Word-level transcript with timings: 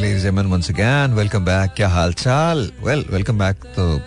ladies 0.00 0.24
and 0.24 0.36
gentlemen, 0.36 0.50
once 0.50 0.68
again, 0.70 1.14
welcome 1.14 1.44
back. 1.44 1.74
क्या 1.76 1.88
हाल 1.88 2.12
चाल? 2.12 2.70
Well, 2.84 3.02
welcome 3.14 3.38
back 3.40 3.64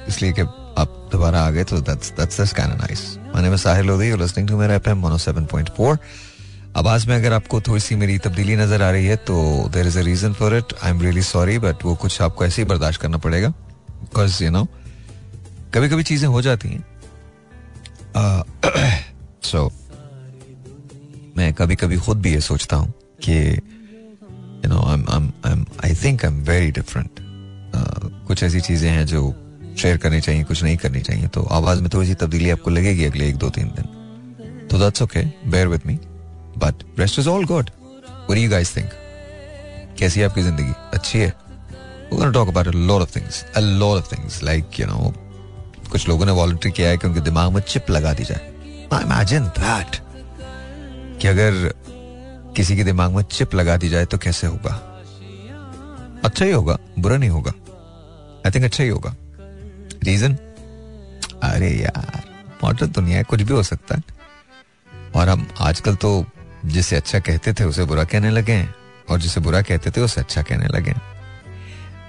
इसलिए 0.07 0.31
कि 0.33 0.41
आप 0.81 1.09
दोबारा 1.11 1.41
आ 1.41 1.49
गए 1.51 1.63
that's 1.63 2.11
that's 2.19 2.37
that's 2.39 2.53
kind 2.59 2.73
of 2.73 2.79
nice. 2.79 3.03
My 3.33 3.41
name 3.41 3.53
is 3.53 3.65
Sahil 3.65 3.85
Lodi. 3.85 4.07
You're 4.07 4.57
मेरा 4.57 4.79
FM 4.79 5.03
107.4. 5.03 5.97
आवाज़ 6.77 7.07
में 7.07 7.15
अगर 7.15 7.33
आपको 7.33 7.59
थोड़ी 7.61 7.79
सी 7.79 7.95
मेरी 7.95 8.17
तब्दीली 8.19 8.55
नज़र 8.55 8.81
आ 8.81 8.89
रही 8.91 9.05
है 9.05 9.15
तो 9.27 9.35
there 9.73 9.87
is 9.87 9.97
a 9.99 10.01
reason 10.03 10.33
for 10.33 10.55
it 10.57 10.73
I 10.83 10.89
am 10.91 11.01
really 11.01 11.21
sorry 11.21 11.57
but 11.59 11.83
वो 11.85 11.93
कुछ 11.95 12.21
आपको 12.21 12.45
ऐसे 12.45 12.61
ही 12.61 12.67
बर्दाश्त 12.67 13.01
करना 13.01 13.17
पड़ेगा 13.25 13.49
बिकॉज़ 13.49 14.43
यू 14.43 14.49
नो 14.51 14.65
कभी 15.73 15.89
कभी 15.89 16.03
चीज़ें 16.03 16.27
हो 16.27 16.41
जाती 16.41 16.69
हैं 16.69 16.83
सो 19.43 19.67
uh, 19.67 19.71
मैं 21.37 21.53
कभी 21.53 21.75
कभी 21.75 21.97
खुद 22.07 22.21
भी 22.21 22.33
ये 22.33 22.41
सोचता 22.41 22.75
हूँ 22.75 22.93
कि 23.23 23.37
you 24.65 24.69
know 24.69 24.79
I 24.81 25.51
am 25.51 25.65
I 25.85 25.95
think 26.03 26.25
I 26.25 26.31
am 26.31 26.41
very 26.43 26.71
different 26.71 27.09
कुछ 28.27 28.43
ऐसी 28.43 28.61
चीज़ें 28.61 28.89
हैं 28.89 29.05
जो 29.05 29.21
शेयर 29.77 29.97
करनी 29.97 30.21
चाहिए 30.21 30.43
कुछ 30.43 30.63
नहीं 30.63 30.77
करनी 30.77 31.01
चाहिए 31.01 31.27
तो 31.27 31.43
आवाज़ 31.51 31.81
में 31.81 31.89
थोड़ी 31.93 32.07
सी 32.07 32.13
तब्दीली 32.23 32.49
आपको 32.49 32.71
लगेगी 32.71 33.05
अगले 33.05 33.29
एक 33.29 33.37
दो 33.37 33.49
तीन 33.49 33.67
दिन। 33.77 34.67
तो 34.71 34.79
that's 34.79 35.01
okay 35.01 35.23
bear 35.51 35.67
with 35.67 35.81
me 35.87 35.99
but 36.57 36.83
rest 36.99 37.19
is 37.19 37.29
all 37.29 37.45
good 37.45 37.69
what 38.09 38.37
you 38.37 38.49
guys 38.49 38.75
think 38.77 38.89
कैसी 39.99 40.19
है 40.19 40.25
आपकी 40.25 40.41
ज़िंदगी? 40.41 40.73
अच्छी 40.93 41.19
है? 41.19 41.33
Talk 42.13 42.49
about 42.49 42.67
a 42.69 42.73
lot 42.89 43.03
of 43.03 43.09
things. 43.13 43.37
A 43.59 43.61
lot 43.61 43.99
of 43.99 44.09
things. 44.09 44.35
Like, 44.47 44.75
you 44.79 44.87
know, 44.89 45.13
कुछ 45.91 46.07
लोगों 46.09 46.25
ने 46.25 46.31
वॉलंटरी 46.31 46.71
किया 46.71 46.89
है 46.89 46.97
कि 46.97 47.07
उनके 47.07 47.21
दिमाग 47.21 47.51
में 47.51 47.61
चिप 47.61 47.89
लगा 47.89 48.11
दी 48.13 48.23
जाए। 48.23 48.51
आई 48.93 49.03
इमेजिन 49.03 49.45
दैट 49.59 49.95
कि 51.21 51.27
अगर 51.27 51.73
किसी 52.55 52.75
के 52.77 52.83
दिमाग 52.83 53.11
में 53.11 53.23
चिप 53.23 53.53
लगा 53.55 53.77
दी 53.77 53.89
जाए 53.89 54.05
तो 54.05 54.17
कैसे 54.17 54.47
होगा? 54.47 54.73
अच्छा 56.25 56.45
ही 56.45 56.51
होगा, 56.51 56.77
बुरा 56.99 57.17
नहीं 57.17 57.29
होगा। 57.29 57.51
आई 58.45 58.51
थिंक 58.51 58.65
अच्छा 58.65 58.83
ही 58.83 58.89
होगा। 58.89 59.15
रीजन 60.03 60.35
अरे 61.43 61.69
यार 61.69 62.23
मॉडर्न 62.63 62.91
दुनिया 62.91 63.17
है, 63.17 63.23
कुछ 63.23 63.41
भी 63.41 63.53
हो 63.53 63.63
सकता 63.63 63.95
है। 63.95 64.03
और 65.15 65.29
हम 65.29 65.47
आजकल 65.59 65.95
तो 65.95 66.25
जिसे 66.65 66.95
अच्छा 66.95 67.19
कहते 67.19 67.53
थे, 67.53 67.63
उसे 67.63 67.85
बुरा 67.85 68.03
कहने 68.03 68.29
लगे 68.29 68.53
हैं। 68.53 68.73
और 69.09 69.19
जिसे 69.19 69.39
बुरा 69.41 69.61
कहते 69.61 69.91
थे, 69.91 70.01
उसे 70.01 70.21
अच्छा 70.21 70.41
कहने 70.41 70.67
लगे 70.67 70.91
हैं। 70.91 71.01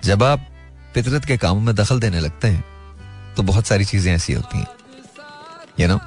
जब 0.04 0.22
आप 0.22 0.46
फितरत 0.94 1.24
के 1.24 1.36
कामों 1.36 1.60
में 1.60 1.74
दखल 1.74 2.00
देने 2.00 2.20
लगते 2.20 2.48
हैं 2.48 2.64
तो 3.34 3.42
बहुत 3.42 3.66
सारी 3.66 3.84
चीज़ें 3.84 4.12
ऐसी 4.14 4.32
होती 4.32 4.58
हैं। 4.58 4.66
यू 5.80 5.88
नो 5.88 5.98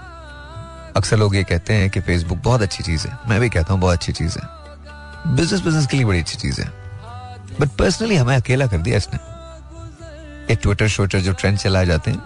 अक्सर 0.97 1.17
लोग 1.17 1.35
ये 1.35 1.43
कहते 1.43 1.73
हैं 1.73 1.89
कि 1.89 1.99
फेसबुक 2.01 2.37
बहुत 2.43 2.61
अच्छी 2.61 2.83
चीज़ 2.83 3.07
है। 3.07 3.17
मैं 3.29 3.39
भी 3.39 3.49
कहता 3.49 3.73
हूँ 3.73 3.81
बहुत 3.81 3.93
अच्छी 3.93 4.13
चीज़ 4.13 4.37
है। 4.39 5.35
बिज़नेस 5.35 5.61
बिज़नेस 5.61 5.87
के 5.87 5.97
लिए 5.97 6.05
बड़ी 6.05 6.19
अच्छी 6.19 6.37
चीज़ 6.37 6.61
है। 6.61 6.67
बट 7.59 7.69
पर्सनली 7.79 8.15
हमें 8.15 8.35
अकेला 8.35 8.67
कर 8.67 8.77
दिया 8.77 8.97
इसने। 8.97 9.19
ये 10.49 10.55
ट्विटर 10.55 10.87
श्विटर 10.87 11.19
जो 11.19 11.33
ट्रेंड 11.33 11.57
चलाए 11.57 11.85
जाते 11.85 12.11
हैं 12.11 12.17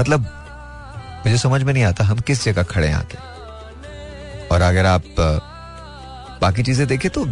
मतलब 0.00 0.26
मुझे 1.26 1.38
समझ 1.38 1.62
में 1.62 1.72
नहीं 1.72 1.84
आता 1.84 2.04
हम 2.04 2.18
किस 2.20 2.44
जगह 2.44 2.62
खड़े 2.64 2.86
हैं 2.88 2.94
आके। 2.94 3.18
और 4.48 4.62
अगर 4.62 4.86
आप 4.86 5.02
बाकी 6.42 6.62
चीज़ें 6.62 6.86
देखें 6.88 7.10
तो 7.10 7.24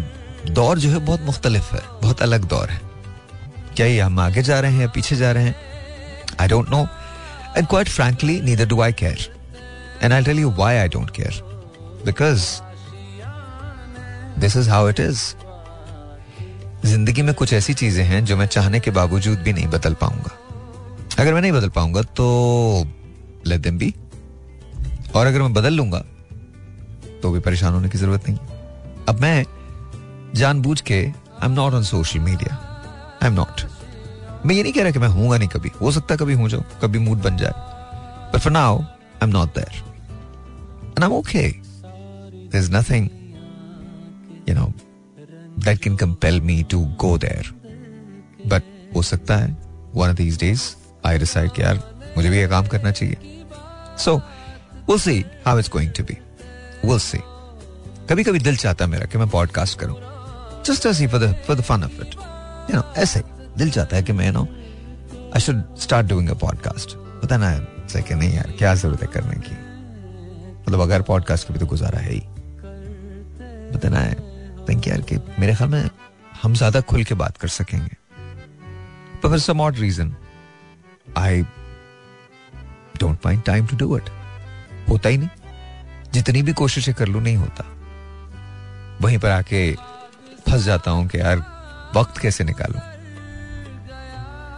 दौर 0.51 0.79
जो 0.79 0.91
है 0.91 0.99
बहुत 0.99 1.23
मुख्तलिफ़ 1.23 1.75
है, 1.75 1.81
बहुत 2.03 2.23
अलग 2.23 2.45
दौर 2.45 2.71
है। 2.71 2.81
क्या 3.77 3.87
ये 3.87 4.01
हम 4.01 4.21
आगे 4.21 4.43
जा 4.43 4.61
रहे 4.61 4.73
हैं, 4.73 4.89
पीछे 4.89 5.17
जा 5.17 5.33
रहे 5.33 5.45
हैं? 5.45 5.57
I 6.41 6.49
don't 6.49 6.71
know 6.71 6.87
and 7.57 7.67
quite 7.67 7.89
frankly 7.89 8.41
neither 8.41 8.67
do 8.69 8.81
I 8.83 8.93
care 8.95 9.36
and 10.03 10.13
I 10.13 10.23
tell 10.25 10.39
you 10.39 10.51
why 10.53 10.77
I 10.77 10.89
don't 10.89 11.11
care 11.11 11.43
because 12.07 12.47
this 14.41 14.57
is 14.57 14.71
how 14.71 14.89
it 14.89 15.01
is 15.01 15.23
ज़िंदगी 16.85 17.23
में 17.23 17.35
कुछ 17.35 17.53
ऐसी 17.53 17.75
चीज़ें 17.75 18.05
हैं 18.05 18.25
जो 18.25 18.37
मैं 18.37 18.47
चाहने 18.47 18.81
के 18.81 18.91
बावजूद 18.91 19.39
भी 19.39 19.53
नहीं 19.53 19.67
बदल 19.69 19.95
पाऊँगा। 20.01 20.37
अगर 21.19 21.35
मैं 21.35 21.41
नहीं 21.41 21.53
बदल 21.53 21.69
पाऊँगा 21.71 22.03
तो 22.17 22.27
लेट 23.47 23.61
देम 23.61 23.79
बी 23.79 23.95
और 25.15 25.27
अगर 25.27 25.43
मैं 25.43 25.53
बदल 25.55 25.75
लूँगा 25.75 25.99
तो 27.23 27.31
भी 27.31 27.41
परेशान 27.41 27.75
होने 27.75 27.89
की 27.89 27.99
ज़रूरत 27.99 28.29
नहीं। 28.29 28.39
अब 29.09 29.21
मैं 29.21 29.45
जानबूझ 30.37 30.81
के 30.81 30.95
I 30.95 31.45
am 31.45 31.53
not 31.53 31.75
on 31.75 31.83
social 31.85 32.21
media 32.21 32.55
I 33.23 33.29
am 33.29 33.35
not 33.35 33.61
मैं 34.47 34.55
ये 34.55 34.63
नहीं 34.63 34.73
कह 34.73 34.83
रहा 34.83 34.91
कि 34.93 34.99
मैं 34.99 35.09
हूँगा 35.09 35.39
नहीं 35.39 35.49
कभी। 35.49 35.71
हो 35.81 35.91
सकता 35.93 36.17
कभी 36.17 36.35
हूँ 36.35 36.49
जाऊँ, 36.49 36.65
कभी 36.83 36.99
मूड 36.99 37.23
बन 37.23 37.37
जाए। 37.37 37.53
पर 38.33 38.39
for 38.39 38.53
now 38.53 38.79
I 38.79 39.23
am 39.23 39.31
not 39.31 39.55
there 39.55 39.83
and 40.97 41.05
I 41.05 41.11
am 41.11 41.17
okay 41.17 41.49
there 41.49 42.57
is 42.57 42.71
nothing 42.73 43.09
you 44.49 44.55
know 44.55 44.73
that 45.65 45.79
can 45.79 45.97
compel 45.97 46.41
me 46.41 46.63
to 46.63 46.81
go 46.81 47.19
there 47.19 47.53
but 48.47 48.63
हो 48.97 49.03
सकता 49.03 49.37
है 49.37 49.57
one 49.95 50.09
of 50.09 50.17
these 50.17 50.39
days 50.41 50.63
I 51.07 51.19
decide 51.19 51.51
कि 51.51 51.63
यार, 51.63 51.83
मुझे 52.17 52.31
भी 52.31 52.39
ये 52.39 52.49
काम 52.49 52.67
करना 52.67 52.91
चाहिए। 52.91 53.45
सो 53.99 54.21
we'll 54.89 55.01
see 55.03 55.21
how 55.47 55.53
it's 55.61 55.71
going 55.77 55.89
to 55.99 56.03
be. 56.09 56.15
We'll 56.85 57.03
see. 57.05 57.21
कभी 58.11 58.25
कभी 58.25 58.39
दिल 58.39 58.57
चाहता 58.57 58.85
है 58.85 58.91
मेरा 58.91 59.07
कि 59.07 59.19
मैं 59.19 59.29
पॉडकास्ट 59.29 59.79
करूँ। 59.79 59.97
जस्ट 60.67 60.87
ऐसे 60.87 61.07
for 61.07 61.21
the 61.21 61.35
for 61.47 61.57
the 61.57 61.61
fun 61.61 61.85
of 61.85 61.93
it 61.93 62.15
you 62.71 62.77
know 62.77 62.83
ऐसे 62.97 63.23
दिल 63.59 63.71
चाहता 63.71 63.97
है 63.97 64.03
कि 64.03 64.13
मैं 64.13 64.33
no 64.33 64.43
I 65.35 65.41
should 65.41 65.77
start 65.77 66.07
doing 66.07 66.29
a 66.29 66.35
podcast 66.35 66.97
पता 67.23 67.37
ना 67.37 67.51
है 67.51 68.03
कि 68.03 68.15
नहीं 68.15 68.35
यार, 68.35 68.55
क्या 68.59 68.75
ज़रूरत 68.75 69.03
है 69.03 69.09
करने 69.09 69.37
की? 69.41 69.66
मतलब 70.67 70.81
अगर 70.81 71.03
पॉडकास्ट 71.03 71.49
का 71.49 71.55
भी 71.55 71.61
तो 71.61 71.67
गुजारा 71.67 71.99
है 71.99 72.13
ही। 72.13 72.23
पता 73.73 73.89
ना 73.89 73.99
है 73.99 74.15
थिंक 74.69 74.89
यार 74.89 75.01
कि 75.01 75.17
मेरे 75.39 75.55
ख्याल 75.55 75.71
में 75.71 75.91
हम 76.43 76.55
ज़्यादा 76.55 76.81
खुल 76.81 77.05
के 77.05 77.15
बात 77.15 77.37
कर 77.37 77.49
सकेंगे। 77.49 77.97
पर 79.23 79.29
for 79.29 79.39
some 79.39 79.61
odd 79.61 79.79
reason 79.79 80.17
I 81.19 81.43
don't 83.01 83.19
find 83.19 83.43
time 83.43 83.67
to 83.67 83.77
do 83.77 83.97
it 83.97 84.11
होता 84.89 85.09
ही 85.09 85.19
नहीं। 85.19 85.29
जितनी 86.13 86.43
भी 86.43 86.53
कोशिशें 86.53 86.95
कर 86.95 87.07
लू, 87.07 87.21
नहीं 87.21 87.37
होता। 87.37 87.65
वहीं 89.01 89.19
पर 89.19 89.31
आके 89.31 89.75
फंस 90.51 90.63
जाता 90.63 90.91
हूँ 90.91 91.09
कि 91.09 91.19
यार, 91.19 91.37
वक्त 91.97 92.19
कैसे 92.19 92.45
निकालूं। 92.45 92.81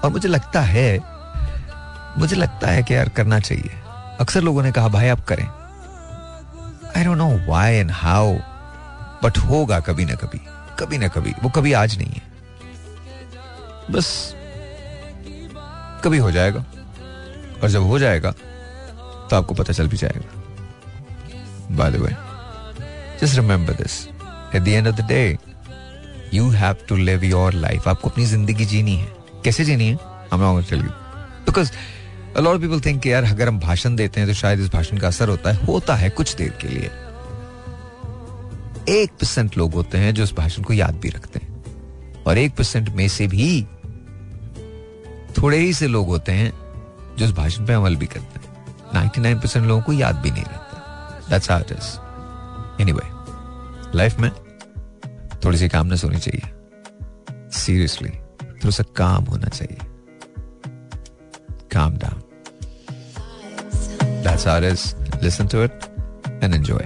और 0.00 0.10
मुझे 0.10 0.28
लगता 0.28 0.60
है, 0.60 0.98
मुझे 2.19 2.36
लगता 2.36 2.66
है 2.66 2.82
कि 2.82 2.94
यार, 2.94 3.08
करना 3.08 3.40
चाहिए। 3.40 3.70
अक्सर 4.20 4.40
लोगों 4.40 4.62
ने 4.62 4.72
कहा, 4.72 4.88
भाई, 4.88 5.08
आप 5.08 5.25
करें। 5.25 5.57
I 6.97 7.04
don't 7.04 7.19
know 7.19 7.28
why 7.47 7.75
and 7.75 7.91
how 7.93 8.34
but 9.22 9.38
होगा 9.41 9.81
कभी 9.81 10.04
ना 10.04 10.15
कभी 10.15 10.41
कभी 10.78 10.99
ना 10.99 11.09
कभी, 11.09 11.31
वो 11.43 11.49
कभी 11.50 11.72
आज 11.75 11.97
नहीं 11.99 12.10
है। 12.10 12.22
बस 13.91 14.34
कभी 16.04 16.19
हो 16.19 16.31
जाएगा, 16.31 16.65
और 17.62 17.69
जब 17.69 17.82
हो 17.82 17.99
जाएगा 17.99 18.31
तो 18.31 19.37
आपको 19.37 19.54
पता 19.54 19.72
चल 19.72 19.88
भी 19.88 19.97
जाएगा। 19.97 21.75
By 21.76 21.91
the 21.91 21.97
way 21.97 22.15
just 23.20 23.37
remember 23.37 23.72
this 23.75 24.06
at 24.55 24.62
the 24.62 24.69
end 24.69 24.88
of 24.88 24.97
the 24.97 25.06
day 25.09 25.38
you 26.34 26.49
have 26.50 26.76
to 26.88 26.97
live 26.97 27.25
your 27.25 27.53
life 27.55 27.88
आपको 27.88 28.09
अपनी 28.09 28.25
ज़िंदगी 28.26 28.65
जीनी 28.66 28.97
है। 28.97 29.12
कैसे 29.44 29.65
जीनी 29.65 29.88
है? 29.88 29.99
हम 30.32 30.41
लोग 30.41 30.60
because 31.47 31.72
a 32.36 32.40
lot 32.40 32.54
of 32.54 32.60
people 32.60 32.84
think 32.84 33.02
कि 33.02 33.12
यार 33.12 33.24
अगर 33.24 33.48
हम 33.48 33.60
भाषण 33.60 33.96
देते 33.96 34.20
हैं 34.20 34.28
तो 34.28 34.34
शायद 34.34 34.60
इस 34.60 34.72
भाषण 34.72 34.98
का 34.98 35.08
असर 35.08 35.28
होता 35.28 35.52
है। 35.52 35.66
होता 35.66 35.94
है 35.94 36.10
कुछ 36.10 36.36
देर 36.36 36.50
के 36.50 36.68
लिए। 36.68 36.90
एक 39.02 39.10
परसेंट 39.10 39.56
लोग 39.56 39.74
होते 39.74 39.98
हैं 39.98 40.14
जो 40.14 40.22
उस 40.22 40.34
भाषण 40.34 40.62
को 40.62 40.72
याद 40.72 40.94
भी 40.94 41.08
रखते 41.08 41.38
हैं। 41.38 41.48
और 42.24 42.38
एक 42.38 42.56
परसेंट 42.56 42.88
में 42.88 43.08
से 43.08 43.26
भी 43.26 43.62
थोड़े 45.42 45.58
ही 45.58 45.74
से 45.74 45.86
लोग 45.86 46.06
होते 46.06 46.32
हैं 46.32 46.52
जो 47.16 47.24
उस 47.24 47.32
भाषण 47.32 47.66
पे 47.66 47.72
अमल 47.72 47.96
भी 47.96 48.06
करते 48.06 48.40
हैं। 48.40 48.66
नाइनटी 48.94 49.20
नाइन 49.20 49.38
परसेंट 49.38 49.66
लोगों 49.66 49.82
को 49.82 49.92
याद 49.92 50.16
भी 50.16 50.30
नहीं 50.30 50.44
रहता। 50.44 51.20
दैट्स 51.30 51.98
लाइफ 53.94 54.18
में 54.18 54.30
थोड़ी 55.44 55.58
सी 55.58 55.68
कामनेस 55.68 56.04
होनी 56.04 56.18
चाहिए। 56.18 56.52
सीरियसली 57.58 58.10
थोड़ा 58.42 58.70
सा 58.70 58.84
काम 58.96 59.24
होना 59.24 59.48
चाहिए। 59.48 59.78
Calm 61.73 61.97
down 61.97 62.23
That's 64.23 64.44
how 64.44 64.55
it 64.61 64.65
is. 64.69 64.82
Listen 65.25 65.49
to 65.53 65.61
it 65.65 65.85
and 66.43 66.55
enjoy. 66.56 66.82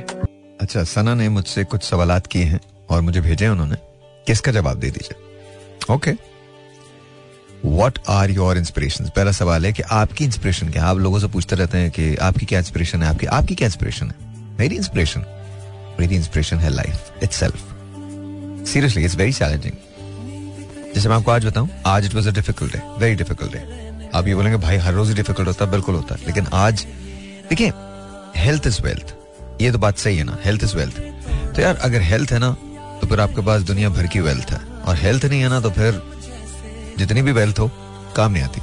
अच्छा 0.61 0.82
सना 0.84 1.14
ने 1.14 1.29
मुझसे 1.29 1.64
कुछ 1.64 1.82
सवालात 1.82 2.26
किए 2.26 2.44
हैं 2.44 2.61
और 2.90 3.00
मुझे 3.00 3.20
भेजे 3.20 3.49
उन्होंने। 3.49 3.76
किसका 4.26 4.52
जवाब 4.52 4.79
दे 4.79 4.90
दीजिए? 4.90 5.94
Okay 5.94 6.12
what 7.64 7.99
are 8.08 8.31
your 8.31 8.58
inspiration 8.58 9.05
पहला 9.17 9.32
सवाल 9.32 9.67
है 9.67 9.73
कि 9.73 9.82
आपकी 9.82 10.25
इंस्पिरेशन 10.25 10.69
क्या 10.69 10.84
आप 10.84 10.99
लोगों 10.99 11.19
से 11.19 11.26
पूछते 11.26 11.56
रहते 11.56 11.79
हैं 11.79 11.90
कि 11.90 12.17
आपकी 12.17 12.46
क्या 12.46 12.58
इंस्पिरेशन 12.58 13.02
है? 13.02 13.08
आपकी 13.08 13.26
आपकी 13.26 13.55
क्या 13.55 13.67
इंस्पिरेशन 13.67 14.06
है? 14.06 14.14
मेरी 14.58 14.76
इंस्पिरेशन 14.76 15.25
मेरी 16.00 16.17
इंस्पिरेशन 16.17 16.56
है 16.56 16.70
life 16.70 17.23
itself 17.31 17.64
seriously 18.69 19.05
it's 19.05 19.17
very 19.17 19.32
challenging 19.32 19.75
जैसे 20.94 21.08
मैं 21.08 21.17
आपको 21.17 21.31
आज 21.31 21.46
बताऊँ 21.46 21.69
आज 21.87 22.06
it 22.06 22.14
was 22.14 22.29
a 22.29 22.32
difficult 22.32 22.73
day 22.73 22.82
very 22.99 23.14
difficult 23.14 23.52
day 23.52 23.91
आप 24.14 24.26
ये 24.28 24.34
बोलेंगे, 24.34 24.58
भाई, 24.58 24.76
हर 24.76 24.92
रोज 24.94 25.08
ही 25.08 25.14
डिफ़िकल्ट 25.14 25.48
होता 25.48 25.64
है. 25.64 25.70
बिल्कुल 25.70 25.94
होता 25.94 26.14
है। 26.14 26.26
लेकिन 26.26 26.46
आज, 26.54 26.86
देखिए 27.50 27.72
हेल्थ 28.36 28.66
इज़ 28.66 28.80
वेल्थ 28.82 29.14
ये 29.60 29.70
तो 29.72 29.78
बात 29.78 29.98
सही 29.98 30.16
है 30.16 30.24
ना 30.24 30.38
हेल्थ 30.44 30.62
इज़ 30.64 30.76
वेल्थ 30.76 30.98
तो 31.54 31.62
यार, 31.62 31.76
अगर 31.76 32.02
हेल्थ 32.02 32.32
है 32.32 32.38
ना 32.38 32.50
तो 33.00 33.06
फिर 33.06 33.20
आपके 33.20 33.42
पास 33.42 33.62
दुनिया 33.62 33.88
भर 33.90 34.06
की 34.06 34.20
वेल्थ 34.20 34.50
है। 34.52 34.60
और 34.82 34.96
हेल्थ 34.96 35.24
नहीं 35.24 35.40
है 35.40 35.48
ना 35.48 35.60
तो 35.60 35.70
फिर 35.70 36.02
जितनी 36.98 37.22
भी 37.22 37.32
वेल्थ 37.32 37.58
हो, 37.58 37.70
काम 38.16 38.32
नहीं 38.32 38.42
आती। 38.42 38.60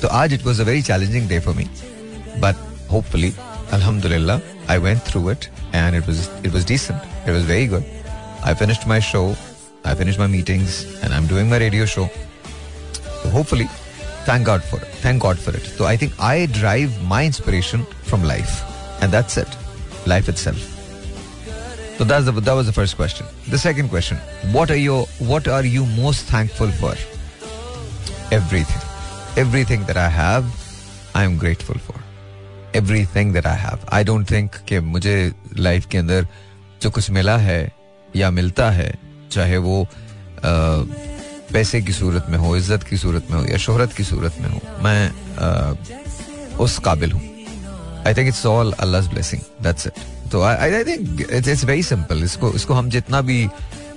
तो 0.00 0.08
आज 0.10 0.32
it 0.34 0.44
was 0.46 0.60
a 0.62 0.64
very 0.64 0.82
challenging 0.82 1.28
day 1.28 1.38
for 1.40 1.54
me 1.54 1.64
but 2.40 2.56
hopefully 2.90 3.32
अल्हम्दुलिल्लाह 3.72 4.70
I 4.72 4.78
went 4.78 5.00
through 5.06 5.30
it 5.30 5.44
and 5.74 5.94
it 5.96 6.08
was 6.08 6.20
it 6.46 6.52
was 6.54 6.66
decent 6.68 7.00
it 7.00 7.32
was 7.34 7.44
very 7.46 7.66
good 7.68 7.84
I 8.44 8.54
finished 8.54 8.88
my 8.88 9.00
show 9.12 9.24
I 9.86 9.94
finish 9.94 10.18
my 10.18 10.28
meetings 10.28 10.84
and 10.84 11.12
I 11.12 11.18
am 11.18 11.28
doing 11.28 11.50
my 11.50 11.58
radio 11.58 11.86
show 11.86 12.08
hopefully 13.32 13.66
thank 14.25 14.45
god 14.45 14.63
for 14.63 14.77
it 14.79 14.87
thank 15.05 15.21
god 15.21 15.37
for 15.37 15.55
it 15.55 15.65
so 15.77 15.85
i 15.85 15.95
think 15.97 16.13
i 16.19 16.45
drive 16.57 16.91
my 17.03 17.25
inspiration 17.25 17.85
from 18.03 18.23
life 18.23 18.61
and 19.01 19.11
that's 19.11 19.37
it 19.37 19.47
life 20.05 20.29
itself 20.29 20.57
so 21.97 22.03
that's 22.05 22.25
the, 22.25 22.31
that 22.31 22.53
was 22.53 22.65
the 22.65 22.73
first 22.73 22.95
question 22.95 23.25
the 23.49 23.57
second 23.57 23.89
question 23.89 24.17
what 24.51 24.71
are 24.71 24.81
your 24.81 25.05
what 25.31 25.47
are 25.47 25.65
you 25.65 25.85
most 25.85 26.25
thankful 26.25 26.69
for 26.81 26.93
everything 28.31 28.81
everything 29.37 29.83
that 29.85 29.97
i 29.97 30.07
have 30.07 30.45
i 31.15 31.23
am 31.23 31.37
grateful 31.37 31.77
for 31.87 31.95
everything 32.73 33.31
that 33.33 33.45
i 33.45 33.55
have 33.65 33.83
i 33.89 34.03
don't 34.03 34.25
think 34.25 34.61
कि 34.67 34.79
मुझे 34.79 35.15
life 35.57 35.85
के 35.91 35.97
अंदर 35.97 36.27
जो 36.81 36.89
कुछ 36.89 37.09
मिला 37.11 37.37
है 37.37 37.61
या 38.15 38.29
मिलता 38.31 38.69
है 38.71 38.91
चाहे 39.31 39.57
वो 39.57 39.87
uh, 40.43 40.85
पैसे 41.54 41.80
की 41.82 41.92
सूरत 41.92 42.26
में 42.30 42.38
हो 42.38 42.56
इज़्ज़त 42.56 42.82
की 42.88 42.96
सूरत 42.98 43.30
में 43.30 43.38
हो 43.38 43.44
या 43.46 43.56
शोहरत 43.64 43.92
की 43.92 44.04
सूरत 44.04 44.40
में 44.40 44.48
हो 44.50 44.60
मैं 44.84 45.00
आ, 45.38 45.74
उस 46.64 46.78
काबिल 46.84 47.12
हूँ। 47.12 47.22
आई 48.06 48.14
थिंक 48.14 48.28
इट्स 48.28 48.44
ऑल 48.46 48.72
अल्लाह 48.72 49.08
ब्लेसिंग 49.10 49.42
दैट्स 49.62 49.86
इट 49.86 49.92
तो 50.32 50.42
I 50.42 50.84
think 50.84 51.20
it's 51.32 51.64
very 51.64 51.82
simple 51.82 52.24
इसको 52.24 52.52
इसको 52.54 52.74
हम 52.74 52.90
जितना 52.90 53.20
भी 53.28 53.44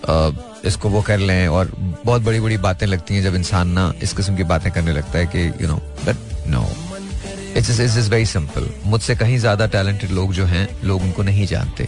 आ, 0.09 0.29
इसको 0.65 0.89
वो 0.89 1.01
कर 1.01 1.17
लें 1.19 1.47
और 1.47 1.71
बहुत 2.05 2.21
बड़ी 2.21 2.39
बड़ी 2.39 2.57
बातें 2.65 2.85
लगती 2.87 3.15
हैं 3.15 3.23
जब 3.23 3.35
इंसान 3.35 3.67
ना 3.69 3.91
इस 4.03 4.13
किस्म 4.13 4.35
की 4.35 4.43
बातें 4.51 4.71
करने 4.71 4.93
लगता 4.93 5.17
है 5.19 5.25
कि 5.35 5.47
you 5.61 5.67
know 5.67 5.75
but 6.05 6.47
no 6.47 6.63
it's 7.55 7.69
it's 7.69 7.97
is 7.97 8.09
very 8.11 8.25
simple 8.25 8.69
मुझसे 8.85 9.15
कहीं 9.15 9.37
ज़्यादा 9.39 9.65
टैलेंटेड 9.75 10.11
लोग 10.11 10.33
जो 10.33 10.45
हैं 10.45 10.67
लोग 10.83 11.01
उनको 11.01 11.23
नहीं 11.23 11.45
जानते। 11.47 11.87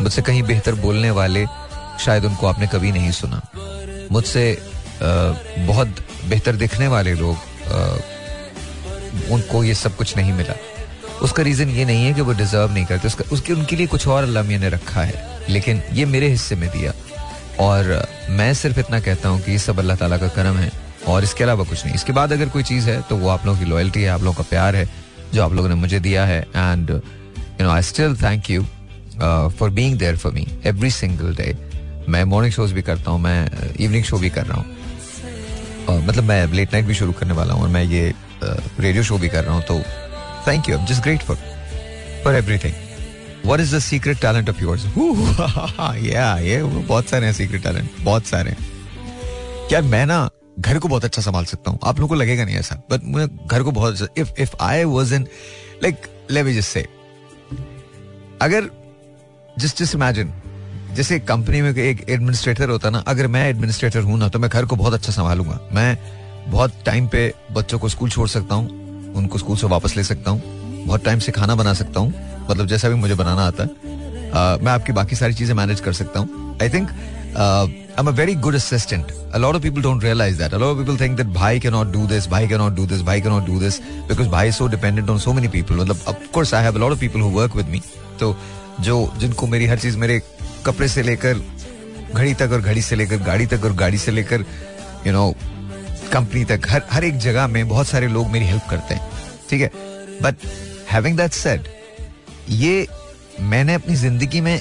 मुझसे 0.00 0.22
कहीं 0.22 0.42
बेहतर 0.42 0.74
बोलने 0.80 1.10
वाले 1.18 1.44
शायद 2.04 2.24
उनको 2.24 2.46
आपने 2.46 2.66
कभी 2.72 2.92
नहीं 2.92 3.10
सुना। 3.18 3.40
मुझसे 4.12 4.42
बहुत 5.00 6.04
बेहतर 6.28 6.56
दिखने 6.56 6.88
वाले 6.88 7.14
लोग 7.14 7.36
उनको 9.32 9.62
ये 9.64 9.74
सब 9.74 9.96
कुछ 9.96 10.16
नहीं 10.16 10.32
मिला। 10.32 10.54
उसका 11.22 11.42
रीजन 11.42 11.68
ये 11.70 11.84
नहीं 11.84 12.04
है 12.04 12.12
कि 12.14 12.20
वो 12.20 12.32
डिजर्व 12.34 12.72
नहीं 12.72 12.84
करते। 12.86 13.06
उसका, 13.08 13.24
उसके, 13.32 13.52
उनके 13.52 13.76
लिए 13.76 13.86
कुछ 13.86 14.06
और 14.08 14.22
अल्लाह 14.22 14.42
ने 14.58 14.68
रखा 14.68 15.02
है, 15.02 15.44
लेकिन 15.48 15.82
ये 15.92 16.04
मेरे 16.06 16.28
हिस्से 16.28 16.56
में 16.56 16.68
दिया। 16.70 16.92
और 17.60 18.06
मैं 18.30 18.52
सिर्फ़ 18.54 18.80
इतना 18.80 19.00
कहता 19.00 19.28
हूँ 19.28 19.40
कि 19.40 19.52
ये 19.52 19.58
सब 19.58 19.78
अल्लाह 19.78 19.96
ताला 19.96 20.18
का 20.18 20.28
करम 20.36 20.56
है, 20.56 20.70
और 21.08 21.24
इसके 21.24 21.44
अलावा 21.44 21.64
कुछ 21.64 21.84
नहीं। 21.84 21.94
इसके 21.94 22.12
बाद 22.12 22.32
अगर 22.32 22.48
कोई 22.48 22.62
चीज़ 22.62 22.88
है 22.90 23.00
तो 23.08 23.16
वो 23.16 23.28
आप 23.28 23.46
लोगों 23.46 23.58
की 23.58 23.64
लॉयल्टी 23.64 24.02
है, 24.02 24.08
आप 24.08 24.22
लोगों 24.22 24.34
का 24.34 24.48
प्यार 24.50 24.76
है, 24.76 24.88
जो 25.34 25.42
आप 25.44 25.52
लोगों 25.52 25.68
ने 25.68 25.74
मुझे 25.76 26.00
दिया 26.00 26.24
है। 26.26 26.40
And 26.42 26.90
you 26.90 27.62
know 27.62 27.70
I 27.70 27.82
still 27.82 28.16
thank 28.16 28.50
you 28.50 28.62
for 29.58 29.70
being 29.70 29.98
there 29.98 30.16
for 30.16 30.32
me 30.32 30.46
every 30.66 30.90
single 30.92 31.34
day 31.36 31.56
मैं 32.08 32.24
मॉर्निंग 32.24 32.52
शोज़ 32.52 32.74
भी 32.74 32.82
करता 32.82 33.10
हूँ, 33.10 33.20
मैं 33.20 33.74
इवनिंग 33.80 34.04
शो 34.04 34.18
भी 34.18 34.30
कर 34.30 34.44
रहा 34.46 34.58
हूँ। 34.58 34.66
मतलब 35.90 36.24
मैं 36.24 36.46
लेट 36.52 36.72
नाइट 36.72 36.84
भी 36.84 36.94
शुरू 36.94 37.12
करने 37.12 37.34
वाला 37.34 37.54
हूँ 37.54 37.62
और 37.62 37.68
मैं 37.68 37.82
ये 37.84 38.14
रेडियो 38.80 39.02
शो 39.02 39.18
भी 39.18 39.28
कर 39.28 39.44
रहा 39.44 39.54
हूँ 39.54 39.62
तो 39.62 39.78
thank 40.48 40.68
you 40.68 40.78
just 40.78 41.02
grateful 41.02 41.36
for 41.36 42.22
for 42.24 42.34
everything 42.34 42.74
what 43.46 43.60
is 43.60 43.76
the 43.76 43.78
secret 43.78 44.20
talent 44.20 44.48
of 44.50 44.62
yours 44.62 44.84
या 46.06 46.36
ये 46.38 46.62
बहुत 46.62 47.08
सारे 47.08 47.26
हैं 47.26 47.32
सीक्रेट 47.32 47.62
टैलेंट 47.62 47.90
बहुत 48.00 48.26
सारे 48.26 48.50
हैं। 48.50 49.68
क्या 49.68 49.80
मैं 49.80 50.06
ना 50.06 50.28
घर 50.58 50.78
को 50.78 50.88
बहुत 50.88 51.04
अच्छा 51.04 51.22
संभाल 51.22 51.44
सकता 51.44 51.70
हूँ? 51.70 51.78
आप 51.84 51.98
लोगों 52.00 52.08
को 52.08 52.14
लगेगा 52.14 52.44
नहीं 52.44 52.56
ऐसा 52.56 52.82
बट 52.90 53.04
मुझे 53.04 53.26
घर 53.46 53.62
को 53.62 53.70
बहुत 53.70 54.08
if 54.18 54.30
if 54.38 54.56
I 54.60 54.84
was 54.84 55.14
in 55.14 55.26
like 55.82 55.96
let 56.30 56.44
me 56.44 56.54
just 56.54 56.68
say 56.68 56.86
अगर 58.42 58.70
जस्ट 59.58 59.82
जस्ट 59.82 59.94
इमेजिन 59.94 60.32
जैसे 60.96 61.18
कंपनी 61.20 61.60
में 61.62 61.74
एक 61.74 62.04
एडमिनिस्ट्रेटर 62.08 62.70
होता 62.70 62.90
ना 62.90 62.98
अगर 63.08 63.26
मैं 63.28 63.48
एडमिनिस्ट्रेटर 63.48 64.02
हूँ 64.02 64.18
ना 64.18 64.28
तो 64.28 64.38
मैं 64.38 64.50
घर 64.50 64.64
को 64.66 64.76
बहुत 64.76 64.94
अच्छा 64.94 65.12
संभालूँगा 65.12 65.58
मैं 65.72 65.96
बहुत 66.50 66.74
टाइम 66.86 67.08
पे 67.08 67.32
बच्चों 67.52 67.78
को 67.78 67.88
स्कूल 67.88 68.10
छोड़ 68.10 68.28
सकता 68.28 68.54
हूँ 68.54 69.14
उनको 69.16 69.38
स्कूल 69.38 69.56
से 69.56 69.66
वापस 69.66 69.96
ले 69.96 70.04
सकता 70.04 70.30
हूँ 70.30 70.86
बहुत 70.86 71.04
टाइम 71.04 71.18
से 71.18 71.32
खाना 71.32 71.54
बना 71.54 71.74
सकता 71.74 72.00
हूँ 72.00 72.46
मतलब 72.50 72.66
जैसा 72.66 72.88
भी 72.88 72.94
मुझे 72.94 73.14
बनाना 73.14 73.46
आता 73.46 73.62
है 73.62 73.68
uh, 73.68 74.62
मैं 74.64 74.72
आपकी 74.72 74.92
बाकी 74.92 75.16
सारी 75.16 75.34
चीज़ें 75.34 75.54
मैनेज 75.54 75.80
कर 75.80 75.92
सकता 75.92 76.20
हूँ 76.20 76.56
I 76.62 76.68
think 76.68 76.90
I'm 77.98 78.08
a 78.08 78.12
very 78.12 78.34
good 78.34 78.54
assistant. 78.54 79.12
A 79.32 79.38
lot 79.38 79.56
of 79.56 79.62
people 79.62 79.82
don't 79.82 80.02
realize 80.02 80.38
that. 80.38 80.52
A 80.52 80.58
lot 80.58 80.70
of 80.70 80.78
people 80.78 80.96
think 80.96 81.16
that 81.18 81.32
bhai 81.32 81.58
cannot 81.60 81.92
do 81.92 82.06
this, 82.06 82.26
bhai 82.26 82.46
cannot 82.46 82.74
do 82.74 82.86
this, 82.86 83.02
bhai 83.02 83.20
cannot 83.20 83.46
do 83.46 83.58
this 83.58 83.80
because 84.08 84.28
bhai 84.28 84.48
is 84.48 84.56
so 84.56 84.68
dependent 84.68 85.10
on 85.10 85.18
so 85.18 85.32
many 85.32 85.48
people. 85.48 85.76
मतलब 85.76 86.08
of 86.08 86.32
course 86.32 86.52
I 86.52 86.62
have 86.66 86.76
a 86.76 86.82
lot 86.84 86.92
of 86.92 87.00
people 87.00 87.20
who 87.20 87.30
work 87.38 87.58
with 87.60 87.72
me. 87.74 87.82
तो 88.20 88.34
जो 88.80 88.96
जिनको 89.18 89.46
मेरी 89.46 89.66
हर 89.66 89.78
चीज़ 89.78 89.96
मेरे 89.98 90.20
कपड़े 90.66 90.88
से 90.88 91.02
लेकर 91.02 91.40
घड़ी 92.14 92.34
तक 92.34 92.52
और 92.52 92.60
घड़ी 92.60 92.82
से 92.82 92.96
लेकर 92.96 93.16
गाड़ी 93.22 93.46
तक 93.46 93.64
और 93.64 93.72
गाड़ी 93.72 93.98
से 93.98 94.12
लेकर 94.12 94.44
यू 95.06 95.12
नो 95.12 95.34
कंपनी 96.12 96.44
तक 96.44 96.60
हर 96.70 96.82
हर 96.90 97.04
एक 97.04 97.18
जगह 97.18 97.46
में 97.46 97.68
बहुत 97.68 97.86
सारे 97.86 98.08
लोग 98.08 98.28
मेरी 98.30 98.46
हेल्प 98.46 98.68
करते 98.70 98.94
हैं 98.94 99.10
ठीक 99.50 99.60
है? 99.60 99.70
बट 100.22 100.36
हैविंग 100.90 101.16
दैट 101.16 101.32
सेड 101.32 101.68
ये 102.48 102.86
मैंने 103.40 103.74
अपनी 103.74 103.94
ज़िंदगी 103.94 104.40
में 104.40 104.60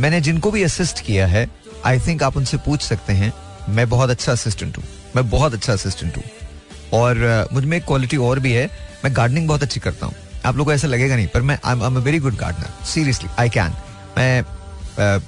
मैंने 0.00 0.20
जिनको 0.20 0.50
भी 0.50 0.62
असिस्ट 0.62 1.00
किया 1.04 1.26
है 1.26 1.48
आई 1.84 2.00
थिंक 2.00 2.22
आप 2.22 2.36
उनसे 2.36 2.56
पूछ 2.56 2.82
सकते 2.82 3.12
हैं 3.12 3.32
मैं 3.68 3.88
बहुत 3.88 4.10
अच्छा 4.10 4.32
असिस्टेंट 4.32 4.76
हूँ 4.76 4.84
मैं 5.16 5.28
बहुत 5.30 5.54
अच्छा 5.54 5.72
असिस्टेंट 5.72 6.16
हूँ। 6.16 6.24
और 6.92 7.44
uh, 7.46 7.52
मुझमें 7.52 7.76
एक 7.76 7.84
क्वालिटी 7.84 8.16
और 8.16 8.38
भी 8.38 8.52
है 8.52 8.70
मैं 9.04 9.16
गार्डनिंग 9.16 9.48
बहुत 9.48 9.62
अच्छी 9.62 9.80
करता 9.80 10.06
हूँ। 10.06 10.14
आप 10.44 10.56
लोगों 10.56 10.64
को 10.64 10.72
ऐसा 10.72 10.88
लगेगा 10.88 11.16
नहीं 11.16 11.26
पर 11.26 11.42
मैं 11.42 11.58
I 11.64 11.74
am 11.74 11.82
a 11.82 11.88
very 11.88 12.18
good 12.18 12.36
gardener 12.36 12.84
seriously 12.84 13.30
I 13.38 13.48
can 13.48 13.74
मैं 14.18 14.42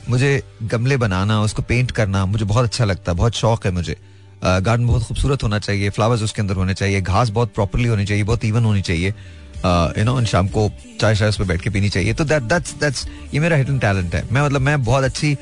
मुझे 0.08 0.42
गमले 0.62 0.96
बनाना, 0.96 1.40
उसको 1.42 1.62
पेंट 1.62 1.90
करना 1.90 2.24
मुझे 2.26 2.44
बहुत 2.44 2.64
अच्छा 2.64 2.84
लगता 2.84 3.12
है, 3.12 3.16
बहुत 3.18 3.34
शौक 3.34 3.66
है 3.66 3.72
मुझे। 3.72 3.96
गार्डन 4.44 4.86
बहुत 4.86 5.02
खूबसूरत 5.02 5.42
होना 5.42 5.58
चाहिए 5.58 5.90
फ्लावर्स 5.90 6.22
उसके 6.22 6.42
अंदर 6.42 6.54
होने 6.54 6.74
चाहिए, 6.74 7.00
घास 7.00 7.28
बहुत 7.30 7.52
प्रॉपरली 7.54 7.88
होनी 7.88 8.04
चाहिए, 8.04 8.24
बहुत 8.24 8.44
इवन 8.44 8.64
होनी 8.64 8.82
चाहिए। 8.82 9.08
यू 9.08 10.04
नो 10.04 10.24
शाम 10.24 10.48
को 10.48 10.70
चाय 11.00 11.14
शाय 11.14 11.28
उस 11.28 11.36
पर 11.38 11.44
बैठ 11.44 11.60
के 11.62 11.70
पीनी 11.70 11.88
चाहिए। 11.88 12.14
तो 12.14 12.24
दैट 12.24 12.42
दैट्स 12.44 12.74
दैट्स 12.80 13.06
ये 13.34 13.40
मेरा 13.40 13.56
हिडन 13.56 13.78
टैलेंट 13.78 14.14
है। 14.14 14.24
मैं 14.32 14.42
मतलब 14.42 14.60
मैं 14.60 14.82
बहुत 14.84 15.04
अच्छी 15.04 15.36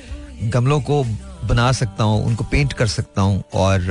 गमलों 0.44 0.80
को 0.80 1.02
बना 1.44 1.70
सकता 1.72 2.04
हूँ, 2.04 2.24
उनको 2.26 2.44
पेंट 2.44 2.72
कर 2.72 2.86
सकता 2.88 3.22
हूँ 3.22 3.42
और 3.54 3.82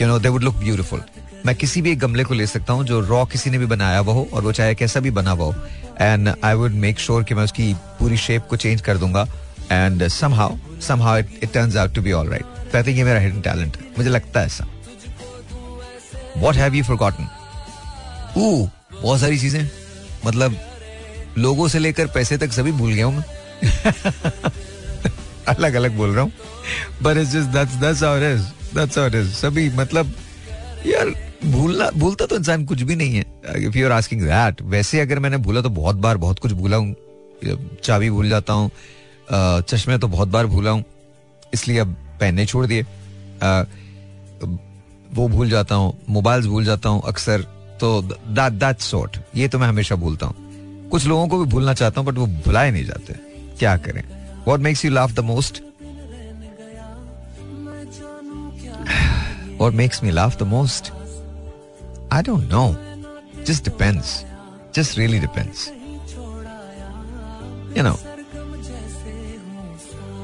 you 0.00 0.08
know 0.08 0.18
they 0.18 0.28
would 0.28 0.42
look 0.42 0.56
beautiful 0.56 1.02
मैं 1.46 1.54
किसी 1.56 1.80
भी 1.82 1.90
एक 1.92 1.98
गमले 1.98 2.24
को 2.24 2.34
ले 2.34 2.46
सकता 2.46 2.72
हूँ 2.72 2.84
जो 2.84 3.00
रॉ 3.00 3.24
किसी 3.26 3.50
ने 3.50 3.58
भी 3.58 3.66
बनाया 3.66 3.98
हुआ 3.98 4.12
हो 4.14 4.26
और 4.32 4.42
वो 4.42 4.52
चाहे 4.52 4.74
कैसा 4.74 5.00
भी 5.00 5.10
बना 5.10 5.30
हुआ 5.30 5.44
हो। 5.46 5.54
And 6.00 6.28
I 6.44 6.54
would 6.54 6.72
make 6.82 6.98
sure 7.00 7.24
कि 7.24 7.34
मैं 7.34 7.44
उसकी 7.44 7.72
पूरी 7.98 8.16
शेप 8.16 8.46
को 8.50 8.56
चेंज 8.56 8.80
कर 8.80 8.98
दूँगा। 8.98 9.26
And 9.72 10.06
somehow 10.08 10.56
somehow 10.88 11.18
it 11.18 11.38
it 11.42 11.52
turns 11.52 11.76
out 11.76 11.94
to 11.94 12.02
be 12.02 12.12
all 12.12 12.28
right 12.28 12.44
तो 12.72 12.78
आई 12.78 12.84
थिंक 12.84 12.98
ये 12.98 13.04
मेरा 13.04 13.20
हिडन 13.20 13.40
टैलेंट 13.40 13.76
है। 13.76 13.82
मुझे 13.98 14.10
लगता 14.10 14.40
है 14.40 14.46
ऐसा। 14.46 14.66
वॉट 16.36 16.56
हैव 16.56 16.74
यू 16.74 16.84
फॉरगॉटन 16.84 17.28
ऊ 18.36 18.66
बहुत 19.02 19.20
सारी 19.20 19.38
चीज़ें। 19.38 19.68
मतलब 20.26 20.56
लोगों 21.38 21.68
से 21.68 21.78
लेकर 21.78 22.06
पैसे 22.06 22.36
तक 22.38 22.52
सभी 22.52 22.72
भूल 22.72 22.92
गया 22.92 23.06
हूँ 23.06 23.14
मैं। 23.16 23.24
अलग 25.48 25.74
अलग 25.74 25.96
बोल 25.96 26.10
रहा 26.10 26.22
हूँ। 26.22 26.32
But 27.02 27.16
it's 27.16 27.30
just 27.30 27.48
that's 27.48 27.74
that's 27.74 28.02
it 28.02 28.22
is 28.22 28.76
that's 28.76 28.98
it 28.98 29.14
is 29.14 29.32
सभी 29.34 29.68
मतलब 29.70 30.12
यार, 30.86 31.08
भूलना, 31.44 31.90
भूलता 31.90 32.26
तो 32.26 32.36
इंसान 32.36 32.64
कुछ 32.64 32.82
भी 32.82 32.96
नहीं 32.96 33.14
है। 33.14 33.24
If 33.66 33.78
you 33.78 33.86
are 33.86 33.92
asking 33.92 34.22
that 34.22 34.62
वैसे 34.62 35.00
अगर 35.00 35.18
मैंने 35.18 35.36
भूला 35.36 35.60
तो 35.60 35.70
बहुत 35.70 35.96
बार 35.96 36.16
बहुत 36.16 36.38
कुछ 36.38 36.52
भूला 36.52 36.76
हूँ। 36.76 36.94
चाबी 37.84 38.10
भूल 38.10 38.28
जाता 38.28 38.52
हूँ। 38.52 38.70
चश्मे 39.32 39.98
तो 39.98 40.08
बहुत 40.08 40.28
बार 40.28 40.46
भूला 40.46 40.70
हूँ, 40.70 40.84
इसलिए 41.54 41.78
अब 41.78 41.96
पहनने 42.20 42.46
छोड़ 42.46 42.66
दिए। 42.66 42.82
वो 45.14 45.28
भूल 45.28 45.50
जाता 45.50 45.74
हूँ, 45.74 45.92
मोबाइल्स 46.08 46.46
भूल 46.46 46.64
जाता 46.64 46.88
हूँ 46.88 47.02
अक्सर 47.08 47.42
तो 47.80 48.00
दैट 48.02 48.52
दैट 48.54 48.80
सॉर्ट 48.80 49.16
ये 49.36 49.48
तो 49.48 49.58
मैं 49.58 49.68
हमेशा 49.68 49.94
भूलता 49.96 50.26
हूँ। 50.26 50.88
कुछ 50.90 51.06
लोगों 51.06 51.26
को 51.28 51.38
भी 51.38 51.50
भूलना 51.50 51.74
चाहता 51.74 52.00
हूँ 52.00 52.08
बट 52.08 52.18
वो 52.18 52.26
भुलाए 52.46 52.70
नहीं 52.70 52.84
जाते। 52.84 53.14
क्या 53.58 53.76
करें? 53.78 54.02
What 54.46 54.60
makes 54.60 54.84
you 54.84 54.90
laugh 54.90 55.12
the 55.12 55.20
most 55.30 55.62
what 59.60 59.72
makes 59.74 60.02
me 60.04 60.10
laugh 60.10 60.38
the 60.38 60.42
most 60.46 60.92
I 62.12 62.22
don't 62.22 62.52
know 62.52 62.64
just 63.46 63.64
depends 63.64 64.24
just 64.74 64.98
really 64.98 65.18
depends 65.20 65.68
you 67.76 67.82
know 67.84 67.96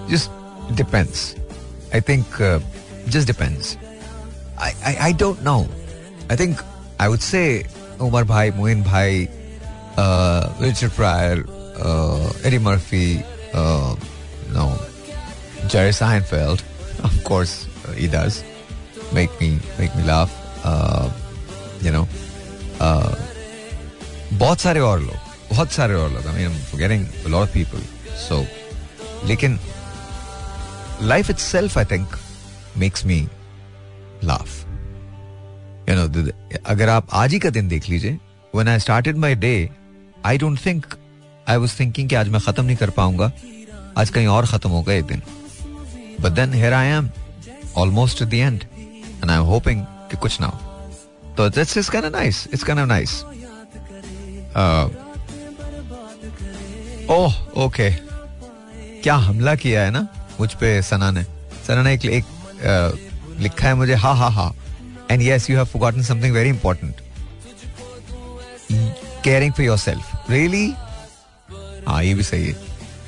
just 0.10 0.32
depends. 0.76 1.36
I 1.94 2.00
think 2.00 2.40
uh, 2.42 2.60
just 3.08 3.28
depends. 3.28 3.78
I, 4.58 4.74
I, 4.86 4.98
I 5.10 5.12
don't 5.12 5.42
know. 5.44 5.68
I 6.30 6.36
think 6.36 6.60
I 7.00 7.10
would 7.10 7.22
say 7.22 7.66
Omar 8.00 8.26
Bhai, 8.26 8.52
Moin 8.52 8.84
Bhai, 8.84 9.30
uh, 9.98 10.54
Richard 10.60 10.92
Pryor, 10.92 11.44
uh, 11.78 12.32
Eddie 12.44 12.60
Murphy, 12.60 13.24
uh, 13.54 13.96
no, 14.54 14.78
Jerry 15.68 15.92
Seinfeld, 15.92 16.64
of 17.04 17.24
course, 17.24 17.68
he 17.96 18.08
does 18.08 18.42
make 19.14 19.30
me 19.42 19.50
make 19.80 19.96
me 19.96 20.04
laugh 20.04 20.32
you 21.86 21.92
know 21.92 22.08
बहुत 24.38 24.60
सारे 24.60 24.80
और 24.80 25.00
लोग 25.00 25.50
बहुत 25.50 25.72
सारे 25.72 25.94
और 25.94 26.10
लोग 26.12 26.28
I 26.28 26.48
mean 26.48 26.58
forgetting 26.72 27.06
a 27.26 27.30
lot 27.30 27.48
of 27.48 27.54
people 27.54 27.84
so 28.28 28.46
लेकिन 29.28 29.60
life 31.03 31.31
itself 31.31 31.79
I 31.79 31.85
think 31.85 32.17
makes 32.77 33.05
me 33.07 33.21
laugh 34.25 34.65
you 35.89 35.95
know 35.97 36.31
अगर 36.67 36.89
आप 36.89 37.09
आज 37.13 37.33
ही 37.33 37.39
का 37.39 37.51
दिन 37.51 37.69
देख 37.69 37.89
लीजिए 37.89 38.19
when 38.55 38.69
I 38.69 38.79
started 38.79 39.17
my 39.17 39.35
day 39.35 39.71
I 40.27 40.39
don't 40.39 40.65
think 40.67 40.87
I 41.49 41.57
was 41.57 41.79
thinking 41.81 42.09
कि 42.09 42.15
आज 42.15 42.29
मैं 42.29 42.41
खत्म 42.41 42.65
नहीं 42.65 42.77
कर 42.77 42.91
पाऊँगा। 42.91 43.31
आज 43.99 44.11
कहीं 44.11 44.27
और 44.27 44.47
खत्म 44.47 44.71
होगा 44.71 44.93
एक 44.93 45.05
दिन। 45.05 45.23
But 46.21 46.33
then 46.33 46.53
here 46.55 46.73
I 46.73 46.87
am 46.87 47.09
almost 47.77 48.23
at 48.23 48.29
the 48.29 48.35
end 48.35 48.65
and 48.75 49.31
I 49.31 49.37
am 49.37 49.45
hoping 49.45 49.85
कि 50.11 50.17
कुछ 50.17 50.41
ना 50.41 50.47
हो। 50.47 50.59
तो 51.35 51.47
it's 51.47 51.77
it's 51.77 51.91
kind 51.91 52.07
nice 52.07 52.47
it's 52.53 52.65
kind 52.65 52.81
nice 52.89 53.23
oh 57.11 57.43
okay 57.65 57.91
क्या 59.03 59.15
हमला 59.15 59.55
किया 59.55 59.83
है 59.83 59.91
ना? 59.91 60.07
मुझ 60.41 60.53
पे 60.55 60.81
सना 60.83 61.11
ने 61.11 61.23
सना 61.67 61.83
ने 61.83 61.93
एक, 61.95 62.05
एक 62.05 62.25
uh, 62.25 63.41
लिखा 63.41 63.69
है 63.69 63.75
मुझे 63.75 63.95
हा 63.95 64.13
हा 64.15 64.29
हा। 64.31 64.53
And 65.11 65.23
yes 65.23 65.49
you 65.51 65.57
have 65.57 65.65
forgotten 65.67 66.03
something 66.03 66.35
very 66.35 66.49
important 66.49 67.01
caring 69.25 69.53
for 69.53 69.67
yourself 69.67 70.31
really 70.31 70.67
हाँ 71.89 72.03
ये 72.05 72.15
भी 72.15 72.23
सही 72.23 72.47
है। 72.47 72.57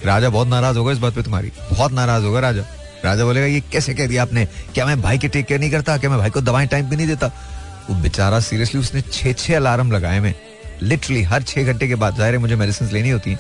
राजा 0.05 0.29
बहुत 0.31 0.49
नाराज़ 0.49 0.79
होगा 0.79 0.93
इस 0.93 0.99
बात 0.99 1.15
पे 1.15 1.23
तुम्हारी। 1.23 1.51
बहुत 1.71 1.93
नाराज़ 1.93 2.25
होगा 2.25 2.41
राजा। 2.41 2.63
राजा 3.05 3.25
बोलेगा 3.25 3.47
ये 3.47 3.61
कैसे 3.73 3.95
कह 3.95 4.07
दिया 4.07 4.23
आपने? 4.23 4.45
क्या 4.75 4.87
मैं 4.87 5.01
भाई 5.03 5.19
के 5.19 5.29
टेक 5.29 5.47
केयर 5.47 5.61
नहीं 5.61 5.71
करता? 5.71 5.97
क्या 5.99 6.11
मैं 6.11 6.19
भाई 6.19 6.31
को 6.31 6.41
दवाएँ 6.41 6.67
टाइम 6.69 6.89
पे 6.91 6.97
नहीं 6.97 7.07
देता? 7.07 7.27
वो 7.89 7.95
बेचारा 8.03 8.41
सीरियसली 8.41 8.81
उसने 8.81 9.01
छह 9.03 9.33
छह 9.33 9.57
अलार्म 9.57 9.93
लगाए 9.93 10.21
मैं 10.21 10.35
लिटरली 10.83 11.23
हर 11.23 11.43
छह 11.43 11.73
घंटे 11.73 11.89
के 11.89 11.95
बाद 11.95 12.17
ज़ाहिर 12.17 12.35
है 12.35 12.41
मुझे 12.41 12.57
मेडिसिन 12.57 12.89
लेनी 12.93 13.11
होती 13.11 13.31
है। 13.31 13.39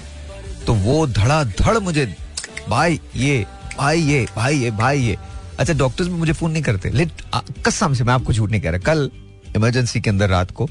तो 0.66 0.74
वो 0.74 1.06
धड़ा 1.08 1.42
धड़ 1.44 1.78
मुझे 1.78 2.06
भाई 2.68 3.00
ये 3.16 3.44
भाई 3.78 4.00
ये 4.00 4.26
भाई 4.36 4.56
ये 4.56 4.70
भाई 4.70 5.00
ये। 5.00 5.16
अच्छा 5.58 5.74
डॉक्टर्स 5.74 6.08
भी 6.08 6.14
मुझे 6.14 6.32
फ़ोन 6.32 6.50
नहीं 6.50 6.62
करते। 6.62 6.90
लिट 6.90 7.10
कसम 7.66 7.94
से 7.94 8.04
मैं 8.04 8.14
आपको 8.14 8.32
झूठ 8.32 8.50
नहीं 8.50 8.60
कह 8.60 8.70
रहा। 8.70 8.78
कल 8.78 9.10
इमरजेंसी 9.56 10.00
के 10.00 10.10
अंदर 10.10 10.28
रात 10.28 10.50
को 10.50 10.68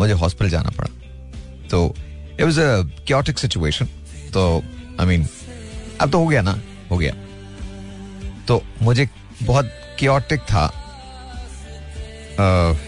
मुझे 0.00 0.12
हॉस्पिटल 0.12 0.50
जाना 0.50 0.70
पड़ा। 0.70 0.88
तो 1.68 1.94
it 2.40 2.42
was 2.42 2.58
a 2.58 2.82
chaotic 3.06 3.38
situation 3.38 3.86
तो 4.34 4.64
आई 5.00 5.06
I 5.06 5.08
मीन 5.08 5.24
mean, 5.24 5.34
अब 6.00 6.10
तो 6.10 6.18
हो 6.18 6.26
गया 6.26 6.42
ना? 6.42 6.58
हो 6.90 6.98
गया। 6.98 7.14
तो 8.48 8.62
मुझे 8.82 9.08
बहुत 9.42 9.70
क्योटिक 9.98 10.40
था। 10.40 10.70
uh, 12.34 12.87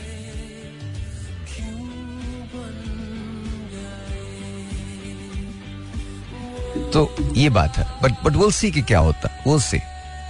तो 6.92 7.32
ये 7.36 7.48
बात 7.50 7.76
है। 7.78 7.84
बट 8.02 8.22
बट 8.24 8.36
विल 8.36 8.50
सी 8.52 8.70
कि 8.70 8.82
क्या 8.82 8.98
होता। 9.00 9.28
विल 9.46 9.60
सी 9.60 9.78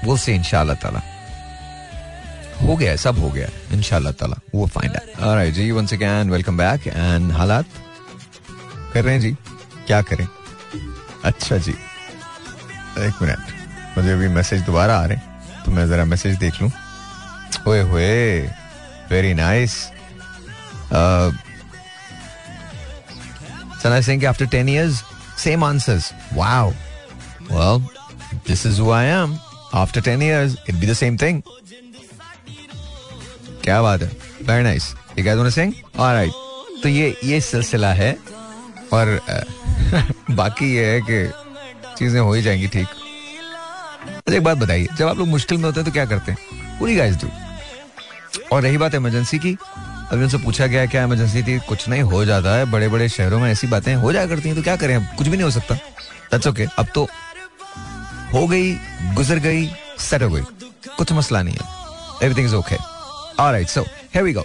विल 0.05 0.19
सी 0.19 0.33
इंशाल्लाह 0.33 0.77
ताला। 0.77 1.03
हो 2.63 2.77
गया 2.77 2.97
सब 2.99 3.19
हो 3.19 3.31
गया 3.31 3.49
इंशाल्लाह 3.73 4.13
ताला। 4.13 4.41
वो 4.55 4.67
find 4.69 4.97
alright 5.21 5.55
ji 5.55 5.71
once 5.71 5.93
again 5.95 6.31
welcome 6.31 6.57
back 6.57 6.87
and 6.87 7.33
हालात? 7.33 7.67
कर 8.95 9.05
रहे 9.05 9.15
हैं 9.15 9.21
जी? 9.21 9.33
क्या 9.87 10.01
करें? 10.03 10.27
अच्छा 11.25 11.57
जी। 11.59 11.75
एक 13.01 13.23
मिनट। 13.23 13.97
मुझे 13.97 14.13
अभी 14.13 14.29
मैसेज 14.31 14.63
दोबारा 14.63 14.97
आ 14.99 15.05
रहे 15.05 15.17
हैं 15.17 15.65
तो 15.65 15.73
मैं 15.73 15.89
जरा 15.89 16.05
मैसेज 16.07 16.37
देख 16.39 16.61
लूँ। 16.63 16.71
ओए 17.69 17.81
होए 17.83 18.41
very 19.11 19.33
nice 19.35 19.73
Sana 23.83 24.01
Singh 24.01 24.29
after 24.29 24.47
ten 24.49 24.69
years 24.69 25.03
Same 25.41 25.63
answers. 25.63 26.13
Wow. 26.35 26.73
Well, 27.51 27.83
this 28.45 28.67
is 28.67 28.79
who 28.79 28.91
I 28.91 29.05
am. 29.05 29.39
After 29.73 30.01
10 30.03 30.21
years, 30.21 30.57
it'd 30.67 30.81
be 30.81 30.87
the 30.87 30.99
same 31.01 31.17
thing. 31.17 31.43
क्या 33.65 33.81
बात 33.83 34.03
है 34.03 34.09
very 34.43 34.63
nice 34.63 34.85
you 35.19 35.25
guys 35.25 35.39
want 35.39 35.53
sing 35.53 35.73
alright 36.01 36.83
तो 36.83 36.89
ये 36.89 37.15
ये 37.25 37.41
सिलसिला 37.41 37.93
है 37.93 38.13
और 38.93 39.19
बाकी 40.41 40.75
ये 40.75 40.85
है 40.93 41.01
कि 41.11 41.21
चीज़ें 41.99 42.21
हो 42.21 42.33
ही 42.33 42.43
जाएँगी 42.43 42.69
ठीक 42.77 42.87
अच्छा 44.07 44.35
एक 44.37 44.43
बात 44.45 44.59
बताइए 44.59 44.87
जब 44.99 45.09
आप 45.09 45.19
लोग 45.19 45.29
मुश्किल 45.29 45.59
में 45.59 45.65
होते 45.65 45.81
हैं 45.81 45.87
तो 45.87 45.93
क्या 45.93 46.05
करते 46.13 46.33
हैं 46.33 46.79
पूरी 46.79 46.97
गाइस 46.97 47.17
डू 47.25 47.29
और 48.53 48.63
रही 48.63 48.79
बात 48.79 48.95
इमरजेंसी 48.95 49.39
की 49.39 49.57
अभी 50.13 50.23
उनसे 50.23 50.39
पूछा 50.39 50.67
गया 50.67 50.85
क्या 50.87 51.03
इमरजेंसी 51.05 51.43
थी? 51.43 51.59
कुछ 51.69 51.89
नहीं, 51.89 52.03
हो 52.03 52.25
जाता 52.25 52.55
है। 52.57 52.65
बड़े 52.71 52.89
बड़े 52.89 53.09
शहरों 53.09 53.39
में 53.41 53.51
ऐसी 53.51 53.67
बातें 53.67 53.95
हो 53.95 54.13
जाया 54.13 54.27
करती 54.27 54.49
हैं 54.49 54.57
तो 54.57 54.63
क्या 54.63 54.77
करें 54.77 54.95
अब? 54.97 55.07
कुछ 55.19 55.27
भी 55.29 55.37
नहीं 55.37 55.45
हो 55.45 55.51
सकता। 55.51 55.75
दैट्स 55.75 56.47
ओके 56.47 56.67
अब 56.79 56.87
तो 56.95 57.09
हो 58.35 58.47
गई, 58.49 58.73
गुजर 59.15 59.39
गई 59.39 59.67
सेट 60.01 60.23
हो 60.23 60.31
गई। 60.31 60.43
कुछ 60.97 61.13
मसला 61.13 61.43
नहीं 61.43 61.55
है। 61.55 61.67
Everything 62.23 62.47
is 62.47 62.55
okay 62.55 62.77
alright 63.43 63.69
so 63.69 63.83
here 63.83 64.25
we 64.25 64.33
go 64.33 64.45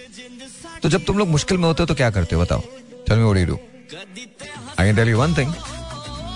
तो 0.84 0.90
जब 0.90 1.06
तुम 1.06 1.18
लोग 1.18 1.30
मुश्किल 1.30 1.58
में 1.58 1.66
होते 1.66 1.84
हो 1.84 1.88
तो 1.88 1.96
क्या 1.96 2.10
करते 2.12 2.36
हो? 2.36 2.42
बताओ। 2.42 2.62
Tell 3.08 3.18
me 3.18 3.24
what 3.24 3.38
you 3.38 3.46
do 3.46 3.60
I 4.80 4.86
can 4.86 4.96
tell 4.96 5.10
you 5.10 5.20
one 5.20 5.34
thing 5.38 5.54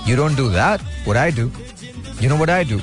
you 0.07 0.15
don't 0.17 0.38
do 0.38 0.50
that 0.50 0.81
what 1.05 1.17
I 1.17 1.31
do 1.31 1.51
you 2.21 2.29
know 2.29 2.36
what 2.36 2.50
I 2.50 2.63
do 2.63 2.79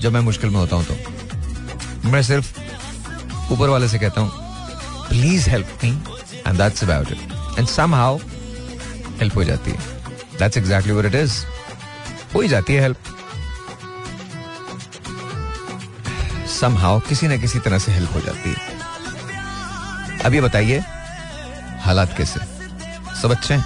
जब 0.00 0.12
मैं 0.12 0.20
मुश्किल 0.20 0.50
में 0.50 0.56
होता 0.56 0.76
हूँ 0.76 0.84
तो। 0.84 2.08
मैं 2.10 2.22
सिर्फ़ 2.22 3.52
ऊपर 3.52 3.68
वाले 3.68 3.88
से 3.88 3.98
कहता 3.98 4.20
हूँ 4.20 4.48
please 5.10 5.48
help 5.50 5.68
me 5.84 5.90
and 6.46 6.56
that's 6.58 6.84
about 6.84 7.12
it 7.12 7.58
and 7.58 7.68
somehow 7.68 8.18
help 9.20 9.36
हो 9.36 9.44
जाती 9.44 9.70
है. 9.70 9.78
That's 10.38 10.56
exactly 10.56 10.92
what 10.92 11.06
it 11.06 11.14
is 11.14 11.44
हो 12.34 12.40
ही 12.40 12.48
जाती 12.48 12.74
है 12.74 12.82
हेल्प 12.82 12.98
समहाउ 16.60 17.00
किसी 17.08 17.28
ना 17.28 17.36
किसी 17.36 17.58
तरह 17.58 17.78
से 17.78 17.92
हेल्प 17.92 18.14
हो 18.14 18.20
जाती 18.20 18.50
है. 18.50 18.78
अब 20.24 20.34
ये 20.34 20.40
बताइए, 20.40 20.78
हालात 21.80 22.16
कैसे? 22.16 22.40
सब 23.20 23.30
अच्छे 23.30 23.54
हैं? 23.54 23.64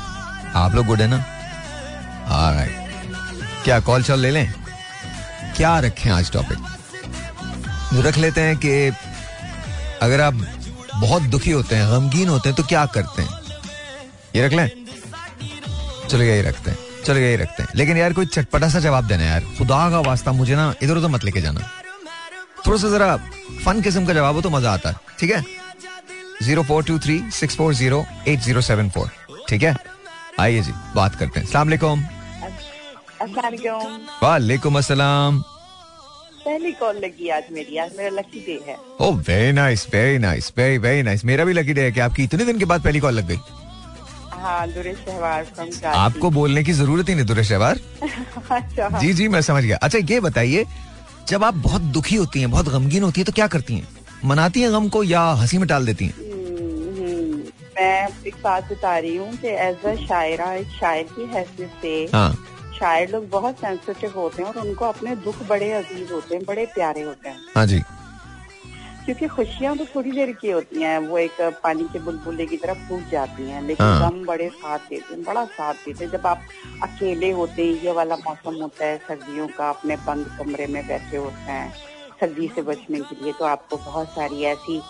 आप 0.57 0.75
लोग 0.75 0.87
गुड 0.87 1.01
है 1.01 1.09
ना? 1.09 1.25
राइट 2.53 3.63
क्या 3.65 3.79
कॉल 3.81 4.03
चल 4.03 4.19
ले 4.21 4.31
लें? 4.31 4.53
क्या 5.57 5.79
रखें 5.81 6.11
आज 6.11 6.31
टॉपिक 6.33 6.59
रख 8.07 8.17
लेते 8.19 8.41
हैं 8.41 8.57
कि 8.57 8.73
अगर 10.03 10.21
आप 10.21 10.35
बहुत 10.97 11.23
दुखी 11.25 11.51
होते 11.51 11.77
हैं 11.77 11.89
गमगीन 11.91 12.29
होते 12.29 12.49
हैं 12.49 12.57
तो 12.57 12.63
क्या 12.65 12.85
करते 12.95 13.23
हैं? 13.23 13.41
ये 14.37 14.47
रख 14.47 14.53
लें? 14.53 14.69
चलो 16.09 16.23
यही 16.23 16.43
रखते 16.43 16.71
हैं 16.71 16.79
चलो 17.05 17.19
यही 17.19 17.37
रखते 17.37 17.63
हैं। 17.63 17.71
लेकिन 17.77 17.97
यार 17.97 18.13
कोई 18.13 18.27
चटपटा 18.27 18.69
सा 18.69 18.81
जवाब 18.81 19.07
देना 19.07 19.25
यार। 19.25 19.45
खुदा 19.59 19.89
का 19.91 20.01
वास्ता 20.03 20.33
मुझे 20.33 20.57
ना 20.57 20.75
इधर 20.83 20.97
उधर 20.97 21.09
मत 21.09 21.25
लेके 21.25 21.41
जाना। 21.41 21.61
थोड़ा 22.67 22.79
सा 22.79 22.89
जरा 22.91 23.17
फन 23.65 23.81
किस्म 23.83 24.07
का 24.07 24.13
जवाब 24.13 24.35
हो 24.35 24.41
तो 24.43 24.51
मज़ा 24.51 24.73
आता 24.73 24.91
है 24.91 24.97
ठीक 25.19 25.31
है? 25.31 25.43
Zero 26.43 26.63
four 26.63 26.85
two 26.85 26.99
three 26.99 27.23
six 27.33 27.57
four 27.57 27.75
zero 27.75 28.05
eight 28.29 28.41
zero 28.41 28.61
seven 28.63 28.91
four 28.91 29.11
ठीक 29.49 29.63
है? 29.63 29.77
आइए 30.41 30.61
जी 30.63 30.73
बात 30.95 31.15
करते 31.15 31.41
हैं। 31.41 31.47
सलाम 31.47 31.69
वालेकुम 34.23 34.79
अस्सलाम। 34.79 35.43
पहली 36.45 36.73
कॉल 36.81 36.97
लगी 37.05 37.29
आज 37.35 37.45
मेरी 37.53 37.77
आज 37.79 37.91
मेरा 37.99 38.11
लकी 38.17 38.41
डे 38.47 38.59
है। 38.67 38.77
ओ 39.01 39.11
very 39.29 39.53
nice 39.53 39.87
very 39.93 40.19
nice 40.19 40.53
very 40.57 40.79
very 40.79 41.03
nice 41.03 41.25
मेरा 41.25 41.45
भी 41.45 41.53
लकी 41.53 41.73
डे 41.75 41.83
है 41.83 41.93
कि 41.93 42.01
आपकी 42.01 42.25
इतने 42.25 42.45
दिन 42.45 42.59
के 42.59 42.65
बाद 42.73 42.83
पहली 42.83 43.01
कॉल 43.01 43.15
लग 43.15 43.27
गई। 43.29 43.39
हाँ 44.41 44.67
आपको 45.97 46.31
बोलने 46.31 46.63
की 46.65 46.73
ज़रूरत 46.73 47.09
ही 47.09 47.15
नहीं 47.15 47.27
दुरेश 47.27 47.49
शहवार 47.49 47.79
अच्छा। 48.51 48.89
जी 49.01 49.13
जी 49.13 49.29
मैं 49.29 49.41
समझ 49.43 49.63
गया। 49.65 49.77
अच्छा 49.83 49.99
ये 50.11 50.21
बताइए 50.21 50.65
जब 51.29 51.45
आप 51.45 51.55
बहुत 51.67 51.83
दुखी 51.97 52.17
होती 52.17 52.41
हैं 52.41 52.51
बहुत 52.51 52.69
गमगीन 52.69 53.03
होती 53.03 53.21
है 53.21 53.25
तो 53.25 53.33
क्या 53.33 53.47
करती 53.47 53.75
हैं? 53.75 53.89
मनाती 54.25 54.61
हैं 54.63 54.73
गम 54.73 54.89
को 54.89 55.03
या 55.05 55.23
हँसी 55.41 55.59
में 55.59 55.67
टाल 55.69 55.87
देती 55.87 56.05
हैं? 56.05 56.15
हम्म, 56.15 57.05
हम्म। 57.05 57.39
मैं 57.79 58.09
एक 58.27 58.35
बात 58.45 58.71
बता 58.73 58.97
रही 58.99 59.17
हूँ 59.17 59.33
कि 59.37 59.49
एज 59.69 59.85
अ 59.87 59.95
शायरा 60.07 60.53
एक 60.55 60.69
शायर 60.81 61.07
की 61.17 61.27
हैसियत 61.35 61.71
से 61.83 61.95
हाँ। 62.17 62.31
शायर 62.79 63.11
लोग 63.11 63.29
बहुत 63.31 63.59
सेंसिटिव 63.59 64.13
होते 64.17 64.43
हैं 64.43 64.49
और 64.51 64.67
उनको 64.67 64.85
अपने 64.85 65.17
दुख 65.17 65.43
बड़े 65.49 65.73
अज़ीज़ 65.73 66.13
होते 66.13 66.35
हैं 66.35 66.45
बड़े 66.45 66.65
प्यारे 66.67 67.03
होते 67.03 67.29
हैं। 67.29 67.41
हाँ 67.57 67.67
जी। 67.67 67.81
क्योंकि 69.05 69.27
खुशियाँ 69.27 69.77
तो 69.77 69.85
थोड़ी 69.85 70.11
देर 70.11 70.31
की 70.33 70.51
होती 70.51 70.83
हैं 70.83 70.99
वो 70.99 71.19
एक 71.19 71.41
पानी 71.65 71.85
के 71.93 71.99
बुलबुले 71.99 72.47
की 72.47 72.57
तरफ़ 72.57 72.79
फूट 72.89 73.11
जाती 73.11 73.49
हैं 73.51 73.63
लेकिन 73.63 73.87
हाँ। 73.87 74.11
गम 74.11 74.25
बड़े 74.27 74.49
साथ 74.51 74.79
देते 74.91 75.15
हैं 75.15 75.23
बड़ा 75.25 75.45
साथ 75.47 75.75
देते 75.87 76.05
हैं। 76.05 76.11
जब 76.13 76.27
आप 76.27 76.47
अकेले 76.83 77.31
होते 77.31 77.65
हैं 77.65 77.83
ये 77.83 77.93
वाला 77.93 78.17
मौसम 78.17 78.55
होता 78.63 78.87
है 78.87 78.97
सर्दियों 79.09 79.49
का 79.49 79.69
अपने 79.71 79.97
बंद 80.07 80.27
कमरे 80.39 80.67
में 80.67 80.87
बैठे 80.87 81.17
होते 81.17 81.51
हैं 81.51 81.73
सर्दी 82.21 82.49
से 82.55 82.63
बचने 82.63 83.01
के 83.01 83.23
लिए 83.23 83.33
तो 83.33 83.45
आपको 83.45 83.77
बहुत 83.77 84.09
सारी 84.09 84.43
ऐसी 84.45 84.81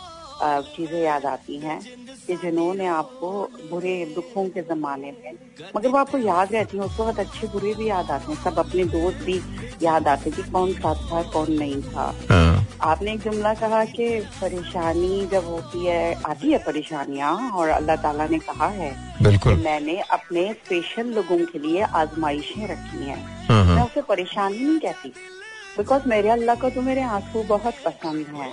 चीज़ें 0.43 1.00
याद 1.03 1.26
आती 1.26 1.59
हैं 1.59 1.81
कि 2.26 2.37
जिन्होंने 2.37 2.87
आपको 2.87 3.31
बुरे 3.71 3.95
दुखों 4.14 4.49
के 4.49 4.62
जमाने 4.64 5.11
में 5.12 5.33
मगर 5.76 5.88
वो 5.88 5.99
आपको 5.99 6.19
याद 6.19 6.53
रहती 6.53 6.76
है 6.76 6.83
उस 6.85 6.99
वक्त 7.00 7.19
अच्छे 7.21 7.47
बुरे 7.49 7.75
भी 7.75 7.88
याद 7.88 8.11
आते 8.11 8.33
हैं। 8.33 8.43
सब 8.43 8.59
अपने 8.59 8.85
दोस्त 8.85 9.25
भी 9.25 9.41
याद 9.83 10.09
आते 10.09 10.31
कि 10.31 10.43
कौन 10.43 10.73
साथ 10.75 11.11
था 11.11 11.23
कौन 11.33 11.53
नहीं 11.53 11.83
था। 11.83 12.14
हाँ। 12.31 12.67
आपने 12.83 13.12
एक 13.12 13.21
जुमला 13.21 13.53
कहा 13.55 13.85
कि 13.87 14.09
परेशानी 14.41 15.26
जब 15.26 15.45
होती 15.45 15.85
है 15.87 16.14
आती 16.26 16.50
है 16.53 16.59
परेशानियाँ 16.59 17.33
और 17.50 17.69
अल्लाह 17.69 17.97
ताला 17.97 18.26
ने 18.29 18.38
कहा 18.38 18.67
है 18.71 18.91
बिल्कुल। 19.23 19.55
मैंने 19.59 19.99
अपने 20.11 20.53
स्पेशल 20.55 21.14
लोगों 21.14 21.38
के 21.47 21.59
लिए 21.59 21.83
आजमाइशें 21.95 22.67
रखी 22.69 23.05
हैं। 23.05 23.23
हाँ, 23.49 23.64
हाँ। 23.64 23.76
मैं 23.76 23.83
उसे 23.83 24.03
परेशानी 24.03 24.59
नहीं 24.59 24.79
कहती 24.81 25.12
बिकॉज़ 25.79 26.09
मेरे 26.09 26.29
अल्लाह 26.31 26.57
को 26.57 26.71
तो 26.71 26.83
मेरे 26.83 27.03
आँसू 27.03 27.43
बहुत 27.45 27.75
पसंद 27.87 28.26
है। 28.37 28.53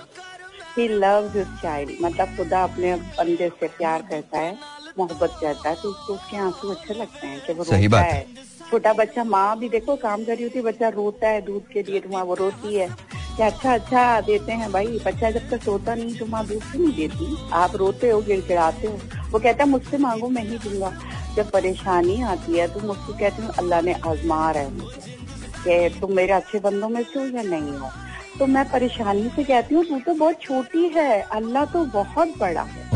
ही 0.78 0.88
लव 0.88 1.30
हिज 1.34 1.46
चाइल्ड 1.62 1.90
मतलब 2.02 2.36
खुदा 2.36 2.62
अपने 2.64 2.94
बंदे 3.18 3.48
से 3.50 3.68
प्यार 3.68 4.02
करता 4.02 4.38
है 4.38 4.56
मोहब्बत 4.98 5.36
करता 5.40 5.68
है 5.68 5.74
तो 5.82 5.88
उसको 5.88 6.14
उसके 6.14 6.36
आँसू 6.36 6.70
अच्छे 6.70 6.94
लगते 6.94 7.26
हैं 7.26 7.40
कि 7.46 7.52
वो 7.52 7.64
सही 7.64 7.86
रोता 7.86 8.00
है। 8.00 8.26
छोटा 8.70 8.92
बच्चा 8.92 9.24
माँ 9.24 9.58
भी 9.58 9.68
देखो 9.68 9.96
काम 9.96 10.24
कर 10.24 10.34
रही 10.34 10.44
होती 10.44 10.58
है 10.58 10.64
बच्चा 10.64 10.88
रोता 10.88 11.28
है 11.28 11.40
दूध 11.40 11.66
के 11.72 11.82
लिए 11.82 12.00
तो 12.00 12.08
माँ 12.08 12.22
वो 12.24 12.34
रोती 12.34 12.74
है। 12.74 12.88
कि 13.36 13.42
अच्छा 13.42 13.74
अच्छा 13.74 14.20
देते 14.20 14.52
हैं 14.52 14.70
भाई। 14.72 14.98
बच्चा 15.06 15.30
जब 15.30 15.48
तक 15.50 15.62
सोता 15.64 15.94
नहीं 15.94 16.14
तो 16.16 16.26
माँ 16.26 16.44
दूध 16.46 16.62
नहीं 16.76 16.92
देती? 16.96 17.36
आप 17.52 17.76
रोते 17.76 18.10
हो 18.10 18.20
गिड़गिड़ाते 18.22 18.86
हो। 18.86 18.98
वो 19.32 19.38
कहता 19.38 19.64
है 19.64 19.70
मुझसे 19.70 19.98
मांगो 19.98 20.28
मैं 20.28 20.44
ही 20.44 20.58
दूँगा। 20.58 20.92
जब 21.36 21.50
परेशानी 21.50 22.20
आती 22.22 22.58
है 22.58 22.66
तो 22.74 22.80
मुझसे 22.80 23.18
कहती 23.18 23.42
हूँ 23.42 23.52
अल्लाह 23.58 23.80
ने 23.82 23.92
आजमा 24.06 24.50
रहे 24.50 24.68
मुझे 24.70 25.02
कि 25.64 26.00
तुम 26.00 26.12
मेरे 26.12 26.32
अच्छे 26.32 26.58
बंदों 26.58 26.88
में 26.88 27.02
से 27.02 27.18
हो 27.18 27.26
या 27.26 27.42
नहीं 27.42 27.72
हो? 27.78 27.90
तो 28.38 28.46
मैं 28.46 28.64
परेशानी 28.70 29.28
से 29.28 29.44
कहती 29.44 29.74
हूँ 29.74 29.84
तू 29.84 29.98
तो 29.98 30.14
बहुत 30.14 30.40
छोटी 30.40 30.88
है 30.88 31.20
अल्लाह 31.32 31.64
तो 31.64 31.84
बहुत 31.84 32.38
बड़ा 32.38 32.62
है। 32.62 32.90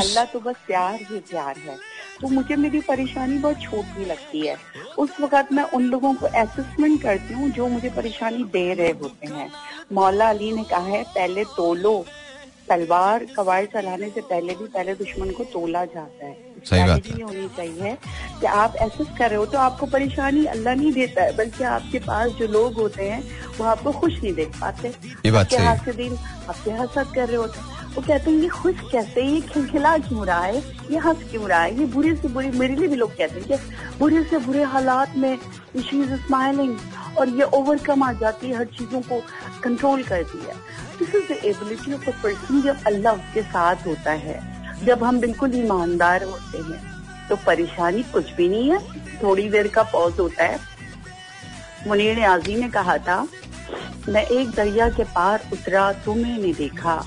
अल्लाह 0.00 0.24
तो 0.24 0.40
बस 0.40 0.56
प्यार 0.66 0.98
ही 1.02 1.18
प्यार 1.30 1.56
है। 1.58 1.76
तो 2.20 2.28
मुझे 2.28 2.56
मेरी 2.56 2.80
परेशानी 2.80 3.38
बहुत 3.38 3.60
छोटी 3.60 4.04
लगती 4.04 4.46
है। 4.46 4.56
उस 4.98 5.20
वक्त 5.20 5.52
मैं 5.52 5.64
उन 5.70 5.84
लोगों 5.84 6.14
को 6.14 6.26
असेसमेंट 6.26 7.00
करती 7.02 7.34
हूँ 7.34 7.50
जो 7.50 7.68
मुझे 7.68 7.90
परेशानी 7.90 8.44
दे 8.52 8.72
रहे 8.74 8.90
होते 8.92 9.26
हैं। 9.26 9.50
मौला 9.92 10.28
अली 10.30 10.52
ने 10.52 10.64
कहा 10.64 10.86
है 10.86 11.02
पहले 11.04 11.44
तोलो। 11.56 12.04
तलवार 12.68 13.26
कवाड़ 13.36 13.64
चलाने 13.64 14.08
से 14.10 14.20
पहले 14.20 14.54
भी 14.54 14.66
पहले 14.66 14.94
दुश्मन 14.94 15.30
को 15.30 15.44
तोला 15.44 15.84
जाता 15.84 16.26
है। 16.26 16.51
सही 16.64 16.84
बात 16.84 17.06
है। 17.06 17.22
होनी 17.22 17.48
चाहिए 17.56 17.96
कि 18.40 18.46
आप 18.46 18.76
ऐसे 18.80 19.04
कर 19.18 19.28
रहे 19.30 19.38
हो 19.38 19.46
तो 19.46 19.58
आपको 19.58 19.86
परेशानी 19.86 20.44
अल्लाह 20.46 20.74
नहीं 20.74 20.92
देता 20.92 21.22
है 21.22 21.36
बल्कि 21.36 21.64
आपके 21.66 21.98
पास 21.98 22.30
जो 22.38 22.46
लोग 22.48 22.74
होते 22.74 23.08
हैं 23.08 23.22
वो 23.58 23.64
आपको 23.66 23.92
खुश 23.92 24.22
नहीं 24.22 24.32
देख 24.34 24.60
पाते। 24.60 24.88
ये 25.26 25.30
बात 25.30 25.54
आपके 25.54 25.92
दिन 25.92 26.16
आपके 26.48 26.70
हसद 26.72 27.12
कर 27.14 27.28
रहे 27.28 27.36
होते 27.36 27.70
वो 27.94 28.02
कहते 28.02 28.30
हैं 28.30 28.38
ये 28.38 28.48
खुश 28.48 28.76
कैसे 28.92 29.22
ये 29.22 29.40
खिलखिला 29.40 29.96
क्यों 29.98 30.26
रहा 30.26 30.40
है? 30.40 30.58
ये 30.90 30.98
हंस 30.98 31.24
क्यों 31.30 31.48
रहा 31.48 31.62
है? 31.62 31.78
ये 31.78 31.86
बुरे 31.86 32.14
से 32.16 32.28
बुरे 32.28 32.50
मेरे 32.50 32.76
लिए 32.76 32.88
भी 32.88 32.96
लोग 32.96 33.10
कहते 33.16 33.40
हैं 33.40 33.48
कि 33.48 33.98
बुरे 33.98 34.22
से 34.30 34.38
बुरे 34.46 34.62
हालात 34.74 35.16
में 35.16 35.36
शी 35.78 36.00
इज़ 36.02 36.14
स्माइलिंग 36.16 36.76
और 37.18 37.28
ये 37.28 37.44
ओवरकम 37.58 38.02
आ 38.02 38.12
जाती 38.22 38.48
है 38.48 38.56
हर 38.56 38.64
चीज़ों 38.78 39.00
को 39.02 39.20
कंट्रोल 39.64 40.02
करती 40.02 40.38
है। 40.38 40.54
This 40.98 41.14
is 41.14 41.32
the 41.32 41.44
ability 41.44 41.92
of 41.94 42.08
a 42.10 42.12
person 42.22 42.62
जब 42.62 42.86
अल्लाह 42.86 43.14
उसके 43.14 43.42
साथ 43.42 43.86
होता 43.86 44.12
है। 44.24 44.40
जब 44.84 45.04
हम 45.04 45.20
बिल्कुल 45.20 45.54
ईमानदार 45.56 46.24
होते 46.24 46.58
हैं 46.60 46.80
तो 47.28 47.36
परेशानी 47.46 48.02
कुछ 48.12 48.32
भी 48.34 48.48
नहीं 48.48 48.70
है। 48.70 48.78
थोड़ी 49.22 49.48
देर 49.50 49.68
का 49.68 49.82
पॉज 49.92 50.18
होता 50.20 50.44
है। 50.44 50.58
मुनीर 51.86 52.24
आजी 52.24 52.56
ने 52.56 52.68
कहा 52.70 52.96
था 52.98 53.26
मैं 54.08 54.24
एक 54.26 54.50
दरिया 54.50 54.88
के 54.90 55.04
पार 55.06 55.48
उतरा 55.52 55.92
तो 56.04 56.14
मैंने 56.14 56.52
देखा। 56.54 57.02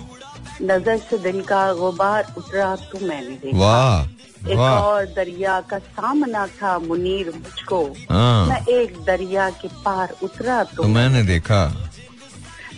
नज़र 0.62 0.98
से 1.00 1.18
दिन 1.18 1.42
का 1.42 1.62
गुबार 1.74 2.34
उतरा 2.38 2.76
तो 2.92 3.06
मैंने 3.08 3.36
देखा। 3.38 4.10
एक 4.46 4.60
और 4.60 5.06
दरिया 5.06 5.60
का 5.62 5.78
सामना 5.80 6.46
था 6.50 6.78
मुनीर 6.80 7.32
मुझको। 7.36 7.84
हाँ। 8.10 8.48
मैं 8.48 8.66
एक 8.68 8.98
दरिया 9.06 9.50
के 9.52 9.68
पार 9.86 10.16
उतरा 10.24 10.64
तो, 10.64 10.84
तो 10.84 10.88
मैंने 10.90 11.24
देखा। 11.24 11.66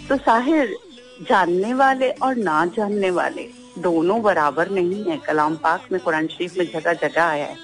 तो 0.09 0.17
साहिर 0.17 0.75
जानने 1.29 1.73
वाले 1.73 2.09
और 2.09 2.35
ना 2.37 2.65
जानने 2.75 3.09
वाले 3.11 3.49
दोनों 3.77 4.21
बराबर 4.21 4.69
नहीं 4.69 5.03
है। 5.03 5.17
कलाम 5.17 5.55
पाक 5.55 5.83
में, 5.91 6.01
कुरान 6.01 6.27
शरीफ 6.27 6.57
में 6.57 6.65
जगह 6.65 6.93
जगह 6.93 7.23
आया 7.23 7.45
है 7.45 7.55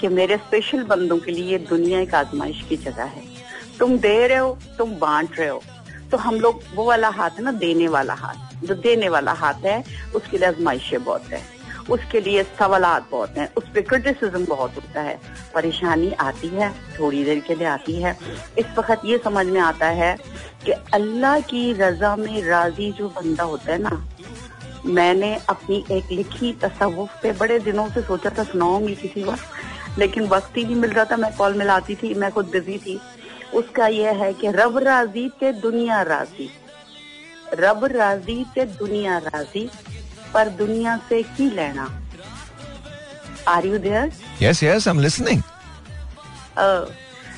कि 0.00 0.08
मेरे 0.08 0.36
स्पेशल 0.36 0.82
बंदों 0.82 1.18
के 1.18 1.32
लिए 1.32 1.58
दुनिया 1.58 2.00
एक 2.00 2.14
आजमाइश 2.14 2.64
की 2.68 2.76
जगह 2.76 3.04
है। 3.04 3.22
तुम 3.78 3.98
दे 3.98 4.26
रहे 4.26 4.38
हो, 4.38 4.58
तुम 4.78 4.90
बांट 4.90 5.38
रहे 5.38 5.48
हो। 5.48 5.62
तो 6.10 6.16
हम 6.16 6.34
लोग, 6.34 6.60
वो 6.74 6.84
वाला 6.84 7.08
हाथ 7.08 7.30
है 7.30 7.42
ना, 7.42 7.52
देने 7.52 7.88
वाला 7.88 8.14
हाथ। 8.14 8.66
जो 8.66 8.74
देने 8.74 9.08
वाला 9.08 9.32
हाथ 9.32 9.54
है, 9.54 9.84
उसके 10.14 10.38
लिए 10.38 10.48
आजमाइशें 10.48 11.04
बहुत 11.04 11.24
है। 11.24 11.56
उसके 11.90 12.20
लिए 12.20 12.42
सवाल 12.42 13.02
बहुत 13.10 13.38
हैं। 13.38 13.54
उस 13.54 13.64
पर 13.64 13.80
क्रिटिसिज्म 13.80 14.46
बहुत 14.46 14.76
होता 14.76 15.00
है। 15.00 15.20
परेशानी 15.54 16.12
आती 16.12 16.48
है, 16.48 16.74
थोड़ी 17.00 17.24
देर 17.24 17.40
के 17.40 17.54
लिए 17.54 17.66
आती 17.66 18.02
है। 18.02 18.18
इस 18.58 18.66
वक्त 18.78 19.00
ये 19.04 19.18
समझ 19.18 19.46
में 19.46 19.60
आता 19.60 19.86
है 19.86 20.16
कि 20.66 20.72
अल्लाह 20.72 21.40
की 21.40 21.72
रजा 21.72 22.16
में 22.16 22.42
राज़ी 22.42 22.92
जो 22.92 23.08
बंदा 23.08 23.44
होता 23.44 23.72
है 23.72 23.78
ना 23.78 24.08
मैंने 24.86 25.34
अपनी 25.48 25.84
एक 25.90 26.10
लिखी 26.12 26.52
तस्वुफ 26.62 27.18
पे 27.22 27.32
बड़े 27.32 27.58
दिनों 27.60 27.88
से 27.90 28.02
सोचा 28.02 28.30
था 28.38 28.44
सुनाऊँगी 28.44 28.94
किसी 28.94 29.22
वक्त 29.24 29.98
लेकिन 29.98 30.26
वक्त 30.28 30.56
ही 30.56 30.64
नहीं 30.64 30.76
मिल 30.76 30.90
रहा 30.90 31.04
था। 31.04 31.16
मैं 31.16 31.32
कॉल 31.36 31.54
मिलाती 31.54 31.94
थी 31.94 32.12
मैं 32.14 32.30
खुद 32.32 32.46
बिज़ी 32.46 32.78
थी। 32.78 32.98
उसका 33.54 33.86
यह 33.88 34.22
है 34.22 34.32
कि 34.32 34.50
रब 34.52 34.78
राज़ी 34.78 35.28
ते 35.40 35.52
दुनिया 35.60 36.00
राज़ी। 36.02 36.48
रब 37.54 37.84
राज़ी 37.92 38.44
ते 38.54 38.64
दुनिया 38.64 39.18
राज़ी 39.18 39.68
पर 40.34 40.48
दुनिया 40.58 40.96
से 41.08 41.22
की 41.22 41.50
लेना। 41.50 41.88
Are 43.48 43.66
you 43.66 43.78
there 43.78 44.12
yes 44.42 44.62
yes 44.62 44.88
I 44.88 44.94
am 44.94 45.00
listening 45.00 45.42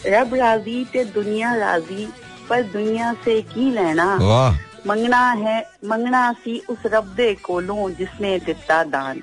रब 0.06 0.34
राज़ी 0.34 0.84
ते 0.84 1.04
दुनिया 1.04 1.54
राज़ी 1.56 2.08
पर 2.48 2.62
दुनिया 2.72 3.12
से 3.24 3.40
की 3.44 3.70
लेना। 3.70 4.14
वाह। 4.16 4.67
मंगना 4.86 5.30
है 5.32 5.58
मंगना 5.84 6.32
सी 6.34 6.58
उस 6.70 6.86
रब 6.92 7.14
दे 7.16 7.34
कोलों 7.42 7.90
जिसने 7.94 8.38
दिता 8.46 8.82
दान। 8.86 9.22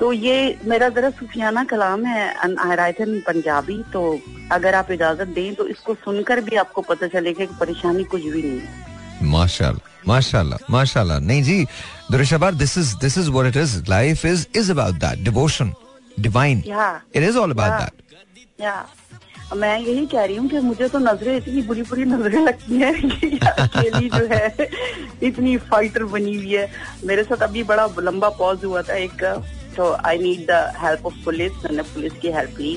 तो 0.00 0.12
ये 0.12 0.36
मेरा 0.64 0.88
जरा 0.88 1.10
सुफियाना 1.10 1.64
कलाम 1.64 2.04
है 2.06 2.22
आयरायतन 2.36 3.18
पंजाबी 3.26 3.82
तो 3.92 4.02
अगर 4.52 4.74
आप 4.74 4.90
इजाज़त 4.90 5.28
दें 5.34 5.54
तो 5.54 5.66
इसको 5.68 5.94
सुनकर 5.94 6.40
भी 6.40 6.56
आपको 6.56 6.82
पता 6.82 7.06
चलेगा 7.08 7.44
कि 7.44 7.54
परेशानी 7.60 8.04
कुछ 8.04 8.22
भी 8.22 8.42
नहीं 8.42 8.60
है। 8.60 9.30
माशाल्लाह 9.30 10.08
माशाल्लाह 10.08 10.58
माशाल्लाह। 10.70 11.18
नहीं 11.20 11.42
जी 11.42 11.64
दुरुशाबाद 12.10 12.54
this 12.54 12.76
is 12.78 12.96
this 13.00 13.18
is 13.18 13.30
what 13.30 13.46
it 13.46 13.56
is 13.56 13.76
life 13.90 14.24
is 14.26 14.46
is 14.56 14.70
about 14.72 14.94
that 15.04 15.24
devotion 15.24 15.72
divine 16.20 16.62
it 17.14 17.22
is 17.22 17.38
all 17.38 17.50
about 17.50 17.80
that 17.80 17.92
या 18.60 18.74
मैं 19.56 19.78
यही 19.78 20.06
कह 20.06 20.24
रही 20.24 20.36
हूँ 20.36 20.48
कि 20.48 20.58
मुझे 20.60 20.88
तो 20.88 20.98
नज़रें 20.98 21.36
इतनी 21.36 21.62
बुरी 21.62 21.82
बुरी 21.82 22.04
नज़रें 22.04 22.40
लगती 22.44 22.76
हैं 22.76 22.92
अकेली 23.46 24.08
जो 24.10 24.26
है 24.26 24.68
इतनी 25.22 25.56
फाइटर 25.70 26.04
बनी 26.12 26.34
हुई 26.36 26.54
है 26.54 26.70
मेरे 27.04 27.24
साथ 27.24 27.42
अभी 27.42 27.62
बड़ा 27.62 27.88
लंबा 28.00 28.28
पॉज 28.38 28.64
हुआ 28.64 28.82
था 28.82 28.94
एक 28.96 29.24
तो 29.76 29.92
I 30.06 30.18
need 30.18 30.46
the 30.50 30.72
help 30.78 31.06
of 31.06 31.14
police 31.24 31.52
मैंने 31.64 31.82
पुलिस 31.94 32.12
की 32.22 32.32
हेल्प 32.32 32.58
ली 32.58 32.76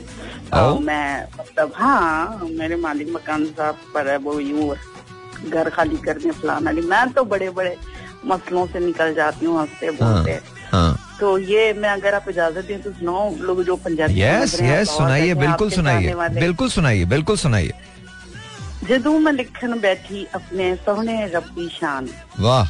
oh. 0.53 0.81
मैं 0.81 1.27
मतलब 1.39 1.71
हाँ 1.75 2.49
मेरे 2.51 2.75
मालिक 2.75 3.09
मकान 3.15 3.45
साहब 3.47 3.79
पर 3.93 4.07
है 4.07 4.17
वो 4.17 4.39
यूँ 4.39 4.75
घर 5.49 5.69
खाली 5.69 5.97
करने 6.05 6.31
फलाना 6.31 6.71
मैं 6.71 7.07
तो 7.13 7.23
बड़े 7.25 7.49
बड़े 7.49 7.75
मसलों 8.25 8.65
से 8.67 8.79
निकल 8.79 9.13
जाती 9.13 9.45
हूँ 9.45 9.59
हँसते 9.59 9.91
बोलते 9.91 10.31
हाँ, 10.31 10.41
हाँ. 10.71 11.04
तो 11.19 11.37
ये 11.39 11.73
मैं 11.73 11.89
अगर 11.89 12.13
आप 12.13 12.25
इजाज़त 12.29 12.65
दें 12.65 12.81
तो 12.83 12.91
सुनाओ 12.91 13.35
लोग 13.39 13.63
जो 13.63 13.75
पंजाबी 13.75 14.21
यस 14.21 14.61
यस 14.61 14.89
सुनाइए 14.89 15.33
बिल्कुल 15.33 15.69
सुनाइए 15.71 16.15
बिल्कुल 16.39 16.69
सुनाइए 16.69 17.05
बिल्कुल 17.05 17.37
सुनाइए। 17.37 17.73
जदू 18.89 19.17
मैं 19.19 19.31
लिखन 19.33 19.79
बैठी 19.79 20.25
अपने 20.35 20.75
सोहने 20.75 21.25
रब्बी 21.35 21.67
शान। 21.69 22.09
वाह। 22.39 22.67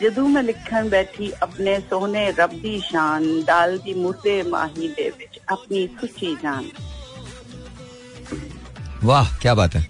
जदू 0.00 0.26
मैं 0.28 0.42
लिखन 0.42 0.88
बैठी 0.90 1.30
अपने 1.42 1.78
सोहने 1.80 2.28
रब्बी 2.38 2.80
शान 2.80 3.26
डाल 3.42 3.76
दी 3.78 3.94
मुर्दे 3.94 4.42
माही 4.42 4.88
दे 4.88 5.08
विच 5.18 5.38
अपनी 5.52 5.86
सुची 6.00 6.34
जान। 6.36 6.70
वाह 9.04 9.36
क्या 9.38 9.54
बात 9.54 9.74
है। 9.74 9.86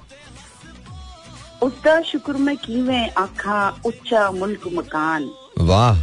उसका 1.62 2.00
शुक्र 2.02 2.32
मैं 2.46 2.56
कीवें 2.56 3.10
आखा 3.18 3.60
उच्चा 3.86 4.30
मुल्क 4.30 4.68
मकान। 4.72 5.30
वाह। 5.60 6.02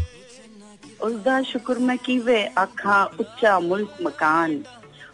उसका 1.03 1.41
शुक्र 1.41 1.77
मैं 1.79 1.97
कीवे 1.97 2.45
आखा 2.57 3.03
उच्चा 3.19 3.59
मुल्क 3.59 3.97
मकान। 4.01 4.63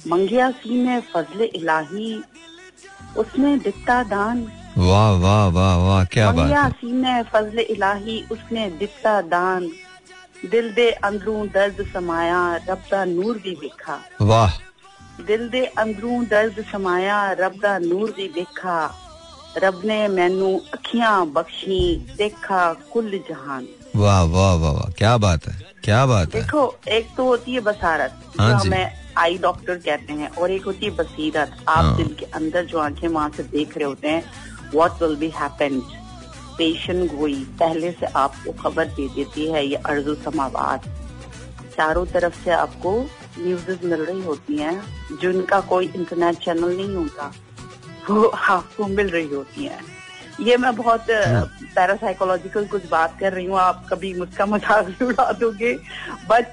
मंगिया 0.08 0.50
सी 0.52 0.84
में 0.84 1.02
फजल 1.02 1.43
इलाही। 1.56 2.23
उसने 3.17 3.58
दिता 3.58 4.04
दान। 4.04 4.47
वाह 4.78 5.12
वाह 5.12 5.47
वाह 5.47 5.76
वाह 5.78 6.04
क्या 6.06 6.32
बात 6.32 6.38
मंगिया 6.38 6.69
सी 6.69 6.91
में 6.91 7.23
फजले 7.23 7.62
इलाही 7.62 8.23
उसने 8.32 8.69
दिता 8.69 9.21
दान। 9.21 9.69
दिल 10.45 10.73
दे 10.73 10.91
अंदरों 10.91 11.47
दर्द 11.47 11.86
समाया 11.93 12.56
रब 12.69 12.84
दा 12.91 13.06
नूर 13.06 13.38
भी 13.38 13.52
देखा। 13.56 14.00
वाह। 14.21 14.52
दिल 15.23 15.50
दे 15.50 15.65
अंदरों 15.65 16.23
दर्द 16.26 16.65
समाया 16.71 17.32
रब 17.32 17.60
दा 17.62 17.78
नूर 17.78 18.12
भी 18.12 18.28
देखा। 18.28 18.78
रब 19.58 19.82
ने 19.86 20.08
मैनू 20.08 20.62
अखियाँ 20.73 21.26
बख्शी 21.28 22.06
देखा 22.17 22.73
कुल 22.73 23.12
जहान। 23.30 23.67
वाह 23.95 24.23
वाह 24.23 24.54
वाह 24.54 24.71
वाह 24.71 24.91
क्या 24.97 25.17
बात 25.17 25.47
है। 25.47 25.77
क्या 25.88 26.06
बात 26.06 26.34
है? 26.36 26.41
देखो 26.41 26.62
एक 26.91 27.08
तो 27.17 27.23
होती 27.26 27.54
है 27.54 27.60
बसारत 27.62 28.19
हाँ 28.39 28.50
जो। 28.50 28.56
हमें 28.56 28.93
आई 29.17 29.38
डॉक्टर 29.38 29.76
कहते 29.76 30.13
हैं 30.13 30.30
और 30.30 30.52
एक 30.52 30.65
होती 30.65 30.86
है 30.86 30.91
बसीरत। 30.95 31.56
आप 31.67 31.84
हाँ। 31.84 31.95
दिल 31.97 32.13
के 32.19 32.26
अंदर 32.36 32.65
जो 32.65 32.80
आँखें 32.80 33.08
वहाँ 33.08 33.30
से 33.38 33.43
देख 33.43 33.78
रहे 33.78 33.86
होते 33.86 34.08
हैं 34.08 34.23
व्हाट 34.73 35.02
विल 35.02 35.15
बी 35.15 35.30
हैपेंड 35.36 35.82
पेशन 36.58 37.06
गोई 37.08 37.36
पहले 37.60 37.91
से 37.91 38.06
आपको 38.06 38.52
खबर 38.62 38.86
दे 38.97 39.08
देती 39.15 39.47
है 39.52 39.65
ये 39.67 39.76
अर्जुल 39.76 40.15
समावाद 40.26 40.89
चारों 41.78 42.06
तरफ़ 42.13 42.43
से 42.43 42.52
आपको 42.52 42.91
न्यूज़ 43.39 43.86
मिल 43.86 44.02
रही 44.04 44.21
होती 44.23 44.58
हैं 44.58 44.82
जिनका 45.21 45.60
कोई 45.71 45.91
इंटरनेट 45.95 46.36
चैनल 46.45 46.76
नहीं 46.78 46.95
होता 46.95 47.34
वो 48.10 48.23
आपको 48.28 48.88
मिल 48.88 49.10
रही 49.10 49.28
होती 49.28 49.65
हैं। 49.65 49.80
ये 50.39 50.58
मैं 50.58 50.76
बहुत 50.76 51.06
पैरासाइकोलॉजिकल 51.10 52.65
कुछ 52.67 52.86
बात 52.89 53.17
कर 53.19 53.34
रही 53.34 53.45
हूँ 53.45 53.58
आप 53.60 53.86
कभी 53.89 54.13
मुझका 54.13 54.45
मज़ाक 54.45 54.86
भी 54.86 55.06
उड़ा 55.06 55.32
दोगे। 55.39 55.73
बट 56.30 56.45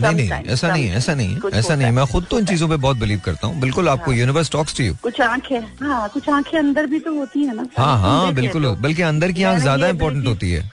नहीं 0.00 0.14
नहीं 0.14 0.52
ऐसा 0.52 0.68
नहीं 0.68 0.86
है 0.86 0.96
ऐसा 0.96 1.14
नहीं 1.14 1.34
है 1.34 1.50
ऐसा 1.54 1.74
नहीं 1.74 1.86
है। 1.86 1.92
मैं 1.92 2.06
खुद 2.06 2.26
तो 2.30 2.38
इन 2.38 2.46
चीज़ों 2.46 2.68
पे 2.68 2.76
बहुत 2.76 2.96
बिलीव 2.96 3.20
करता 3.24 3.46
हूँ। 3.46 3.60
बिल्कुल 3.60 3.88
आपको 3.88 4.12
यूनिवर्स 4.12 4.50
टॉक्स 4.50 4.76
टू 4.76 4.84
यू 4.84 4.94
कुछ 5.02 5.20
आँखें 5.20 5.60
हाँ 5.82 6.08
कुछ 6.08 6.28
आँखें 6.28 6.58
अंदर 6.58 6.86
भी 6.86 6.98
तो 7.00 7.14
होती 7.14 7.44
है 7.44 7.54
ना। 7.54 7.66
हाँ 7.78 7.98
हाँ 8.00 8.32
बिल्कुल 8.34 8.66
बल्कि 8.80 9.02
अंदर 9.02 9.32
की 9.32 9.42
आँख 9.42 9.60
ज़्यादा 9.60 9.88
इम्पोर्टेंट 9.88 10.26
होती 10.26 10.50
है। 10.52 10.70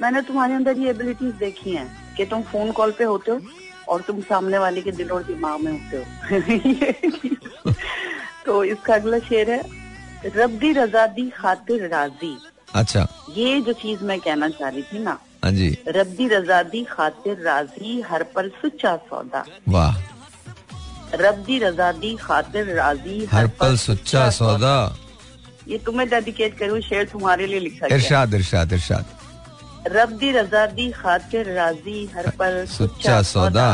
मैंने 0.00 0.22
तुम्हारे 0.22 0.54
अंदर 0.54 0.78
ये 0.78 0.90
एबिलिटीज 0.90 1.34
देखी 1.34 1.70
हैं 1.70 1.86
कि 2.16 2.24
तुम 2.24 2.42
फ़ोन 2.42 2.70
कॉल 2.72 2.90
पे 2.98 3.04
होते 3.04 3.30
हो 3.30 3.40
और 3.88 4.00
तुम 4.00 4.20
सामने 4.22 4.58
वाले 4.58 4.80
के 4.82 4.92
दिल 4.92 5.10
और 5.10 5.22
दिमाग 5.22 5.60
में 5.60 5.72
होते 5.72 5.96
हो। 5.96 7.72
तो 8.46 8.62
इसका 8.64 8.94
अगला 8.94 9.18
शेर 9.18 9.50
है 9.50 9.62
रब्दी 10.26 10.72
रजा 10.72 11.06
दी 11.06 11.28
खातिर 11.30 11.86
राज़ी। 11.88 12.36
अच्छा। 12.74 13.06
ये 13.36 13.60
जो 13.60 13.72
चीज़ 13.72 14.04
मैं 14.04 14.18
कहना 14.20 14.48
चाह 14.48 14.68
रही 14.68 14.82
थी 14.82 14.98
ना 14.98 15.18
हाँ 15.44 15.50
जी। 15.52 15.76
रब्दी 15.88 16.28
रजा 16.28 16.62
दी 16.62 16.82
खातिर 16.90 17.40
राज़ी 17.42 18.00
हर 18.00 18.22
पल 18.34 18.48
सुच्चा 18.62 18.96
सौदा। 18.96 19.44
वाह। 19.68 19.96
रब्दी 21.14 21.58
रजा 21.58 21.90
दी 21.92 22.14
खातिर 22.16 22.74
राज़ी 22.74 23.24
हर 23.32 23.46
पल 23.60 23.76
सुच्चा 23.76 24.28
सौदा। 24.30 24.76
ये 25.68 25.78
तुम्हें 25.78 26.08
डेडिकेट 26.10 26.58
करूँ 26.58 26.80
शेर 26.80 27.04
तुम्हारे 27.12 27.46
लिए 27.46 27.60
लिखा 27.60 27.86
है। 27.86 27.94
इरशाद 27.94 28.34
इरशाद 28.34 28.72
इरशाद। 28.72 29.04
रब 29.96 30.10
दी 30.18 30.30
रजा 30.32 30.66
दी 30.66 30.90
खातिर 30.92 31.52
राज़ी 31.52 32.04
हर 32.14 32.30
पल 32.38 32.64
सुच्चा 32.70 33.20
सौदा। 33.22 33.68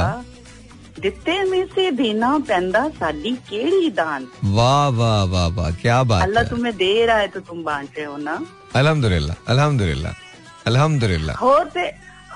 ਦਿੱਤੇ 1.04 1.34
में 1.50 1.64
से 1.74 1.90
देना 1.98 2.28
पैंदा 2.48 2.82
साडी 2.98 3.32
केड़ी 3.48 3.90
दान 3.98 4.26
वाह 4.56 4.86
वाह 4.98 5.22
वाह 5.32 5.46
वाह 5.58 5.70
क्या 5.82 5.98
बात 6.10 6.22
अल्लाह 6.22 6.44
है 6.44 6.50
तुम्हें 6.50 6.72
दे 6.76 6.90
रहा 7.06 7.18
है 7.18 7.28
तो 7.34 7.40
तुम 7.48 7.62
बांट 7.64 7.98
रहे 7.98 8.06
हो 8.06 8.16
ना 8.22 8.34
अल्हम्दुलिल्लाह 8.80 9.36
अल्हम्दुलिल्लाह 9.54 10.14
अल्हम्दुलिल्लाह 10.70 11.36
होर 11.44 11.70
ते 11.76 11.84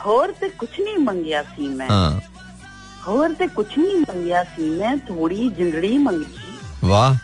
होर 0.04 0.34
ते 0.40 0.48
कुछ 0.62 0.80
नहीं 0.80 0.96
मंगिया 1.08 1.42
सी 1.50 1.68
मैं 1.80 1.88
हाँ 1.88 2.12
होर 3.06 3.34
ते 3.40 3.46
कुछ 3.58 3.78
नहीं 3.78 3.98
मंगिया 4.00 4.42
सी 4.54 4.70
मैं 4.78 4.98
थोड़ी 5.10 5.50
जिंदड़ी 5.58 5.96
मंगी 6.06 6.88
वाह 6.92 7.18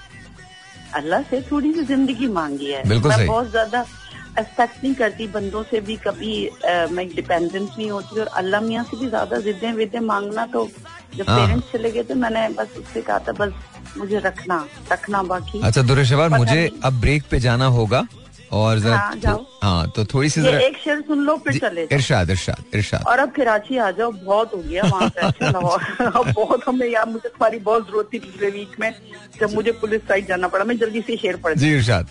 अल्लाह 1.00 1.22
से 1.30 1.40
थोड़ी 1.50 1.72
सी 1.74 1.82
ज़िंदगी 1.92 2.28
मांगी 2.40 2.70
है 2.72 2.82
बिल्कुल 2.88 3.10
मैं 3.12 3.26
बहुत 3.26 3.50
ज़्यादा 3.50 3.84
एक्सपेक्ट 4.38 4.82
नहीं 4.84 4.94
करती 4.94 5.26
बंदों 5.36 5.62
से 5.70 5.80
भी 5.88 5.96
कभी 6.06 6.34
अ, 6.46 6.86
मैं 6.92 7.08
डिपेंडेंट 7.14 7.68
नहीं 7.78 7.90
होती 7.90 8.20
और 8.20 8.26
अल्लाह 8.42 8.60
मियाँ 8.68 8.84
से 8.90 8.96
भी 9.00 9.08
ज़्यादा 9.08 9.40
जिद्दें 9.48 9.72
विद्दें 9.80 10.00
मांगना 10.12 10.46
तो 10.54 10.68
जब 11.16 11.28
हाँ। 11.28 11.38
पेरेंट्स 11.38 11.72
चले 11.72 11.90
गए 11.90 12.02
तो 12.02 12.14
मैंने 12.24 12.48
बस 12.58 12.76
उससे 12.78 13.00
कहा 13.02 13.18
था 13.28 13.32
बस 13.40 13.52
मुझे 13.96 14.18
रखना 14.24 14.64
रखना 14.92 15.22
बाकी। 15.32 15.60
अच्छा 15.66 15.82
दुरेशवार 15.82 16.28
मुझे। 16.38 16.70
अब 16.84 17.00
ब्रेक 17.00 17.22
पे 17.30 17.38
जाना 17.40 17.66
होगा 17.76 18.06
और 18.58 18.78
हाँ, 18.86 19.14
जाओ। 19.22 19.44
हाँ 19.62 19.90
तो 19.96 20.04
थोड़ी 20.12 20.28
सी 20.30 20.42
जरा 20.42 20.58
एक 20.66 20.76
शेर 20.84 21.00
सुन 21.08 21.18
लो 21.24 21.36
फिर 21.44 21.58
चले 21.58 21.82
इरशाद 21.92 22.30
इरशाद 22.30 22.74
इरशाद। 22.74 23.02
और 23.06 23.18
अब 23.18 23.30
कराची 23.36 23.76
आ 23.78 23.90
जाओ 23.98 24.10
बहुत 24.12 24.54
हो 24.54 24.62
गया 24.68 24.82
वहाँ 24.84 25.08
पे 25.16 25.26
अच्छा 25.26 25.48
अब 26.08 26.32
बहुत 26.36 26.62
हमें 26.68 26.86
यार 26.88 27.06
मुझे 27.08 27.28
तुम्हारी 27.28 27.58
बहुत 27.68 27.86
ज़रूरत 27.88 28.08
थी 28.12 28.18
पिछले 28.18 28.50
वीक 28.50 28.78
में 28.80 28.90
जब 29.40 29.54
मुझे 29.54 29.72
पुलिस 29.82 30.02
साइड 30.08 30.26
जाना 30.28 30.48
पड़ा 30.48 30.64
मैं 30.64 30.76
जल्दी 30.78 31.00
से 31.06 31.16
शेर 31.16 31.36
पढ़ 31.44 31.54
जी 31.58 31.74
इरशाद। 31.76 32.08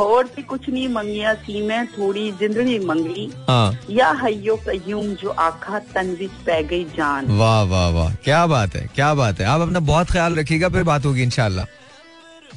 और 0.00 0.24
भी 0.36 0.42
कुछ 0.42 0.68
नहीं 0.68 0.88
मंगिया 0.88 1.32
सी 1.34 1.60
मैं 1.66 1.86
थोड़ी 1.92 2.30
जिंदड़ी 2.40 2.78
मंगली 2.86 3.30
हाँ। 3.48 3.78
या 3.90 4.10
हयो 4.22 4.56
कयूम 4.66 5.06
जो 5.22 5.30
आखा 5.30 5.78
तन 5.94 6.10
विच 6.20 6.30
पै 6.46 6.62
गई 6.62 6.84
जान। 6.96 7.26
वाह 7.38 7.62
वाह 7.70 7.88
वाह। 7.90 8.14
क्या 8.24 8.46
बात 8.46 8.74
है 8.76 8.86
क्या 8.94 9.12
बात 9.14 9.40
है। 9.40 9.46
आप 9.46 9.60
अपना 9.60 9.80
बहुत 9.90 10.10
ख्याल 10.10 10.34
रखिएगा 10.36 10.68
फिर 10.68 10.82
बात 10.84 11.06
होगी 11.06 11.22
इनशाला 11.22 11.66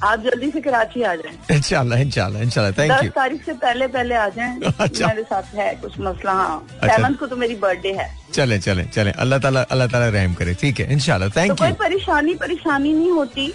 आप 0.03 0.19
जल्दी 0.23 0.49
से 0.51 0.59
कराची 0.61 1.01
आ 1.03 1.13
जाए। 1.15 1.55
इनशाला 1.55 1.97
इनशाला 1.99 2.39
इनशाला 2.39 2.71
थैंक 2.71 2.91
दस 2.91 3.03
यू 3.03 3.09
तारीख 3.15 3.45
से 3.45 3.53
पहले 3.53 3.87
पहले 3.87 4.15
आ 4.15 4.27
जाए। 4.29 4.71
अच्छा। 4.79 5.07
मेरे 5.07 5.23
साथ 5.23 5.55
है 5.55 5.73
कुछ 5.81 5.99
मसला 5.99 6.33
हाँ। 6.33 6.67
अच्छा। 6.81 7.09
को 7.19 7.27
तो 7.27 7.35
मेरी 7.35 7.55
बर्थडे 7.63 7.91
है। 7.93 8.07
चले 8.33 8.59
चले 8.59 8.83
चले। 8.95 9.11
अल्लाह 9.11 9.39
ताला 9.39 9.61
अल्लाह 9.61 9.87
ताला 9.87 10.07
रहम 10.09 10.33
करे। 10.33 10.53
ठीक 10.61 10.79
है 10.79 10.91
इनशाला 10.93 11.27
तो 11.27 11.39
थैंक 11.39 11.57
कोई 11.59 11.71
परेशानी 11.83 12.35
परेशानी 12.35 12.93
नहीं 12.93 13.11
होती। 13.11 13.51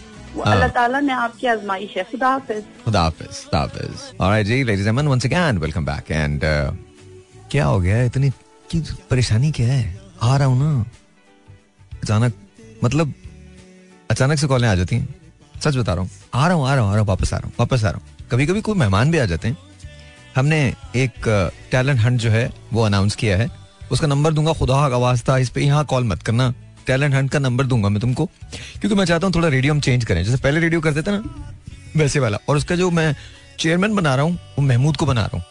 क्या 7.50 7.66
हो 7.66 7.80
गया? 7.80 8.02
इतनी 8.02 8.30
की 8.70 8.80
परेशानी 9.10 9.52
क्या 9.52 9.66
है? 9.66 10.00
आ 10.22 10.36
रहा 10.36 10.46
हूँ 10.46 10.58
ना। 10.58 10.86
अचानक 12.02 12.34
मतलब 12.84 13.14
अचानक 14.10 14.38
से 14.38 14.46
कॉलें 14.46 14.68
आ 14.68 14.74
जाती 14.74 14.96
हैं। 14.96 15.14
सच 15.64 15.76
बता 15.76 15.94
रहा 15.94 16.02
हूँ। 16.02 16.10
आ 16.34 16.46
रहा 16.46 16.56
हूँ, 16.56 16.68
आ 16.68 16.74
रहा 16.74 16.82
हूँ, 16.82 16.90
आ 16.90 16.94
रहा 16.94 17.00
हूँ, 17.00 17.08
वापस 17.08 17.34
आ 17.34 17.36
रहा 17.36 17.46
हूँ, 17.46 17.54
वापस 17.60 17.84
आ 17.84 17.90
रहा 17.90 17.98
हूँ। 17.98 18.28
कभी 18.30 18.46
कभी 18.46 18.60
कोई 18.60 18.74
मेहमान 18.74 19.10
भी 19.10 19.18
आ 19.18 19.24
जाते 19.24 19.48
हैं। 19.48 19.58
हमने 20.36 20.74
एक 20.96 21.12
टैलेंट 21.70 22.00
हंट 22.00 22.20
जो 22.20 22.30
है, 22.30 22.52
वो 22.72 22.82
अनाउंस 22.82 23.16
किया 23.16 23.36
है। 23.36 23.50
उसका 23.92 24.06
नंबर 24.06 24.32
दूँगा, 24.32 24.52
खुदा 24.52 24.88
का 24.88 24.96
वास्ता, 24.96 25.38
इस 25.38 25.50
पे 25.50 25.60
यहाँ 25.60 25.84
कॉल 25.84 26.04
मत 26.04 26.22
करना। 26.22 26.54
टैलेंट 26.86 27.14
हंट 27.14 27.30
का 27.30 27.38
नंबर 27.38 27.64
दूँगा 27.64 27.88
मैं 27.88 28.00
तुमको, 28.00 28.26
क्योंकि 28.80 28.94
मैं 28.94 29.04
चाहता 29.04 29.26
हूँ 29.26 29.34
थोड़ा 29.34 29.48
रेडियो 29.48 29.74
हम 29.74 29.80
चेंज 29.80 30.04
करें। 30.04 30.22
जैसे 30.24 30.36
पहले 30.38 30.60
रेडियो 30.60 30.80
करते 30.80 31.02
थे 31.02 31.10
ना, 31.10 31.22
वैसे 31.96 32.20
वाला। 32.20 32.38
और 32.48 32.56
उसका 32.56 32.76
जो 32.76 32.90
मैं 32.90 33.14
चेयरमैन 33.58 33.94
बना 33.94 34.14
रहा 34.14 34.24
हूँ, 34.24 34.38
वो 34.58 34.62
महमूद 34.62 34.96
को 34.96 35.06
बना 35.06 35.20
रहा 35.22 35.36
हूँ। 35.36 35.44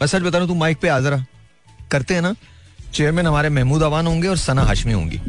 मैं 0.00 0.06
सच 0.06 0.22
बता 0.22 0.30
रहा 0.30 0.40
हूँ, 0.40 0.48
तू 0.48 0.54
माइक 0.54 0.78
पे 0.80 0.88
आ 0.88 0.98
जरा। 1.00 1.24
करते 1.90 2.14
हैं 2.14 2.22
ना 2.22 2.34
चेयरमैन 2.94 3.26
हमारे 3.26 3.48
महमूद 3.50 3.82
अवान 3.82 4.06
होंगे 4.06 4.28
और 4.28 4.36
सना 4.36 4.62
हाशमी 4.62 4.92
होंगी। 4.92 5.20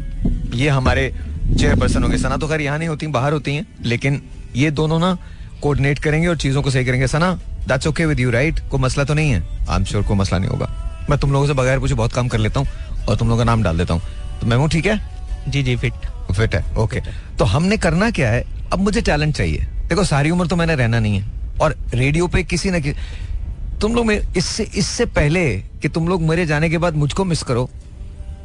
ये 0.54 0.68
हमारे 0.68 1.12
चेयरपर्सन 1.58 2.02
होंगे। 2.02 2.18
सना 2.18 2.36
तो 2.36 2.48
खैर 2.48 2.60
यहाँ 2.60 2.78
नहीं 2.78 2.88
होती, 2.88 3.06
बाहर 3.08 3.32
होती 3.32 3.54
हैं, 3.54 3.66
लेकिन 3.84 4.22
ये 4.56 4.70
दोनों 4.70 4.98
ना 4.98 5.16
कोऑर्डिनेट 5.62 5.98
करेंगे 5.98 6.28
और 6.28 6.36
चीज़ों 6.36 6.62
को 6.62 6.70
सही 6.70 6.84
करेंगे। 6.84 7.06
Sana 7.08 7.32
that's 7.68 7.86
okay 7.86 8.06
with 8.06 8.20
you 8.20 8.30
right 8.30 8.60
कोई 8.70 8.80
मसला 8.80 9.04
तो 9.04 9.14
नहीं 9.14 9.30
है? 9.30 9.42
आई 9.68 9.76
एम 9.76 9.84
श्योर 9.84 10.02
कोई 10.02 10.16
मसला 10.16 10.38
नहीं 10.38 10.50
होगा। 10.50 10.66
मैं 11.10 11.18
तुम 11.18 11.32
लोगों 11.32 11.46
से 11.46 11.52
बगैर 11.52 11.78
कुछ 11.78 11.92
बहुत 11.92 12.12
काम 12.12 12.28
कर 12.28 12.38
लेता 12.38 12.60
हूँ 12.60 12.68
और 13.08 13.16
तुम 13.16 13.28
लोगों 13.28 13.38
का 13.38 13.44
नाम 13.44 13.62
डाल 13.62 13.78
देता 13.78 13.94
हूँ। 13.94 14.02
तो 14.40 14.46
ठीक 14.68 14.86
है? 14.86 15.00
जी 15.48 15.62
जी 15.62 15.76
फिट 15.76 16.06
फिट 16.32 16.54
है 16.54 16.64
ओके 16.76 17.00
तो 17.38 17.44
हमने 17.44 17.76
करना 17.76 18.10
क्या 18.10 18.30
है? 18.30 18.44
अब 18.72 18.78
मुझे 18.78 19.00
टैलेंट 19.00 19.34
चाहिए। 19.34 19.66
देखो 19.88 20.04
सारी 20.04 20.30
उम्र 20.30 20.46
तो 20.46 20.56
मैंने 20.56 20.74
रहना 20.74 21.00
नहीं 21.00 21.18
है। 21.20 21.58
और 21.60 21.76
रेडियो 21.94 22.26
पे 22.26 22.42
किसी 22.44 22.70
ना 22.70 22.78
किसी 22.78 23.78
तुम 23.80 23.94
लोग 23.94 24.10
इससे 24.12 24.64
इससे 24.76 25.04
पहले 25.06 25.44
कि 25.82 25.88
तुम 25.88 26.08
लोग 26.08 26.22
मेरे 26.22 26.46
जाने 26.46 26.70
के 26.70 26.78
बाद 26.78 26.94
मुझको 26.94 27.24
मिस 27.24 27.42
करो 27.42 27.68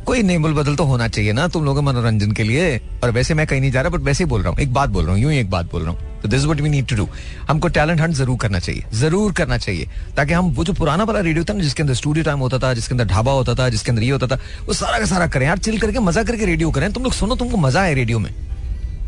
कोई 0.06 0.22
नेबल 0.24 0.54
बदल 0.54 0.76
तो 0.76 0.84
होना 0.84 1.08
चाहिए 1.08 1.34
ना, 1.34 1.48
तुम 1.48 1.66
लोगों 1.66 1.82
के 1.82 1.86
मनोरंजन 1.86 2.32
के 2.32 2.44
लिए। 2.44 2.78
और 3.04 3.12
वैसे 3.12 3.34
मैं 3.34 3.46
कहीं 3.48 3.62
नहीं 3.62 3.72
जा 3.72 3.82
रहा 3.82 3.90
बट 3.90 4.00
वैसे 4.00 4.24
ही 4.24 4.30
बोल 4.30 4.42
रहा 4.42 4.50
हूँ। 4.50 4.60
एक 4.60 4.74
बात 4.74 4.90
बोल 4.90 5.04
रहा 5.04 5.14
हूँ, 5.14 5.22
यूँ 5.22 5.32
ही 5.32 5.38
एक 5.40 5.50
बात 5.50 5.72
बोल 5.72 5.82
रहा 5.82 5.92
हूँ। 5.92 6.22
तो 6.22 6.28
this 6.28 6.44
what 6.44 6.62
we 6.62 6.70
need 6.70 6.88
to 6.88 6.96
do 6.96 7.08
हमको 7.48 7.68
टैलेंट 7.68 8.02
हंट 8.02 8.14
ज़रूर 8.14 8.38
करना 8.38 8.60
चाहिए, 8.60 8.84
ज़रूर 8.94 9.32
करना 9.32 9.58
चाहिए। 9.58 9.88
ताकि 10.18 10.34
हम 10.34 10.50
वो 10.50 10.64
जो 10.64 10.74
पुराना 10.74 11.04
वाला 11.04 11.20
रेडियो 11.20 11.44
था 11.44 11.54
ना, 11.54 11.64
जिसके 11.64 11.84
अंदर 11.84 11.94
स्टूडियो 11.94 12.26
टाइम 12.26 12.40
होता 12.40 12.60
था, 12.60 12.74
जिसके 12.74 12.94
अंदर 12.94 13.06
ढाबा 13.06 13.32
होता 13.32 13.56
था, 13.56 13.70
जिसके 13.70 13.92
अंदर 13.92 14.04
ये 14.04 14.12
होता 14.12 14.28
था, 14.28 14.40
वो 14.68 14.74
सारा 14.74 15.00
का 15.00 15.06
सारा 15.06 15.28
करें। 15.28 15.46
यार 15.46 15.58
चिल 15.58 15.80
करके, 15.80 16.00
मज़ा 16.00 16.24
करके 16.24 16.46
रेडियो 16.46 16.72
करें। 16.72 16.92
तुम 16.94 17.04
लोग 17.04 17.14
सुनो, 17.14 17.36
तुमको 17.36 17.58
मज़ा 17.58 17.84
है 17.84 17.94
रेडियो 17.94 18.20
में। 18.20 18.34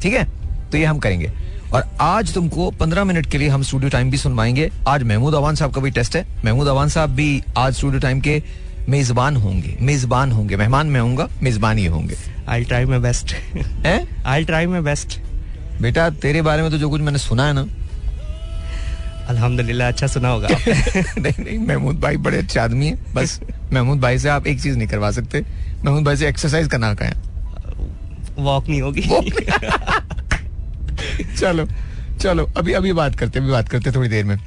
ठीक 0.02 0.14
है? 0.14 0.28
तो 0.72 0.78
ये 0.78 0.86
हम 0.86 1.00
करेंगे। 1.00 1.32
और 1.74 1.86
आज 2.02 2.34
तुमको 2.34 2.72
पंद्रह 2.72 3.04
मिनट 3.04 3.26
के 3.26 3.38
लिए 3.38 3.50
हम 3.50 3.64
स्टूडियो 3.64 3.90
टाइम 3.90 4.12
भी 4.12 4.18
सुनवाएँगे। 4.18 4.70
आज 4.88 5.04
महमूद 5.04 5.34
अवान 5.34 5.56
साहब 5.56 5.74
का 5.74 5.82
भी 5.82 5.92
टेस्ट 5.92 6.16
है। 6.16 6.26
महमूद 6.46 6.68
अवान 6.68 6.90
साहब 6.90 7.10
भी 7.10 7.44
आज 7.58 7.74
स्टूडियो 7.74 8.00
टाइम 8.00 8.20
के 8.22 8.42
मेजबान 8.90 9.36
होंगे 9.36 9.78
मेजबान 9.82 10.32
होंगे। 10.32 10.58
मेहमान 10.58 10.88
मैं 10.88 11.00
होऊँगा 11.00 11.28
मेजबान 11.44 11.78
ही 11.78 11.86
होंगे। 11.86 12.16
आई 12.48 12.64
ट्राई 12.64 12.86
माई 12.86 13.00
बेस्ट 13.00 13.34
हैं? 13.86 14.24
आई 14.26 14.44
ट्राई 14.44 14.66
माई 14.66 14.82
बेस्ट 14.82 15.20
बेटा 15.82 16.10
तेरे 16.10 16.42
बारे 16.42 16.62
में 16.62 16.72
तो 16.72 16.78
जो 16.78 16.90
कुछ 16.90 17.02
मैंने 17.02 17.20
सुना 17.20 17.48
है 17.48 17.54
ना। 17.54 17.66
अल्हम्दुलिल्लाह 19.30 19.88
अच्छा 19.88 20.08
सुना 20.08 20.30
होगा 20.30 20.48
नहीं 21.18 21.44
नहीं 21.44 21.58
महमूद 21.60 22.00
भाई 22.00 22.18
बड़े 22.18 22.38
अच्छे 22.38 22.60
आदमी 22.60 22.88
हैं 22.88 23.14
बस। 23.14 23.40
महमूद 23.74 24.00
भाई 24.00 24.20
से 24.20 24.30
आप 24.30 24.48
एक 24.48 24.62
चीज़ 24.62 24.78
नहीं 24.78 24.88
करवा 24.88 25.12
सकते। 25.12 25.44
महमूद 25.86 26.04
भाई 26.04 26.18
से 26.18 26.28
एक्सरसाइज 26.28 26.68
करना 26.68 26.94
का 26.94 27.12
वॉक 28.38 28.70
नहीं 28.70 28.82
होगी। 28.82 29.02
चलो 31.38 31.68
चलो 32.22 32.50
अभी 32.58 32.74
अभी 32.74 32.94
बात 32.94 33.16
करते 33.16 33.40
अभी 33.40 33.50
बात 33.50 33.70
करते 33.70 33.92
थोड़ी 33.92 34.10
देर 34.10 34.26
में। 34.26 34.38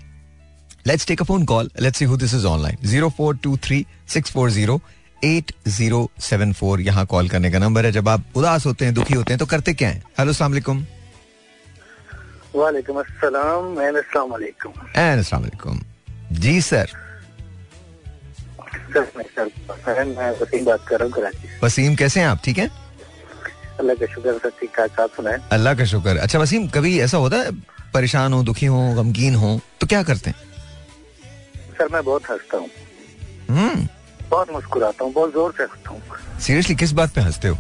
Let's 0.87 1.07
take 1.07 1.21
a 1.21 1.25
phone 1.25 1.45
call 1.45 1.71
let's 1.81 1.99
see 1.99 2.05
who 2.05 2.17
this 2.17 2.35
is 2.35 2.45
online 2.47 2.77
zero 2.87 3.09
four 3.17 3.37
two 3.45 3.57
three 3.65 3.85
six 4.09 4.31
four 4.33 4.51
zero 4.51 4.81
eight 5.25 5.53
zero 5.69 6.01
seven 6.23 6.53
four 6.53 6.81
यहाँ 6.81 7.05
कॉल 7.07 7.29
करने 7.29 7.51
का 7.51 7.59
नंबर 7.59 7.87
है। 7.87 7.93
जब 7.93 8.09
आप 8.09 8.37
उदास 8.37 8.67
होते 8.67 8.85
हैं 8.85 8.95
दुखी 8.95 9.15
होते 9.15 9.33
हैं 9.33 9.39
तो 9.39 9.47
करते 9.47 9.75
क्या 9.75 9.89
है? 9.89 10.03
हेलो 10.19 10.33
सलाम 10.33 10.53
अलैकुम 10.53 10.85
वालेकुम 12.55 12.99
अस्सलाम 13.01 13.81
एंड 13.81 13.97
अस्सलाम 13.97 14.31
वालेकुम। 14.31 14.73
एंड 14.97 15.19
अस्सलाम 15.19 15.43
वालेकुम। 15.43 15.81
जी 16.41 16.61
सर। 16.61 16.87
सर 18.95 19.11
मैं 19.17 19.25
सर 19.25 19.49
सर, 19.71 20.05
मैं 20.05 20.31
वसीम 20.41 20.65
बात 20.65 20.87
कर 20.89 20.99
रहा 20.99 21.05
हूँ 21.05 21.15
कराची 21.15 21.49
से। 21.49 21.67
वसीम 21.67 21.95
कैसे 21.97 22.21
हैं 22.21 22.27
आप? 22.29 22.41
ठीक 22.45 22.59
हैं? 22.59 22.71
अल्लाह 23.81 23.95
का 23.97 24.07
शुक्र 24.15 24.39
सर 24.39 24.51
ठीक 24.61 24.71
ठाक 24.77 25.01
आप 25.01 25.11
सुनाए। 25.17 25.39
अल्लाह 25.53 25.75
का 25.75 25.85
शुक्र। 25.87 26.17
अच्छा 26.19 26.39
वसीम 26.39 26.69
कभी 26.77 26.99
ऐसा 27.01 27.17
होता 27.19 27.37
है 27.37 27.51
परेशान 27.95 28.33
हो 28.33 28.43
दुखी 28.43 28.67
हो 28.67 28.93
गमगीन 28.95 29.35
हो 29.35 29.59
तो 29.81 29.87
क्या 29.87 30.03
करते 30.03 30.31
हैं? 30.31 30.45
सर 31.79 31.89
मैं 31.93 32.05
बहुत 32.05 32.31
हंसता 32.31 32.59
हूँ। 32.59 32.69
हम्म। 33.51 33.87
बहुत 34.31 34.51
मुस्कुराता 34.53 35.05
हूँ 35.05 35.13
बहुत 35.13 35.33
ज़ोर 35.33 35.53
से 35.59 35.63
हंसता 35.63 35.91
हूँ। 35.91 36.39
सीरियसली 36.41 36.75
किस 36.77 36.93
बात 36.93 37.11
पे 37.15 37.21
हँसते 37.21 37.49
हो? 37.49 37.57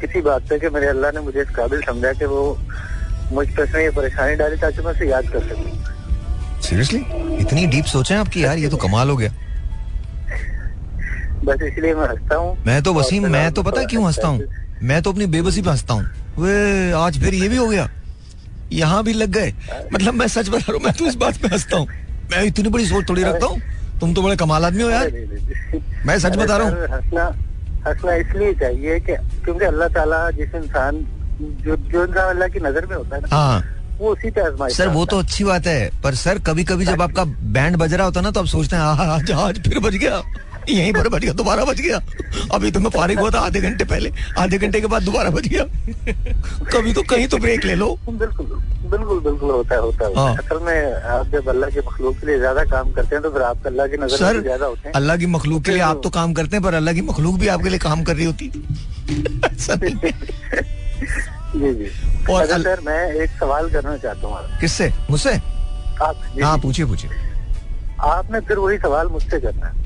किसी 0.00 0.20
बात 0.20 0.42
पे 0.48 0.58
कि 0.58 0.68
मेरे 0.68 0.86
अल्लाह 0.86 1.10
ने 1.12 1.20
मुझे 1.20 1.40
इस 1.42 1.50
काबिल 1.56 1.82
समझा 1.82 2.12
कि 2.12 2.24
वो 2.24 2.42
मुझ 3.32 3.46
पर 3.48 3.80
ये 3.80 3.90
परेशानी 3.90 4.34
डाली 4.36 4.56
ताकि 4.56 4.82
मैं 4.82 4.92
उसे 4.92 5.08
याद 5.08 5.28
कर 5.28 5.48
सकूँ। 5.48 6.62
सीरियसली 6.62 7.00
इतनी 7.40 7.66
डीप 7.66 7.84
सोच 7.84 8.12
है 8.12 8.18
आपकी 8.18 8.44
यार 8.44 8.58
ये 8.58 8.68
तो 8.68 8.76
कमाल 8.76 9.10
हो 9.10 9.16
गया। 9.16 9.32
बस 11.44 11.62
इसलिए 11.62 11.94
मैं 11.94 12.08
हंसता 12.08 12.36
हूँ। 12.36 12.56
मैं 12.66 12.82
तो 12.82 12.94
वसीम 12.94 13.26
मैं 13.32 13.50
तो 13.52 13.62
पता 13.62 13.84
क्यों 13.84 14.04
हंसता 14.06 14.28
हूँ? 14.28 14.46
मैं 14.82 15.02
तो 15.02 15.12
अपनी 15.12 15.26
बेबसी 15.26 15.62
पे 15.62 15.70
हंसता 15.70 15.94
हूँ। 15.94 16.04
वे 16.38 16.92
आज 16.92 17.20
फिर 17.20 17.34
ये 17.34 17.48
भी 17.48 17.56
हो 17.56 17.66
गया। 17.68 17.88
यहाँ 18.72 19.02
भी 19.04 19.12
लग 19.12 19.30
गए। 19.30 19.52
मतलब 19.92 20.14
मैं 20.14 20.26
सच 20.28 20.48
बता 20.48 20.58
रहा 20.58 20.72
हूँ 20.72 20.82
मैं 20.84 20.92
तो 20.92 21.06
इस 21.06 21.14
बात 21.14 21.36
पे 21.36 21.48
हंसता 21.48 21.76
हूँ। 21.76 21.86
मैं 22.30 22.42
इतनी 22.44 22.68
बड़ी 22.68 22.86
सोच 22.86 23.08
थोड़ी 23.08 23.22
रखता 23.22 23.46
हूँ। 23.46 23.60
तुम 24.00 24.14
तो 24.14 24.22
बड़े 24.22 24.36
कमाल 24.36 24.64
आदमी 24.64 24.82
हो 24.82 24.90
यार। 24.90 25.10
मैं 26.06 26.18
सच 26.18 26.36
बता 26.36 26.56
रहा 26.56 26.68
हूँ। 26.68 26.88
हंसना 26.92 27.24
हंसना 27.86 28.14
इसलिए 28.16 28.52
चाहिए 28.60 28.98
कि 29.00 29.16
क्योंकि 29.44 29.64
अल्लाह 29.64 29.88
ताला 29.94 30.18
जिस 30.32 30.54
इंसान 30.54 31.06
जो 31.40 31.76
जो 31.76 32.04
इंसान 32.04 32.28
अल्लाह 32.28 32.48
की 32.48 32.60
नज़र 32.60 32.86
में 32.86 32.96
होता 32.96 33.16
है 33.16 33.22
ना 33.22 33.28
हाँ। 33.32 33.64
वो 33.98 34.12
उसी 34.12 34.30
पे 34.30 34.40
आजमाइश 34.40 34.76
सर 34.76 34.88
वो 34.88 35.04
तो 35.06 35.18
अच्छी 35.18 35.44
बात 35.44 35.66
है 35.66 35.90
पर 36.02 36.14
सर 36.14 36.38
कभी 36.46 36.64
कभी 36.64 36.84
जब 36.84 37.02
आपका 37.02 37.24
बैंड 37.56 37.76
बज 37.76 37.94
रहा 37.94 38.06
होता 38.06 38.20
है 38.20 38.24
ना 38.24 38.30
तो 38.30 38.40
आप 38.40 38.46
सोचते 38.46 38.76
हैं 38.76 38.82
आज 38.82 39.30
आज 39.32 39.60
फिर 39.68 39.78
बज 39.80 39.96
गया। 39.96 40.22
यहीं 40.68 40.92
पर 40.92 41.08
बज 41.08 41.22
गया 41.22 41.32
दोबारा 41.34 41.64
बज 41.64 41.80
गया। 41.80 42.00
अभी 42.54 42.70
तो 42.70 42.80
मैं 42.80 42.90
फारिग 42.90 43.18
हुआ 43.20 43.30
था 43.30 43.40
आधे 43.40 43.60
घंटे 43.60 43.84
पहले 43.84 44.10
आधे 44.38 44.58
घंटे 44.58 44.80
के 44.80 44.86
बाद 44.86 45.02
दोबारा 45.02 45.30
बज 45.30 45.46
गया। 45.48 45.64
कभी 46.72 46.92
तो 46.92 47.02
कहीं 47.10 47.26
तो 47.28 47.38
ब्रेक 47.38 47.64
ले 47.64 47.74
लो। 47.74 47.88
बिल्कुल 48.08 48.46
बिल्कुल 48.86 49.20
बिल्कुल 49.20 49.50
होता 49.50 49.74
है 49.74 49.80
होता 49.80 50.06
है 50.06 50.10
है। 50.18 50.36
असल 50.38 50.58
में 50.64 50.92
आप 51.10 51.26
जब 51.28 51.48
अल्लाह 51.48 51.70
के 51.70 51.80
मखलूक 51.86 52.18
के 52.18 52.26
लिए 52.26 52.38
ज़्यादा 52.38 52.64
काम 52.64 52.92
करते 52.92 53.14
हैं 53.16 53.22
तो 53.22 53.30
फिर 53.30 53.42
आप 53.42 53.66
अल्लाह 53.66 53.86
की 53.86 53.96
नज़र 53.96 54.16
सर 54.16 54.40
ज़्यादा 54.42 54.66
होते 54.66 54.88
हैं। 54.88 54.94
अल्लाह 54.94 55.16
की 55.16 55.26
मखलूक 55.26 55.62
के 55.64 55.70
लिए 55.70 55.80
आप 55.82 56.00
तो 56.04 56.10
काम 56.10 56.32
करते 56.34 56.56
हैं 56.56 56.64
पर 56.64 56.74
अल्लाह 56.74 56.94
की 56.94 57.00
मखलूक 57.02 57.38
भी 57.40 57.48
आपके 57.48 57.68
लिए 57.68 57.78
काम 57.78 58.02
कर 58.04 58.16
रही 58.16 58.24
होती। 58.26 58.50
है। 58.50 58.60
जी 61.56 61.72
जी। 61.74 61.90
और 62.32 62.42
अच्छा 62.42 62.58
सर 62.58 62.80
मैं 62.84 63.12
एक 63.14 63.30
सवाल 63.40 63.70
करना 63.70 63.96
चाहता 63.96 64.28
हूँ। 64.28 64.60
किससे? 64.60 64.92
मुझसे? 65.10 65.34
आप 66.02 66.16
हाँ 66.42 66.58
पूछिए 66.58 66.84
पूछिए। 66.86 67.10
आपने 68.06 68.40
फिर 68.40 68.58
वही 68.58 68.78
सवाल 68.78 69.06
मुझसे 69.08 69.40
करना 69.40 69.66
है। 69.66 69.85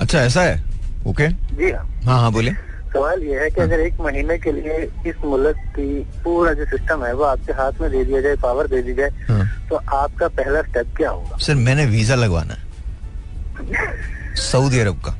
अच्छा 0.00 0.20
ऐसा 0.20 0.42
है? 0.42 0.62
ओके 1.06 1.28
जी। 1.28 1.70
हाँ 2.06 2.20
हाँ 2.20 2.32
बोले 2.32 2.50
सवाल 2.90 3.22
ये 3.22 3.38
है 3.40 3.48
कि 3.50 3.60
अगर 3.60 3.80
एक 3.80 4.00
महीने 4.00 4.36
के 4.38 4.52
लिए 4.52 4.78
इस 5.06 5.24
मुल्क 5.24 5.56
की 5.74 5.88
पूरा 6.24 6.52
जो 6.52 6.64
सिस्टम 6.66 7.04
है 7.04 7.12
वो 7.14 7.24
आपके 7.24 7.52
हाथ 7.52 7.80
में 7.80 7.90
दे 7.90 8.04
दिया 8.04 8.20
जाए 8.20 8.36
पावर 8.42 8.66
दे 8.68 8.82
दी 8.82 8.94
जाए 8.94 9.10
हाँ। 9.28 9.44
तो 9.68 9.76
आपका 9.76 10.28
पहला 10.28 10.62
स्टेप 10.62 10.94
क्या 10.96 11.10
होगा? 11.10 11.36
सर 11.38 11.54
मैंने 11.56 11.84
वीज़ा 11.86 12.14
लगवाना 12.14 12.54
है। 12.54 14.34
सऊदी 14.42 14.80
अरब 14.80 15.00
का। 15.04 15.16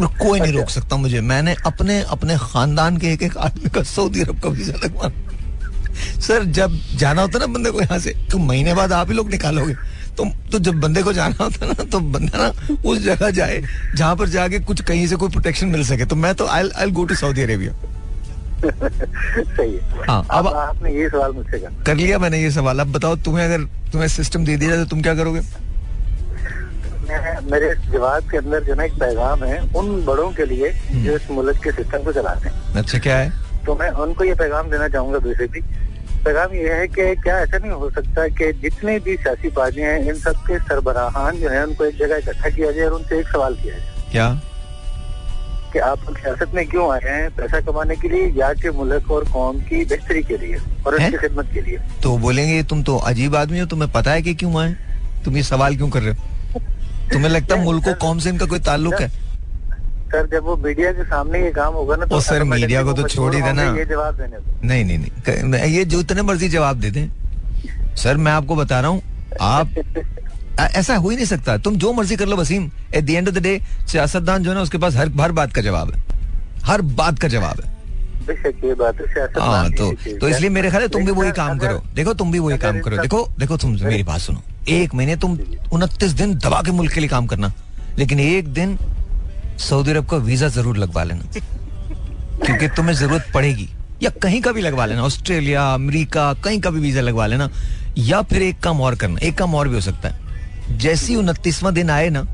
और 0.00 0.06
कोई 0.18 0.40
नहीं 0.40 0.52
रोक 0.52 0.68
सकता 0.70 0.96
मुझे। 0.96 1.20
मैंने 1.22 1.54
अपने 1.66 2.00
अपने 2.10 2.36
खानदान 2.38 2.96
के 2.96 3.12
एक 3.12 3.22
एक 3.22 3.36
आदमी 3.38 3.70
का 3.70 3.82
सऊदी 3.90 4.22
अरब 4.22 4.40
का 4.40 4.48
वीज़ा 4.48 4.74
लगवाना। 4.84 6.20
सर 6.20 6.44
जब 6.56 6.78
जाना 6.96 7.22
होता 7.22 7.38
ना 7.38 7.46
बंदे 7.46 7.70
को 7.70 7.80
यहाँ 7.80 7.98
से 7.98 8.14
तो 8.30 8.38
महीने 8.38 8.74
बाद 8.74 8.92
आप 8.92 9.08
ही 9.10 9.14
लोग 9.14 9.30
निकालोगे। 9.30 9.74
तो 10.20 10.24
तो 10.52 10.58
जब 10.58 10.80
बंदे 10.80 11.02
को 11.02 11.12
जाना 11.12 11.44
होता 11.44 11.66
ना 11.66 11.84
तो 11.92 12.00
बंदा 12.14 12.38
ना 12.38 12.74
उस 12.90 12.98
जगह 13.04 13.30
जाए 13.30 13.60
जहाँ 13.96 14.16
पर 14.16 14.28
जाके 14.28 14.58
कुछ 14.70 14.80
कहीं 14.82 15.06
से 15.06 15.16
कोई 15.16 15.28
प्रोटेक्शन 15.28 15.68
मिल 15.68 15.84
सके। 15.84 16.04
तो 16.04 16.16
मैं 16.16 16.34
तो 16.34 16.46
I 16.46 16.68
I 16.76 16.90
go 16.90 17.04
to 17.04 17.14
Saudi 17.14 17.42
Arabia 17.42 17.72
सही 18.64 19.72
है। 19.72 20.06
हाँ, 20.08 20.20
अब- 20.30 20.46
अब 20.46 20.46
आपने 20.56 20.92
ये 20.94 21.08
सवाल 21.08 21.32
मुझसे 21.32 21.58
कर 21.86 21.94
लिया 21.96 22.18
मैंने 22.18 22.42
ये 22.42 22.50
सवाल। 22.50 22.80
अब 22.80 22.92
बताओ 22.92 23.16
तुम्हें 23.26 23.44
अगर 23.44 23.64
तुम्हें 23.92 24.08
सिस्टम 24.08 24.44
दे 24.44 24.56
दिया 24.56 24.70
जाए 24.70 24.78
तो 24.78 24.90
तुम 24.90 25.02
क्या 25.02 25.14
करोगे? 25.14 25.40
मेरे 27.52 27.74
जवाब 27.92 28.30
के 28.30 28.36
अंदर 28.36 28.64
जो 28.64 28.74
ना 28.74 28.84
एक 28.84 28.92
पैगाम 28.94 29.44
है 29.44 29.60
उन 29.76 30.04
बड़ों 30.04 30.30
के 30.32 30.44
लिए 30.46 30.68
हम्म। 30.70 31.04
जो 31.04 31.16
इस 31.16 31.30
मुल्क 31.30 31.62
के 31.64 31.72
सिस्टम 31.72 32.02
को 32.04 32.12
चलाते 32.12 32.48
हैं। 32.48 32.74
अच्छा 32.82 32.98
क्या 32.98 33.16
है? 33.16 33.32
तो 33.66 33.74
मैं 33.76 33.88
उनको 34.04 34.24
ये 34.24 34.34
पैगाम 34.34 34.70
देना 34.70 34.88
चाहूँगा 34.88 35.18
बेसिकली 35.18 35.60
पैगाम 36.24 36.54
ये 36.54 36.72
है 36.74 36.86
कि 36.88 37.14
क्या 37.22 37.38
ऐसा 37.38 37.58
नहीं 37.58 37.70
हो 37.70 37.90
सकता 37.90 38.26
कि 38.28 38.52
जितने 38.52 38.98
भी 38.98 39.16
सियासी 39.16 39.48
पार्टियाँ 39.48 39.92
हैं 39.92 40.00
इन 40.08 40.14
सब 40.14 40.36
के 40.46 40.58
सरबराहान 40.58 41.36
जो 41.36 41.48
है 41.48 41.66
उनको 41.66 41.84
एक 41.84 41.96
जगह 41.98 42.16
इकट्ठा 42.16 42.48
किया 42.48 42.70
जाए 42.72 42.84
और 42.84 42.92
उनसे 42.92 43.18
एक 43.18 43.28
सवाल 43.28 43.54
किया 43.54 43.78
जाए। 43.78 43.92
क्या? 44.12 44.40
कि 45.72 45.78
आप 45.78 45.98
सियासत 45.98 46.52
में 46.54 46.66
क्यों 46.66 46.92
आए 46.92 47.00
हैं 47.04 47.30
पैसा 47.30 47.60
कमाने 47.60 47.96
के 47.96 48.08
लिए 48.08 48.26
या 48.36 48.52
कि 48.52 48.70
मुल्क 48.70 49.10
और 49.10 49.24
कौम 49.32 49.60
की 49.60 49.84
बेहतरी 49.84 50.22
के 50.22 50.36
लिए 50.36 50.56
और? 50.86 50.94
उसकी 50.94 51.16
खिदमत 51.16 51.50
के 51.54 51.60
लिए? 51.60 51.78
तो 52.02 52.18
बोलेंगे 52.18 52.62
तुम 52.62 52.82
तो 52.82 52.96
अजीब 52.96 53.36
आदमी 53.36 53.58
हो 53.58 53.66
तुम्हें 53.66 53.90
पता 53.92 54.10
है 54.10 54.22
कि 54.22 54.34
क्यों 54.34 54.60
आए? 54.62 54.72
तुम 55.24 55.36
ये 55.36 55.42
सवाल 55.42 55.76
क्यों 55.76 55.88
कर 55.88 56.02
रहे 56.02 56.14
हो? 56.14 56.60
तुम्हें 57.12 57.30
लगता 57.30 57.54
है 57.56 57.64
मुल्क 57.64 57.84
सर- 57.84 57.98
कौम 57.98 58.18
से 58.18 58.28
इनका 58.30 58.46
कोई 58.46 58.58
ताल्लुक 58.58 58.94
है? 58.94 59.10
सर 60.12 60.26
जब 60.28 60.44
वो 60.44 60.56
मीडिया 60.58 60.90
के 60.92 61.04
सामने 61.04 61.40
ये 61.40 61.50
काम 61.52 61.74
होगा 61.74 61.96
ना 61.96 62.06
ओ, 62.06 62.20
सर, 62.20 62.44
मीडिया 62.44 62.82
को 62.82 62.92
तो 62.92 63.08
छोड़ 63.08 63.34
ही 63.34 63.42
देना। 63.42 63.62
ये 63.76 63.84
जवाब 63.86 64.14
देने 64.16 64.36
नहीं 64.64 64.84
नहीं 64.84 64.98
नहीं 64.98 65.70
ये 65.72 65.84
जो 65.86 66.00
इतने 66.00 66.22
मर्ज़ी 66.22 66.48
जवाब 66.48 66.80
दे 66.80 66.90
दें। 66.90 67.06
सर 67.96 68.16
मैं 68.16 68.32
आपको 68.32 68.56
बता 68.56 68.80
रहा 68.80 68.90
हूँ 68.90 69.02
आप 69.40 69.68
ऐसा 70.60 70.94
हो 70.96 71.08
ही 71.08 71.16
नहीं 71.16 71.26
सकता। 71.26 71.56
तुम 71.58 71.76
जो 71.76 71.92
मर्ज़ी 71.92 72.16
कर 72.16 72.26
लो 72.28 72.36
Wasim. 72.36 72.70
At 72.94 73.04
the 73.04 73.10
end 73.10 73.28
of 73.28 73.34
the 73.34 73.42
day 73.42 73.60
सियासतदान 73.88 74.42
जो 74.42 74.50
है 74.50 74.56
ना 74.56 74.62
उसके 74.62 74.78
पास 74.78 74.96
हर 74.96 75.10
हर 75.20 75.32
बात 75.32 75.52
का 75.54 75.62
जवाब 75.62 75.92
है। 75.92 76.02
हर 76.64 76.82
बात 76.98 77.18
का 77.18 77.28
जवाब 77.28 77.60
है। 77.60 77.68
हाँ 79.38 79.70
तो 79.70 79.92
तो 80.20 80.28
इसलिए 80.28 80.50
मेरे 80.50 80.70
ख्याल 80.70 80.86
तुम 80.88 81.04
भी 81.04 81.12
वही 81.12 81.30
काम 81.32 81.58
करो। 81.58 81.82
देखो 81.94 82.14
तुम 82.14 82.32
भी 82.32 82.38
वही 82.38 82.58
काम 82.58 82.80
करो। 82.80 82.96
देखो 82.96 83.26
देखो 83.38 83.56
तुम 83.56 83.76
मेरी 83.82 84.02
बात 84.02 84.20
सुनो। 84.20 84.42
एक 84.70 84.94
महीने 84.94 85.16
तुम 85.16 85.38
उनतीस 85.72 86.12
दिन 86.12 86.34
दबा 86.38 86.62
के 86.62 86.72
मुल्क 86.72 86.92
के 86.92 87.00
लिए 87.00 87.08
काम 87.08 87.26
करना। 87.26 87.52
लेकिन 87.98 88.20
एक 88.20 88.48
दिन 88.54 88.78
सऊदी 89.60 89.90
अरब 89.90 90.06
का 90.08 90.16
वीज़ा 90.18 90.48
ज़रूर 90.50 90.76
लगवा 90.76 91.02
लेना। 91.04 91.24
क्योंकि 92.44 92.68
तुम्हें 92.68 92.94
ज़रूरत 92.94 93.30
पड़ेगी। 93.34 93.68
या 94.02 94.10
कहीं 94.22 94.40
का 94.42 94.52
भी 94.52 94.60
लगवा 94.62 94.86
लेना 94.86 95.02
ऑस्ट्रेलिया 95.04 95.62
अमेरिका 95.74 96.32
कहीं 96.44 96.60
का 96.60 96.70
भी 96.70 96.80
वीज़ा 96.80 97.00
लगवा 97.00 97.26
लेना 97.26 97.48
या 97.98 98.20
फिर 98.22 98.42
एक 98.42 98.60
काम 98.62 98.80
और 98.80 98.94
करना 98.96 99.18
एक 99.22 99.38
काम 99.38 99.54
और 99.54 99.68
भी 99.68 99.74
हो 99.74 99.80
सकता 99.80 100.08
है। 100.08 100.78
जैसे 100.78 101.12
ही 101.12 101.16
उनतीसवां 101.18 101.74
दिन 101.74 101.90
आए 101.90 102.08
ना 102.10 102.26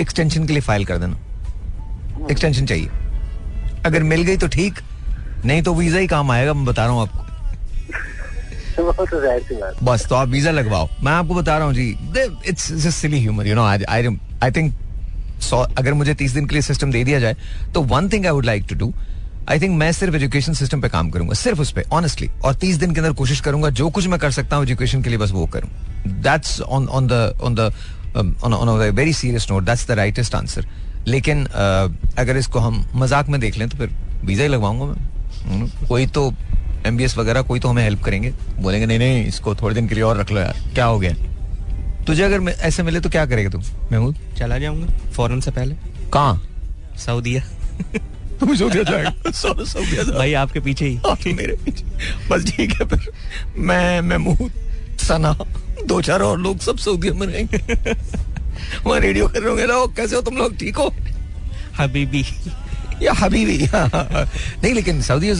एक्सटेंशन 0.00 0.46
के 0.46 0.52
लिए 0.52 0.62
फ़ाइल 0.62 0.84
कर 0.84 0.98
देना। 0.98 2.26
एक्सटेंशन 2.30 2.66
चाहिए। 2.66 2.88
अगर 3.86 4.02
मिल 4.04 4.22
गई 4.22 4.36
तो 4.36 4.46
ठीक 4.48 4.80
नहीं 5.44 5.62
तो 5.62 5.74
वीज़ा 5.74 5.98
ही 5.98 6.06
काम 6.06 6.30
आएगा 6.30 6.54
मैं 6.54 6.64
बता 6.64 6.84
रहा 6.84 6.92
हूँ 6.92 7.02
आपको। 7.02 7.26
तो 8.76 8.92
बस 9.82 10.06
तो 10.08 10.14
आप 10.14 10.28
वीज़ा 10.28 10.50
लगवाओ। 10.50 10.88
मैं 11.02 11.12
आपको 11.12 11.34
बता 11.34 11.56
रहा 11.58 11.66
हूँ 11.66 11.74
जी 11.74 11.88
it's 12.46 12.94
silly 12.94 13.20
humour 13.20 13.46
you 13.46 13.54
know 13.54 13.64
I 13.64 13.84
I 13.84 14.50
think 14.50 14.74
so 15.40 15.58
अगर 15.78 15.94
मुझे 15.94 16.14
तीस 16.14 16.32
दिन 16.34 16.46
के 16.46 16.54
लिए 16.54 16.62
सिस्टम 16.62 16.92
दे 16.92 17.04
दिया 17.04 17.20
जाए 17.20 17.36
तो 17.74 17.82
one 17.92 18.08
thing 18.08 18.26
I 18.26 18.32
would 18.32 18.44
like 18.44 18.64
to 18.68 18.74
do 18.76 18.92
I 19.50 19.60
think 19.60 19.76
मैं 19.78 19.90
सिर्फ़ 19.92 20.16
एजुकेशन 20.16 20.52
सिस्टम 20.54 20.80
पे 20.80 20.88
काम 20.88 21.10
करूँगा 21.10 21.34
सिर्फ़ 21.34 21.60
उस 21.60 21.70
पर 21.72 21.84
ऑनेस्टली 21.92 22.28
और 22.44 22.54
तीस 22.54 22.76
दिन 22.76 22.94
के 22.94 23.00
अंदर 23.00 23.12
कोशिश 23.18 23.40
करूँगा 23.40 23.70
जो 23.70 23.88
कुछ 23.90 24.06
मैं 24.08 24.18
कर 24.20 24.30
सकता 24.30 24.56
हूँ 24.56 24.64
एजुकेशन 24.64 25.02
के 25.02 25.08
लिए 25.08 25.18
बस 25.18 25.30
वो 25.32 25.46
करूँ. 25.46 25.70
That's 26.06 26.60
on 26.60 26.86
on 26.88 27.06
the 27.06 27.12
on 27.42 27.54
the 27.54 28.92
very 28.94 29.12
serious 29.12 29.46
note 29.50 29.62
that's 29.64 29.86
the 29.88 29.90
rightest 29.92 30.34
answer 30.34 30.66
लेकिन 31.06 31.44
uh, 31.44 32.18
अगर 32.18 32.36
इसको 32.36 32.58
हम 32.58 32.84
मज़ाक 32.94 33.28
में 33.28 33.40
देख 33.40 33.58
लें 33.58 33.68
तो 33.68 33.78
फिर 33.78 33.90
वीज़ा 34.24 34.42
ही 34.42 34.48
लगवाऊँगा 34.48 34.84
मैं. 34.84 34.94
हम्म, 35.44 35.86
कोई 35.88 36.06
तो 36.06 36.32
एम 36.86 36.98
वगैरह 37.18 37.42
कोई 37.42 37.60
तो 37.60 37.68
हमें 37.68 37.82
हेल्प 37.82 38.02
करेंगे. 38.04 38.32
बोलेंगे 38.60 38.86
नहीं 38.86 38.98
नहीं 38.98 39.24
इसको 39.26 39.54
थोड़े 39.54 39.74
दिन 39.74 39.88
के 39.88 39.94
लिए 39.94 40.04
और 40.04 40.16
रख 40.16 40.30
लो 40.30 40.40
यार. 40.40 40.56
क्या 40.74 40.84
हो 40.84 40.98
गया? 40.98 41.14
तुझे 42.08 42.22
अगर 42.22 42.50
ऐसे 42.50 42.82
मिले 42.82 43.00
तो 43.00 43.08
क्या 43.10 43.24
करेगा 43.26 43.50
तुम 43.50 43.62
महमूद? 43.92 44.16
चला 44.38 44.58
जाऊँगा 44.58 45.10
फ़ौरन 45.12 45.40
से 45.40 45.50
पहले। 45.50 45.74
कहाँ? 46.12 46.42
सऊदीया 46.98 47.42
तुम 48.40 48.54
सऊदिया 48.56 48.82
जाएगा। 48.82 49.30
सऊदिया 49.34 50.04
भाई 50.18 50.32
आपके 50.42 50.60
पीछे 50.60 50.86
ही। 50.86 50.96
हाँ, 51.06 51.16
मेरे 51.26 51.56
पीछे। 51.64 51.84
बस 52.30 52.44
ठीक 52.50 52.72
है 52.80 52.86
फिर। 52.88 53.10
मैं 53.68 54.00
महमूद 54.00 54.52
सना 55.00 55.32
दो 55.86 56.00
चार 56.02 56.22
और 56.22 56.38
लोग 56.40 56.58
सब 56.60 56.76
सऊदिया 56.78 57.12
में 57.14 57.26
रहेंगे 57.26 57.58
वहाँ 58.86 58.98
रेडियो 59.00 59.28
कर 59.28 59.40
रहे 59.40 59.48
होंगे 59.50 59.66
ना 59.66 59.84
कैसे 59.96 60.16
हो 60.16 60.22
तुम 60.22 60.36
लोग? 60.36 60.56
ठीक 60.58 60.76
हो? 60.76 60.92
हबीबी। 61.78 62.24
या 63.02 63.12
हबीबी 63.14 63.58
नहीं 63.74 64.72
लेकिन 64.74 65.02
सऊदी 65.02 65.30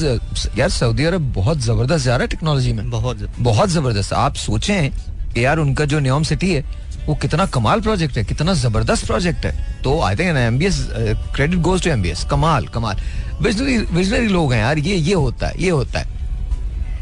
यार 0.60 0.68
सऊदी 0.70 1.04
अरब 1.04 1.32
बहुत 1.34 1.58
ज़बरदस्त 1.60 2.04
जा 2.04 2.16
रहा 2.16 2.22
है 2.22 2.28
टेक्नोलॉजी 2.28 2.72
में। 2.72 2.88
बहुत 2.90 3.28
बहुत 3.38 3.68
ज़बरदस्त। 3.68 4.12
आप 4.12 4.34
सोचें 4.36 4.90
कि 5.34 5.44
यार 5.44 5.58
उनका 5.58 5.84
जो 5.84 5.98
न्योम 5.98 6.22
सिटी 6.22 6.54
है 6.54 6.64
वो 7.06 7.14
कितना 7.14 7.46
कमाल 7.46 7.80
प्रोजेक्ट 7.80 8.16
है 8.16 8.24
कितना 8.24 8.54
ज़बरदस्त 8.54 9.06
प्रोजेक्ट 9.06 9.46
है। 9.46 9.82
तो 9.82 10.00
I 10.02 10.16
think 10.16 10.36
MBS 10.36 10.86
credit 11.34 11.58
goes 11.58 11.82
to 11.84 11.90
MBS 11.90 12.24
कमाल 12.30 12.66
कमाल। 12.66 12.96
विजनरी 13.42 13.78
विजनरी 13.78 14.28
लोग 14.28 14.52
हैं 14.52 14.60
यार 14.60 14.78
ये 14.78 14.96
ये 14.96 15.14
होता 15.14 15.46
है 15.46 15.62
ये 15.62 15.70
होता 15.70 15.98
है। 15.98 16.06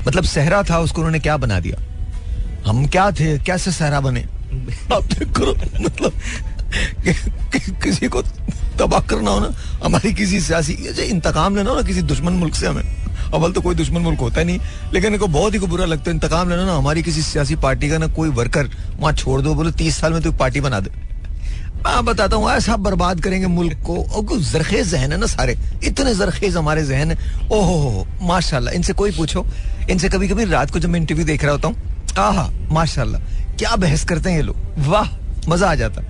मतलब 0.06 0.24
सहरा 0.24 0.62
था 0.62 0.78
उसको 0.78 0.96
उन्होंने 0.96 1.18
क्या 1.18 1.36
बना 1.36 1.60
दिया? 1.60 1.82
हम 2.66 2.86
क्या 2.86 3.10
थे 3.10 3.38
कैसे 3.38 3.72
सहरा 3.72 4.00
बने? 4.00 4.20
आप 4.92 5.04
देख 5.04 5.32
करो 5.32 5.54
मतलब 5.80 6.12
कि, 7.04 7.12
कि, 7.52 7.72
किसी 7.72 8.08
को 8.08 8.22
तबाह 8.78 9.00
करना 9.00 9.30
हो 9.30 9.40
ना 9.40 9.54
हमारी 9.84 10.12
किसी 10.12 10.40
सियासी 10.40 10.72
इंतकाम 11.02 11.56
लेना 11.56 11.70
हो 11.70 11.76
ना 11.76 11.82
किसी 11.82 12.02
दुश्मन 12.02 12.32
मुल्क 12.32 12.54
से 12.54 12.66
हमें। 12.66 13.05
अव्वल 13.34 13.52
तो 13.52 13.60
कोई 13.60 13.74
दुश्मन 13.74 14.00
मुल्क 14.00 14.20
होता 14.20 14.42
नहीं। 14.42 14.58
लेकिन 14.92 15.12
इनको 15.12 15.26
बहुत 15.28 15.54
ही 15.54 15.58
बुरा 15.58 15.84
लगता 15.84 16.10
है, 16.10 16.14
इंतकाम 16.14 16.50
लेना 16.50 16.64
ना, 16.64 16.74
हमारी 16.74 17.02
किसी 17.02 17.22
सियासी 17.22 17.56
पार्टी 17.56 17.88
का 17.88 17.98
ना 17.98 18.06
कोई 18.06 18.28
वर्कर 18.28 18.70
वहाँ 18.98 19.12
छोड़ 19.12 19.40
दो, 19.40 19.54
बोले, 19.54 19.72
तीस 19.72 20.00
साल 20.00 20.12
में 20.12 20.22
तो 20.22 20.32
पार्टी 20.32 20.60
बना 20.60 20.80
दे। 20.80 20.90
मैं 21.76 22.04
बताता 22.04 22.36
हूँ, 22.36 22.50
ऐसा 22.50 22.76
बर्बाद 22.76 23.20
करेंगे 23.20 23.46
मुल्क 23.46 23.82
को, 23.86 23.96
और 23.96 24.40
जरखेज 24.40 24.88
जहन 24.88 25.12
है 25.12 25.18
ना 25.18 25.26
सारे, 25.26 25.56
इतने 25.84 26.14
जरखेज 26.14 26.56
हमारे 26.56 26.84
जहन 26.84 27.10
है। 27.10 27.48
ओहो 27.50 28.06
माशाल्लाह, 28.22 28.74
इनसे 28.74 28.92
कोई 28.92 29.12
पूछो, 29.12 29.44
इनसे 29.90 30.08
कभी 30.08 30.28
कभी 30.28 30.44
रात 30.44 30.70
को 30.70 30.78
जब 30.78 30.88
मैं 30.88 31.00
इंटरव्यू 31.00 31.24
देख 31.26 31.44
रहा 31.44 31.52
होता 31.52 31.68
हूँ, 31.68 31.76
आहा, 32.18 32.48
माशाल्लाह, 32.72 33.20
क्या 33.58 33.76
बहस 33.76 34.04
करते 34.04 34.30
हैं 34.30 34.36
ये 34.36 34.42
लोग, 34.42 34.56
वाह, 34.88 35.08
मज़ा 35.48 35.70
आ 35.70 35.74
जाता। 35.74 36.02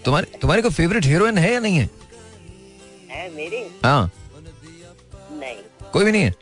तुम्हारे 0.05 0.27
तुम्हारे 0.41 0.63
को 0.63 0.71
फेवरेट 0.71 1.05
हीरोइन 1.05 1.39
है 1.39 1.53
या 1.53 1.61
नहीं 1.61 1.77
है 1.77 1.89
है 3.11 3.29
हाँ 3.85 4.11
नहीं। 5.41 5.91
कोई 5.93 6.05
भी 6.05 6.13
नहीं 6.13 6.23
है? 6.23 6.35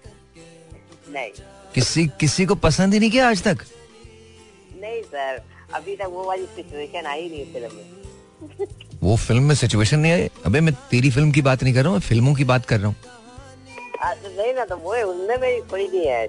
नहीं। 1.13 1.31
किसी 1.75 2.07
किसी 2.21 2.47
को 2.47 2.55
पसंद 2.67 2.95
ही 2.95 3.01
नहीं 3.01 3.11
किया 3.11 3.29
आज 3.29 3.43
तक? 3.43 3.65
नहीं 4.83 5.03
सर 5.03 5.43
अभी 5.75 5.97
तक 5.97 6.09
वो 6.11 6.25
वाली 6.25 6.47
सिचुएशन 6.57 7.07
आई 7.07 7.29
नहीं 7.29 7.45
फ़िल्म 7.53 7.75
में। 7.77 8.67
वो 9.03 9.17
फ़िल्म 9.17 9.43
में 9.43 9.55
सिचुएशन 9.55 9.99
नहीं 10.01 10.13
आई? 10.13 10.29
अबे 10.47 10.61
मैं 10.61 10.75
तेरी 10.91 11.11
फ़िल्म 11.11 11.31
की 11.33 11.43
बात 11.43 11.63
नहीं 11.63 11.75
कर 11.75 11.83
रहा 11.85 11.93
हूँ 11.93 12.01
फ़िल्मों 12.01 12.35
की 12.35 12.45
बात 12.45 12.67
कर 12.67 12.81
रहा 12.81 12.89
हूँ। 12.89 12.97
तो 14.23 14.29
नहीं 14.37 14.53
ना 14.55 14.65
तो 14.65 14.77
वो 14.77 14.95
उनमें 15.11 15.37
मेरी 15.41 15.61
कोई 15.71 15.87
नहीं 15.89 16.07
है 16.07 16.25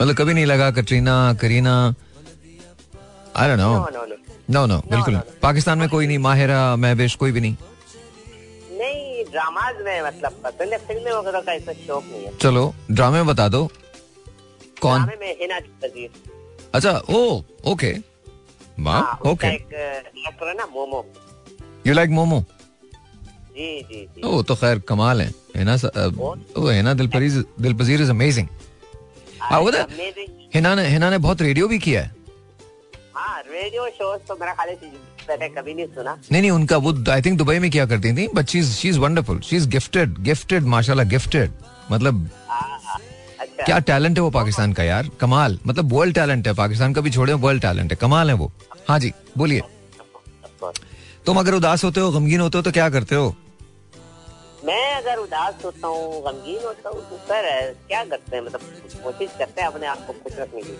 मतलब 0.00 0.14
कभी 0.16 0.34
नहीं 0.34 0.46
लगा 0.46 0.70
Katrina 0.78 1.14
Kareena. 1.40 1.74
I 3.36 3.48
don't 3.48 3.58
know 3.60 4.16
no 4.50 4.64
no 4.66 4.78
बिल्कुल। 4.90 5.20
पाकिस्तान 5.42 5.78
में 5.78 5.88
कोई 5.88 6.06
नहीं 6.06 6.18
माहिरा 6.18 6.60
महवेश 6.76 7.14
कोई 7.22 7.32
भी 7.32 7.40
नहीं। 7.40 7.56
ड्रामाज 9.30 9.76
में 9.84 10.02
मतलब 10.02 10.40
पसंद 10.44 10.72
है 10.72 10.78
फ़िल्म 10.86 11.16
वगैरह 11.18 11.40
का 11.40 11.52
ऐसा 11.52 11.72
शौक 11.86 12.04
नहीं 12.04 12.24
है। 12.24 12.36
चलो 12.36 12.74
ड्रामे 12.90 13.18
में 13.18 13.26
बता 13.26 13.48
दो। 13.48 13.66
कौन? 14.82 15.04
ड्रामे 15.04 15.16
में 15.20 15.36
हिना 15.40 15.58
अच्छा 16.74 16.90
ओ 17.10 17.42
ओके। 17.72 17.92
वाह 18.80 19.00
हाँ, 19.00 19.18
ओके। 19.26 19.46
एक्टर 19.46 20.48
है 20.48 20.54
ना 20.54 20.66
मोमो। 20.66 21.04
You 21.86 21.94
like 21.94 22.10
Momo? 22.10 22.40
जी 23.52 23.80
जी 23.82 24.04
जी। 24.06 24.22
ओ 24.22 24.42
तो 24.42 24.54
खैर 24.54 24.78
कमाल 24.88 25.20
है। 25.22 25.28
हिना 25.56 25.74
ओ 25.74 26.68
हिना 26.68 26.94
दिलपरीज 26.94 27.36
दिलपजीर 27.60 28.02
इज़ 28.02 28.10
अमेजिंग 28.10 28.48
हाँ 29.40 29.60
हिना 30.54 30.74
ने 30.74 30.86
हिना 30.88 31.10
ने 31.10 31.18
बहुत 31.18 31.42
रेडियो 31.42 31.68
भी 31.68 31.78
किया 31.78 32.02
है। 32.02 32.14
हाँ 33.14 33.40
रेडियो 33.42 33.88
शोज़ 33.90 34.20
तो 34.28 34.36
मेरा 34.40 34.52
ख्याल 34.54 34.68
है 34.68 34.74
मैंने 35.28 35.48
कभी 35.50 35.74
नहीं 35.74 35.86
सुना। 35.94 36.16
नहीं 36.32 36.40
नहीं 36.40 36.50
उनका 36.50 36.76
वो 36.86 36.92
आई 37.12 37.22
थिंक 37.22 37.38
दुबई 37.38 37.58
में 37.58 37.70
किया 37.70 37.86
करती 37.86 38.12
थी 38.16 38.26
but 38.34 38.48
she 38.48 38.62
she 38.64 38.88
is 38.88 38.98
wonderful 38.98 39.40
she 39.48 39.56
is 39.56 39.68
gifted 39.70 40.18
gifted 40.28 40.62
माशाल्लाह 40.74 41.06
गिफ्टेड 41.08 41.50
मतलब 41.90 42.28
हाँ, 42.48 42.60
हाँ, 42.84 42.98
अच्छा। 43.40 43.64
क्या 43.64 43.78
टैलेंट 43.90 44.16
है 44.18 44.22
वो 44.22 44.30
पाकिस्तान 44.30 44.72
का 44.72 44.82
यार? 44.82 45.08
कमाल। 45.20 45.58
मतलब 45.66 45.92
वर्ल्ड 45.92 46.14
टैलेंट 46.14 46.46
है 46.46 46.54
पाकिस्तान 46.54 46.92
का 46.94 47.00
भी 47.00 47.10
छोड़े 47.10 47.32
वर्ल्ड 47.44 47.62
टैलेंट 47.62 47.92
है। 47.92 47.96
कमाल 48.00 48.28
है 48.30 48.34
वो। 48.36 48.50
हाँ 48.88 48.98
जी 48.98 49.12
बोलिए। 49.38 49.62
तुम 51.26 51.38
अगर 51.38 51.54
उदास 51.54 51.84
होते 51.84 52.00
हो 52.00 52.10
गमगीन 52.10 52.40
होते 52.40 52.58
हो 52.58 52.62
तो 52.62 52.70
क्या 52.72 52.88
करते 52.90 53.14
हो? 53.14 53.34
मैं 54.64 54.94
अगर 54.94 55.16
उदास 55.18 55.64
होता 55.64 55.86
हूँ 55.86 56.22
गमगीन 56.24 56.64
होता 56.64 56.88
हूँ 56.88 57.00
तो 57.10 57.16
सर 57.28 57.44
क्या 57.88 58.02
करते 58.04 58.36
हैं? 58.36 58.44
मतलब 58.44 58.60
कोशिश 59.02 59.30
करते 59.38 59.60
हैं 59.60 59.68
अपने 59.68 59.86
आप 59.86 60.06
को 60.06 60.12
खुश 60.12 60.38
रखने 60.38 60.62
की 60.62 60.72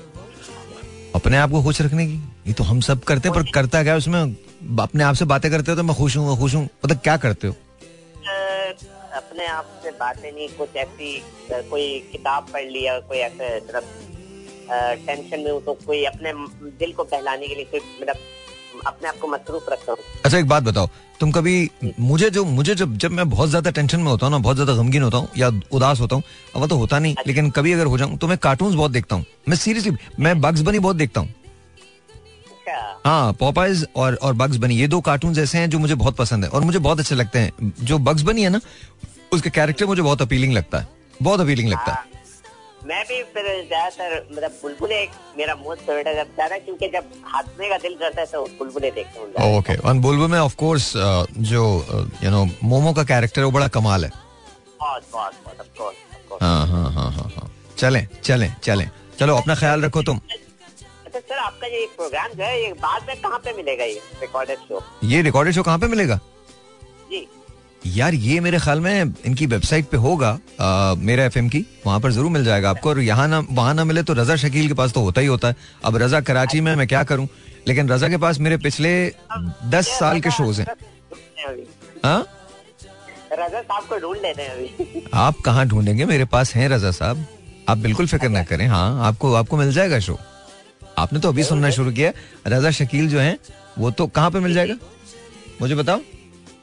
अपने 1.14 1.36
आप 1.36 1.50
को 1.50 1.62
खुश 1.62 1.80
रखने 1.82 2.06
की। 2.06 2.14
ये 2.46 2.52
तो 2.52 2.64
हम 2.64 2.80
सब 2.80 3.02
करते 3.04 3.28
हैं 3.28 3.34
पर 3.36 3.50
करता 3.54 3.82
क्या 3.82 3.92
है 3.92 3.98
उसमें? 3.98 4.36
अपने 4.80 5.04
आप 5.04 5.14
से 5.14 5.24
बातें 5.24 5.50
करते 5.50 5.70
हो 5.70 5.76
तो 5.76 5.82
मैं 5.82 5.96
खुश 5.96 6.16
हूँ 6.16 6.38
खुश 6.38 6.54
हूँ। 6.54 6.62
मतलब 6.64 6.98
क्या 6.98 7.16
करते 7.16 7.46
हो? 7.46 7.54
अपने 9.18 9.46
आप 9.46 9.80
से 9.82 9.90
बातें 9.90 10.30
नहीं 10.32 10.48
कुछ 10.48 10.76
ऐसी 10.76 11.22
कोई 11.70 11.86
किताब 12.12 12.46
पढ़ 12.52 12.64
लिया 12.64 12.98
कोई 13.00 13.18
ऐसे 13.18 13.56
मतलब 13.56 13.84
टेंशन 15.06 15.40
में 15.40 15.50
हूँ 15.50 15.60
तो 15.64 15.72
कोई 15.86 16.04
अपने 16.04 16.32
दिल 16.78 16.92
को 16.92 17.04
बहलाने 17.04 17.48
के 17.48 17.54
लिए 17.54 17.64
कोई 17.64 17.80
मतलब 18.00 18.16
अपने 18.88 19.08
आप 19.08 19.18
को 19.18 19.28
मसरूफ 19.28 19.68
रखता 19.70 19.92
हूँ। 19.92 19.98
अच्छा 20.24 20.38
एक 20.38 20.48
बात 20.48 20.62
बताओ 20.62 20.88
तुम 21.20 21.30
कभी 21.32 21.70
मुझे 22.00 22.28
जो 22.30 22.44
मुझे 22.46 22.74
जब 22.74 22.96
जब 22.96 23.10
मैं 23.10 23.28
बहुत 23.30 23.48
ज़्यादा 23.48 23.70
टेंशन 23.70 24.00
में 24.00 24.10
होता 24.10 24.26
हूँ 24.26 24.30
ना 24.32 24.38
बहुत 24.38 24.56
ज़्यादा 24.56 24.74
गमगीन 24.74 25.02
होता 25.02 25.18
हूँ 25.18 25.28
या 25.38 25.48
उदास 25.72 26.00
होता 26.00 26.16
हूँ 26.16 26.22
अब 26.56 26.66
तो 26.68 26.76
होता 26.76 26.98
नहीं 26.98 27.14
लेकिन 27.26 27.50
कभी 27.50 27.72
अगर 27.72 27.86
हो 27.86 27.98
जाऊँ 27.98 28.16
तो 28.18 28.28
मैं 28.28 28.38
कार्टून 28.38 28.76
बहुत 28.76 28.90
देखता 28.90 29.16
हूँ। 29.16 29.24
मैं 29.48 29.56
सीरियसली 29.56 29.92
मैं 30.18 30.40
बग्स 30.40 30.60
बनी 30.60 30.78
बहुत 30.78 30.96
देखता 30.96 31.20
हूँ। 31.20 31.28
अच्छा। 32.48 33.00
हाँ 33.06 33.32
पॉपाइज 33.32 33.86
और 33.96 34.14
और 34.14 34.34
बग्स 34.34 34.56
बनी 34.56 34.76
ये 34.76 34.86
दो 34.88 35.00
कार्टून 35.00 35.38
ऐसे 35.38 35.58
हैं 35.58 35.70
जो 35.70 35.78
मुझे 35.78 35.94
बहुत 35.96 36.16
पसंद 36.16 36.44
है 36.44 36.50
और 36.50 36.62
मुझे 36.62 36.78
बहुत 36.80 37.00
अच्छे 37.00 37.14
लगते 37.14 37.38
हैं। 37.38 37.72
जो 37.82 37.98
बग्स 38.00 38.22
बनी 38.22 38.42
है 38.42 38.50
ना 38.50 38.60
उसके 39.32 39.50
कैरेक्टर 39.50 39.86
मुझे 39.86 40.02
बहुत 40.02 40.22
अपीलिंग 40.22 40.52
लगता 40.52 40.78
है 40.78 40.88
बहुत 41.22 41.40
अपीलिंग 41.40 41.68
लगता 41.68 41.92
है। 41.92 42.07
मैं 42.88 43.02
भी 43.04 43.22
फिर 43.32 43.44
ज़्यादातर 43.68 44.26
मतलब 44.32 44.50
बुलबुले 44.62 45.00
एक 45.02 45.10
मेरा 45.38 45.54
मोस्ट 45.54 45.82
फेवरेट 45.86 46.06
है 46.06 46.14
जब 46.14 46.28
ज़्यादा 46.34 46.58
क्योंकि 46.58 46.88
जब 46.88 47.10
हंसने 47.34 47.68
का 47.68 47.78
दिल 47.78 47.94
करता 48.02 48.20
है 48.20 48.26
तो 48.26 48.44
बुलबुले 48.58 48.90
देखता 48.98 49.20
हूँ। 49.20 49.58
ओके 49.58 49.76
और 49.76 49.94
बुलबुल 50.06 50.30
में 50.30 50.38
ऑफ़ 50.38 50.56
कोर्स 50.62 50.92
जो 51.50 51.64
यू 52.24 52.30
नो 52.30 52.44
मोमो 52.64 52.92
का 52.94 53.04
कैरेक्टर 53.10 53.40
है 53.40 53.44
वो 53.44 53.52
बड़ा 53.52 53.68
कमाल 53.76 54.04
है। 54.04 54.10
बहुत 54.80 55.02
बहुत 55.12 55.34
बहुत 55.44 55.58
of 55.58 55.68
course. 55.80 56.42
हाँ 56.42 56.66
हाँ 56.66 56.90
हाँ 56.92 57.10
हाँ 57.12 57.30
हाँ। 57.36 57.50
चलें 57.78 58.06
चलें 58.24 58.52
चलें। 58.62 58.88
चलो 59.18 59.36
अपना 59.36 59.54
ख्याल 59.54 59.82
रखो 59.84 60.02
तुम। 60.02 60.20
अच्छा 61.06 61.18
सर 61.20 61.38
आपका 61.38 61.66
ये 61.66 61.86
प्रोग्राम 61.96 62.32
जो 62.32 62.44
है 62.44 62.62
ये 62.62 62.72
बाद 62.82 63.06
में 63.08 63.16
कहाँ 63.20 63.38
पे 63.44 63.52
मिलेगा 63.56 63.84
ये 63.84 64.00
रिकॉर्डेड 64.20 64.58
शो 64.68 64.82
ये 65.04 65.22
रिकॉर्डेड 65.22 65.54
शो 65.54 65.62
कहाँ 65.62 65.78
पे 65.78 65.86
मिलेगा? 65.88 66.16
जी। 67.10 67.26
यार 67.86 68.14
ये 68.14 68.38
मेरे 68.40 68.58
ख्याल 68.58 68.80
में 68.80 69.14
इनकी 69.26 69.46
वेबसाइट 69.46 69.86
पे 69.88 69.96
होगा 69.96 70.38
आ, 70.60 70.94
मेरा 70.94 71.24
एफएम 71.24 71.48
की 71.48 71.64
वहाँ 71.86 72.00
पर 72.00 72.12
ज़रूर 72.12 72.30
मिल 72.30 72.44
जाएगा 72.44 72.70
आपको। 72.70 72.88
और 72.90 73.00
यहाँ 73.00 73.26
ना 73.28 73.38
वहाँ 73.50 73.74
ना 73.74 73.84
मिले 73.84 74.02
तो 74.02 74.12
रजा 74.12 74.36
शकील 74.36 74.68
के 74.68 74.74
पास 74.74 74.92
तो 74.92 75.00
होता 75.00 75.20
ही 75.20 75.26
होता 75.26 75.48
है। 75.48 75.56
अब 75.84 75.96
रजा 75.96 76.20
कराची 76.20 76.60
में 76.60 76.74
मैं 76.76 76.86
क्या 76.88 77.02
करूँ? 77.02 77.28
लेकिन 77.68 77.88
रजा 77.88 78.08
के 78.08 78.16
पास 78.16 78.38
मेरे 78.40 78.56
पिछले 78.56 78.90
दस 79.70 79.88
साल 79.98 80.20
के 80.20 80.30
शोज़ 80.30 80.60
हैं। 80.60 80.66
हाँ? 82.04 82.26
रजा 83.32 83.60
साहब 83.60 83.84
को 83.84 83.98
ढूंढ 83.98 84.18
लेते 84.22 84.46
अभी। 84.46 85.02
आप 85.14 85.40
कहाँ 85.44 85.66
ढूंढेंगे? 85.66 86.04
मेरे 86.04 86.24
पास 86.24 86.54
हैं 86.54 86.68
रजा 86.68 86.90
साहब। 86.90 87.24
आप 87.68 87.78
बिल्कुल 87.78 88.06
फ़िक्र 88.06 88.28
ना 88.28 88.42
करें। 88.42 88.66
हाँ 88.66 89.06
आपको 89.06 89.32
आपको 89.34 89.56
मिल 89.56 89.72
जाएगा 89.72 89.98
शो। 90.00 90.18
आपने 90.98 91.20
तो 91.20 91.28
अभी 91.28 91.44
सुनना 91.44 91.70
शुरू 91.70 91.92
किया। 91.92 92.12
रजा 92.46 92.70
शकील 92.70 93.08
जो 93.08 93.18
है 93.20 93.38
वो 93.78 93.90
तो 93.90 94.06
कहाँ 94.06 94.30
पे 94.30 94.40
मिल 94.40 94.54
जाएगा? 94.54 94.74
मुझे 95.60 95.74
बताओ। 95.74 96.00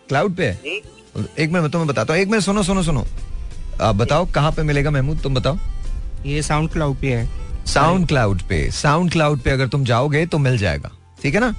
क्लाउड 0.09 0.36
पे 0.36 0.47
है? 0.47 0.82
एक 1.18 1.49
मिनट 1.49 1.61
मैं 1.61 1.70
तुम्हें 1.72 1.88
बताता 1.88 2.13
हूँ। 2.13 2.22
एक 2.22 2.28
मिनट 2.28 2.43
सुनो 2.43 2.63
सुनो 2.63 2.82
सुनो। 2.84 3.05
आप 3.82 3.95
बताओ 3.95 4.26
कहाँ 4.26 4.51
पे 4.51 4.63
मिलेगा 4.63 4.91
महमूद 4.91 5.20
तुम 5.24 5.34
बताओ। 5.36 5.57
ये 6.26 6.41
साउंड 6.41 6.70
क्लाउड 6.72 6.97
पे 6.97 7.13
है। 7.13 7.28
साउंड 7.66 8.07
क्लाउड 8.07 8.41
पे। 8.41 8.70
साउंड 8.72 9.11
क्लाउड 9.11 9.39
पे 9.39 9.51
अगर 9.51 9.68
तुम 9.68 9.84
जाओगे 9.86 10.26
तो 10.26 10.38
मिल 10.38 10.57
जाएगा। 10.57 10.91
ठीक 11.22 11.34
है 11.36 11.39
ना? 11.39 11.53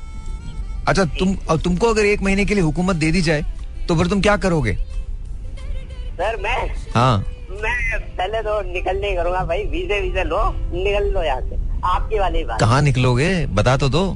अच्छा 0.88 1.04
तुम 1.18 1.36
और 1.50 1.60
तुमको 1.60 1.86
अगर 1.86 2.04
एक 2.04 2.22
महीने 2.22 2.44
के 2.44 2.54
लिए 2.54 2.62
हुकूमत 2.62 2.96
दे 2.96 3.10
दी 3.12 3.22
जाए 3.22 3.44
तो 3.88 3.96
फिर 3.96 4.06
तुम 4.06 4.20
क्या 4.20 4.36
करोगे? 4.36 4.74
सर 6.12 6.36
मैं 6.42 6.56
हाँ। 6.94 7.18
मैं 7.52 8.00
पहले 8.00 8.42
तो 8.42 8.60
निकल 8.72 9.00
नहीं 9.00 9.16
करूँगा 9.16 9.44
भाई। 9.44 9.64
वीजे 9.64 10.00
वीजे 10.00 10.24
लो 10.24 10.42
निकल 10.52 11.10
लो 11.12 11.22
यहाँ 11.22 11.40
से। 11.40 11.56
आपकी 11.84 12.18
वाली 12.18 12.44
बात। 12.44 12.60
कहाँ 12.60 12.80
निकलोगे? 12.82 13.46
बता 13.46 13.76
तो 13.76 13.88
दो। 13.88 14.06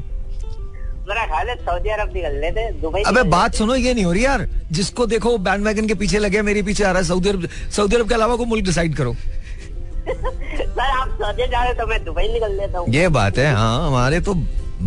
मेरा 1.10 1.24
ख्याल 1.26 1.48
है 1.48 1.54
सऊदी 1.66 1.88
अरब 1.90 2.12
निकल 2.14 2.34
लेते 2.40 2.70
दुबई 2.80 3.02
अबे 3.06 3.22
बात 3.30 3.54
सुनो 3.54 3.74
ये 3.74 3.94
नहीं 3.94 4.04
हो 4.04 4.12
रही 4.12 4.24
यार। 4.24 4.46
जिसको 4.72 5.06
देखो 5.12 5.36
बैंड 5.46 5.64
वैगन 5.66 5.86
के 5.88 5.94
पीछे 6.02 6.18
लगे 6.18 6.42
मेरे 6.48 6.62
पीछे 6.62 6.84
आ 6.84 6.90
रहा 6.90 6.98
है 6.98 7.04
सऊदी 7.08 7.28
अरब 7.28 7.46
सऊदी 7.76 7.96
अरब 7.96 8.08
के 8.08 8.14
अलावा 8.14 8.36
कोई 8.36 8.46
मुल्क 8.46 8.64
डिसाइड 8.64 8.96
करो। 8.96 9.14
सर 9.14 10.80
आप 10.80 11.08
सऊदी 11.22 11.46
जा 11.46 11.62
रहे 11.62 11.74
तो 11.74 11.86
मैं 11.86 12.04
दुबई 12.04 12.28
निकल 12.32 12.56
लेता 12.60 12.78
हूँ। 12.78 12.88
ये 12.94 13.08
बात 13.18 13.38
है 13.38 13.52
हाँ 13.54 13.86
हमारे 13.86 14.20
तो 14.28 14.34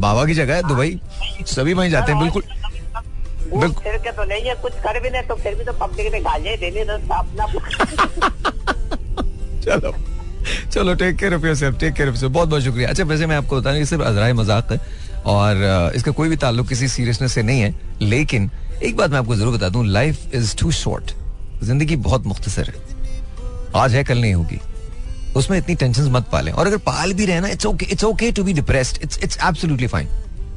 बाबा 0.05 0.25
की 0.25 0.33
जगह 0.33 0.55
है 0.55 0.67
दुबई। 0.67 0.99
सभी 1.47 1.73
वहीं 1.73 1.89
जाते 1.91 2.11
हैं 2.11 2.21
बिल्कुल। 2.21 2.43
बिल्कुल। 3.43 3.83
फिर 3.83 3.97
के 4.03 4.11
तो 4.11 4.23
नहीं 4.23 4.41
है 4.43 4.55
कुछ 4.61 4.73
कर 4.83 4.99
भी 4.99 5.09
नहीं 5.09 5.23
तो 5.27 5.35
फिर 5.43 5.55
भी 5.55 5.63
तो 5.63 5.73
पब्लिक 5.81 6.11
ने 6.13 6.19
गालियाँ 6.21 6.57
देनी 6.57 6.83
तो 6.85 6.93
अपना 7.13 7.47
चलो। 9.65 9.93
चलो 10.71 10.93
take 10.95 11.15
care 11.17 11.33
of 11.33 11.45
yourself 11.45 11.79
take 11.79 11.93
care 11.93 12.09
of 12.09 12.15
yourself 12.15 12.33
बहुत 12.33 12.49
बहुत 12.49 12.63
शुक्रिया। 12.63 12.89
अच्छा 12.89 13.03
वैसे 13.03 13.25
मैं 13.25 13.35
आपको 13.35 13.59
बता 13.59 13.71
दूँ 13.71 13.79
ये 13.79 13.85
सिर्फ़ 13.85 14.03
अजराए 14.03 14.33
मज़ाक 14.33 14.71
है 14.71 14.79
और 15.25 15.91
इसका 15.95 16.11
कोई 16.11 16.29
भी 16.29 16.35
ताल्लुक 16.37 16.67
किसी 16.69 16.87
सीरियसनेस 16.89 17.33
से 17.33 17.43
नहीं 17.43 17.61
है, 17.61 17.73
लेकिन 18.01 18.49
एक 18.83 18.95
बात 18.97 19.11
मैं 19.11 19.19
आपको 19.19 19.35
ज़रूर 19.35 19.57
बता 19.57 19.69
दूँ 19.69 19.85
लाइफ 19.87 20.33
इज़ 20.35 20.55
टू 20.57 20.71
शॉर्ट 20.73 21.11
ज़िंदगी 21.63 21.95
बहुत 21.97 22.25
मुख्तसर 22.27 22.67
है। 22.67 22.81
आज 23.75 23.93
है, 23.95 24.03
कल 24.03 24.21
नहीं 24.21 24.33
होगी। 24.33 24.59
उसमें 25.35 25.57
इतनी 25.57 25.75
टेंशन 25.75 26.09
मत 26.11 26.25
पालें। 26.31 26.51
और 26.51 26.67
अगर 26.67 26.77
पाल 26.79 27.13
भी 27.13 27.25
रहे 27.25 27.39
ना 27.39 27.47
it's 27.49 27.65
okay 27.65 27.85
it's 27.85 28.03
okay 28.03 28.31
to 28.31 28.43
be 28.43 28.53
depressed 28.53 28.99
it's 29.03 29.19
it's 29.23 29.37
absolutely 29.43 29.87
fine 29.87 30.07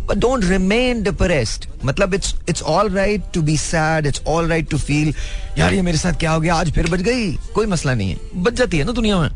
but 0.08 0.16
don't 0.16 0.44
remain 0.44 1.02
depressed 1.02 1.64
मतलब 1.84 2.14
it's 2.14 2.34
it's 2.48 2.62
all 2.64 2.90
right 2.94 3.22
to 3.34 3.42
be 3.42 3.56
sad 3.58 4.06
it's 4.06 4.22
all 4.26 4.48
right 4.48 4.68
to 4.70 4.78
feel 4.78 5.12
यार, 5.58 5.74
ये 5.74 5.82
मेरे 5.82 5.98
साथ 5.98 6.18
क्या 6.20 6.30
हो 6.30 6.40
गया? 6.40 6.54
आज 6.54 6.72
फिर 6.72 6.90
बच 6.90 7.00
गई। 7.00 7.32
कोई 7.54 7.66
मसला 7.66 7.94
नहीं 7.94 8.10
है। 8.10 8.42
बच 8.42 8.54
जाती 8.54 8.78
है 8.78 8.84
ना 8.84 8.92
दुनिया 8.92 9.18
में। 9.20 9.28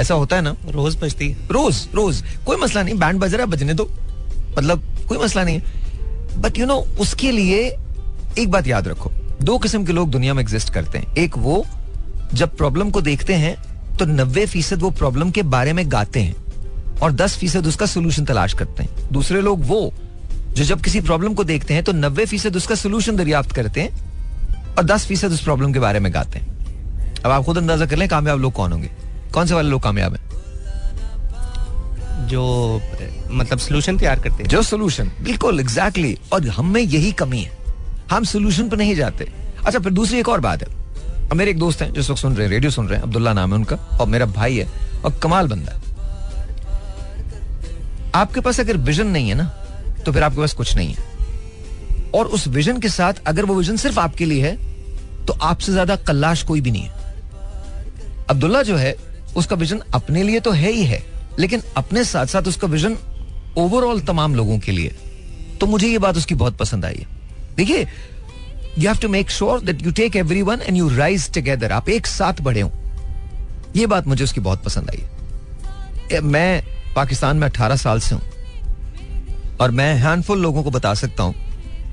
ऐसा 0.00 0.14
होता 0.14 0.36
है 0.36 0.42
ना, 0.42 0.54
रोज 0.68 0.96
बजती 0.96 1.28
रोज 1.50 1.86
रोज। 1.94 2.22
कोई 2.46 2.56
मसला 2.56 2.82
नहीं 2.82 2.94
बैंड 2.94 3.20
बज 3.20 3.34
रहा 3.34 3.44
है, 3.44 3.50
बजने 3.50 3.74
दो। 3.74 3.88
मतलब 4.58 4.82
कोई 5.08 5.18
मसला 5.18 5.44
नहीं 5.44 5.58
है। 5.58 6.40
बट 6.40 6.58
यू 6.58 6.66
नो 6.66 6.76
उसके 7.00 7.30
लिए 7.32 7.60
एक 8.38 8.50
बात 8.50 8.66
याद 8.66 8.88
रखो। 8.88 9.10
दो 9.42 9.58
किस्म 9.58 9.84
के 9.84 9.92
लोग 9.92 10.10
दुनिया 10.10 10.34
में 10.34 10.42
एग्जिस्ट 10.42 10.72
करते 10.72 10.98
हैं। 10.98 11.14
एक 11.14 11.38
वो, 11.38 11.64
जब 12.34 12.56
प्रॉब्लम 12.56 12.90
को 12.90 13.00
देखते 13.00 13.34
हैं 13.34 13.56
तो 13.98 14.04
नब्बे 14.04 14.46
फ़ीसद 14.46 14.82
वो 14.82 14.90
प्रॉब्लम 14.90 15.30
के 15.30 15.42
बारे 15.42 15.72
में 15.72 15.84
गाते 15.92 16.20
हैं। 16.20 16.34
और 17.02 17.12
दस 17.12 17.36
फ़ीसद 17.36 17.66
उसका 17.66 17.86
सोल्यूशन 17.86 18.24
तलाश 18.24 18.54
करते 18.54 18.82
हैं। 18.82 19.12
दूसरे 19.12 19.40
लोग 19.40 19.64
वो, 19.64 19.92
जो 20.54 20.64
जब 20.64 20.80
किसी 20.80 21.00
प्रॉब्लम 21.00 21.34
को 21.34 21.44
देखते 21.44 21.74
हैं 21.74 21.82
तो 21.84 21.92
नब्बे 21.92 22.24
फ़ीसद 22.26 22.56
उसका 22.56 22.74
सोल्यूशन 22.74 23.16
दरियाफ्त 23.16 23.52
करते 23.52 23.80
हैं 23.80 24.74
और 24.76 24.84
दस 24.84 25.06
फ़ीसद 25.06 25.32
उस 25.32 25.42
प्रॉब्लम 25.42 25.72
के 25.72 25.78
बारे 25.78 26.00
में 26.00 26.12
गाते 26.14 26.38
हैं। 26.38 26.50
अब 27.24 27.30
आप 27.30 27.44
खुद 27.44 27.58
अंदाज़ा 27.58 27.86
कर 27.86 27.96
लें, 27.96 28.08
कामयाब 28.08 28.40
लोग 28.40 28.52
कौन 28.52 28.72
होंगे? 28.72 28.90
कौन 29.32 29.46
से 29.46 29.54
वाले 29.54 29.68
लोग 29.70 29.82
कामयाब 29.82 30.14
हैं? 30.14 30.30
जो 32.28 32.80
मतलब 33.30 33.58
सोल्यूशन 33.58 33.98
तैयार 33.98 34.20
करते 34.20 34.42
हैं। 34.42 34.48
जो 34.50 34.62
सोल्यूशन 34.64 35.10
बिल्कुल 35.22 35.60
एग्जैक्टली 35.60 36.12
exactly. 36.12 36.32
और 36.32 36.48
हम 36.50 36.72
में 36.72 36.80
यही 36.80 37.12
कमी 37.14 37.40
है। 37.40 37.60
हम 38.10 38.24
सोल्यूशन 38.24 38.68
पर 38.68 38.76
नहीं 38.76 38.94
जाते। 38.96 39.28
अच्छा 39.66 39.78
फिर 39.78 39.92
दूसरी 39.92 40.18
एक 40.18 40.28
और 40.28 40.40
बात 40.40 40.62
है। 40.62 40.68
अब 41.22 41.36
मेरे 41.36 41.50
एक 41.50 41.58
दोस्त 41.58 41.82
हैं 41.82 41.92
जिस 41.92 42.10
वक्त 42.10 42.20
सुन 42.20 42.34
रहे 42.34 42.46
हैं 42.46 42.52
रेडियो 42.52 42.70
सुन 42.70 42.88
रहे 42.88 42.98
हैं 42.98 43.04
अब्दुल्ला 43.04 43.32
नाम 43.32 43.50
है 43.50 43.56
उनका 43.56 43.76
और 44.00 44.06
मेरा 44.06 44.26
भाई 44.28 44.56
है 44.56 44.66
और 45.04 45.18
कमाल 45.22 45.48
बंदा। 45.48 45.72
है 45.72 45.80
आपके 48.14 48.40
पास 48.40 48.60
अगर 48.60 48.76
विजन 48.78 49.06
नहीं 49.06 49.28
है 49.28 49.34
ना 49.34 49.44
तो 50.06 50.12
फिर 50.12 50.22
आपके 50.22 50.40
पास 50.40 50.52
कुछ 50.54 50.74
नहीं 50.76 50.94
है। 50.94 52.10
और 52.14 52.26
उस 52.28 52.46
विजन 52.48 52.78
के 52.80 52.88
साथ 52.88 53.22
अगर 53.26 53.44
वो 53.44 53.54
विजन 53.54 53.76
सिर्फ़ 53.76 54.00
आपके 54.00 54.24
लिए 54.24 54.46
है 54.46 54.56
तो 55.26 55.32
आपसे 55.42 55.72
ज़्यादा 55.72 55.96
कल्लाश 55.98 56.42
कोई 56.42 56.60
भी 56.60 56.70
नहीं 56.70 56.82
है। 56.82 56.90
अब्दुल्ला 58.30 58.62
जो 58.62 58.76
है 58.76 58.94
उसका 59.36 59.56
विजन 59.56 59.80
अपने 59.94 60.22
लिए 60.22 60.40
तो 60.40 60.50
है 60.52 60.70
ही 60.72 60.84
है, 60.84 61.02
लेकिन 61.38 61.62
अपने 61.76 62.04
साथ 62.04 62.26
साथ 62.26 62.48
उसका 62.48 62.68
विजन 62.68 62.96
ओवरऑल 63.58 64.00
तमाम 64.02 64.34
लोगों 64.34 64.58
के 64.58 64.72
लिए 64.72 64.96
तो 65.60 65.66
मुझे 65.66 65.88
ये 65.88 65.98
बात 65.98 66.16
उसकी 66.16 66.34
बहुत 66.34 66.56
पसंद 66.58 66.84
आई 66.84 66.94
है। 66.94 67.06
देखिए 67.56 67.80
you 68.78 68.88
have 68.88 68.96
to 68.96 69.08
make 69.08 69.30
sure 69.30 69.60
that 69.60 69.82
you 69.82 69.92
take 69.92 70.16
everyone 70.42 70.60
and 70.60 70.76
you 70.76 70.88
rise 70.88 71.30
together 71.34 71.72
आप 71.72 71.88
एक 71.88 72.06
साथ 72.06 72.40
बढ़े 72.42 72.60
हो। 72.60 72.70
ये 73.76 73.86
बात 73.86 74.06
मुझे 74.06 74.24
उसकी 74.24 74.40
बहुत 74.40 74.64
पसंद 74.64 74.90
आई 74.90 75.02
है। 76.12 76.20
मैं 76.20 76.62
पाकिस्तान 76.96 77.36
में 77.36 77.48
18 77.48 77.76
साल 77.76 78.00
से 78.00 78.14
हूँ। 78.14 78.22
और 79.60 79.70
मैं 79.70 79.94
हैंडफुल 79.96 80.38
लोगों 80.38 80.62
को 80.62 80.70
बता 80.70 80.94
सकता 80.94 81.22
हूँ। 81.22 81.34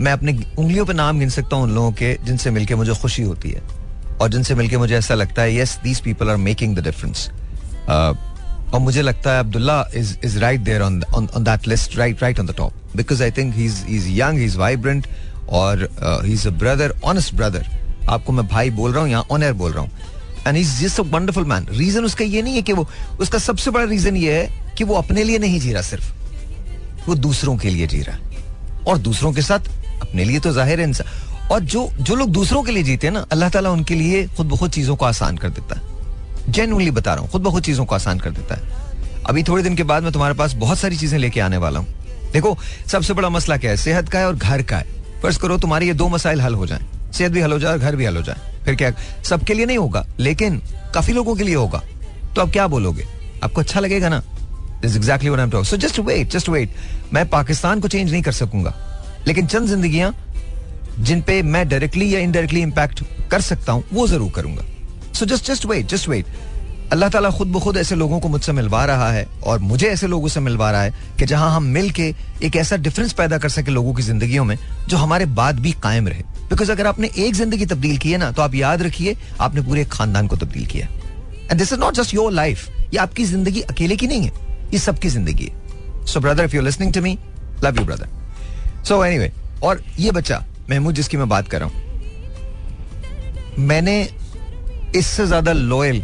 मैं 0.01 0.11
अपने 0.11 0.31
उंगलियों 0.57 0.85
पर 0.85 0.93
नाम 0.93 1.19
गिन 1.19 1.29
सकता 1.29 1.55
हूँ 1.55 1.63
उन 1.63 1.71
लोगों 1.71 1.91
के 1.91 2.13
जिनसे 2.25 2.51
मिलकर 2.51 2.75
मुझे 2.75 2.93
खुशी 2.93 3.23
होती 3.23 3.49
है। 3.49 3.61
और 4.21 4.29
जिनसे 4.29 4.55
मिलके 4.55 4.77
मुझे 4.77 4.95
ऐसा 4.95 5.15
लगता 5.15 5.41
है 5.41 5.55
yes 5.55 5.77
these 5.83 5.99
people 6.01 6.29
are 6.29 6.37
making 6.37 6.75
the 6.77 6.83
difference 6.83 7.29
और 7.89 8.79
मुझे 8.79 9.01
लगता 9.01 9.33
है 9.33 9.39
Abdullah 9.39 9.83
is 9.95 10.15
is 10.25 10.37
right 10.39 10.61
there 10.61 10.81
on 10.81 11.01
on 11.15 11.43
that 11.43 11.67
list 11.67 11.97
right 11.97 12.21
right 12.23 12.39
on 12.39 12.45
the 12.47 12.55
top 12.57 12.95
because 12.95 13.23
I 13.23 13.31
think 13.37 13.55
he 13.55 13.65
is 13.65 14.07
young 14.19 14.37
he 14.39 14.45
is 14.45 14.57
vibrant 14.57 15.07
और 15.49 15.89
he 16.25 16.33
is 16.33 16.47
a 16.47 16.51
brother 16.51 16.93
honest 17.03 17.33
brother 17.35 17.67
आपको 18.09 18.31
मैं 18.33 18.47
भाई 18.47 18.69
बोल 18.71 18.91
रहा 18.91 19.01
हूँ 19.01 19.09
यहाँ 19.09 19.25
ऑन 19.31 19.43
एयर 19.43 19.53
बोल 19.53 19.71
रहा 19.71 19.81
हूँ. 19.81 19.91
And 20.47 20.57
is 20.57 20.79
just 20.81 20.99
a 20.99 21.03
wonderful 21.03 21.45
man 21.45 21.65
reason 21.71 22.05
उसका 22.05 22.25
ये 22.25 22.41
नहीं 22.41 22.55
है 22.55 22.61
कि 22.61 22.73
वो, 22.73 22.87
उसका 23.19 23.37
सबसे 23.39 23.71
बड़ा 23.71 23.85
रीजन 23.85 24.15
ये 24.17 24.33
है 24.33 24.73
कि 24.77 24.83
वो 24.83 24.95
अपने 24.95 25.23
लिए 25.23 25.37
नहीं 25.39 25.59
जी 25.59 25.73
रहा 25.73 25.81
सिर्फ़. 25.81 26.11
वो 27.07 27.15
दूसरों 27.15 27.57
के 27.57 27.69
लिए 27.69 27.87
जी 27.87 28.01
रहा 28.01 28.15
है. 28.15 28.21
और 28.87 28.97
दूसरों 28.97 29.31
के 29.33 29.41
साथ 29.41 29.69
अपने 30.01 30.23
लिए 30.25 30.39
तो 30.39 30.51
ज़ाहिर 30.53 30.79
है 30.79 30.87
इंसान 30.87 31.07
और 31.51 31.59
जो 31.59 31.89
जो 32.01 32.15
लोग 32.15 32.29
दूसरों 32.29 32.63
के 32.63 32.71
लिए 32.71 32.83
जीते 32.83 33.07
हैं 33.07 33.13
ना, 33.13 33.25
अल्लाह 33.31 33.49
ताला 33.49 33.69
उनके 33.69 33.95
लिए 33.95 34.27
खुद 34.27 34.47
ब 34.47 34.57
खुद 34.57 34.71
चीज़ों 34.71 34.95
को 34.95 35.05
आसान 35.05 35.37
कर 35.37 35.49
देता 35.49 35.75
है। 35.75 36.51
जेनुअनली 36.51 36.91
बता 36.91 37.13
रहा 37.13 37.23
हूँ, 37.23 37.31
खुद 37.31 37.41
ब 37.41 37.51
खुद 37.51 37.63
चीज़ों 37.63 37.85
को 37.85 37.95
आसान 37.95 38.19
कर 38.19 38.29
देता 38.29 38.55
है। 38.55 38.61
अभी 39.25 39.43
थोड़े 39.43 39.63
दिन 39.63 39.75
के 39.75 39.83
बाद 39.83 40.03
मैं 40.03 40.11
तुम्हारे 40.11 40.33
पास 40.33 40.53
बहुत 40.53 40.79
सारी 40.79 40.97
चीज़ें 40.97 41.19
लेके 41.19 41.39
आने 41.39 41.57
वाला 41.57 41.79
हूँ। 41.79 41.87
देखो, 42.33 42.57
सबसे 42.87 43.13
बड़ा 43.13 43.29
मसला 43.29 43.57
क्या 43.57 43.71
है? 43.71 43.77
सेहत 43.77 44.09
का 44.09 44.19
है 44.19 44.27
और 44.27 44.35
घर 44.35 44.61
का 44.61 44.77
है। 44.77 44.85
फ़र्ज़ 45.21 45.39
करो, 45.39 45.57
तुम्हारे 45.57 45.87
ये 45.87 45.93
दो 45.93 46.09
मसाइल 46.09 46.41
हल 46.41 46.53
हो 46.53 46.65
जाए। 46.67 46.79
सेहत 47.13 47.31
भी 47.31 47.41
हल 47.41 47.51
हो 47.51 47.59
जाए 47.59 47.71
और 47.71 47.77
घर 47.77 47.95
भी 47.95 48.05
हल 48.05 48.15
हो 48.15 48.21
जाए। 48.21 48.63
फिर 48.65 48.75
क्या, 48.75 48.91
सबके 49.23 49.53
लिए 49.53 49.65
नहीं 49.65 49.77
होगा, 49.77 50.05
लेकिन 50.19 50.61
काफ़ी 50.93 51.13
लोगों 51.13 51.35
के 51.35 51.43
लिए 51.43 51.55
होगा। 51.55 51.83
तो 52.35 52.41
अब 52.41 52.51
क्या 52.51 52.67
बोलोगे? 52.67 53.05
आपको 53.43 53.61
अच्छा 53.61 53.79
लगेगा 53.79 54.09
ना? 54.09 54.23
This 54.81 54.95
exactly 54.95 55.29
wait 55.29 56.29
just 56.29 56.49
wait 56.49 56.69
मैं 57.13 57.29
पाकिस्तान 57.29 57.79
को 57.79 57.87
चेंज 57.87 58.11
नहीं 58.11 58.21
कर 58.21 58.31
सकूँगा। 58.31 58.73
लेकिन 59.27 59.47
चंद 59.47 59.67
जिंदगियाँ 59.67 60.28
जिन 60.99 61.21
पे 61.21 61.41
मैं 61.43 61.67
डायरेक्टली 61.69 62.13
या 62.13 62.19
इनडायरेक्टली 62.19 62.61
इंपैक्ट 62.61 63.03
कर 63.31 63.41
सकता 63.41 63.71
हूँ, 63.71 63.83
वो 63.93 64.07
ज़रूर 64.07 64.31
करूँगा। 64.35 64.63
So 65.13 65.25
just 65.25 65.47
just 65.47 65.65
wait 65.65 65.87
just 65.87 66.07
wait 66.09 66.25
अल्लाह 66.91 67.09
ताला 67.09 67.29
खुद 67.29 67.47
ब 67.47 67.59
खुद 67.59 67.77
ऐसे 67.77 67.95
लोगों 67.95 68.19
को 68.19 68.29
मुझसे 68.29 68.51
मिलवा 68.51 68.83
रहा 68.85 69.11
है 69.11 69.25
और 69.43 69.59
मुझे 69.61 69.87
ऐसे 69.87 70.07
लोगों 70.07 70.27
से 70.27 70.39
मिलवा 70.39 70.69
रहा 70.71 70.81
है 70.81 71.15
कि 71.19 71.25
जहाँ 71.25 71.51
हम 71.55 71.63
मिल 71.73 71.89
के 71.91 72.13
एक 72.43 72.55
ऐसा 72.55 72.77
डिफरेंस 72.77 73.13
पैदा 73.13 73.37
कर 73.37 73.49
सके 73.49 73.71
लोगों 73.71 73.93
की 73.93 74.03
जिंदगियों 74.03 74.45
में, 74.45 74.57
जो 74.87 74.97
हमारे 74.97 75.25
बाद 75.37 75.59
भी 75.59 75.71
कायम 75.83 76.07
रहे। 76.07 76.23
बिकॉज़ 76.49 76.71
अगर 76.71 76.87
आपने 76.87 77.09
एक 77.17 77.35
ज़िंदगी 77.35 77.65
तब्दील 77.65 77.97
की 77.97 78.11
है 78.11 78.17
ना 78.17 78.31
तो 78.31 78.41
आप 78.41 78.55
याद 78.55 78.81
रखिए, 78.81 79.15
आपने 79.39 79.61
पूरे 79.61 79.85
खानदान 79.87 80.27
को 80.27 80.35
तब्दील 80.37 80.65
किया 80.65 80.87
and 81.41 81.57
this 81.57 81.73
is 81.73 81.79
not 81.79 81.93
just 81.95 82.13
your 82.13 82.31
life 82.33 82.67
ये 82.93 82.97
आपकी 82.99 83.25
ज़िंदगी 83.25 83.61
अकेले 83.61 83.95
की 83.95 84.07
नहीं 84.07 84.21
है, 84.21 84.31
ये 84.73 84.79
सबकी 84.79 85.09
ज़िंदगी 85.09 85.45
है। 85.45 86.05
So 86.05 86.19
brother 86.19 86.43
if 86.43 86.55
you 86.55 86.61
listening 86.61 86.93
to 86.93 87.01
me 87.01 87.17
love 87.63 87.79
you 87.79 87.85
brother 87.85 88.83
so 88.87 89.03
anyway 89.05 89.31
और 89.63 89.83
ये 89.99 90.11
बच्चा 90.11 90.43
महमूद, 90.69 90.95
जिसकी 90.95 91.17
मैं 91.17 91.29
बात 91.29 91.47
कर 91.47 91.59
रहा 91.59 91.69
हूँ, 91.69 91.87
मैंने 93.59 94.01
इससे 94.95 95.25
ज़्यादा 95.27 95.53
लॉयल 95.53 96.03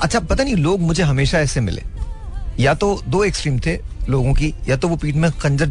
अच्छा 0.00 0.20
पता 0.20 0.44
नहीं, 0.44 0.56
लोग 0.56 0.80
मुझे 0.80 1.02
हमेशा 1.02 1.38
ऐसे 1.40 1.60
मिले। 1.60 1.82
या 2.60 2.74
तो 2.74 3.00
दो 3.06 3.22
एक्सट्रीम 3.24 3.58
थे 3.66 3.78
लोगों 4.08 4.32
की, 4.34 4.54
या 4.68 4.76
तो 4.76 4.88
वो 4.88 4.96
पीठ 4.96 5.14
में 5.16 5.30
खंजर 5.32 5.66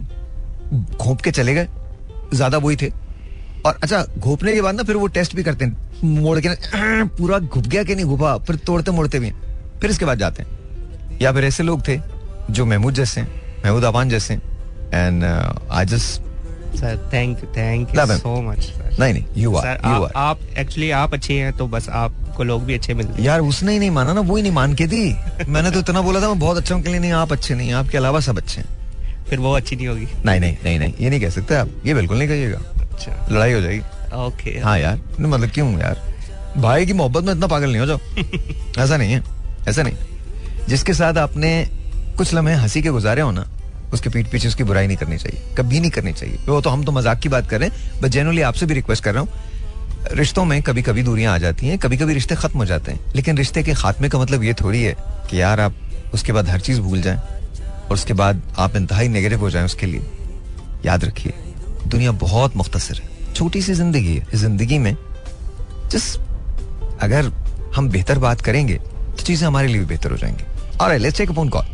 घोंप 0.97 1.21
के 1.21 1.31
चले 1.31 1.53
गए, 1.53 1.67
ज़्यादा 2.33 2.57
वही 2.57 2.75
थे। 2.75 2.89
और 3.65 3.79
अच्छा 3.83 4.03
घोपने 4.17 4.53
के 4.53 4.61
बाद 4.61 4.75
ना 4.75 4.83
फिर 4.83 4.95
वो 4.95 5.07
टेस्ट 5.09 5.35
भी 5.35 5.43
करते 5.43 5.65
हैं, 5.65 5.77
मोड़ 6.03 6.39
के 6.39 6.49
ना, 6.49 6.55
पूरा 7.17 7.39
घुप 7.39 7.65
गया 7.65 7.83
कि 7.83 7.95
नहीं 7.95 8.05
घुपा, 8.05 8.37
फिर 8.37 8.55
तोड़ते 8.57 8.91
मोड़ते 8.91 9.19
भी 9.19 9.31
फिर 9.81 9.89
इसके 9.89 10.05
बाद 10.05 10.19
जाते 10.19 10.43
हैं। 10.43 11.19
या 11.21 11.31
फिर 11.31 11.45
ऐसे 11.45 11.63
लोग 11.63 11.87
थे 11.87 11.99
जो 12.49 12.65
महमूद 12.65 12.93
जैसे 12.93 13.21
महमूद 13.21 13.83
अबान 13.83 14.09
जैसे 14.09 14.33
and 14.33 15.23
I 15.23 15.85
just 15.85 16.21
sir 16.75 17.09
thank 17.13 17.37
you 17.43 17.49
thank 17.57 17.95
you 17.95 18.05
so 18.05 18.41
much 18.41 18.59
sir 18.59 18.95
नहीं 18.99 19.13
नहीं 19.13 19.23
यू 19.37 19.55
आर 19.55 19.67
यू 19.67 20.03
आर 20.03 20.11
आप 20.15 20.39
एक्चुअली 20.57 20.91
आप 20.91 21.13
अच्छे 21.13 21.33
हैं 21.33 21.53
तो 21.53 21.67
बस 21.67 21.89
आपको 21.89 22.43
लोग 22.43 22.63
भी 22.63 22.73
अच्छे 22.73 22.93
मिलते 22.93 23.23
यार 23.23 23.39
उसने 23.39 23.73
ही 23.73 23.79
नहीं 23.79 23.91
माना 23.91 24.13
ना 24.13 24.21
वो 24.21 24.35
ही 24.35 24.41
नहीं 24.41 24.51
मान 24.51 24.73
के 24.73 24.87
थी 24.87 25.03
मैंने 25.49 25.71
तो 25.71 25.79
इतना 25.79 26.01
बोला 26.01 26.21
था 26.21 26.27
मैं 26.27 26.39
बहुत 26.39 26.57
अच्छा 26.57 26.75
हूँ 26.75 26.83
के 26.83 26.89
लिए 26.89 26.99
नहीं 26.99 27.11
आप 27.11 27.31
अच्छे 27.31 27.55
नहीं 27.55 27.73
आपके 27.73 27.97
अलावा 27.97 28.19
सब 28.19 28.37
अच्छे 28.37 28.61
हैं। 28.61 29.25
फिर 29.29 29.39
वो 29.39 29.53
अच्छी 29.53 29.75
नहीं 29.75 29.87
होगी। 29.87 30.07
नहीं 30.25 30.39
नहीं 30.39 30.57
नहीं 30.63 30.79
नहीं 30.79 30.93
ये 31.01 31.09
नहीं 31.09 31.21
कह 31.21 31.29
सकते 31.29 31.55
आप 31.55 31.69
ये 31.85 31.93
बिल्कुल 31.93 32.17
नहीं 32.17 32.27
कहिएगा। 32.27 32.57
अच्छा। 32.81 33.27
लड़ाई 33.31 33.53
हो 33.53 33.61
जाएगी। 33.61 33.81
ओके 34.15 34.59
हाँ 34.59 34.79
यार 34.79 34.99
मतलब 35.19 35.49
क्यों 35.49 35.79
यार? 35.79 36.01
भाई 36.57 36.85
की 36.85 36.93
मोहब्बत 36.93 37.23
में 37.23 37.33
इतना 37.33 37.47
पागल 37.47 37.69
नहीं 37.69 37.79
हो 37.79 37.85
जाओ। 37.85 37.97
ऐसा 38.83 38.97
नहीं 38.97 39.13
है 39.13 39.23
ऐसा 39.67 39.83
नहीं। 39.83 40.65
जिसके 40.69 40.93
साथ 40.93 41.17
आपने 41.17 41.69
कुछ 42.17 42.33
लम्हे 42.33 42.53
हँसी 42.53 42.81
के 42.81 42.89
गुजारे 42.89 43.21
हो 43.21 43.31
ना 43.31 43.47
उसके 43.93 44.09
पीठ 44.09 44.31
पीछे 44.31 44.47
उसकी 44.47 44.63
बुराई 44.63 44.87
नहीं 44.87 44.97
करनी 44.97 45.17
चाहिए, 45.17 45.41
कभी 45.57 45.79
नहीं 45.79 45.91
करनी 45.91 46.13
चाहिए। 46.13 46.37
वो 46.47 46.59
तो 46.61 46.69
हम 46.69 46.83
तो 46.85 46.91
मज़ाक 46.91 47.19
की 47.19 47.29
बात 47.29 47.49
कर 47.49 47.59
रहे 47.59 47.69
हैं 47.69 48.01
बट 48.01 48.09
जेनुअली 48.09 48.41
आपसे 48.43 48.65
भी 48.65 48.73
रिक्वेस्ट 48.73 49.03
कर 49.03 49.13
रहा 49.13 49.21
हूँ, 49.21 49.29
रिश्तों 50.13 50.45
में 50.45 50.61
कभी 50.63 50.81
कभी 50.81 51.03
दूरियाँ 51.03 51.33
आ 51.33 51.37
जाती 51.37 51.67
हैं 51.67 51.77
कभी 51.79 51.97
कभी 51.97 52.13
रिश्ते 52.13 52.35
खत्म 52.35 52.59
हो 52.59 52.65
जाते 52.65 52.91
हैं, 52.91 52.99
लेकिन 53.15 53.37
रिश्ते 53.37 53.63
के 53.63 53.73
खात्मे 53.75 54.09
का 54.09 54.19
मतलब 54.19 54.43
ये 54.43 54.53
थोड़ी 54.55 54.83
है 54.83 54.95
कि 55.29 55.41
यार 55.41 55.59
आप 55.59 55.75
उसके 56.13 56.33
बाद 56.33 56.49
हर 56.49 56.59
चीज़ 56.61 56.81
भूल 56.81 57.01
जाएँ, 57.01 57.17
और 57.17 57.93
उसके 57.93 58.13
बाद 58.15 58.41
आप 58.59 58.75
इंतहाई 58.75 59.07
नेगेटिव 59.07 59.39
हो 59.39 59.49
जाएँ 59.49 59.65
उसके 59.65 59.85
लिए। 59.85 60.01
याद 60.85 61.05
रखिए, 61.05 61.33
दुनिया 61.87 62.11
बहुत 62.13 62.55
मुख्तसर 62.57 62.95
है, 62.95 63.33
छोटी 63.33 63.61
सी 63.61 63.73
ज़िंदगी 63.73 64.15
है 64.15 64.37
ज़िंदगी 64.37 64.77
में 64.77 64.95
जिस, 65.91 66.15
अगर 67.01 67.31
हम 67.75 67.89
बेहतर 67.89 68.19
बात 68.19 68.41
करेंगे 68.41 68.75
तो 68.75 69.23
चीज़ें 69.23 69.47
हमारे 69.47 69.67
लिए 69.67 69.79
भी 69.79 69.85
बेहतर 69.85 70.11
हो 70.11 70.17
जाएँगी। 70.17 70.43
और 70.77 70.97
let's 70.97 71.17
take 71.17 71.29
a 71.29 71.33
phone 71.33 71.49
call 71.49 71.65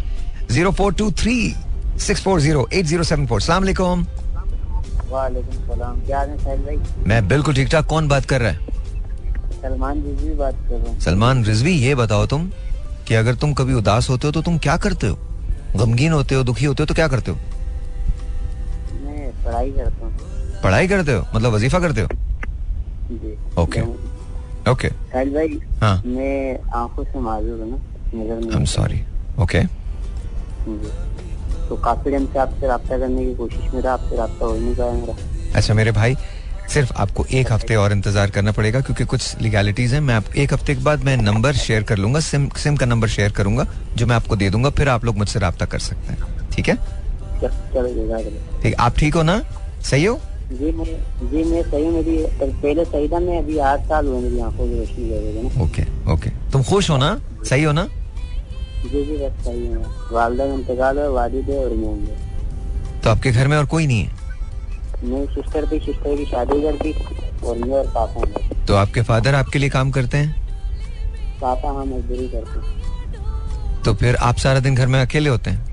zero 0.51 0.72
four 0.72 0.93
two 0.93 1.11
three 1.14 1.36
six 1.99 2.21
four 2.23 2.39
zero 2.41 2.67
eight 2.73 2.85
zero 2.85 3.03
seven 3.03 3.25
four 3.27 3.41
सलाम। 3.41 3.63
मैं 7.07 7.27
बिल्कुल 7.27 7.55
ठीक 7.55 7.69
ठाक। 7.71 7.85
कौन 7.87 8.07
बात 8.07 8.25
कर 8.25 8.41
रहा 8.41 8.51
है? 8.51 8.57
सलमान 9.61 10.01
रिजवी 10.03 10.33
बात 10.35 10.55
कर 10.69 10.75
रहा 10.75 10.89
हूँ। 10.89 10.99
सलमान 10.99 11.43
रिजवी 11.45 11.71
ये 11.73 11.95
बताओ 11.95 12.25
तुम 12.27 12.49
कि 13.07 13.13
अगर 13.15 13.35
तुम 13.35 13.53
कभी 13.53 13.73
उदास 13.73 14.09
होते 14.09 14.27
हो 14.27 14.31
तो 14.31 14.41
तुम 14.41 14.57
क्या 14.57 14.77
करते 14.77 15.07
हो? 15.07 15.17
गमगीन 15.77 16.11
होते 16.13 16.35
हो 16.35 16.43
दुखी 16.43 16.65
होते 16.65 16.83
हो 16.83 16.87
तो 16.87 16.93
क्या 16.93 17.07
करते 17.07 17.31
हो? 17.31 17.37
मैं 19.03 19.31
पढ़ाई 19.45 19.71
करता 19.71 20.05
हूँ। 20.05 20.13
पढ़ाई 20.63 20.87
करते 20.87 21.13
हो? 21.13 21.25
मतलब 21.35 21.53
वजीफा 21.53 21.79
करते 21.79 22.01
हो? 22.01 22.07
ओके। 23.63 23.81
ओके। 24.71 24.89
साहिल 24.89 25.33
भाई 25.33 25.59
हाँ। 25.81 26.01
मैं 26.05 26.59
आँखों 26.75 27.03
से 27.03 27.19
माजूर 27.19 27.59
हूँ 27.59 27.69
ना 27.69 27.77
आई 28.15 28.57
एम 28.57 28.65
सॉरी 28.73 29.01
ओके। 29.43 29.61
तो 31.70 31.76
काफ़ी 31.84 32.11
टाइम 32.11 32.26
से 32.26 32.39
आपसे 32.39 32.68
रब्ता 32.68 32.97
करने 32.97 33.26
की 33.26 33.34
कोशिश 33.36 33.74
में 33.74 33.82
रहा 33.82 33.93
आपसे 33.93 34.18
रब्ता 34.18 34.45
हो 34.45 34.53
ही 34.53 34.59
नहीं 34.59 34.76
पाया 34.76 34.91
मेरा। 34.91 35.16
अच्छा 35.55 35.74
मेरे 35.74 35.91
भाई 35.91 36.16
सिर्फ़ 36.70 36.91
आपको 36.95 37.26
एक 37.32 37.51
हफ़्ते 37.51 37.76
और 37.76 37.91
इंतज़ार 37.91 38.30
करना 38.30 38.51
पड़ेगा 38.51 38.82
क्योंकि 38.82 39.05
कुछ 39.05 39.41
लीगैलिटीज 39.41 39.93
हैं 39.93 39.99
मैं 40.01 40.14
आप 40.16 40.36
एक 40.36 40.53
हफ़्ते 40.53 40.76
के 40.76 40.84
बाद 40.84 41.03
मैं 41.03 41.16
नंबर 41.18 41.53
शेयर 41.55 41.84
कर 41.84 41.97
लूँगा 41.97 42.20
सिम 42.20 42.47
सिम 42.57 42.76
का 42.76 42.86
नंबर 42.86 43.07
शेयर 43.07 43.32
करूँगा 43.32 43.66
जो 43.95 44.05
मैं 44.07 44.16
आपको 44.16 44.36
दे 44.36 44.49
दूँगा 44.49 44.70
फिर 44.78 44.89
आप 44.89 45.05
लोग 45.05 45.18
मुझसे 45.18 45.39
रब्ता 45.39 45.66
कर 45.66 45.80
सकते 45.80 46.14
हैं। 46.14 46.49
ठीक 46.49 46.70
है। 46.70 46.76
ठीक 48.61 48.76
आप 48.80 48.97
ठीक 48.97 49.16
हो 49.16 49.24
ना? 49.24 49.41
सही 49.82 50.05
हो? 50.05 50.20
जी 50.51 50.72
मैं 50.72 50.86
जी 51.32 51.43
मैं 51.43 51.61
सही 51.64 51.88
मेरी 51.88 52.18
पहले 52.41 52.86
सही 52.86 53.07
था 53.09 53.20
मैं 53.20 53.38
अभी 53.38 53.57
आठ 53.57 53.88
साल 53.89 54.07
हुए 54.07 54.22
मेरी 54.22 54.39
आँखों 54.39 54.68
की 54.68 54.80
रोशनी 54.80 55.61
ओके 55.64 55.84
ओके। 56.14 56.30
तुम 56.51 56.64
खुश 56.64 56.89
हो 56.89 56.97
ना? 56.97 57.18
सही 57.45 57.64
हो 57.64 57.72
ना? 57.72 57.88
जी 58.84 59.03
जी 59.05 59.17
बस 59.17 59.43
सही 59.45 59.65
है 59.65 59.77
वालदा 60.11 60.45
का 60.45 60.53
इंतकाल 60.53 60.99
है 60.99 61.09
वालिद 61.11 61.49
है 61.49 61.63
और 61.65 61.73
मैं 61.84 63.01
तो 63.03 63.09
आपके 63.09 63.31
घर 63.31 63.47
में 63.47 63.57
और 63.57 63.65
कोई 63.65 63.88
नहीं 63.88 64.03
है? 64.03 64.21
मेरी 65.03 65.25
सिस्टर 65.34 65.65
थी 65.71 65.79
सिस्टर 65.86 66.15
की 66.17 66.25
शादी 66.25 66.61
कर 66.61 66.77
दी 66.84 66.91
और 67.47 67.57
मैं 67.57 67.77
और 67.77 67.88
पापा 67.95 68.27
हैं। 68.27 68.65
तो 68.65 68.75
आपके 68.75 69.01
फादर 69.09 69.36
आपके 69.36 69.59
लिए 69.59 69.69
काम 69.69 69.91
करते 69.91 70.17
हैं? 70.17 70.41
पापा 71.41 71.71
हाँ 71.77 71.86
मजदूरी 71.86 72.27
करते 72.29 72.59
हैं। 72.59 73.81
तो 73.86 73.93
फिर 74.01 74.15
आप 74.29 74.38
सारा 74.45 74.59
दिन 74.67 74.75
घर 74.75 74.88
में 74.88 74.99
अकेले 75.01 75.29
होते 75.29 75.51
हैं? 75.51 75.71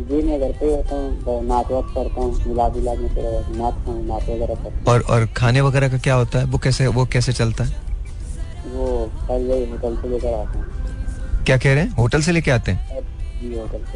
जी 0.00 0.22
मैं 0.28 0.38
घर 0.40 0.52
पे 0.60 0.74
होता 0.74 0.96
हूँ 0.96 1.44
नाच 1.46 1.70
वाच 1.70 1.84
करता 1.94 2.20
हूँ 2.20 2.46
मिलाद 2.46 2.76
विलाद 2.76 2.98
में 2.98 3.14
फिर 3.14 3.24
नाचता 3.56 3.90
हूँ 3.90 4.06
नाच 4.06 4.28
वगैरह 4.28 4.54
करता 4.62 4.92
और 4.92 5.00
और 5.10 5.26
खाने 5.36 5.60
वगैरह 5.60 5.88
का 5.88 5.98
क्या 6.08 6.14
होता 6.14 6.38
है? 6.38 6.44
वो 6.44 6.58
कैसे 6.58 6.86
वो 6.98 7.06
कैसे 7.12 7.32
चलता 7.32 7.64
है? 7.64 7.88
वो 8.66 8.86
वही 9.30 9.70
होटल 9.70 9.96
से 10.02 10.08
लेकर 10.08 10.34
आता 10.34 10.58
हूँ। 10.58 10.79
क्या 11.46 11.56
कह 11.56 11.74
रहे 11.74 11.82
हैं? 11.84 11.90
होटल 11.98 12.22
से 12.22 12.32
लेके 12.32 12.50
आते 12.50 12.72
हैं? 12.72 13.00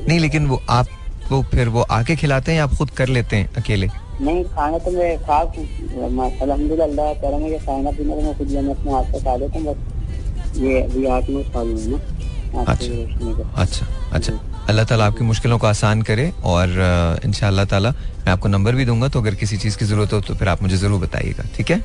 नहीं 0.09 0.19
लेकिन 0.21 0.47
वो 0.47 0.61
आप 0.71 0.87
वो 1.31 1.43
फिर 1.51 1.69
वो 1.69 1.81
आके 1.97 2.17
खिलाते 2.17 2.53
हैं 2.53 2.59
या 2.59 2.65
आप 2.65 2.75
खुद 2.79 2.91
कर 2.97 3.09
लेते 3.09 3.37
हैं 3.37 3.49
अकेले? 3.57 3.89
नहीं 4.21 4.45
खाना 4.45 4.79
तो 4.79 4.91
मैं 4.91 5.17
खा 5.25 5.39
अलहमदुल्ला 5.39 7.13
करम 7.23 7.43
है 7.43 7.59
खाना 7.59 7.91
पीना 7.91 8.15
तो 8.15 8.21
मैं 8.23 8.37
खुद 8.39 8.49
मैं 8.49 8.75
अपने 8.75 8.93
हाथ 8.93 9.13
से 9.13 9.21
खा 9.25 9.35
लेता 9.37 9.59
हूँ 9.59 9.67
बस 9.67 10.59
ये 10.63 10.81
अभी 10.83 11.05
आठ 11.15 11.31
नौ 11.31 11.43
साल 11.43 11.69
हुए 11.69 11.87
ना 11.87 12.63
अच्छा। 12.63 13.63
अच्छा 13.63 13.87
अच्छा। 14.13 14.33
अल्लाह 14.69 14.85
ताला 14.85 15.07
आपकी 15.07 15.25
मुश्किलों 15.25 15.59
को 15.59 15.67
आसान 15.67 16.03
करे 16.03 16.31
और 16.53 16.69
इन 17.25 17.33
ताला 17.71 17.91
मैं 17.91 18.33
आपको 18.33 18.49
नंबर 18.49 18.75
भी 18.75 18.85
दूँगा 18.85 19.09
तो 19.09 19.21
अगर 19.21 19.35
किसी 19.43 19.57
चीज़ 19.65 19.79
की 19.79 19.85
ज़रूरत 19.85 20.13
हो 20.13 20.21
तो 20.29 20.35
फिर 20.35 20.49
आप 20.49 20.63
मुझे 20.63 20.77
ज़रूर 20.77 21.01
बताइएगा 21.01 21.45
ठीक 21.57 21.71
है? 21.71 21.79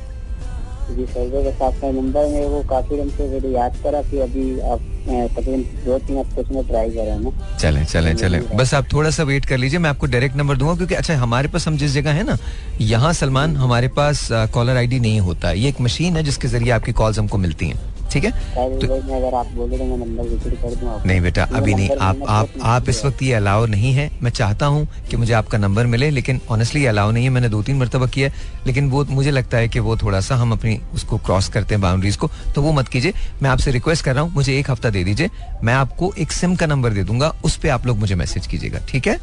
जी 0.90 1.04
सर 1.06 1.28
जो 1.30 1.42
बस 1.42 1.62
आपका 1.62 1.90
नंबर 1.92 2.24
है 2.28 2.46
वो 2.48 2.62
काफ़ी 2.70 2.96
दिन 2.96 3.10
से 3.10 3.28
मेरे 3.28 3.48
याद 3.48 3.76
करा 3.82 4.02
कि 4.02 4.18
अभी 4.20 4.44
आप 4.60 4.80
तकरीबन 5.08 5.62
दो 5.84 5.98
तीन 5.98 6.18
हफ़्ते 6.18 6.42
से 6.42 6.54
मैं 6.54 6.66
ट्राई 6.66 6.90
कर 6.90 7.04
रहा 7.04 7.16
हूँ 7.16 7.32
चलें 7.58 7.84
चलें 7.84 8.14
चलें। 8.16 8.40
बस 8.56 8.74
आप 8.74 8.92
थोड़ा 8.92 9.10
सा 9.10 9.22
वेट 9.22 9.44
कर 9.44 9.58
लीजिए 9.58 9.78
मैं 9.78 9.90
आपको 9.90 10.06
डायरेक्ट 10.06 10.36
नंबर 10.36 10.56
दूँगा 10.56 10.74
क्योंकि 10.74 10.94
अच्छा 10.94 11.16
हमारे 11.16 11.48
पास 11.48 11.66
हम 11.68 11.76
जिस 11.76 11.92
जगह 11.92 12.12
है 12.12 12.22
ना 12.22 12.36
यहाँ 12.80 13.12
सलमान 13.12 13.56
हमारे 13.56 13.88
पास 13.88 14.28
कॉलर 14.32 14.76
आईडी 14.76 15.00
नहीं 15.00 15.20
होता। 15.20 15.48
है। 15.48 15.58
ये 15.58 15.68
एक 15.68 15.80
मशीन 15.80 16.16
है 16.16 16.22
जिसके 16.22 16.48
ज़रिए 16.48 16.70
आपकी 16.70 16.92
कॉल्स 16.92 17.18
हमको 17.18 17.38
मिलती 17.38 17.68
हैं। 17.68 17.89
ठीक 18.12 18.24
है? 18.24 18.30
मैं 18.30 19.16
अगर 19.16 19.34
आप 19.36 19.46
बोले 19.54 19.78
तो 19.78 19.84
मैं 19.84 19.96
नंबर 19.96 20.24
कर 20.62 20.74
दूँ 20.74 21.00
नहीं 21.06 21.20
बेटा 21.20 21.44
अभी 21.54 21.74
नहीं 21.74 21.88
आप 22.00 22.22
आप 22.28 22.48
आप 22.70 22.88
इस 22.88 23.04
वक्त 23.04 23.22
ये 23.22 23.32
अलाउ 23.34 23.66
नहीं 23.66 23.92
है। 23.94 24.10
मैं 24.22 24.30
चाहता 24.32 24.66
हूँ 24.66 24.86
कि 25.10 25.16
मुझे 25.16 25.32
आपका 25.34 25.58
नंबर 25.58 25.86
मिले 25.86 26.10
लेकिन 26.10 26.40
ऑनेस्टली 26.50 26.84
अलाउ 26.86 27.10
नहीं 27.10 27.24
है। 27.24 27.30
मैंने 27.30 27.48
दो 27.48 27.62
तीन 27.62 27.76
मरतबा 27.78 28.06
किया 28.06 28.28
है, 28.28 28.34
लेकिन 28.66 28.90
वो 28.90 29.04
मुझे 29.10 29.30
लगता 29.30 29.58
है 29.58 29.68
कि 29.68 29.78
वो 29.80 29.96
थोड़ा 29.96 30.20
सा 30.20 30.36
हम 30.36 30.52
अपनी 30.52 30.78
उसको 30.94 31.18
क्रॉस 31.18 31.48
करते 31.48 31.74
हैं 31.74 31.82
बाउंड्रीज 31.82 32.16
को। 32.16 32.30
तो 32.54 32.62
वो 32.62 32.72
मत 32.72 32.88
कीजिए। 32.88 33.12
मैं 33.42 33.50
आपसे 33.50 33.70
रिक्वेस्ट 33.70 34.04
कर 34.04 34.14
रहा 34.14 34.24
हूँ 34.24 34.32
मुझे 34.34 34.58
एक 34.58 34.70
हफ़्ता 34.70 34.90
दे 34.90 35.04
दीजिए। 35.04 35.30
मैं 35.64 35.74
आपको 35.74 36.12
एक 36.18 36.32
सिम 36.32 36.54
का 36.56 36.66
नंबर 36.66 36.92
दे 36.92 37.04
दूँगा 37.04 37.32
उस 37.44 37.56
पर 37.56 37.68
आप 37.70 37.86
लोग 37.86 37.98
मुझे 37.98 38.14
मैसेज 38.14 38.46
कीजिएगा 38.46 38.78
ठीक 38.88 39.06
है? 39.06 39.18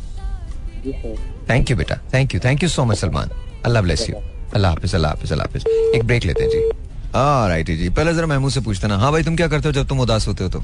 थैंक 1.50 1.70
यू 1.72 1.78
बेटा 1.78 1.96
thank 2.14 2.34
you 2.34 2.40
thank 2.46 2.64
you 2.64 2.70
so 2.70 2.86
much 2.86 2.98
Salman. 2.98 3.30
Allah 3.66 3.82
bless 3.84 4.10
you 4.10 4.16
अल्लाह 4.56 4.72
हाफिज 4.72 4.96
अल्लाह 4.96 5.12
हाफिज 5.12 5.32
अल्लाह 5.32 5.48
हाफिज। 5.48 5.94
एक 5.96 6.04
ब्रेक 6.04 6.26
लेते 6.26 6.44
हैं 6.44 6.50
जी। 6.52 6.87
राइट 7.16 7.66
जी। 7.68 7.90
पहले 7.90 8.14
जरा 8.14 8.28
महमूद 8.28 8.52
से 8.52 8.62
पूछते 8.62 8.88
ना। 8.88 8.98
हाँ 8.98 9.12
भाई 9.12 9.24
तुम 9.24 9.36
क्या 9.36 9.48
करते 9.48 9.68
हो 9.68 9.74
जब 9.74 9.88
तुम 9.88 10.00
उदास 10.00 10.28
होते 10.28 10.44
हो 10.44 10.50
तो? 10.50 10.64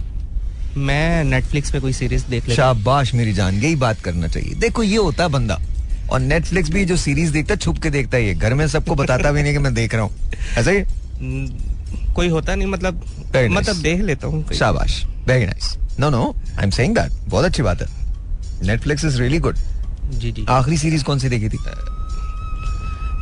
मैं 0.78 1.24
नेटफ्लिक्स 1.24 1.72
पे 1.72 1.80
कोई 1.80 1.94
सीरीज़ 1.94 2.26
देख 2.30 2.48
लेता 2.48 2.56
शाबाश 2.56 3.14
मेरी 3.14 3.34
जान। 3.34 3.56
यही 3.56 3.76
बात 3.76 4.00
करना 4.00 4.28
चाहिए। 4.28 4.54
देखो 4.54 4.84
ये 4.84 4.98
होता 4.98 5.24
है 5.24 5.30
बंदा। 5.30 5.60
और 6.12 6.20
नेटफ्लिक्स 6.20 6.70
भी 6.70 6.86
जो 6.86 6.98
सीरीज़ 6.98 7.32
देखता 7.32 7.54
है 7.54 7.58
छुप 7.58 7.78
के 7.78 7.90
देखता 7.90 8.18
है 8.18 8.26
ये। 8.28 8.34
घर 8.34 8.54
में 8.54 8.68
सबको 8.68 8.96
बताता 8.96 9.32
भी 9.32 9.44
नहीं 9.44 9.54
कि 9.54 9.60
मैं 9.60 9.74
देख 9.74 9.96
रहा 9.96 10.04
हूँ। 10.04 10.12
ऐसा 10.58 10.72
ही 10.72 10.78
हम्म, 10.78 12.14
कोई 12.14 12.28
होता 12.28 12.56
नहीं 12.56 12.68
मतलब 12.68 13.06
nice. 13.32 13.52
मतलब 13.52 13.76
देख 13.76 14.02
लेता 14.02 14.28
हूँ 14.28 14.46
शाबाश। 14.54 15.06
Very 15.28 15.46
nice 15.46 15.78
no 16.00 16.10
no 16.10 16.36
I 16.58 16.64
am 16.64 16.70
saying 16.70 16.96
that 16.96 17.12
बहुत 17.28 17.46
अच्छी 17.46 17.64
बात 17.64 17.82
है। 17.82 17.88
नेटफ्लिक्स 18.64 19.06
इज़ 19.06 19.22
रियली 19.22 19.40
गुड 19.40 19.58
जी 20.10 20.32
जी। 20.32 20.46
आखिरी 20.50 20.78
सीरीज़ 20.78 21.04
कौन 21.04 21.20
सी 21.20 21.30
देखी 21.30 21.50
थी? 21.50 21.58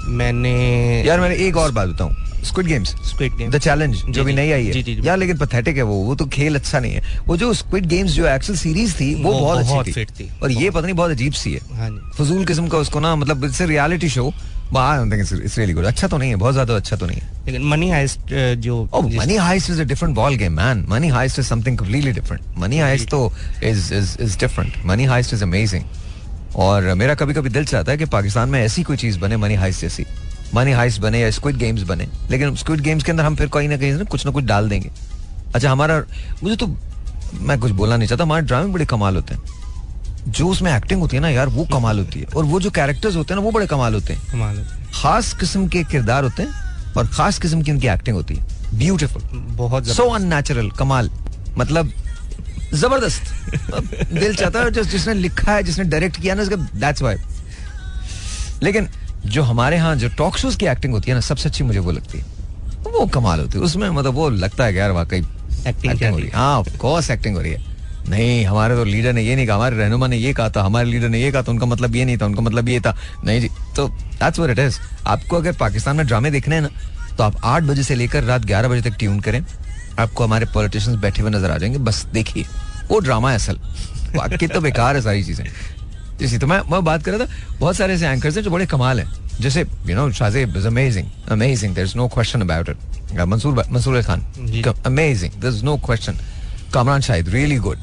मैंने 0.08 1.04
यार 1.04 1.20
मैंने 1.20 1.36
एक 1.36 1.58
और 1.58 1.72
बात 1.72 1.90
बताऊँ। 1.90 2.16
Squid 2.46 2.68
Games 2.68 2.90
Squid 3.10 3.36
Game 3.38 3.52
the 3.52 3.58
challenge 3.60 4.02
जो 4.10 4.24
भी। 4.24 4.34
नई 4.34 4.52
आई 4.52 4.66
है। 4.66 5.06
यार 5.06 5.18
लेकिन 5.18 5.38
पथेटिक 5.38 5.78
है 5.78 5.84
वो 5.84 5.96
वो 6.04 6.16
तो 6.16 6.26
खेल 6.36 6.56
अच्छा 6.56 6.80
नहीं 6.80 6.94
है 6.94 7.24
वो 7.28 7.38
जो 7.38 7.54
स्क्विड 7.54 7.86
गेम्स 7.88 8.12
जो 8.12 8.28
एक्चुअल 8.28 8.58
सीरीज़ 8.60 8.96
थी 9.00 9.14
वो, 9.24 9.32
बहुत 9.32 9.58
अच्छी 9.60 9.94
थी 9.94 10.06
थी। 10.06 10.30
और 10.44 10.52
ये 10.52 10.70
पता 10.70 10.86
नहीं 10.86 10.96
बहुत 10.96 11.12
अजीब 11.12 11.34
सी 11.34 11.54
है 11.54 11.60
हाँ 11.78 11.90
फजूल 12.18 12.46
किस्म 12.46 12.68
का 12.68 12.78
उसको 12.78 13.00
ना 13.00 13.16
मतलब 13.16 13.46
it's 13.46 13.62
reality 13.62 14.10
show 14.10 14.32
it's 14.74 15.58
really 15.58 15.74
good 15.74 15.86
अच्छा 15.86 16.08
तो 16.08 16.18
नहीं 16.18 16.30
है 16.30 16.36
बहुत 16.36 16.54
ज़्यादा 16.54 16.76
अच्छा 16.76 16.96
तो 16.96 17.06
नहीं 17.06 17.20
है 17.22 17.46
लेकिन 17.46 17.68
मनी 17.70 17.90
हाइस्ट 17.92 18.34
जो 18.66 18.88
Oh, 18.94 19.02
money 19.04 19.38
heist 19.38 19.70
is 19.70 19.80
a 19.80 19.86
different 19.86 20.16
ball 20.16 20.38
game, 20.42 20.56
man. 20.60 20.84
Money 20.88 21.10
heist 21.16 21.40
is 21.42 21.50
something 21.52 21.78
completely 21.82 22.14
different. 22.18 22.48
Money 22.58 22.80
heist 22.84 23.10
तो 23.10 23.20
is 23.70 23.92
is 24.00 24.16
is 24.26 24.38
different. 24.44 24.78
Money 24.92 25.08
heist 25.12 25.36
is 25.38 25.44
amazing. 25.48 25.86
और 26.56 26.94
मेरा 27.02 27.14
कभी 27.16 27.34
कभी 27.34 27.50
दिल 27.50 27.66
चाहता 27.66 27.92
है 27.92 27.98
कि 27.98 28.06
पाकिस्तान 28.16 28.50
में 28.50 28.60
ऐसी 28.62 28.84
कोई 28.84 28.98
चीज़ 28.98 29.20
बने 29.20 29.38
मनी 29.38 29.56
हाइस्ट 29.56 29.82
जैसी 29.82 30.06
मनी 30.56 30.72
हाइस्ट 30.72 31.02
बने 31.02 31.20
या 31.20 31.30
स्क्विड 31.32 31.58
गेम्स 31.58 31.82
बने 31.84 32.08
लेकिन 32.32 32.56
स्क्विड 32.56 32.82
गेम्स 32.82 33.04
के 33.04 33.12
अंदर 33.12 33.24
हम 33.24 33.36
फिर 33.36 33.48
कहीं 33.48 33.70
ना 33.70 33.78
कहीं 33.78 33.94
ना 33.94 34.04
कुछ 34.04 34.26
ना 34.26 34.32
कुछ 34.32 34.44
डाल 34.46 34.70
देंगे। 34.70 34.90
अच्छा 35.56 35.72
हमारा 35.72 36.02
मुझे 36.44 36.56
तो 36.56 36.68
मैं 37.42 37.60
कुछ 37.60 37.72
बोलना 37.72 37.98
नहीं 37.98 38.08
चाहता 38.08 38.24
हमारे 38.24 38.46
ड्रामे 38.46 38.74
बड़े 38.74 38.86
कमाल 38.86 39.16
होते 39.16 39.36
हैं। 39.36 39.42
जो 40.28 40.48
उसमें 40.48 40.72
एक्टिंग 40.74 41.00
होती 41.02 41.18
है 41.18 41.22
ना 41.22 41.30
यार 41.30 41.50
वो 41.50 41.64
कमाल 41.74 42.00
होती 42.00 42.20
है। 42.20 42.26
और 42.28 42.44
वो 42.46 42.60
जो 42.60 42.70
कैरेक्टर्स 42.72 43.16
होते 43.16 43.34
हैं 43.34 43.40
ना 43.42 43.46
वो 43.46 43.52
बड़े 43.52 43.68
कमाल 43.68 43.94
होते 43.94 44.14
हैं। 44.14 44.22
कमाल 44.32 44.58
होता 44.58 44.76
है। 44.76 44.90
खास 44.94 45.34
किस्म 45.34 45.68
के 45.68 45.84
किरदार 45.84 46.24
होते 46.24 46.44
हैं 46.44 46.94
और 46.94 47.08
खास 47.08 47.40
किस्म 47.40 47.62
की 47.62 47.72
उनकी 47.72 47.88
एक्टिंग 47.88 48.16
होती 48.16 48.36
है। 48.36 48.78
ब्यूटिफुल 48.78 49.22
बहुत 49.58 49.88
सो। 49.88 50.04
अननेचुरल 50.10 50.70
कमाल। 50.70 51.10
मतलब 51.58 51.92
ज़बरदस्त। 52.74 54.14
दिल 54.14 54.36
चाहता 54.36 54.60
है 54.60 54.72
जिसने 54.72 55.14
लिखा 55.14 55.52
है 55.52 55.64
जिसने 55.64 55.84
डायरेक्ट 55.86 56.22
किया 56.22 56.36
ना 56.36 56.42
उसका 56.44 56.56
दैट्स 56.56 57.02
वाई 57.02 57.16
लेकिन 58.64 58.88
जो 59.26 59.44
हमारे 59.44 59.76
यहाँ 59.76 59.96
जो 59.96 60.10
टॉक 60.10 60.38
शोज़ 60.38 60.58
की 60.58 60.66
एक्टिंग 60.66 60.94
होती 60.94 61.12
है 61.12 61.16
ना 61.16 61.22
सबसे 61.22 61.50
अच्छी 61.50 61.64
मुझे 61.64 61.80
वो 61.80 61.92
लगती 61.92 62.18
है। 62.18 62.24
वो 62.84 63.06
कमाल 63.08 63.40
होती 63.40 63.58
है। 63.58 63.64
उसमें 63.64 63.90
मतलब 63.90 64.14
वो 64.14 64.30
लगता 64.30 64.66
है 64.66 64.76
यार 64.76 64.92
वाकई 64.92 65.22
acting 65.22 66.12
हो 66.12 66.18
रही 66.18 66.28
है। 66.28 66.32
हाँ 66.34 66.64
एक्टिंग 67.12 67.36
हो 67.36 67.42
रही 67.42 67.52
है। 67.52 67.70
नहीं 68.10 68.46
हमारे 68.46 68.76
तो 68.76 68.84
लीडर 68.84 69.14
ने 69.14 69.22
ये 69.22 69.36
नहीं 69.36 69.48
कहा 69.48 69.56
हमारे 69.56 69.78
रहनुमा 69.78 70.08
ने 70.08 70.18
ये 70.18 70.34
कहा 70.34 70.50
था 70.50 70.62
हमारे 70.64 70.90
लीडर 70.90 71.10
ने 71.10 71.22
ये 71.22 71.32
कहा 71.32 71.42
था 71.42 71.52
उनका 71.52 71.66
मतलब 71.66 71.96
ये 71.96 72.06
नहीं 72.06 72.18
था 72.18 72.26
उनका 72.26 72.42
मतलब 72.42 72.70
ये 72.70 72.80
था। 72.80 72.96
नहीं 73.26 73.42
जी 73.42 73.50
तो 73.76 73.88
दैट्स 73.88 74.40
व्हाट 74.40 74.52
इट 74.52 74.60
इज़ 74.60 74.80
आपको 75.08 75.38
अगर 75.38 75.54
पाकिस्तान 75.54 75.96
में 75.96 76.06
ड्रामे 76.08 76.32
देखने 76.32 76.56
हैं 76.56 76.62
ना 76.62 76.70
तो 77.18 77.24
आप 77.24 77.36
आठ 77.44 77.64
बजे 77.64 77.84
से 77.84 77.96
लेकर 77.96 78.24
रात 78.24 78.46
ग्यारह 78.46 78.68
बजे 78.68 78.90
तक 78.90 78.98
ट्यून 78.98 79.20
करें। 79.20 79.44
आपको 80.00 80.24
हमारे 80.24 80.46
पॉलिटिशियंस 80.46 81.00
बैठे 81.00 81.22
हुए 81.22 81.32
नज़र 81.32 81.52
आ 81.52 81.58
जाएँगे। 81.58 81.78
बस 81.78 82.06
देखिए 82.14 82.46
वो 82.90 83.00
ड्रामा 83.00 83.30
है 83.30 83.36
असल। 83.36 83.58
बाकी 84.16 84.48
तो 84.48 84.62
बेकार 84.62 84.96
है 84.96 85.02
सारी 85.02 85.24
चीज़ें। 85.24 85.46
जैसे 86.22 86.38
तो 86.38 86.48
मैं 86.48 86.60
मैं 86.72 86.84
बात 86.86 87.04
कर 87.04 87.12
रहा 87.12 87.26
था 87.26 87.58
बहुत 87.60 87.76
सारे 87.76 87.94
ऐसे 87.94 88.08
एंकर्स 88.08 88.36
हैं 88.38 88.44
जो 88.44 88.52
बड़े 88.52 88.66
कमाल 88.66 89.00
हैं। 89.00 89.10
जैसे 89.42 89.62
you 89.62 89.96
know 89.96 90.12
Shahzeb 90.14 90.58
is 90.58 90.68
amazing 90.68 91.08
amazing 91.32 91.76
there 91.76 91.88
is 91.88 91.96
no 91.98 92.08
question 92.08 92.42
about 92.42 92.70
it 92.70 93.20
Mansoor 93.28 93.64
Mansoor 93.72 94.02
Khan 94.04 94.22
amazing 94.86 95.32
there 95.32 95.54
is 95.54 95.64
no 95.66 95.78
question 95.86 96.18
Kamran 96.74 97.02
Shahid 97.02 97.30
really 97.30 97.58
good 97.58 97.80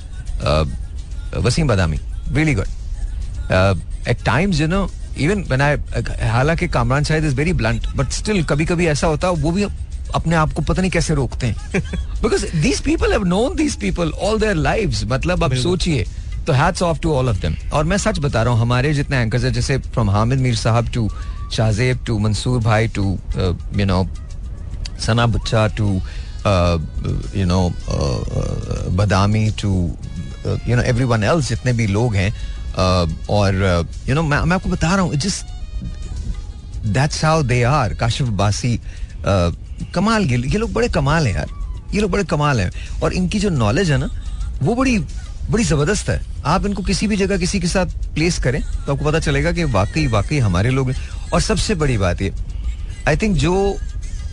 Wasim 1.36 1.68
Badami 1.68 1.98
really 2.32 2.54
good 2.54 2.68
at 4.08 4.24
times 4.24 4.60
you 4.60 4.66
know 4.68 4.88
even 5.18 5.42
when 5.48 5.60
I 5.60 6.28
हालाँकि 6.28 6.68
Kamran 6.68 7.04
Shahid 7.04 7.24
is 7.24 7.34
very 7.34 7.52
blunt 7.52 7.86
but 7.96 8.10
still 8.12 8.42
कभी 8.44 8.64
कभी 8.66 8.86
ऐसा 8.86 9.06
होता 9.06 9.28
है 9.28 9.34
वो 9.34 9.50
भी 9.52 9.66
अपने 10.14 10.34
आप 10.36 10.52
को 10.52 10.62
पता 10.62 10.80
नहीं 10.80 10.90
कैसे 10.90 11.14
रोकते 11.14 11.46
हैं। 11.46 11.82
Because 12.22 12.44
these 12.56 12.80
people 12.80 13.12
have 13.12 13.24
known 13.24 13.56
these 13.56 13.74
people 13.80 14.10
all 14.22 14.38
their 14.40 14.54
lives 14.56 15.04
मतलब 15.08 15.44
आप 15.44 15.54
सोचिए। 15.54 16.06
तो 16.48 16.52
hats 16.52 16.82
off 16.82 16.98
to 17.02 17.12
all 17.14 17.28
of 17.28 17.40
them 17.40 17.56
और 17.72 17.84
मैं 17.84 17.96
सच 17.98 18.18
बता 18.18 18.42
रहा 18.42 18.52
हूँ 18.52 18.60
हमारे 18.60 18.92
जितने 18.94 19.16
एंकर्स 19.16 19.44
हैं 19.44 19.52
जैसे 19.52 19.78
फ्रॉम 19.94 20.10
हामिद 20.10 20.38
मीर 20.40 20.54
साहब 20.56 20.88
टू 20.94 21.08
शाहजेब 21.52 22.04
टू 22.06 22.18
मंसूर 22.18 22.60
भाई 22.62 22.88
टू 22.98 23.18
यू 23.76 23.86
नो 23.86 24.06
सना 25.06 25.26
बच्चा 25.26 25.66
too 25.80 25.88
you 27.36 27.46
know 27.46 27.60
Badami 28.96 29.50
too 29.62 29.72
you 30.68 30.76
know 30.76 30.82
everyone 31.04 31.24
else 31.24 31.48
जितने 31.48 31.72
भी 31.72 31.86
लोग 31.86 32.14
हैं 32.14 32.30
uh, 32.30 33.30
और 33.30 33.54
यू 34.08 34.14
नो 34.14 34.22
मैं 34.22 34.40
मैं 34.40 34.56
आपको 34.56 34.70
बता 34.70 34.94
रहा 34.94 35.04
हूँ 35.04 35.14
जिस 35.14 35.42
that's 36.86 37.24
how 37.24 37.42
they 37.42 37.62
are 37.62 37.94
Kashif 37.94 38.28
Abbasi 38.40 38.76
uh, 38.78 39.54
कमाल 39.94 40.24
ये 40.24 40.58
लोग 40.58 40.72
बड़े 40.72 40.88
कमाल 40.88 41.26
हैं 41.26 41.34
यार। 41.34 41.50
ये 41.94 42.00
लोग 42.00 42.10
बड़े 42.10 42.24
कमाल 42.24 42.60
हैं। 42.60 42.70
और 43.02 43.12
इनकी 43.12 43.38
जो 43.40 43.50
नॉलेज 43.50 43.90
है 43.90 43.98
ना 43.98 44.08
वो 44.62 44.74
बड़ी 44.74 44.98
बड़ी 45.50 45.64
ज़बरदस्त 45.64 46.08
है। 46.10 46.20
आप 46.46 46.66
इनको 46.66 46.82
किसी 46.82 47.06
भी 47.06 47.16
जगह 47.16 47.38
किसी 47.38 47.60
के 47.60 47.66
साथ 47.68 47.86
प्लेस 48.14 48.38
करें 48.38 48.60
तो 48.62 48.92
आपको 48.92 49.04
पता 49.04 49.18
चलेगा 49.20 49.52
कि 49.52 49.64
वाकई 49.66 50.06
वाकई 50.06 50.38
हमारे 50.38 50.70
लोग 50.70 50.92
और 51.32 51.40
सबसे 51.40 51.74
बड़ी 51.74 51.98
बात 51.98 52.22
ये 52.22 52.32
आई 53.08 53.16
थिंक 53.16 53.36
जो 53.36 53.76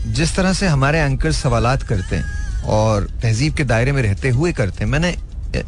जिस 0.07 0.35
तरह 0.35 0.53
से 0.53 0.67
हमारे 0.67 0.99
एंकर 0.99 1.31
सवालात 1.31 1.83
करते 1.83 2.15
हैं 2.15 2.63
और 2.69 3.07
तहजीब 3.21 3.55
के 3.55 3.63
दायरे 3.63 3.91
में 3.91 4.01
रहते 4.01 4.29
हुए 4.29 4.51
करते 4.53 4.83
हैं, 4.83 4.91
मैंने 4.91 5.15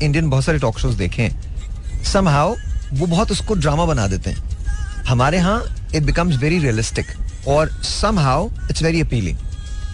इंडियन 0.02 0.30
बहुत 0.30 0.44
सारे 0.44 0.60
टॉक 0.60 0.80
शोज़ 0.80 0.98
देखे 0.98 1.22
हैं। 1.22 2.04
सम 2.04 2.28
हाउ 2.30 2.56
वो 2.94 3.06
बहुत 3.08 3.32
उसको 3.32 3.54
ड्रामा 3.56 3.86
बना 3.86 4.08
देते 4.08 4.30
हैं। 4.30 5.04
हमारे 5.08 5.38
यहाँ 5.38 5.90
इट 5.96 6.04
बिकम्स 6.04 6.38
वेरी 6.38 6.60
रियलिस्टिक 6.60 7.06
और 7.48 7.70
some 7.84 8.20
how 8.20 8.50
it's 8.70 8.84
very 8.84 9.02
appealing 9.02 9.38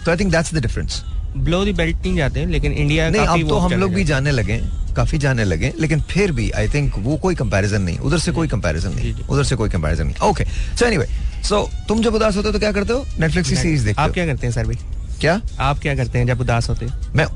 तो 0.04 0.10
I 0.10 0.16
think 0.16 0.32
that's 0.32 0.54
the 0.54 0.62
difference 0.62 1.02
below 1.36 1.64
the 1.64 1.72
belt 1.72 1.96
नहीं 1.96 2.16
जाते 2.16 2.40
हैं 2.40 2.46
लेकिन 2.46 2.72
इंडिया 2.72 3.10
नहीं 3.10 3.26
अब 3.26 3.48
तो 3.48 3.58
हम 3.58 3.72
लोग 3.72 3.94
भी 3.94 4.04
जाने 4.04 4.30
लगे 4.30 4.60
काफ़ी 4.96 5.18
जाने 5.18 5.44
लगे 5.44 5.72
लेकिन 5.80 6.00
फिर 6.00 6.32
भी 6.32 6.50
आई 6.50 6.68
थिंक 6.68 6.94
वो 6.98 7.16
कोई 7.16 7.34
कंपैरिजन 7.34 7.82
नहीं 7.82 7.98
उधर 7.98 8.18
से 8.18 8.32
कोई 8.32 8.48
कंपैरिजन 8.48 8.94
नहीं 8.94 9.12
उधर 9.28 9.44
से 9.44 9.56
कोई 9.56 9.68
कंपैरिजन 9.68 10.06
नहीं। 10.06 10.28
ओके 10.28 10.44
सो 10.78 10.86
एनीवे 10.86 11.06
सो 11.48 11.68
तुम 11.88 12.02
जब 12.02 12.14
उदास 12.14 12.36
होते 12.36 12.48
हो 12.48 12.52
तो 12.52 12.58
क्या 12.58 12.72
करते 12.72 12.92
हो? 12.92 13.06
नेटफ्लिक्स 13.20 13.48
की 13.50 13.56
सीरीज़ 13.56 13.84
देखते 13.84 14.02
आप 14.02 14.10
क्या 14.10 14.26
करते 14.26 14.46
हैं 14.46 14.54
सर 14.54 14.66
भाई? 14.66 14.78
क्या? 15.20 15.40
आप 15.60 15.78
क्या 15.78 15.94
करते 15.94 16.18
हैं 16.18 16.26
जब 16.26 16.40
उदास 16.40 16.68
होते 16.68 16.86
हैं? 16.86 17.14
मैं 17.14 17.26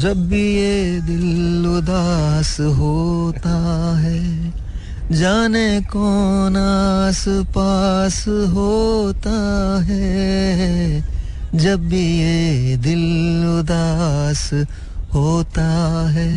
जब 0.00 0.26
भी 0.28 0.42
ये 0.54 1.00
दिल 1.00 1.66
उदास 1.66 2.56
होता 2.60 3.56
है 3.98 4.52
जाने 5.12 5.80
कौन 5.92 6.56
आस 6.56 7.24
पास 7.54 8.24
होता 8.28 9.38
है 9.84 11.13
जब 11.54 11.88
भी 11.88 12.00
ये 12.18 12.76
दिल 12.76 13.02
उदास 13.48 14.50
होता 15.14 15.64
है। 16.10 16.28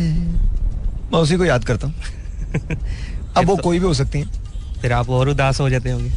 मैं 1.12 1.18
उसी 1.20 1.36
को 1.36 1.44
याद 1.44 1.64
करता 1.64 1.86
हूँ। 1.86 1.94
अब 3.36 3.46
वो 3.46 3.56
कोई 3.56 3.78
भी 3.78 3.86
हो 3.86 3.94
सकती 3.94 4.20
है। 4.20 4.26
फिर 4.82 4.92
आप 4.92 5.10
और 5.10 5.28
उदास 5.28 5.60
हो 5.60 5.68
जाते 5.70 5.90
होंगे। 5.90 6.10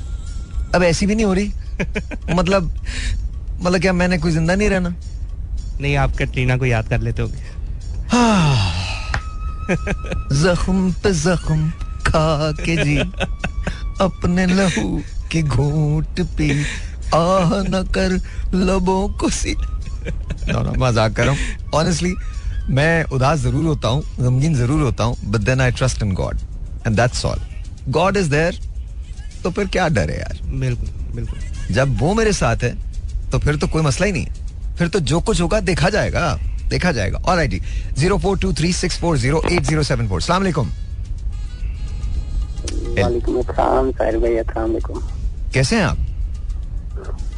अब 0.76 0.84
ऐसी 0.84 1.06
भी 1.06 1.16
नहीं 1.16 1.26
हो 1.26 1.34
रही। 1.34 1.52
मतलब 2.36 2.72
मतलब 3.64 3.80
क्या 3.82 3.94
मैंने 3.94 4.18
कोई 4.18 4.32
ज़िंदा 4.32 4.56
नहीं 4.56 4.70
रहना? 4.70 4.96
नहीं 5.82 5.96
आप 5.98 6.16
कटरीना 6.18 6.58
को 6.58 6.66
याद 6.66 6.88
कर 6.90 7.02
लेते 7.02 7.22
होंगे। 7.22 7.50
जख्म 10.44 10.92
पे 10.94 11.12
जख्म 11.14 11.70
खा 12.08 12.52
के 12.52 12.76
जी। 12.84 12.98
अपने 14.02 14.46
लहू 14.46 15.02
की 15.32 15.42
घूट 15.44 16.22
पी। 16.38 16.50
आह 17.14 17.62
न 17.64 17.84
कर 17.96 18.20
लबों 18.56 19.08
को 19.20 19.30
सी 19.32 19.56
मज़ाक 20.80 21.14
कर 21.14 21.26
रहा 21.26 21.32
हूँ। 21.32 21.40
ऑनेस्टली 21.76 22.14
मैं 22.70 23.04
उदास 23.14 23.40
ज़रूर 23.40 23.66
होता 23.66 23.88
हूँ 23.88 24.04
गमगीन 24.20 24.56
ज़रूर 24.56 24.82
होता 24.82 25.04
हूँ 25.04 25.16
but 25.26 25.42
then 25.42 25.62
I 25.62 25.72
trust 25.74 26.04
in 26.04 26.14
God 26.16 26.38
and 26.88 26.96
that's 26.96 27.26
all 27.26 27.40
God 27.90 28.18
is 28.18 28.30
there 28.30 28.60
तो 29.44 29.52
फिर 29.52 29.68
क्या 29.68 29.88
डर 29.90 30.10
है 30.12 30.20
यार? 30.20 30.40
बिल्कुल 30.52 30.90
बिल्कुल। 31.16 31.74
जब 31.76 31.98
वो 32.00 32.14
मेरे 32.14 32.34
साथ 32.34 32.64
है 32.64 32.76
तो 33.32 33.40
फिर 33.40 33.56
तो 33.56 33.68
कोई 33.68 33.82
मसला 33.84 34.06
ही 34.06 34.12
नहीं 34.12 34.26
है। 34.26 34.76
फिर 34.78 34.88
तो 34.88 35.00
जो 35.02 35.20
कुछ 35.22 35.42
होगा 35.42 35.60
देखा 35.62 35.90
जाएगा 35.90 36.34
देखा 36.70 36.92
जाएगा। 36.92 37.18
और 37.20 37.46
जी। 37.46 37.62
Zero 37.98 38.18
four 38.18 38.38
two 38.40 38.54
three 38.54 38.72
six 38.74 38.98
four 39.00 39.18
zero 39.18 39.42
eight 39.52 39.64
zero 39.64 39.84
seven 39.84 40.08
four 40.10 40.22
सलाम 40.22 40.42
अलैकुम 40.42 40.70
वालेकुम 42.98 43.40
अस्सलाम 43.40 43.92
साहिर 43.92 44.18
भाई 44.20 44.36
अस्सलाम 44.38 44.70
वालेकुम 44.70 45.02
कैसे 45.54 45.76
हैं 45.76 45.84
आप? 45.84 45.98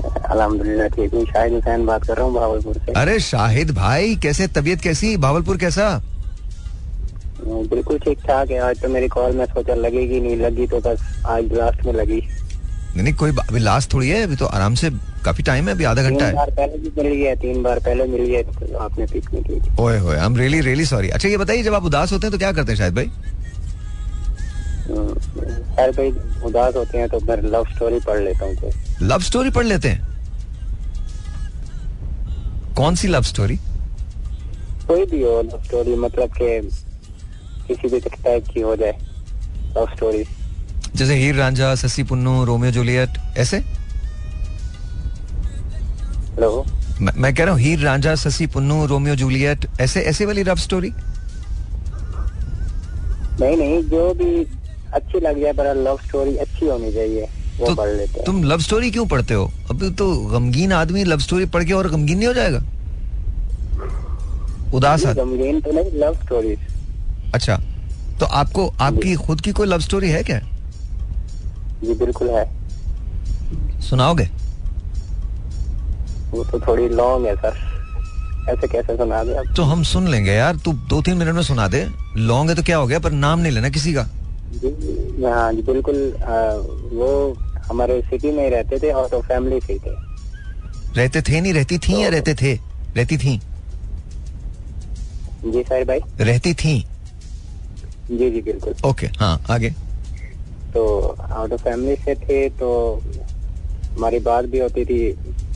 ठीक 0.03 1.13
हूँ। 1.13 1.25
शाहिद 1.25 1.53
हुसैन 1.53 1.85
बात 1.85 2.03
कर 2.03 2.15
रहा 2.17 2.25
हूँ 2.25 2.33
भावलपुर 2.33 2.77
से। 2.77 2.91
अरे 2.91 3.19
शाहिद 3.21 3.71
भाई 3.75 4.15
कैसे 4.23 4.47
तबीयत 4.55 4.81
कैसी? 4.81 5.15
भावलपुर 5.17 5.57
कैसा? 5.57 5.85
बिल्कुल 7.43 7.97
ठीक 7.99 8.19
ठाक 8.19 8.51
है। 8.51 8.59
आज 8.59 8.81
तो 8.81 8.89
मेरी 8.89 9.07
कॉल 9.07 9.35
में 9.37 9.45
सोचा 9.45 9.73
लगेगी 9.75 10.19
नहीं 10.19 10.37
लगी 10.37 10.67
तो 10.67 10.79
बस 10.81 11.01
आज 11.27 11.53
लास्ट 11.53 11.85
में 11.85 11.93
लगी। 11.93 12.19
नहीं 12.93 13.03
नहीं 13.03 13.13
कोई 13.13 13.31
अभी 13.39 13.59
लास्ट 13.59 13.93
थोड़ी 13.93 14.09
है 14.09 14.21
अभी 14.23 14.35
तो 14.35 14.45
आराम 14.47 14.75
से 14.75 14.89
काफ़ी 15.25 15.43
टाइम 15.43 15.67
है 15.67 15.73
अभी 15.73 15.83
आधा 15.83 16.03
घंटा 16.03 16.25
है। 16.25 16.33
पहले 16.33 16.77
भी 16.77 16.91
मिल 16.97 17.13
गया 17.13 17.35
तीन 17.35 17.61
बार 17.63 17.79
पहले 17.79 18.05
मिल 18.07 18.25
गया 18.25 18.41
तो 18.43 18.77
आपने 18.77 19.05
पिक 19.05 19.33
नहीं 19.33 19.43
की 19.43 19.75
ओए 19.83 19.97
होए 19.97 20.17
I 20.17 20.25
am 20.25 20.37
really 20.37 20.59
really 20.61 20.85
sorry 20.85 21.09
अच्छा 21.09 21.29
ये 21.29 21.37
बताइए 21.37 21.63
जब 21.63 21.73
आप 21.73 21.85
उदास 21.85 22.13
होते 22.13 22.27
हैं 22.27 22.31
तो 22.31 22.37
क्या 22.37 22.51
करते 22.51 22.71
हैं 22.71 22.77
शाहिद 22.77 22.95
भाई? 22.95 23.11
साहिर 24.87 25.91
भाई 25.97 26.09
उदास 26.47 26.75
होते 26.75 26.97
हैं 26.97 27.07
तो 27.09 27.19
मैं 27.27 27.37
लव 27.51 27.65
स्टोरी 27.75 27.99
पढ़ 28.07 28.19
लेता 28.23 28.45
हूँ 28.45 28.71
लव 29.01 29.19
स्टोरी 29.29 29.49
पढ़ 29.57 29.65
लेते 29.65 29.89
हैं? 29.89 30.11
कौन 32.77 32.95
सी 32.95 33.07
लव 33.07 33.23
स्टोरी 33.23 33.57
कोई 34.87 35.05
भी 35.11 35.21
हो 35.23 35.41
लव 35.41 35.63
स्टोरी 35.63 35.95
मतलब 35.95 36.33
के 36.37 36.59
किसी 37.67 37.87
भी 37.89 37.99
टाइप 38.09 38.47
की 38.53 38.61
हो 38.61 38.75
जाए 38.75 38.97
लव 39.77 39.85
स्टोरी 39.95 40.23
जैसे 40.95 41.15
हीर 41.15 41.35
रांझा 41.35 41.73
ससी 41.75 42.03
पुन्नू 42.09 42.43
रोमियो 42.45 42.71
जूलियट 42.71 43.17
ऐसे? 43.37 43.57
हेलो? 46.33 46.65
मैं, 47.01 47.13
मैं 47.17 47.33
कह 47.35 47.43
रहा 47.43 47.53
हूँ 47.53 47.61
हीर 47.61 47.79
रांझा 47.85 48.15
ससी 48.23 48.47
पुन्नू 48.55 48.85
रोमियो 48.87 49.15
जूलियट 49.21 49.65
ऐसे 49.81 50.01
ऐसे 50.11 50.25
वाली 50.25 50.43
लव 50.43 50.55
स्टोरी 50.65 50.91
नहीं 53.39 53.57
नहीं 53.57 53.81
जो 53.89 54.13
भी 54.13 54.45
अच्छी 54.93 55.19
लग 55.19 55.41
जाए 55.41 55.53
पर 55.53 55.75
लव 55.77 55.97
स्टोरी 56.05 56.35
अच्छी 56.37 56.65
होनी 56.65 56.91
चाहिए 56.93 57.27
वो 57.59 57.65
तो 57.65 57.75
पढ़ 57.75 57.89
लेते 57.89 58.13
हैं। 58.13 58.23
तुम 58.25 58.43
लव 58.43 58.59
स्टोरी 58.59 58.91
क्यों 58.91 59.05
पढ़ते 59.07 59.33
हो? 59.33 59.45
अब 59.71 59.83
तो 59.97 60.15
गमगीन 60.27 60.71
आदमी 60.73 61.03
लव 61.03 61.19
स्टोरी 61.19 61.45
पढ़ 61.47 61.63
के 61.63 61.73
और 61.73 61.89
गमगीन 61.89 62.17
नहीं 62.17 62.27
हो 62.27 62.33
जाएगा? 62.33 62.61
उदास 64.73 65.05
गमगीन 65.07 65.59
तो 65.61 65.71
नहीं 65.71 65.99
लव 65.99 66.13
स्टोरी 66.23 66.55
अच्छा 67.33 67.57
तो 68.19 68.25
आपको 68.25 68.67
आपकी 68.81 69.15
खुद 69.17 69.41
की 69.41 69.51
कोई 69.51 69.67
लव 69.67 69.79
स्टोरी 69.79 70.09
है 70.09 70.23
क्या? 70.23 70.39
जी 71.83 71.93
बिल्कुल 71.95 72.29
है। 72.29 72.45
सुनाओगे? 73.81 74.29
वो 76.31 76.43
तो 76.43 76.59
थोड़ी 76.67 76.87
लॉन्ग 76.89 77.25
है 77.27 77.35
सर। 77.35 77.71
ऐसे 78.49 78.67
कैसे 78.67 78.95
सुना 78.97 79.23
दे 79.23 79.53
तो 79.55 79.63
हम 79.63 79.83
सुन 79.83 80.07
लेंगे 80.07 80.31
यार 80.31 80.55
तू 80.55 80.73
दो 80.89 81.01
तीन 81.01 81.17
मिनट 81.17 81.33
में 81.35 81.41
सुना 81.43 81.67
दे। 81.67 81.85
लॉन्ग 82.17 82.49
है 82.49 82.55
तो 82.55 82.63
क्या 82.63 82.77
हो 82.77 82.87
गया 82.87 82.99
पर 82.99 83.11
नाम 83.11 83.39
नहीं 83.39 83.51
लेना 83.51 83.69
किसी 83.69 83.93
का। 83.93 84.07
जी 84.53 85.23
हाँ 85.25 85.53
जी 85.53 85.61
बिल्कुल 85.61 86.13
आ, 86.23 86.35
वो 86.95 87.37
हमारे 87.67 88.01
सिटी 88.01 88.31
में 88.31 88.43
ही 88.43 88.49
रहते 88.49 88.79
थे 88.79 88.91
और 88.91 89.07
तो 89.07 89.21
फैमिली 89.21 89.59
से 89.59 89.77
थे। 89.79 89.95
रहते 90.97 91.21
थे 91.21 91.41
नहीं 91.41 91.53
रहती 91.53 91.77
थी 91.77 92.01
या 92.03 92.09
रहते 92.09 92.33
थे? 92.33 92.53
रहती 92.97 93.17
थी? 93.17 93.39
जी 95.45 95.63
साहिर 95.63 95.85
भाई। 95.85 95.99
रहती 96.21 96.53
थी? 96.53 96.79
जी 98.11 98.29
जी 98.31 98.41
बिल्कुल। 98.41 98.73
ओके 98.85 99.07
हाँ 99.19 99.41
आगे। 99.49 99.69
तो 100.73 100.85
आउट 101.31 101.53
ऑफ़ 101.53 101.61
फैमिली 101.63 101.95
से 101.95 102.15
थे 102.15 102.49
तो 102.49 102.69
हमारी 103.97 104.19
बात 104.19 104.45
भी 104.45 104.59
होती 104.59 104.85
थी 104.85 104.99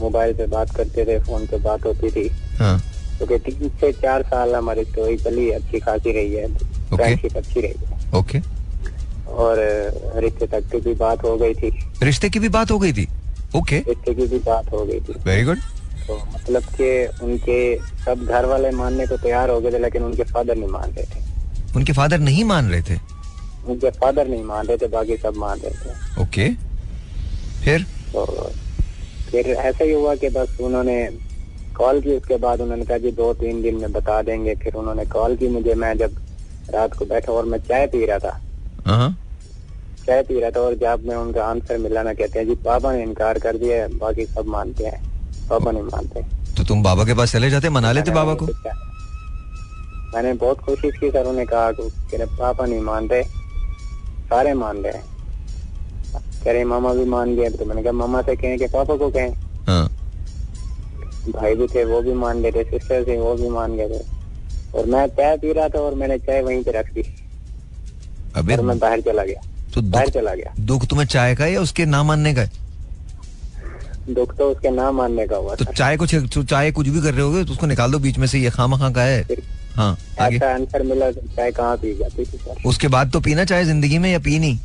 मोबाइल 0.01 0.33
पे 0.33 0.45
बात 0.47 0.75
करते 0.75 1.05
थे 1.05 1.19
फ़ोन 1.19 1.45
पे 1.45 1.57
बात 1.57 1.85
होती 1.85 2.09
थी। 2.11 2.27
हाँ। 2.57 2.79
तो 3.19 3.25
कि 3.25 3.37
तीन 3.37 3.69
से 3.69 3.91
चार 3.91 4.21
साल 4.23 4.55
हमारी 4.55 4.83
स्टोरी 4.83 5.17
चली 5.17 5.49
अच्छी 5.51 5.79
खासी 5.79 6.11
रही 6.11 6.33
है 6.33 6.47
फ्रेंडशिप 6.95 7.37
अच्छी 7.37 7.61
रही 7.61 7.85
है। 7.85 8.19
ओके। 8.19 8.39
और 9.27 9.59
रिश्ते 10.15 10.47
तक 10.47 10.69
की 10.71 10.79
भी 10.79 10.93
बात 10.95 11.23
हो 11.23 11.35
गई 11.37 11.53
थी। 11.53 11.69
रिश्ते 12.03 12.29
की 12.29 12.39
भी 12.39 12.49
बात 12.49 12.71
हो 12.71 12.79
गई 12.79 12.93
थी? 12.93 13.07
Okay 13.55 13.79
okay. 13.79 13.87
रिश्ते 13.87 14.13
की 14.13 14.27
भी 14.27 14.39
बात 14.39 14.71
हो 14.71 14.85
गई 14.85 14.99
थी। 14.99 15.13
वेरी 15.25 15.43
गुड 15.43 15.57
तो 16.07 16.17
मतलब 16.35 16.63
कि 16.73 16.89
उनके 17.23 17.57
सब 18.03 18.25
घर 18.25 18.45
वाले 18.45 18.71
मानने 18.71 19.05
को 19.07 19.17
तैयार 19.17 19.49
हो 19.49 19.59
गए 19.61 19.71
थे 19.71 19.79
लेकिन 19.79 20.03
उनके 20.03 20.23
फादर 20.23 20.55
नहीं 20.55 20.69
मान 20.69 20.91
रहे 20.91 21.05
थे। 21.05 21.25
उनके 21.75 21.93
फादर 21.93 22.19
नहीं 22.19 22.43
मान 22.45 22.69
रहे 22.71 22.81
थे? 22.81 22.99
उनके 23.67 23.89
फादर 23.91 24.27
नहीं 24.27 24.43
मान 24.43 24.67
रहे 24.67 24.77
थे 24.77 24.87
बाकी 24.87 25.17
सब 25.17 25.37
मान 25.37 25.59
रहे 25.59 25.73
थे। 25.73 26.21
ओके 26.23 26.49
फिर? 27.63 27.85
तो 28.13 28.25
फिर 29.31 29.47
ऐसा 29.47 29.83
ही 29.83 29.93
हुआ 29.93 30.15
कि 30.15 30.29
बस 30.29 30.57
उन्होंने 30.61 31.09
कॉल 31.77 32.01
की 32.01 32.15
उसके 32.15 32.37
बाद 32.37 32.61
उन्होंने 32.61 32.85
कहा 32.85 32.97
जी 32.97 33.11
दो 33.11 33.33
तीन 33.33 33.61
दिन 33.61 33.75
में 33.75 33.91
बता 33.91 34.21
देंगे। 34.21 34.55
फिर 34.55 34.73
उन्होंने 34.73 35.05
कॉल 35.05 35.35
की 35.35 35.47
मुझे 35.47 35.73
मैं 35.75 35.97
जब 35.97 36.15
रात 36.73 36.93
को 36.93 37.05
बैठा 37.05 37.31
और 37.33 37.45
मैं 37.45 37.59
चाय 37.59 37.87
पी 37.87 38.05
रहा 38.05 38.19
था 38.19 38.41
चाय 38.87 40.21
पी 40.23 40.39
रहा 40.39 40.49
था 40.49 40.59
और 40.59 40.75
जब 40.75 41.03
मैं 41.05 41.15
उनका 41.15 41.45
आंसर 41.45 41.77
मिला 41.77 42.03
ना 42.03 42.13
कहते 42.13 42.39
हैं 42.39 42.45
जी 42.47 42.55
पापा 42.65 42.91
ने 42.93 43.03
इनकार 43.03 43.39
कर 43.39 43.57
दिया 43.57 43.77
है, 43.77 43.87
बाकी 43.97 44.25
सब 44.25 44.45
मानते 44.47 44.85
हैं 44.85 45.01
पापा 45.49 45.71
नहीं 45.71 45.83
मानते 45.83 46.21
तो 46.57 46.63
तुम 46.63 46.83
बाबा 46.83 47.03
के 47.05 47.13
पास 47.13 47.31
चले 47.31 47.49
जाते 47.49 47.69
मना 47.69 47.91
लेते 47.91 48.11
बाबा 48.11 48.33
को? 48.33 48.45
मैंने 50.15 50.33
बहुत 50.35 50.59
कोशिश 50.59 50.97
की 50.99 51.09
सर 51.11 51.25
उन्हें 51.25 51.45
कहा 51.47 51.71
कि 51.71 51.89
कि 52.11 52.17
पापा 52.17 52.65
नहीं 52.65 52.81
मानते 52.81 53.23
सारे 54.29 54.53
मान 54.53 54.77
रहे 54.77 54.93
हैं। 54.93 55.03
कह 56.43 56.51
रहे 56.51 56.63
मामा 56.63 56.93
भी 56.93 57.05
मान 57.05 57.35
गए 57.35 57.49
तो 57.49 57.65
मैंने 57.65 57.83
कहा 57.83 57.91
मामा 57.91 58.21
से 58.21 58.35
कहें 58.35 58.57
कि 58.59 58.67
पापा 58.67 58.95
को 58.97 59.09
कहें? 59.09 59.33
हाँ। 59.67 59.87
भाई 61.29 61.55
भी 61.55 61.67
थे 61.67 61.83
वो 61.85 62.01
भी 62.01 62.13
मान 62.13 62.41
गए 62.41 62.51
थे 62.51 62.63
सिस्टर 62.63 63.03
थे 63.07 63.17
वो 63.19 63.33
भी 63.35 63.49
मान 63.49 63.75
गए 63.77 63.89
थे। 63.89 64.01
और 64.77 64.85
मैं 64.85 65.07
चाय 65.09 65.37
पी 65.37 65.53
रहा 65.53 65.67
था 65.69 65.79
और 65.79 65.95
मैंने 65.95 66.17
चाय 66.19 66.41
वहीं 66.41 66.63
पे 66.63 66.71
रख 66.71 66.93
दी। 66.93 67.03
अबे 68.37 68.55
और 68.55 68.61
मैं 68.61 68.77
बाहर 68.79 69.01
चला 69.01 69.23
गया। 69.23 69.41
तो 69.73 69.81
बाहर 69.83 70.09
चला 70.09 70.33
गया। 70.35 70.53
दुख 70.61 70.85
तुम्हें 70.85 71.05
चाय 71.07 71.35
का 71.35 71.45
या 71.47 71.61
उसके 71.61 71.85
ना 71.85 72.03
मानने 72.03 72.33
का 72.33 72.45
दुख 74.09 74.35
तो 74.37 74.49
उसके 74.51 74.69
ना 74.69 74.91
मानने 74.91 75.25
का 75.27 75.35
हुआ 75.35 75.55
तो 75.55 75.65
चाय 75.67 75.97
को 75.97 76.05
छिड़- 76.07 76.33
तो 76.33 76.43
चाय 76.45 76.71
कुछ 76.71 76.87
भी 76.87 77.01
कर 77.01 77.13
रहे 77.13 77.21
होगे 77.21 77.43
तो 77.45 77.51
उसको 77.51 77.65
निकाल 77.67 77.91
दो 77.91 77.99
बीच 77.99 78.17
में 78.17 78.27
से 78.27 78.39
ये 78.39 78.49
खामा 78.49 78.77
खा 78.77 78.89
का 78.89 79.01
है। 79.03 79.25
हाँ 79.75 79.97
आगे। 80.21 80.37
आंसर 80.45 80.83
मिला 80.83 81.09
तो 81.11 81.21
चाय 81.35 81.51
कहाँ 81.51 81.75
पी 81.77 81.93
जाती 81.97 82.25
उसके 82.65 82.87
बाद 82.87 83.11
तो 83.11 83.19
पीना 83.19 83.45
चाय 83.45 83.65
ज़िंदगी 83.65 83.97
में 83.97 84.11
या 84.11 84.19
पी 84.19 84.39
नहीं? 84.39 84.57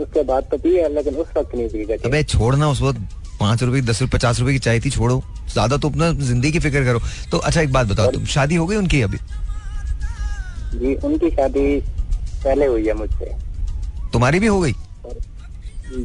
उसके 0.00 0.22
बाद 0.22 0.44
तो 0.50 0.58
पी 0.58 0.76
है 0.76 0.92
लेकिन 0.94 1.14
उस 1.14 1.26
वक्त 1.36 1.54
नहीं 1.54 1.68
पी 1.68 1.84
जाती। 1.84 2.08
अबे 2.08 2.22
छोड़ना 2.24 2.68
उस 2.70 2.80
वक्त 2.82 3.00
पाँच 3.40 3.62
रुपए 3.62 3.80
दस 3.82 4.02
रुपए 4.02 4.16
पचास 4.16 4.40
रुपए 4.40 4.52
की 4.52 4.58
चाय 4.58 4.80
थी 4.80 4.90
छोड़ो। 4.90 5.22
ज़्यादा 5.52 5.76
तो 5.76 5.88
अपना 5.88 6.10
ज़िंदगी 6.12 6.52
की 6.52 6.58
फ़िक्र 6.58 6.84
करो। 6.84 7.00
तो 7.30 7.38
अच्छा 7.38 7.60
एक 7.60 7.72
बात 7.72 7.86
बताओ 7.86 8.10
तुम 8.12 8.24
शादी 8.34 8.54
हो 8.54 8.66
गई 8.66 8.76
उनकी 8.76 9.00
अभी? 9.02 9.18
जी 10.74 10.94
उनकी 10.94 11.30
शादी 11.30 11.80
पहले 12.44 12.66
हुई 12.66 12.86
है 12.86 12.94
मुझसे। 12.94 13.34
तुम्हारी 14.12 14.38
भी 14.40 14.46
हो 14.46 14.60
गई? 14.60 14.74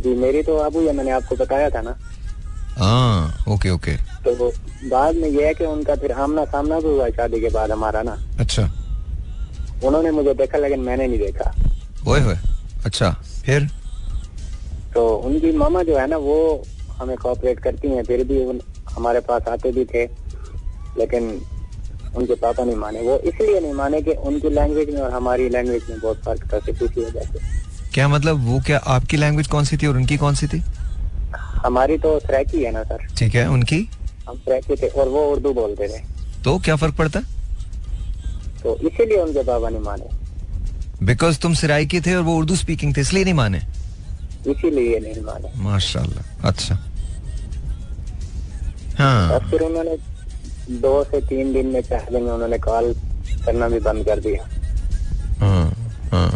जी 0.02 0.14
मेरी 0.16 0.42
तो 0.44 0.56
अब 0.58 0.76
हुई 0.76 0.88
है 0.88 0.94
मैंने 0.94 1.12
आपको 1.12 1.36
बताया 1.36 1.70
था 1.70 1.82
ना। 1.82 1.98
हाँ 2.78 3.44
ओके 3.50 3.70
ओके। 3.70 3.96
तो 4.26 4.52
बाद 4.90 5.16
में 5.16 5.28
ये 5.30 5.46
है 5.48 5.54
कि 5.54 5.66
उनका 5.66 5.96
फिर 5.96 6.12
आमना 6.12 6.46
सामना 6.46 6.80
भी 6.80 6.88
हुआ 6.88 7.10
शादी 7.10 7.40
के 7.42 7.50
बाद 7.50 7.72
हमारा 7.72 8.02
ना। 8.02 8.18
अच्छा। 8.40 8.64
उन्होंने 9.84 10.12
मुझे 10.12 10.34
देखा 10.34 10.58
लेकिन 10.58 10.80
मैंने 10.80 11.08
नहीं 11.08 11.20
देखा। 11.20 11.54
ओए 12.08 12.20
होए 12.20 12.38
अच्छा 12.86 13.12
फिर? 13.46 13.68
तो 14.94 15.08
उनकी 15.18 15.52
मामा 15.58 15.84
जो 15.84 15.98
है 15.98 16.08
ना 16.08 16.18
वो 16.18 16.64
हमें 17.00 17.16
कोऑपरेट 17.18 17.60
करती 17.60 17.88
हैं 17.88 18.04
फिर 18.04 18.24
भी 18.24 18.44
उन 18.46 18.62
हमारे 18.92 19.20
पास 19.20 19.48
आते 19.48 19.72
भी 19.72 19.86
थे। 19.86 20.06
लेकिन 20.98 21.30
उनके 22.18 22.36
पापा 22.36 22.64
नहीं 22.64 22.76
माने। 22.76 23.02
वो 23.02 23.18
इसलिए 23.20 23.60
नहीं 23.60 23.74
माने 23.74 24.02
कि 24.02 24.12
उनकी 24.30 24.50
लैंग्वेज 24.50 24.94
में 24.94 25.02
और 25.02 25.12
हमारी 25.12 25.50
लैंग्वेज 25.50 25.84
में 25.90 26.00
बहुत 26.00 26.18
फ़र्क 26.26 26.54
था 26.54 26.60
सिर्फ़ 26.60 26.84
इसी 26.84 27.02
वजह 27.02 27.32
से। 27.34 27.40
क्या 27.94 28.08
मतलब 28.08 28.46
वो 28.46 28.60
क्या 28.66 28.78
आपकी 28.96 29.18
लैंग्वेज 29.18 29.48
कौन 29.48 29.64
सी 29.66 29.78
थी 29.78 29.88
और 29.88 29.96
उनकी 29.98 30.18
कौन 30.18 30.36
सी 30.36 30.48
थी? 30.48 30.64
हमारी 31.66 31.98
तो 31.98 32.20
सराकी 32.20 32.64
है 32.64 32.72
ना 32.72 32.84
सर 32.84 33.08
ठीक 33.18 33.36
है 33.36 33.48
उनकी? 33.50 33.78
हम 34.28 34.38
सराकी 34.38 34.76
थे 34.76 34.88
और 34.88 35.10
वो 35.10 35.26
उर्दू 35.32 35.54
बोलते 35.54 35.88
थे। 35.88 36.04
तो 36.44 36.58
क्या 36.60 36.76
फ़र्क 36.76 36.96
पड़ता? 36.96 37.20
तो 38.64 38.76
इसीलिए 38.78 39.22
उनके 39.22 39.44
पापा 39.44 39.70
नहीं 39.70 39.82
माने। 39.82 41.06
बिकॉज़ 41.06 41.40
तुम 41.40 41.54
सिराई 41.54 41.86
के 41.86 42.02
थे 42.02 42.16
और 42.16 42.24
वो 42.24 42.36
उर्दू 42.38 42.56
स्पीकिंग 42.56 42.96
थे 42.98 43.02
इसलिए 43.02 43.24
नहीं 43.24 43.34
माने? 43.34 43.62
इसीलिए 44.48 45.00
नहीं 45.00 45.22
माने। 45.24 45.52
माशाल्लाह 45.64 46.48
अच्छा। 46.50 46.76
हाँ। 48.98 49.32
और 49.32 49.50
फिर 49.50 49.62
उन्होंने 49.62 49.96
दो 50.70 51.04
से 51.04 51.22
तीन 51.22 51.54
दिन 51.54 51.68
में 51.68 51.82
चार 51.82 52.08
दिन 52.12 52.24
में 52.24 52.32
उन्होंने 52.32 52.58
कॉल 52.60 52.94
करना 53.46 53.68
भी 53.70 53.80
बंद 53.80 54.06
कर 54.06 54.20
दिया। 54.20 54.48
हाँ 55.40 55.66
हाँ। 56.12 56.30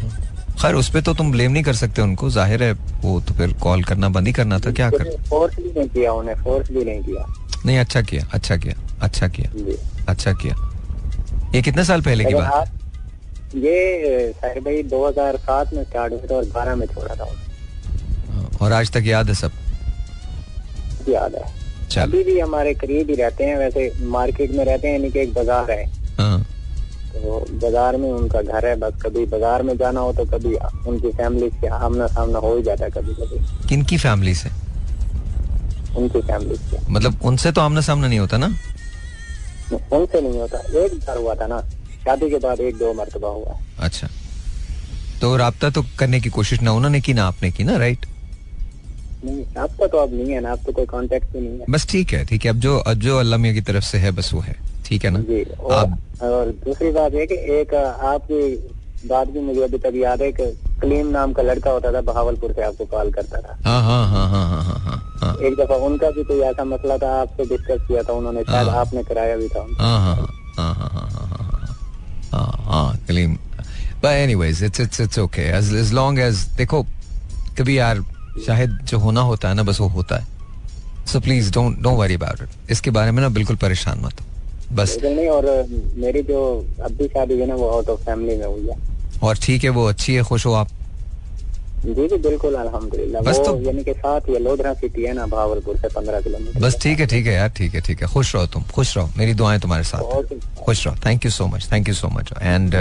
खैर 0.62 0.76
उस 0.76 0.90
पे 0.90 1.02
तो 1.02 1.14
तुम 1.14 1.32
ब्लेम 1.32 1.52
नहीं 1.52 1.64
कर 1.64 1.74
सकते 1.74 2.02
उनको। 2.02 2.30
ज़ाहिर 2.30 2.64
है 2.64 2.72
वो 3.02 3.20
तो 3.22 3.34
फिर 3.34 3.54
कॉल 3.64 3.84
करना 3.84 4.10
बंद 4.10 4.28
ही 4.28 4.34
करना 4.34 4.60
था। 4.60 4.72
क्या 4.72 4.90
कर 4.90 5.16
फोर्स 5.30 5.56
भी 5.56 5.72
नहीं 5.78 5.90
किया 5.90 6.12
उन्हें 6.14 6.36
फोर्स 6.44 6.72
भी 6.72 6.84
नहीं 6.86 7.04
किया। 7.04 7.26
नहीं 7.66 7.78
अच्छा 7.80 8.02
किया 8.02 8.28
अच्छा 8.34 8.58
किया 8.58 8.76
अच्छा 9.02 9.28
किया 9.28 9.52
जी। 9.56 9.78
अच्छा 10.10 10.34
किया। 10.34 10.56
ये 11.56 11.62
कितने 11.62 11.84
साल 11.86 12.02
पहले 12.02 12.26
की 12.26 12.34
बात? 12.34 12.54
है? 12.54 12.78
ये 13.56 14.32
साहिर 14.32 14.60
भाई 14.64 14.84
2007 14.90 15.74
में 15.74 15.84
स्टार्ट 15.84 16.14
हुआ 16.14 16.28
था 16.30 16.36
और 16.36 16.46
12 16.48 16.76
में 16.76 16.86
छोड़ा 16.88 17.16
था 17.16 17.26
हाँ, 18.34 18.50
और 18.62 18.74
आज 18.74 18.92
तक 18.92 19.04
याद 19.06 19.28
है 19.30 19.34
सब? 19.36 19.52
याद 21.10 21.36
है। 21.36 21.59
अभी 21.98 22.24
भी 22.24 22.40
हमारे 22.40 22.74
करीब 22.76 23.10
ही 23.10 23.16
रहते 23.16 23.44
हैं 23.44 23.58
वैसे 23.58 23.92
मार्केट 24.08 24.52
में 24.52 24.64
रहते 24.66 24.88
हैं 24.88 24.96
यानी 24.96 25.12
कि 25.12 25.20
एक 25.20 25.34
बाज़ार 25.34 25.72
है। 25.72 25.84
हाँ। 26.20 26.40
तो 27.14 27.40
बाज़ार 27.54 27.98
में 27.98 28.10
उनका 28.12 28.42
घर 28.42 28.66
है 28.68 28.76
बस 28.80 29.02
कभी 29.02 29.26
बाज़ार 29.26 29.64
में 29.64 29.76
जाना 29.78 30.00
हो 30.00 30.14
तो 30.14 30.26
कभी 30.28 30.56
उनकी 30.90 31.12
फैमिली 31.12 31.50
से 31.52 31.68
आमना 31.68 32.08
सामना 32.08 32.40
हो 32.40 32.56
ही 32.56 32.64
जाता 32.64 32.86
है 32.86 32.92
कभी 32.92 33.14
कभी 33.14 33.68
किनकी 33.70 33.98
फैमिली 33.98 34.36
से? 34.36 34.50
उनकी 35.98 36.22
फैमिली 36.22 36.56
से। 36.56 36.78
मतलब 36.90 37.20
उनसे 37.26 37.52
तो 37.52 37.62
आमना 37.62 37.82
सामना 37.82 38.08
नहीं 38.08 38.20
होता 38.20 38.38
ना? 38.38 38.48
उनसे 39.74 40.22
नहीं 40.22 40.40
होता। 40.40 40.60
एक 40.80 40.94
बार 40.98 41.18
हुआ 41.18 41.36
था 41.36 41.48
ना 41.48 41.60
शादी 42.06 42.30
के 42.30 42.38
बाद 42.38 42.60
एक 42.60 42.78
दो 42.78 42.94
मरतबा 42.94 43.30
हुआ। 43.30 43.60
अच्छा। 43.80 44.08
तो 45.22 45.36
राब्ता 45.38 45.70
तो 45.70 45.84
करने 46.00 46.20
की 46.20 46.30
कोशिश 46.30 46.62
ना 46.62 46.72
उन्होंने 46.72 47.02
की 47.02 47.14
ना 47.14 47.26
आपने 47.28 47.52
की 47.52 47.64
ना 47.64 47.78
राइट 47.78 48.06
आपका 49.26 49.88
तो 49.88 49.98
अब 49.98 50.14
नहीं 50.14 50.32
है 50.32 50.40
ना 50.42 50.52
आपको 50.52 50.72
कोई 50.72 50.86
कॉन्टेक्ट 50.86 51.32
भी 51.34 51.40
नहीं 51.40 51.60
है 51.60 51.66
बस 51.70 51.88
ठीक 51.90 52.14
है 52.14 52.24
ठीक 52.26 52.46
है 52.46 52.52
अब 52.52 52.60
जो 52.60 52.84
जो 52.98 53.18
अल्लाह 53.20 53.52
की 53.54 53.62
तरफ़ 53.62 53.84
से 53.84 53.98
है 53.98 54.12
बस 54.12 54.34
वो 54.34 54.42
है 54.42 54.56
ठीक 54.86 55.06
है 55.06 55.12
ना 55.12 55.20
जी 55.20 55.44
और, 55.44 55.74
आप... 55.74 55.98
और 56.22 56.52
दूसरी 56.66 56.92
बात 56.92 57.14
है 57.14 57.26
कि 57.28 57.36
एक 57.60 57.74
आपकी 57.74 58.42
बात 59.08 59.28
भी 59.28 59.40
मुझे 59.40 59.62
अभी 59.64 59.78
तक 59.78 59.94
याद 59.96 60.22
है 60.22 60.32
कि 60.32 60.46
क्लीन 60.82 61.08
नाम 61.12 61.34
का 61.34 61.44
लड़का 61.44 61.72
होता 61.72 61.92
था 61.94 62.02
बहावलपुर 62.02 62.52
से 62.52 62.62
आपको 62.64 62.86
कॉल 62.86 63.12
करता 63.12 63.42
था 63.42 63.58
हाँ 63.66 63.82
हाँ 63.84 64.08
हाँ 64.10 64.28
हाँ 64.30 64.64
हाँ 64.64 64.80
हाँ 64.80 64.98
हाँ 65.22 65.36
एक 65.48 65.56
दफ़ा 65.60 65.76
उनका 65.90 66.10
भी 66.12 66.24
कोई 66.24 66.40
ऐसा 66.50 66.64
मसला 66.64 66.98
था 66.98 67.12
आपसे 67.22 67.46
डिस्कस 67.46 67.86
किया 67.88 68.04
था 68.04 68.14
उन्होंने 68.14 68.44
शायद 68.44 68.68
आपने 68.84 69.04
कराया 69.04 69.36
भी 69.38 69.48
था 69.48 69.66
हाँ 69.80 70.00
हाँ 70.02 70.16
हाँ 70.58 70.74
हाँ 70.74 70.90
हाँ 70.94 71.28
हाँ 72.32 72.48
हाँ 72.66 72.98
Kaleem 73.08 73.38
But 74.02 74.14
anyways, 74.16 74.62
it's 74.62 74.80
it's 74.80 75.00
it's 75.04 75.18
okay. 75.18 75.50
As 75.52 75.74
as 75.74 75.90
long 75.92 76.20
as 76.20 76.44
देखो 76.58 76.86
कभी 77.58 77.78
यार 77.78 78.00
शायद 78.46 78.80
जो 78.84 79.00
होना 79.00 79.22
होता 79.22 79.50
है 79.50 79.56
ना 79.56 79.64
बस 79.64 79.80
वो 79.82 79.88
होता 79.88 80.18
है। 80.18 80.40
So 81.10 81.20
please 81.26 81.48
don't 81.54 81.78
don't 81.84 82.00
worry 82.00 82.18
about 82.18 82.42
it 82.42 82.72
इसके 82.72 82.92
बारे 82.92 83.12
में 83.12 83.22
ना 83.22 83.30
बिल्कुल 83.30 83.56
परेशान 83.56 84.00
मत 84.00 84.22
हो। 84.22 84.76
बस। 84.76 84.98
नहीं 85.04 85.28
और 85.28 85.46
मेरी 85.96 86.22
जो 86.22 86.42
अब 86.84 86.92
भी 86.92 87.08
शादी 87.08 87.40
है 87.40 87.46
ना 87.48 87.56
वो 87.56 87.70
आउट 87.70 87.90
ऑफ़ 87.90 88.00
फैमिली 88.00 88.36
में 88.38 88.46
हुई 88.46 88.68
है। 88.68 88.78
और 89.24 89.38
ठीक 89.38 89.64
है 89.64 89.70
वो 89.70 89.86
अच्छी 89.86 90.16
है 90.16 90.24
खुश 90.24 90.46
हो 90.46 90.54
आप? 90.54 90.68
जी 91.86 92.08
जी 92.08 92.18
बिल्कुल 92.18 92.56
अल्हम्दुलिल्लाह। 92.56 93.22
बस 93.22 93.38
तो- 93.38 93.56
यानी 93.66 93.84
कि 93.84 93.94
साथ 93.94 94.30
ये 94.30 94.40
लोधरा 94.40 94.74
सिटी 94.74 95.04
है 95.04 95.14
ना 95.14 95.26
भावलपुर 95.28 95.78
से 95.78 95.88
पंद्रह 95.88 96.22
किलोमीटर। 96.22 96.60
बस 96.60 96.78
ठीक 96.82 97.00
है 97.00 97.06
ठीक 97.08 97.26
है 97.28 97.34
यार 97.34 97.50
ठीक 97.50 97.76
है 97.76 97.82
ठीक 97.82 98.02
है। 98.02 98.08
खुश 98.08 98.36
रहो 98.36 98.46
तुम 98.46 98.64
खुश 98.76 98.96
रहो। 98.98 99.10
मेरी 99.18 99.34
दुआएँ 99.34 99.60
तुम्हारे 99.60 99.84
साथ 99.84 100.36
खुश 100.66 100.86
रहो। 100.88 100.96
Thank 101.06 101.26
you 101.26 101.32
so 101.32 101.48
much 101.48 101.68
thank 101.72 101.88
you 101.88 101.94
so 101.94 102.08
much 102.08 102.34
and 102.42 102.74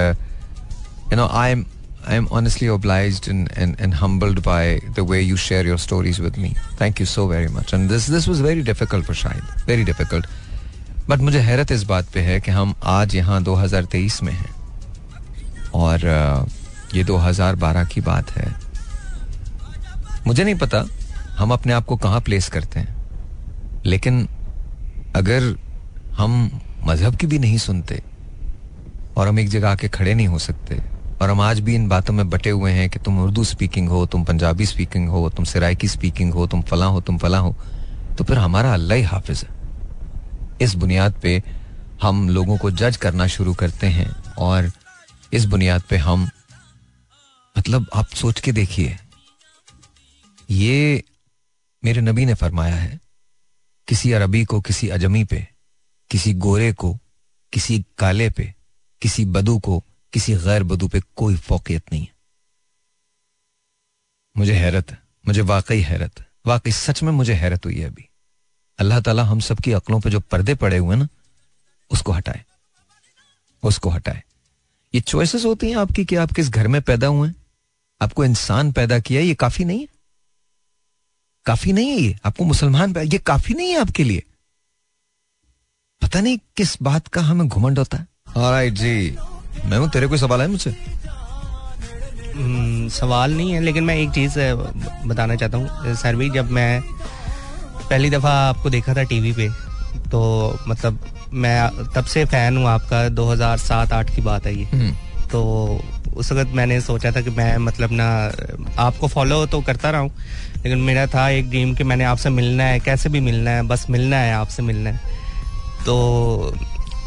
you 1.12 1.16
know 1.16 1.26
I 1.26 1.52
am 1.52 1.64
I 2.06 2.14
am 2.14 2.28
honestly 2.30 2.68
obliged 2.68 3.28
and, 3.28 3.50
and, 3.56 3.78
and 3.78 3.94
humbled 3.94 4.42
by 4.42 4.80
the 4.94 5.04
way 5.04 5.20
you 5.20 5.36
share 5.36 5.64
your 5.64 5.78
stories 5.78 6.20
with 6.20 6.38
me. 6.38 6.54
Thank 6.76 7.00
you 7.00 7.06
so 7.06 7.26
very 7.26 7.48
much. 7.48 7.72
And 7.72 7.88
this 7.88 8.06
this 8.06 8.26
was 8.26 8.40
very 8.40 8.62
difficult 8.62 9.04
for 9.04 9.14
Shahid. 9.14 9.42
Very 9.66 9.84
difficult. 9.84 10.26
But 11.08 11.20
मुझे 11.20 11.38
हैरत 11.40 11.70
इस 11.72 11.82
बात 11.88 12.08
पे 12.14 12.20
है 12.20 12.40
कि 12.40 12.50
हम 12.50 12.74
आज 12.84 13.14
यहाँ 13.16 13.40
2023 13.44 14.22
में 14.22 14.32
हैं 14.32 14.50
और 15.74 15.98
uh, 15.98 16.94
ये 16.94 17.04
2012 17.04 17.88
की 17.92 18.00
बात 18.00 18.30
है 18.30 18.52
मुझे 20.26 20.44
नहीं 20.44 20.54
पता 20.54 20.84
हम 21.38 21.52
अपने 21.52 21.72
आप 21.72 21.84
को 21.84 21.96
कहाँ 21.96 22.20
प्लेस 22.20 22.48
करते 22.48 22.80
हैं 22.80 23.82
लेकिन 23.86 24.26
अगर 25.16 25.54
हम 26.18 26.34
मज़हब 26.86 27.16
की 27.16 27.26
भी 27.26 27.38
नहीं 27.38 27.58
सुनते 27.58 28.02
और 29.16 29.28
हम 29.28 29.38
एक 29.38 29.48
जगह 29.48 29.70
आके 29.70 29.88
खड़े 29.88 30.14
नहीं 30.14 30.26
हो 30.28 30.38
सकते 30.38 30.80
और 31.20 31.30
हम 31.30 31.40
आज 31.40 31.60
भी 31.60 31.74
इन 31.74 31.88
बातों 31.88 32.14
में 32.14 32.28
बटे 32.30 32.50
हुए 32.50 32.72
हैं 32.72 32.88
कि 32.90 32.98
तुम 32.98 33.18
उर्दू 33.22 33.44
स्पीकिंग 33.44 33.88
हो, 33.88 34.04
तुम 34.06 34.24
पंजाबी 34.24 34.66
स्पीकिंग 34.66 35.08
हो, 35.08 35.28
तुम 35.30 35.44
सराइकी 35.44 35.88
स्पीकिंग 35.88 36.32
हो, 36.34 36.46
तुम 36.46 36.62
फला 36.62 36.86
हो, 36.86 37.00
तुम 37.00 37.18
फला 37.18 37.38
हो 37.38 37.56
तो 38.18 38.24
फिर 38.24 38.38
हमारा 38.38 38.72
अल्लाह 38.74 38.98
ही 38.98 39.04
हाफिज 39.04 39.44
है। 39.44 39.56
इस 40.62 40.74
बुनियाद 40.74 41.20
पे 41.22 41.42
हम 42.02 42.28
लोगों 42.28 42.56
को 42.58 42.70
जज 42.70 42.96
करना 42.96 43.26
शुरू 43.26 43.54
करते 43.54 43.86
हैं 43.88 44.10
और 44.38 44.70
इस 45.32 45.44
बुनियाद 45.46 45.82
पे 45.90 45.96
हम 45.96 46.28
मतलब 47.56 47.86
आप 47.94 48.06
सोच 48.14 48.40
के 48.40 48.52
देखिए, 48.52 48.96
ये 50.50 51.02
मेरे 51.82 52.00
नबी 52.00 52.24
ने 52.26 52.34
फरमाया 52.34 52.74
है, 52.74 52.98
किसी 53.88 54.12
अरबी 54.12 54.44
को, 54.44 54.60
किसी 54.60 54.88
अजमी 54.88 55.24
पे, 55.24 55.46
किसी 56.10 56.32
गोरे 56.36 56.72
को, 56.72 56.92
किसी 57.52 57.84
काले 57.98 58.28
पे, 58.30 58.52
किसी 59.02 59.24
बदू 59.26 59.58
को 59.58 59.82
किसी 60.12 60.34
गैर 60.34 60.62
बदू 60.62 60.88
पे 60.88 61.00
कोई 61.16 61.36
फोकियत 61.36 61.92
नहीं 61.92 62.02
है। 62.02 62.12
मुझे 64.36 64.52
हैरत 64.52 64.90
है, 64.90 65.02
मुझे 65.26 65.40
वाकई 65.40 65.80
हैरत 65.80 66.20
है। 66.20 66.26
वाकई 66.46 66.72
सच 66.72 67.02
में 67.02 67.12
मुझे 67.12 67.34
हैरत 67.34 67.64
हुई 67.64 67.78
है 67.78 67.86
अभी। 67.86 68.08
अल्लाह 68.78 69.00
ताला 69.00 69.22
हम 69.22 69.40
सबकी 69.40 69.72
अकलों 69.72 70.00
पे 70.00 70.10
जो 70.10 70.20
पर्दे 70.20 70.54
पड़े 70.54 70.76
हुए 70.78 70.96
ना, 70.96 71.08
उसको 71.90 72.12
हटाए। 72.12 72.44
उसको 73.62 73.90
हटाए। 73.90 74.22
ये 74.94 75.00
चॉइसेस 75.00 75.44
होती 75.44 75.70
हैं 75.70 75.76
आपकी 75.76 76.04
कि 76.04 76.16
आप 76.16 76.32
किस 76.32 76.48
घर 76.48 76.68
में 76.68 76.82
पैदा 76.82 77.06
हुए 77.06 77.30
आपको 78.00 78.24
इंसान 78.24 78.72
पैदा 78.72 78.98
किया, 78.98 79.20
ये 79.20 79.34
काफ़ी 79.34 79.64
नहीं 79.64 79.80
है। 79.80 79.88
काफ़ी 81.46 81.72
नहीं 81.72 81.90
है 81.90 81.96
ये। 81.96 82.18
आपको 82.24 82.44
मुसलमान 82.44 82.96
ये 82.96 83.18
काफ़ी 83.18 83.54
नहीं 83.54 83.70
है 83.70 83.80
आपके 83.80 84.04
लिए। 84.04 84.22
पता 86.02 86.20
नहीं 86.20 86.38
किस 86.56 86.82
बात 86.82 87.08
का 87.08 87.20
हमें 87.20 87.48
घुमंड 87.48 87.78
होता 87.78 87.96
है। 87.96 88.06
ऑलराइट 88.36 88.72
जी। 88.72 89.16
मैं 89.64 89.78
हूँ 89.78 89.88
तेरे 89.90 90.06
कोई 90.06 90.18
सवाल 90.18 90.40
है 90.40 90.48
मुझसे? 90.48 90.70
हम्म, 92.34 92.88
सवाल 92.88 93.34
नहीं 93.36 93.52
है 93.52 93.60
लेकिन 93.60 93.84
मैं 93.84 93.96
एक 93.96 94.10
चीज़ 94.10 94.38
बताना 95.08 95.34
चाहता 95.36 95.58
हूँ। 95.58 95.94
सर 95.96 96.16
भी 96.16 96.30
जब 96.30 96.50
मैं 96.50 96.80
पहली 97.80 98.10
दफ़ा 98.10 98.30
आपको 98.48 98.70
देखा 98.70 98.94
था 98.94 99.02
टीवी 99.02 99.32
पे 99.32 99.48
तो 100.10 100.20
मतलब 100.68 100.98
मैं 101.34 101.86
तब 101.94 102.04
से 102.04 102.24
फ़ैन 102.24 102.56
हूँ 102.56 102.66
आपका 102.68 103.08
2007-8 103.10 104.14
की 104.14 104.22
बात 104.22 104.46
है 104.46 104.54
ये। 104.54 104.64
हम्म, 104.64 104.92
तो 105.28 105.80
उस 106.16 106.32
वक्त 106.32 106.52
मैंने 106.54 106.80
सोचा 106.80 107.10
था 107.12 107.20
कि 107.20 107.30
मैं 107.30 107.56
मतलब 107.58 107.92
ना 107.92 108.06
आपको 108.78 109.08
फॉलो 109.08 109.44
तो 109.46 109.60
करता 109.60 109.90
रहा 109.90 110.00
हूँ 110.00 110.10
लेकिन 110.56 110.78
मेरा 110.78 111.06
था 111.06 111.28
एक 111.30 111.50
ड्रीम 111.50 111.74
कि 111.74 111.84
मैंने 111.84 112.04
आपसे 112.04 112.30
मिलना 112.30 112.64
है 112.64 112.78
कैसे 112.80 113.08
भी 113.08 113.20
मिलना 113.20 113.50
है 113.50 113.62
बस 113.62 113.86
मिलना 113.90 114.16
है 114.16 114.32
आपसे 114.34 114.62
मिलना 114.62 114.90
है। 114.90 115.16
तो 115.86 116.54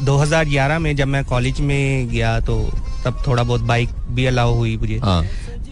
2011 0.06 0.80
में 0.80 0.96
जब 0.96 1.08
मैं 1.08 1.24
कॉलेज 1.26 1.62
में 1.62 2.08
गया 2.10 2.40
तो 2.40 2.58
तब 3.06 3.24
थोड़ा 3.28 3.44
बहुत 3.44 3.62
बाइक 3.62 3.90
भी 4.10 4.26
अलाउ 4.26 4.54
हुई 4.54 4.78
मुझे। 4.78 5.00
हाँ। 5.04 5.24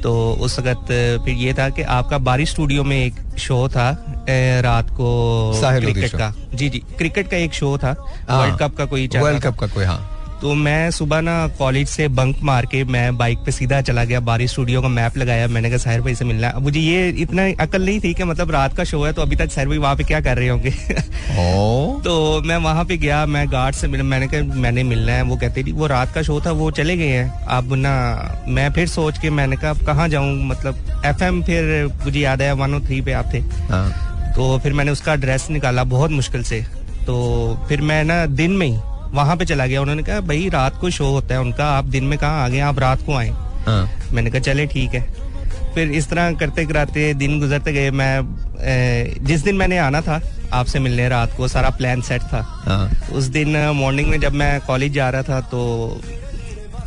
तो 0.03 0.11
उस 0.41 0.59
वक्त 0.59 0.91
फिर 1.25 1.33
ये 1.35 1.53
था 1.53 1.69
कि 1.69 1.81
आपका 1.81 2.17
बारिश 2.17 2.49
स्टूडियो 2.49 2.83
में 2.83 2.97
एक 2.97 3.37
शो 3.37 3.67
था 3.69 3.89
ए, 4.29 4.61
रात 4.61 4.89
को 4.89 5.09
क्रिकेट 5.55 6.15
का। 6.15 6.33
जी 6.53 6.69
जी 6.69 6.79
क्रिकेट 6.97 7.29
का 7.31 7.37
एक 7.37 7.53
शो 7.53 7.77
था 7.77 7.95
हाँ। 8.29 8.39
वर्ल्ड 8.41 8.59
कप 8.59 8.75
का 8.77 8.85
कोई 8.85 9.07
वर्ल्ड 9.15 9.43
कप 9.43 9.57
का 9.57 9.67
कोई 9.67 9.85
हाँ। 9.85 10.18
तो 10.41 10.53
मैं 10.55 10.91
सुबह 10.91 11.21
ना 11.21 11.33
कॉलेज 11.57 11.87
से 11.87 12.07
बंक 12.07 12.37
मार 12.43 12.65
के 12.65 12.83
मैं 12.83 13.17
बाइक 13.17 13.37
पे 13.45 13.51
सीधा 13.51 13.79
चला 13.81 14.03
गया 14.03 14.19
बारिश 14.19 14.51
स्टूडियो 14.51 14.81
का 14.81 14.87
मैप 14.87 15.17
लगाया 15.17 15.47
मैंने 15.47 15.69
कहा 15.69 15.77
साहिर 15.77 16.01
भाई 16.01 16.15
से 16.15 16.25
मिलना 16.25 16.47
है। 16.47 16.61
मुझे 16.63 16.79
ये 16.79 17.09
इतना 17.23 17.47
अकल 17.63 17.85
नहीं 17.85 17.99
थी 17.99 18.13
कि 18.13 18.23
मतलब 18.23 18.51
रात 18.51 18.75
का 18.77 18.83
शो 18.83 19.03
है 19.03 19.11
तो 19.13 19.21
अभी 19.21 19.35
तक 19.35 19.51
साहिर 19.51 19.69
भाई 19.69 19.77
वहाँ 19.77 19.95
पे 19.95 20.03
क्या 20.03 20.21
कर 20.21 20.37
रहे 20.37 20.47
होंगे? 20.47 20.69
तो 22.03 22.41
मैं 22.41 22.57
वहाँ 22.57 22.85
पे 22.85 22.97
गया 22.97 23.25
मैं 23.25 23.45
गार्ड 23.51 23.75
से 23.75 23.87
मिला 23.87 24.03
मैंने 24.03 24.27
कहा 24.27 24.61
मैंने 24.61 24.83
मिलना 24.83 25.11
है। 25.11 25.21
वो 25.21 25.37
कहते 25.37 25.63
थी 25.63 25.71
वो 25.71 25.87
रात 25.87 26.13
का 26.15 26.21
शो 26.21 26.39
था 26.45 26.51
वो 26.51 26.69
चले 26.71 26.97
गए 26.97 27.07
हैं। 27.07 27.29
अब 27.47 27.73
ना 27.75 27.93
मैं 28.47 28.71
फिर 28.73 28.87
सोच 28.87 29.17
के 29.17 29.29
मैंने 29.29 29.55
कहा 29.55 29.69
अब 29.69 29.85
कहाँ 29.85 30.07
जाऊँ? 30.09 30.33
मतलब 30.43 31.01
एफएम 31.05 31.41
फिर 31.43 31.85
मुझे 32.05 32.19
याद 32.19 32.41
आया 32.41 32.53
वन 32.53 32.79
थ्री 32.85 33.01
पे 33.01 33.11
आप 33.11 33.33
थे। 33.33 33.39
हाँ। 33.69 34.33
तो 34.35 34.57
फिर 34.59 34.73
मैंने 34.73 34.91
उसका 34.91 35.13
एड्रेस 35.13 35.47
निकाला 35.51 35.83
बहुत 35.83 36.11
मुश्किल 36.11 36.43
से। 36.43 36.61
तो 37.05 37.65
फिर 37.69 37.81
मैं 37.81 38.03
ना 38.03 38.25
दिन 38.25 38.51
में 38.51 38.67
ही 38.67 38.77
वहाँ 39.13 39.35
पे 39.37 39.45
चला 39.45 39.65
गया। 39.65 39.81
उन्होंने 39.81 40.03
कहा 40.03 40.19
भाई 40.21 40.49
रात 40.49 40.77
को 40.77 40.89
शो 40.89 41.05
होता 41.05 41.33
है 41.33 41.41
उनका। 41.41 41.65
आप 41.67 41.85
दिन 41.85 42.03
में 42.03 42.17
कहा 42.19 42.43
आ 42.45 42.47
गए? 42.47 42.59
आप 42.59 42.79
रात 42.79 43.05
को 43.05 43.15
आए। 43.15 43.29
हाँ। 43.67 43.89
मैंने 44.11 44.29
कहा 44.29 44.39
चले 44.39 44.65
ठीक 44.65 44.93
है। 44.93 45.01
फिर 45.75 45.91
इस 45.91 46.09
तरह 46.09 46.31
करते 46.33 46.65
कराते 46.65 47.13
दिन 47.13 47.39
गुजरते 47.39 47.73
गए। 47.73 47.91
मैं 47.91 49.25
जिस 49.25 49.41
दिन 49.41 49.55
मैंने 49.55 49.77
आना 49.77 50.01
था 50.01 50.21
आपसे 50.53 50.79
मिलने 50.79 51.09
रात 51.09 51.35
को 51.37 51.47
सारा 51.47 51.69
प्लान 51.69 52.01
सेट 52.01 52.21
था। 52.21 52.41
हाँ। 52.65 52.89
उस 53.13 53.23
दिन 53.23 53.57
मॉर्निंग 53.75 54.07
में 54.07 54.19
जब 54.19 54.33
मैं 54.33 54.59
कॉलेज 54.61 54.93
जा 54.93 55.09
रहा 55.09 55.23
था 55.23 55.41
तो 55.41 55.59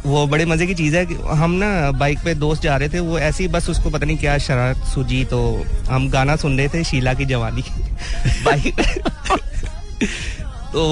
वो 0.06 0.26
बड़े 0.26 0.44
मज़े 0.44 0.66
की 0.66 0.74
चीज़ 0.74 0.96
है 0.96 1.04
कि 1.06 1.14
हम 1.14 1.50
ना 1.50 1.90
बाइक 1.90 2.18
पे 2.24 2.34
दोस्त 2.34 2.62
जा 2.62 2.76
रहे 2.76 2.88
थे 2.88 3.00
वो 3.00 3.18
ऐसी 3.18 3.46
बस 3.48 3.68
उसको 3.70 3.90
पता 3.90 4.06
नहीं 4.06 4.16
क्या 4.18 4.38
शरारत 4.38 4.76
सूझी 4.84 5.24
तो 5.24 5.40
हम 5.90 6.08
गाना 6.10 6.36
सुन 6.36 6.58
रहे 6.58 6.68
थे 6.68 6.84
शीला 6.84 7.14
की 7.14 7.24
जवानी। 7.24 7.62
बाइक 8.44 8.80
तो 10.72 10.82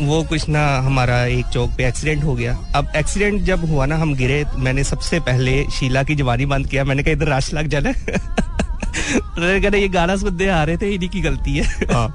वो 0.00 0.22
कुछ 0.22 0.48
ना 0.48 0.78
हमारा 0.78 1.24
एक 1.24 1.46
चौक 1.46 1.70
पे 1.70 1.86
एक्सीडेंट 1.86 2.24
हो 2.24 2.34
गया। 2.34 2.58
अब 2.74 2.92
एक्सीडेंट 2.96 3.42
जब 3.42 3.70
हुआ 3.70 3.86
ना 3.86 3.96
हम 3.96 4.14
गिरे 4.14 4.44
मैंने 4.56 4.84
सबसे 4.84 5.20
पहले 5.20 5.64
शीला 5.64 6.02
की 6.02 6.14
जवानी 6.14 6.46
बंद 6.46 6.66
किया। 6.66 6.84
मैंने 6.84 7.02
कहा 7.02 7.12
इधर 7.12 7.26
राश 7.26 7.54
लग 7.54 7.66
जाना। 7.66 7.90
मैंने 9.38 9.60
कहा 9.60 9.76
ये 9.76 9.88
गाना 9.88 10.16
सुनते 10.16 10.48
आ 10.48 10.64
रहे 10.64 10.76
थे 10.76 10.94
इन्हीं 10.94 11.08
की 11.08 11.20
गलती 11.20 11.56
है। 11.56 11.80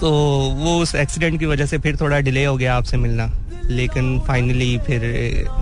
तो 0.00 0.10
वो 0.56 0.82
उस 0.82 0.94
एक्सीडेंट 0.94 1.40
की 1.40 1.46
वजह 1.46 1.66
से 1.66 1.78
फिर 1.78 1.96
थोड़ा 1.96 2.20
डिले 2.20 2.44
हो 2.44 2.56
गया 2.56 2.76
आपसे 2.76 2.96
मिलना। 2.96 3.30
लेकिन 3.66 4.20
फाइनली 4.20 4.78
फिर 4.78 5.00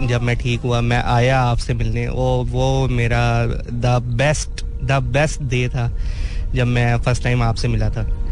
जब 0.02 0.22
मैं 0.22 0.36
ठीक 0.36 0.60
हुआ 0.60 0.80
मैं 0.80 1.02
आया 1.02 1.40
आपसे 1.40 1.74
मिलने। 1.74 2.08
वो 2.08 2.44
वो 2.44 2.88
मेरा 2.88 3.46
the 3.70 4.02
best 4.02 4.64
the 4.64 4.92
best 4.92 5.42
day 5.42 5.68
था 5.68 5.98
जब 6.54 6.66
मैं 6.66 6.98
फ़र्स्ट 6.98 7.24
टाइम 7.24 7.42
आपसे 7.42 7.68
मिला 7.68 7.90
था। 7.90 8.23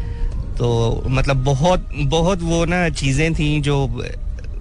तो 0.62 1.02
मतलब 1.06 1.36
बहुत 1.36 1.88
बहुत 1.92 2.42
वो 2.42 2.64
ना 2.64 2.88
चीज़ें 2.88 3.34
थी 3.34 3.60
जो 3.60 4.02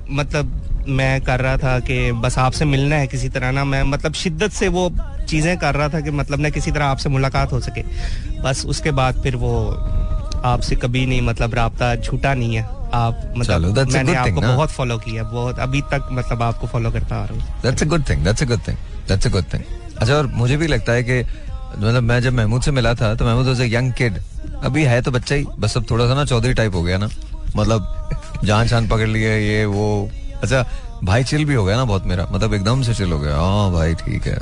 मतलब 0.09 0.61
मैं 0.87 1.21
कर 1.21 1.39
रहा 1.39 1.57
था 1.57 1.79
कि 1.79 2.11
बस 2.11 2.37
आपसे 2.37 2.65
मिलना 2.65 2.95
है 2.95 3.07
किसी 3.07 3.29
तरह 3.29 3.51
ना 3.51 3.63
मैं 3.63 3.83
मतलब 3.83 4.13
शिद्दत 4.13 4.51
से 4.51 4.67
वो 4.67 4.91
चीज़ें 5.29 5.57
कर 5.57 5.75
रहा 5.75 5.89
था 5.89 5.99
कि 5.99 6.11
मतलब 6.11 6.39
ना 6.39 6.49
किसी 6.49 6.71
तरह 6.71 6.85
आपसे 6.85 7.09
मुलाकात 7.09 7.51
हो 7.51 7.59
सके। 7.59 7.83
बस 8.41 8.65
उसके 8.65 8.91
बाद 8.91 9.21
फिर 9.23 9.35
वो 9.35 9.69
आपसे 10.45 10.75
कभी 10.75 11.05
नहीं 11.05 11.21
मतलब 11.21 11.53
राबता 11.53 11.95
छूटा 11.95 12.33
नहीं 12.33 12.55
है। 12.55 12.63
आप 12.93 13.33
मतलब 13.37 13.61
मैंने 13.61 14.11
good 14.11 14.23
thing, 14.23 14.37
आपको 14.37 14.41
बहुत 14.41 14.69
फॉलो 14.69 14.97
किया 14.97 15.23
बहुत 15.23 15.59
अभी 15.59 15.81
तक 15.81 16.09
मतलब 16.11 16.41
आपको 16.41 16.67
फॉलो 16.67 16.91
करता 16.91 17.15
आ 17.15 17.25
रहा 17.25 17.33
हूँ। 17.33 17.61
अच्छा 19.97 20.15
और 20.15 20.27
मुझे 20.27 20.57
भी 20.57 20.67
लगता 20.67 20.91
है 20.91 21.03
कि 21.03 21.25
मतलब 21.77 22.03
मैं 22.03 22.19
जब 22.21 22.33
महमूद 22.33 22.61
से 22.61 22.71
मिला 22.71 22.93
था 22.93 23.13
तो 23.15 23.25
महमूद 23.25 23.47
वाज 23.47 23.61
यंग 23.73 23.91
किड 23.93 24.17
अभी 24.63 24.83
है 24.83 25.01
तो 25.01 25.11
बच्चा 25.11 25.35
ही। 25.35 25.45
बस 25.59 25.77
अब 25.77 25.85
थोड़ा 25.91 26.07
सा 26.07 26.13
ना 26.13 26.25
चौधरी 26.25 26.53
टाइप 26.53 26.75
हो 26.75 26.81
गया 26.83 26.97
ना। 26.97 27.09
मतलब 27.55 28.09
जान 28.43 28.67
छान 28.67 28.87
पकड़ 28.87 29.07
लिया 29.07 29.35
ये 29.35 29.65
वो। 29.65 30.09
अच्छा 30.43 30.65
भाई 31.03 31.23
चिल 31.23 31.45
भी 31.45 31.53
हो 31.53 31.65
गया 31.65 31.75
ना 31.77 31.85
बहुत 31.85 32.05
मेरा। 32.05 32.27
मतलब 32.31 32.53
एकदम 32.53 32.81
से 32.81 32.93
चिल 32.93 33.11
हो 33.11 33.19
गया। 33.19 33.35
हाँ 33.35 33.71
भाई 33.71 33.93
ठीक 33.95 34.27
है। 34.27 34.39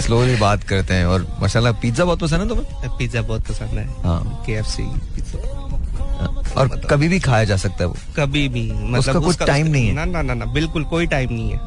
स्लोली 0.00 0.36
बात 0.36 0.62
करते 0.62 0.94
हैं 0.94 1.06
और 1.06 1.26
माशाल्लाह 1.40 1.72
पिज्जा 1.72 2.04
बहुत 2.04 2.20
पसंद 2.20 2.40
है 2.40 2.48
तुम्हें? 2.48 2.96
पिज्जा 2.98 3.22
बहुत 3.22 3.42
पसंद 3.42 3.78
है। 3.78 3.86
हाँ। 4.02 4.42
के 4.46 4.52
एफ़ 4.52 4.66
सी 4.66 4.82
पिज्जा 5.14 6.60
और 6.60 6.68
कभी 6.90 7.08
भी 7.08 7.20
खाया 7.20 7.44
जा 7.44 7.56
सकता 7.56 7.84
है 7.84 7.86
वो। 7.86 7.96
कभी 8.16 8.48
भी 8.48 8.70
मतलब 8.72 8.96
उसका 8.96 9.20
कुछ 9.20 9.36
time 9.36 9.68
नहीं 9.68 9.86
है। 9.86 9.94
ना 9.94 10.04
ना 10.04 10.22
ना 10.22 10.34
ना 10.34 10.44
बिल्कुल 10.52 10.84
कोई 10.84 11.06
टाइम 11.06 11.32
नहीं 11.32 11.50
है। 11.50 11.58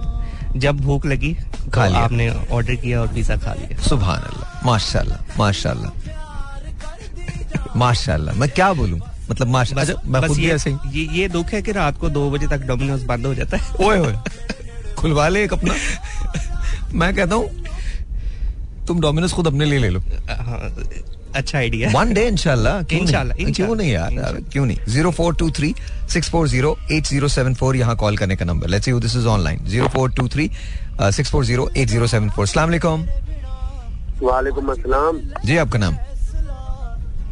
जब 0.55 0.79
भूख 0.81 1.05
लगी 1.05 1.33
खा 1.73 1.87
लिया। 1.87 1.99
आपने 1.99 2.29
ऑर्डर 2.29 2.75
किया 2.75 3.01
और 3.01 3.07
पिज्जा 3.13 3.35
खा 3.37 3.53
लिया। 3.53 3.81
सुबह 3.83 4.07
अल्लाह 4.07 4.65
माशाल्लाह 4.65 5.37
माशाल्लाह। 5.39 5.91
माशाल्लाह 7.77 8.35
मैं 8.35 8.49
क्या 8.49 8.71
बोलूँ? 8.73 8.99
मतलब 9.29 9.47
माशा 9.47 9.75
बस, 9.75 10.39
ऐसे 10.39 10.71
ये 10.91 11.03
ये 11.13 11.27
दुख 11.29 11.47
है 11.53 11.61
कि 11.61 11.71
रात 11.71 11.97
को 11.99 12.09
दो 12.09 12.29
बजे 12.31 12.47
तक 12.47 12.61
डोमिनोज 12.67 13.03
बंद 13.05 13.25
हो 13.25 13.33
जाता 13.35 13.57
है। 13.57 13.63
ओए 13.85 13.99
ओए। 13.99 14.15
खुलवा 14.97 15.27
ले 15.27 15.43
एक 15.43 15.53
अपना। 15.53 15.73
मैं 16.93 17.13
कहता 17.15 17.35
हूँ 17.35 17.49
तुम 18.87 18.99
डोमिनोज 19.01 19.33
खुद 19.33 19.47
अपने 19.47 19.65
लिए 19.65 19.79
ले 19.79 19.89
लो। 19.89 19.99
हाँ, 19.99 20.69
अच्छा 21.35 21.57
आइडिया 21.57 21.89
वन 21.93 22.13
डे 22.13 22.27
इंशाल्लाह 22.27 22.81
क्यों 22.83 22.99
नहीं? 22.99 23.07
इंशाल्लाह, 23.07 23.51
क्यों 23.51 23.75
नहीं 23.75 23.91
यार? 23.91 24.41
क्यों 24.51 24.65
नहीं? 24.65 24.77
Zero 24.87 25.11
four 25.11 25.35
two 25.35 25.49
three 25.51 25.73
six 26.13 26.29
four 26.31 26.47
zero 26.47 26.77
eight 26.91 27.05
zero 27.05 27.27
seven 27.27 27.53
four 27.53 27.75
यहाँ 27.75 27.95
कॉल 27.95 28.17
करने 28.17 28.35
का 28.35 28.45
number 28.45 28.67
let's 28.67 28.87
you 28.87 28.99
this 28.99 29.15
is 29.15 29.27
online 29.27 29.65
zero 29.67 29.87
four 29.95 30.11
two 30.11 30.27
three 30.27 30.49
six 31.01 31.31
four 31.31 31.45
zero 31.45 31.69
eight 31.77 31.87
zero 31.89 32.07
seven 32.07 32.29
four 32.29 32.47
सलाम 32.47 32.69
वालेकुम 34.21 34.67
अस्सलाम। 34.71 35.19
जी 35.45 35.57
आपका 35.57 35.79
नाम? 35.79 35.95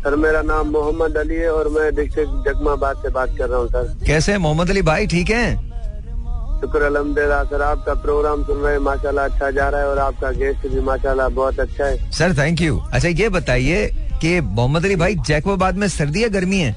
सर 0.03 0.15
मेरा 0.15 0.41
नाम 0.41 0.67
मोहम्मद 0.71 1.17
अली 1.17 1.35
है 1.35 1.49
और 1.51 1.69
मैं 1.75 1.93
डिस्ट्रिक्ट 1.95 2.49
जगमाबाद 2.49 2.97
से 3.03 3.09
बात 3.09 3.29
कर 3.37 3.49
रहा 3.49 3.59
हूँ 3.59 3.67
सर। 3.69 4.05
कैसे 4.05 4.31
हैं? 4.31 4.39
मोहम्मद 4.39 4.69
अली 4.69 4.81
भाई 4.89 5.07
ठीक 5.13 5.29
हैं? 5.29 5.74
शुक्र 6.61 6.81
अलहमदिल्ला 6.83 7.43
सर 7.43 7.61
आपका 7.61 7.93
प्रोग्राम 8.03 8.43
सुन 8.43 8.61
रहे 8.61 8.73
हैं 8.73 8.79
माशाल्लाह 8.81 9.25
अच्छा 9.25 9.49
जा 9.51 9.67
रहा 9.69 9.81
है 9.81 9.87
और 9.87 9.99
आपका 9.99 10.31
गेस्ट 10.39 10.67
भी 10.67 10.81
माशाल्लाह 10.87 11.29
बहुत 11.39 11.59
अच्छा 11.59 11.85
है। 11.85 12.11
सर 12.11 12.33
थैंक 12.37 12.61
यू 12.61 12.77
अच्छा 12.93 13.07
ये 13.09 13.29
बताइए 13.29 13.85
कि 14.21 14.39
मोहम्मद 14.41 14.85
अली 14.85 14.95
भाई 14.95 15.15
जैकोबाद 15.27 15.77
में 15.77 15.87
सर्दी 15.87 16.21
है 16.21 16.29
गर्मी 16.29 16.59
है? 16.59 16.73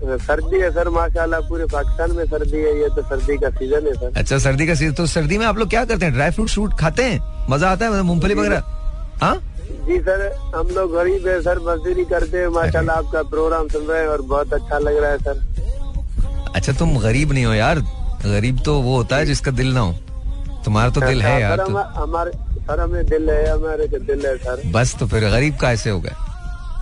सर्दी 0.00 0.60
है 0.60 0.70
सर 0.72 0.88
माशाल्लाह 0.88 1.40
पूरे 1.48 1.64
पाकिस्तान 1.72 2.12
में 2.16 2.24
सर्दी 2.26 2.58
है 2.58 2.72
ये 2.80 2.88
तो 2.96 3.02
सर्दी 3.08 3.36
का 3.38 3.50
सीज़न 3.58 3.86
है 3.86 3.94
सर। 3.94 4.18
अच्छा 4.18 4.38
सर्दी 4.38 4.66
का 4.66 4.74
सीज़न 4.74 4.94
तो 4.94 5.06
सर्दी 5.06 5.38
में 5.38 5.46
आप 5.46 5.58
लोग 5.58 5.70
क्या 5.70 5.84
करते 5.84 6.04
हैं? 6.04 6.12
ड्राई 6.14 6.30
फ्रूट 6.30 6.48
शूट 6.48 6.78
खाते 6.80 7.02
हैं? 7.04 7.20
मज़ा 7.50 7.70
आता 7.70 7.86
है 7.86 8.02
मूंगफली 8.02 8.34
वगैरह? 8.34 8.62
हाँ? 9.22 9.36
जी 9.86 9.98
सर 10.08 10.26
हम 10.54 10.68
लोग 10.76 10.92
गरीब 10.94 11.26
है 11.28 11.40
सर 11.42 11.58
मजदूरी 11.68 12.04
करते 12.12 12.38
हैं 12.38 12.48
माशाल्लाह 12.56 12.96
आपका 12.96 13.22
प्रोग्राम 13.30 13.68
सुन 13.68 13.86
रहे 13.86 14.00
हैं 14.00 14.08
और 14.08 14.22
बहुत 14.32 14.52
अच्छा 14.54 14.78
लग 14.78 14.96
रहा 15.02 15.10
है 15.10 15.18
सर। 15.18 16.52
अच्छा 16.56 16.72
तुम 16.78 16.98
गरीब 16.98 17.32
नहीं 17.32 17.44
हो 17.44 17.54
यार। 17.54 17.78
गरीब 18.24 18.58
तो 18.64 18.80
वो 18.82 18.96
होता 18.96 19.16
है 19.16 19.26
जिसका 19.26 19.50
दिल 19.50 19.72
ना 19.74 19.80
हो। 19.80 19.92
तुम्हारा 20.64 20.90
तो 20.90 21.00
दिल 21.00 21.22
है 21.22 21.34
सर, 21.34 21.40
यार 21.40 21.56
तो। 21.58 21.64
हमारे 22.00 22.30
सर 22.60 22.80
हमें 22.80 23.04
दिल 23.06 23.30
है 23.30 23.50
हमारे 23.50 23.86
दिल 23.86 24.26
है 24.26 24.36
सर। 24.38 24.62
बस 24.72 24.94
तो 25.00 25.06
फिर 25.06 25.28
गरीब 25.30 25.56
का 25.56 25.70
ऐसे 25.72 25.90
हो 25.90 26.00
गए 26.00 26.14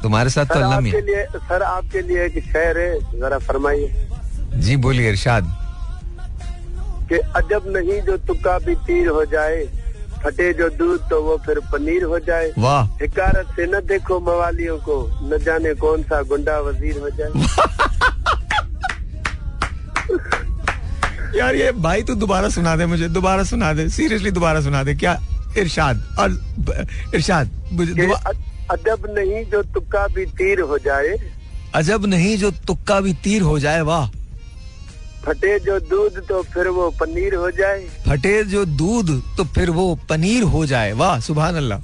तुम्हारे 0.03 0.30
साथ 0.30 0.45
तो 0.45 0.55
सर 0.55 0.61
अल्लाह 0.62 0.80
मियाँ। 0.80 1.01
लिए 1.01 1.24
सर 1.36 1.62
आपके 1.62 2.01
लिए 2.03 2.24
एक 2.24 2.39
शेर 2.45 2.78
है 2.78 3.20
जरा 3.20 3.39
फरमाइए। 3.47 3.89
जी 4.57 4.76
बोलिए 4.76 5.09
इरशाद। 5.11 5.45
कि 7.09 7.18
अजब 7.36 7.62
नहीं 7.76 8.01
जो 8.07 8.16
तुक्का 8.26 8.59
भी 8.59 8.74
तीर 8.86 9.09
हो 9.09 9.24
जाए 9.24 9.64
फटे 10.24 10.53
जो 10.53 10.68
दूध 10.78 11.01
तो 11.11 11.22
वो 11.22 11.36
फिर 11.47 11.59
पनीर 11.72 12.05
हो 12.05 12.18
जाए। 12.18 12.53
वाह। 12.59 12.82
हिकारत 13.03 13.47
से 13.57 13.66
न 13.66 13.80
देखो 13.86 14.18
मवालियों 14.20 14.78
को 14.89 14.97
न 15.24 15.39
जाने 15.45 15.74
कौन 15.82 16.03
सा 16.03 16.22
गुंडा 16.30 16.59
वज़ीर 16.61 16.99
हो 16.99 17.11
जाए। 17.18 17.30
यार 21.37 21.55
ये 21.57 21.72
भाई 21.72 22.03
तू 22.03 22.14
दोबारा 22.16 22.49
सुना 22.49 22.74
दे 22.76 22.87
मुझे 22.87 23.09
दोबारा 23.09 23.45
सुना 23.45 23.72
दे। 23.72 23.89
सीरियसली 23.89 24.31
दोबारा 24.31 24.61
सुना 24.61 24.83
दे। 24.85 24.95
क्या? 24.95 25.18
इरशाद 25.59 25.97
और 26.18 26.31
इरशाद 27.14 27.51
मुझे 27.72 28.11
अजब 28.70 29.07
नहीं 29.11 29.45
जो 29.51 29.62
तुक्का 29.74 30.07
भी 30.14 30.24
तीर 30.39 30.61
हो 30.61 30.79
जाए। 30.79 31.16
अजब 31.74 32.07
नहीं 32.07 32.37
जो 32.39 32.51
तुक्का 32.66 33.01
भी 33.01 33.12
तीर 33.24 33.43
हो 33.43 33.59
जाए 33.59 33.81
वाह। 33.81 34.07
फटे 35.24 35.59
जो 35.61 35.79
दूध 35.81 36.18
तो 36.29 36.43
फिर 36.55 36.68
वो 36.68 36.89
पनीर 37.01 37.35
हो 37.35 37.51
जाए। 37.51 37.81
फटे 38.07 38.43
जो 38.45 38.64
दूध 38.64 39.11
तो 39.37 39.45
फिर 39.45 39.70
वो 39.70 39.95
पनीर 40.09 40.43
हो 40.53 40.64
जाए 40.66 40.93
वाह 40.93 41.18
सुबह 41.20 41.47
अल्लाह 41.49 41.79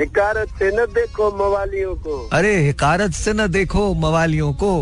हिकारत 0.00 0.48
से 0.58 0.70
न 0.70 0.86
देखो 0.94 1.30
मवालियों 1.38 1.94
को। 1.96 2.16
अरे 2.32 2.56
हिकारत 2.66 3.12
से 3.14 3.32
न 3.32 3.46
देखो 3.48 3.82
मवालियों 3.94 4.52
को। 4.52 4.72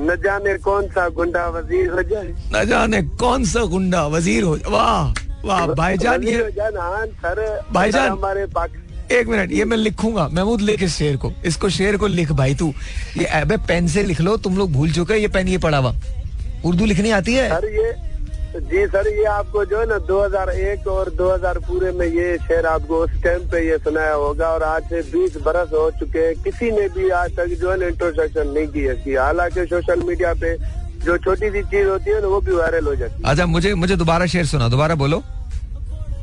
न 0.00 0.16
जाने 0.24 0.56
कौन 0.58 0.86
सा 0.88 1.08
गुंडा 1.10 1.46
वज़ीर 1.50 1.90
हो 1.90 2.02
जाए। 2.02 2.28
न 2.54 2.64
जाने 2.68 3.02
कौन 3.20 3.44
सा 3.44 3.64
गुंडा 3.66 4.06
वज़ीर 4.08 4.42
हो 4.42 4.56
जाए। 4.58 4.72
वाह 4.72 5.46
वाह 5.46 5.66
भाईजान 5.74 6.22
ये 6.22 6.36
हो 6.36 6.44
भाईजान। 7.72 8.10
हमारे 8.10 8.46
एक 9.10 9.28
मिनट 9.28 9.52
ये 9.52 9.64
मैं 9.64 9.76
लिखूँगा। 9.76 10.28
महमूद 10.28 10.60
लिख 10.60 10.82
इस 10.82 10.96
शेर 10.96 11.16
को। 11.16 11.32
इसको 11.44 11.68
शेर 11.70 11.96
को 11.96 12.06
लिख 12.06 12.32
भाई 12.32 12.54
तू। 12.54 12.72
ये 13.16 13.24
अबे 13.40 13.56
पेन 13.68 13.88
से 13.88 14.02
लिख 14.02 14.20
लो 14.20 14.36
तुम 14.38 14.56
लोग 14.58 14.72
भूल 14.72 14.92
चुके 14.92 15.14
ये 15.14 15.28
पेन 15.28 15.48
ये 15.48 15.58
पड़ा 15.58 15.78
हुआ। 15.78 15.94
उर्दू 16.64 16.84
लिखनी 16.84 17.10
आती 17.10 17.34
है? 17.34 17.48
सर 17.50 17.66
ये 17.70 17.92
जी 18.50 18.86
सर 18.86 19.06
ये 19.08 19.24
आपको 19.30 19.64
जो 19.64 19.78
है 19.78 19.86
ना 19.88 19.96
2001 20.06 20.86
और 20.90 21.08
2000 21.18 21.58
पूरे 21.66 21.90
में 21.98 22.06
ये 22.06 22.36
शेर 22.38 22.66
आपको 22.66 22.96
उस 23.04 23.10
टाइम 23.24 23.46
पे 23.50 23.58
ये 23.66 23.76
सुनाया 23.78 24.14
होगा 24.14 24.48
और 24.48 24.62
आज 24.62 24.88
से 24.90 25.02
20 25.12 25.36
बरस 25.44 25.70
हो 25.72 25.90
चुके 25.98 26.18
हैं। 26.18 26.34
किसी 26.42 26.70
ने 26.70 26.88
भी 26.96 27.08
आज 27.18 27.36
तक 27.36 27.54
जो 27.60 27.70
है 27.70 27.76
ना 27.80 27.86
इंट्रोडक्शन 27.86 28.48
नहीं 28.48 28.66
की 28.68 28.86
इसकी। 28.92 29.14
हालाँकि 29.14 29.66
सोशल 29.66 30.02
मीडिया 30.08 30.32
पे 30.42 30.56
जो 31.04 31.16
छोटी 31.18 31.50
सी 31.50 31.62
चीज़ 31.62 31.88
होती 31.88 32.10
है 32.10 32.20
ना 32.20 32.28
वो 32.28 32.40
भी 32.40 32.52
वायरल 32.52 32.86
हो 32.86 32.94
जाती 32.96 33.22
है। 33.22 33.30
अच्छा 33.30 33.46
मुझे 33.46 33.74
मुझे 33.74 33.96
दोबारा 33.96 34.26
शेर 34.34 34.46
सुना 34.46 34.68
दोबारा 34.68 34.94
बोलो। 35.04 35.22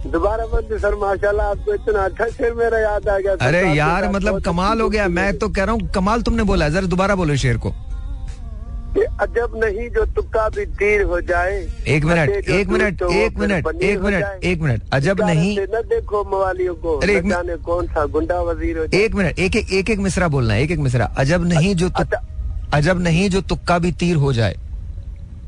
दोबारा 0.08 0.46
बंद 0.48 0.78
सर 0.82 0.96
माशाल्लाह 0.96 1.48
आपको 1.48 1.74
इतना 1.74 2.06
अच्छा 2.06 2.28
शेर 2.28 2.54
मेरा 2.54 2.80
याद 2.80 3.08
आ 3.08 3.18
गया। 3.18 3.36
अरे 3.48 3.62
यार 3.76 4.12
मतलब 4.12 4.42
कमाल 4.44 4.82
हो 4.82 4.90
गया 4.90 5.08
मैं 5.16 5.38
तो 5.38 5.50
कह 5.50 5.64
रहा 5.64 5.74
हूँ 5.74 5.90
कमाल 5.96 6.22
तुमने 6.22 6.44
बोला 6.44 6.70
जरा 6.70 6.88
दोबारा 6.88 7.16
बोलो 7.16 7.36
शेर 7.38 7.58
को। 7.58 7.74
कि 8.94 9.04
अजब 9.22 9.52
नहीं 9.64 9.90
जो 9.90 10.06
तुक्का 10.16 10.48
भी 10.50 10.66
तीर 10.78 11.02
हो 11.04 11.20
जाए 11.24 11.56
एक 11.88 12.06
मिनट 12.06 12.30
एक 12.30 12.70
मिनट 12.70 13.00
तो 13.00 13.12
एक 13.14 13.38
मिनट 13.40 13.68
एक 13.84 14.00
मिनट 14.02 14.44
एक 14.44 14.62
मिनट 14.62 14.82
अजब 14.94 15.22
नहीं। 15.22 15.58
न 15.60 15.82
देखो 15.90 16.24
मवालियों 16.32 16.76
को 16.76 16.98
अरे 16.98 17.20
जाने 17.22 17.56
कौन 17.66 17.88
सा 17.88 18.06
गुंडा 18.08 18.40
वज़ीर 18.44 18.78
हो 18.78 18.86
एक 18.96 19.16
मिनट 19.16 19.40
एक 19.40 19.56
एक 19.56 19.74
एक 19.74 19.90
एक 19.90 20.00
मिसरा 20.00 20.28
बोलना 20.28 20.54
है 20.54 20.64
एक 20.64 20.72
एक 20.72 20.80
मिसरा। 20.80 21.06
अजब 21.18 21.48
नहीं 21.48 21.76
जो 21.76 21.90
अच्छा। 21.90 22.22
अजब 22.74 23.02
नहीं 23.02 23.30
जो 23.30 23.42
तुक्का 23.44 23.78
भी 23.80 23.92
तीर 23.94 24.16
हो 24.16 24.32
जाए। 24.34 24.56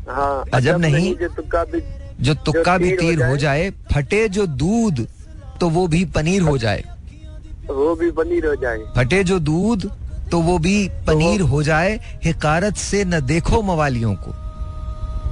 हाँ 0.10 0.44
अजब 0.54 0.78
नहीं 0.82 1.16
जो 1.16 1.28
तुक्का 1.30 1.64
भी 1.64 1.82
जो 2.22 2.34
तुक्का 2.46 2.78
भी 2.78 2.92
तीर 2.98 3.24
हो 3.24 3.38
जाए। 3.38 3.70
फटे 3.92 4.28
जो 4.30 4.46
दूध 4.58 5.06
तो 5.60 5.70
वो 5.70 5.88
भी 5.88 6.04
पनीर 6.16 6.42
हो 6.42 6.58
जाए। 6.58 6.84
वो 7.70 7.96
भी 7.96 8.12
पनीर 8.12 8.46
हो 8.46 8.56
जाए। 8.56 8.78
फटे 8.96 9.24
जो 9.24 9.40
दूध 9.42 9.90
तो 10.32 10.40
वो 10.42 10.58
भी 10.60 10.90
पनीर 11.08 11.42
हो 11.42 11.64
जाए 11.64 12.00
हिकारत 12.24 12.76
से 12.78 13.04
न 13.06 13.20
देखो 13.20 13.62
मवालियों 13.62 14.14
को। 14.16 14.32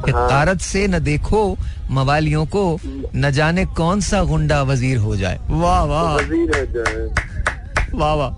हिकारत 0.07 0.59
से 0.61 0.87
न 0.87 0.99
देखो 0.99 1.57
मवालियों 1.91 2.45
को 2.45 2.63
न 3.15 3.31
जाने 3.31 3.65
कौन 3.77 4.01
सा 4.01 4.23
गुंडा 4.23 4.61
वज़ीर 4.63 4.97
हो 4.97 5.15
जाए। 5.15 5.39
वाह 5.49 5.83
वाह। 5.83 6.15
वज़ीर 6.15 6.57
हो 6.57 6.65
जाए। 6.73 7.07
वाह 7.93 8.13
वाह। 8.13 8.29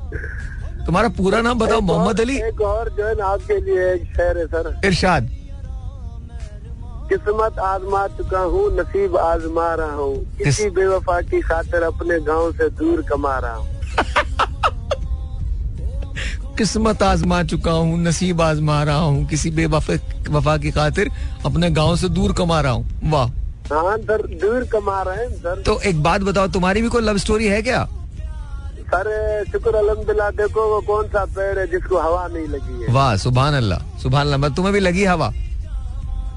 तुम्हारा 0.86 1.10
पूरा 1.10 1.41
नाम 1.41 1.60
बताओ 1.60 1.82
मोहम्मद 1.82 2.22
अली? 2.22 2.38
एक 2.38 2.62
और 2.62 2.89
जो 2.89 3.07
है 3.07 3.16
ना 3.16 3.26
आपके 3.26 3.60
लिए 3.62 3.91
एक 3.93 4.03
शेर 4.16 4.38
है 4.38 4.45
सर। 4.45 4.80
इरशाद। 4.86 5.30
किस्मत 7.10 7.60
आजमा 7.60 8.07
चुका 8.07 8.39
हूँ 8.39 8.64
नसीब 8.80 9.18
आजमा 9.18 9.74
रहा 9.76 9.93
हूँ। 9.93 10.16
किसी 10.38 10.70
बेवफा 10.70 11.22
की 11.22 11.41
खातिर 11.41 11.84
अपने 11.84 12.20
गाँव 12.26 12.51
से 12.51 12.70
दूर 12.70 13.01
कमा 13.01 13.38
रहा 13.39 13.55
हूँ। 13.55 13.68
किस्मत 16.60 17.03
आजमा 17.03 17.41
चुका 17.51 17.72
हूँ 17.72 17.99
नसीब 18.03 18.41
आजमा 18.41 18.82
रहा 18.84 18.95
हूँ 18.97 19.28
किसी 19.28 19.51
बेवफा 19.51 19.93
वफा 20.30 20.57
की 20.57 20.72
खातिर 20.72 21.12
अपने 21.45 21.70
गाँव 21.72 21.95
से 21.97 22.10
दूर 22.10 22.34
कमा 22.38 22.60
रहा 22.62 22.72
हूँ। 22.72 23.12
वाह। 23.12 23.28
हाँ 23.74 23.97
सर 23.99 24.26
दूर 24.41 24.64
कमा 24.72 25.01
रहे 25.07 25.26
हैं 25.26 25.64
तो 25.64 25.80
एक 25.89 26.01
बात 26.03 26.22
बताओ 26.22 26.47
तुम्हारी 26.51 26.82
भी 26.82 26.89
कोई 26.89 27.01
लव 27.01 27.18
स्टोरी 27.18 27.47
है 27.47 27.62
क्या? 27.62 27.84
सर 28.89 29.07
शुक्र 29.51 29.76
अलहमदिल्ला 29.76 30.30
देखो 30.38 30.62
वो 30.70 30.80
कौन 30.88 31.07
सा 31.07 31.26
पेड़ 31.36 31.57
है 31.60 31.66
जिसको 31.72 31.97
हवा 31.97 32.28
नहीं 32.28 32.47
लगी 32.47 32.84
है। 32.84 32.93
वाह 32.93 33.16
सुबह 33.24 33.57
अल्लाह 33.57 33.97
सुबह 34.01 34.20
अल्लाह 34.22 34.49
तुम्हें 34.49 34.74
भी 34.74 34.80
लगी 34.80 35.03
हवा? 35.05 35.32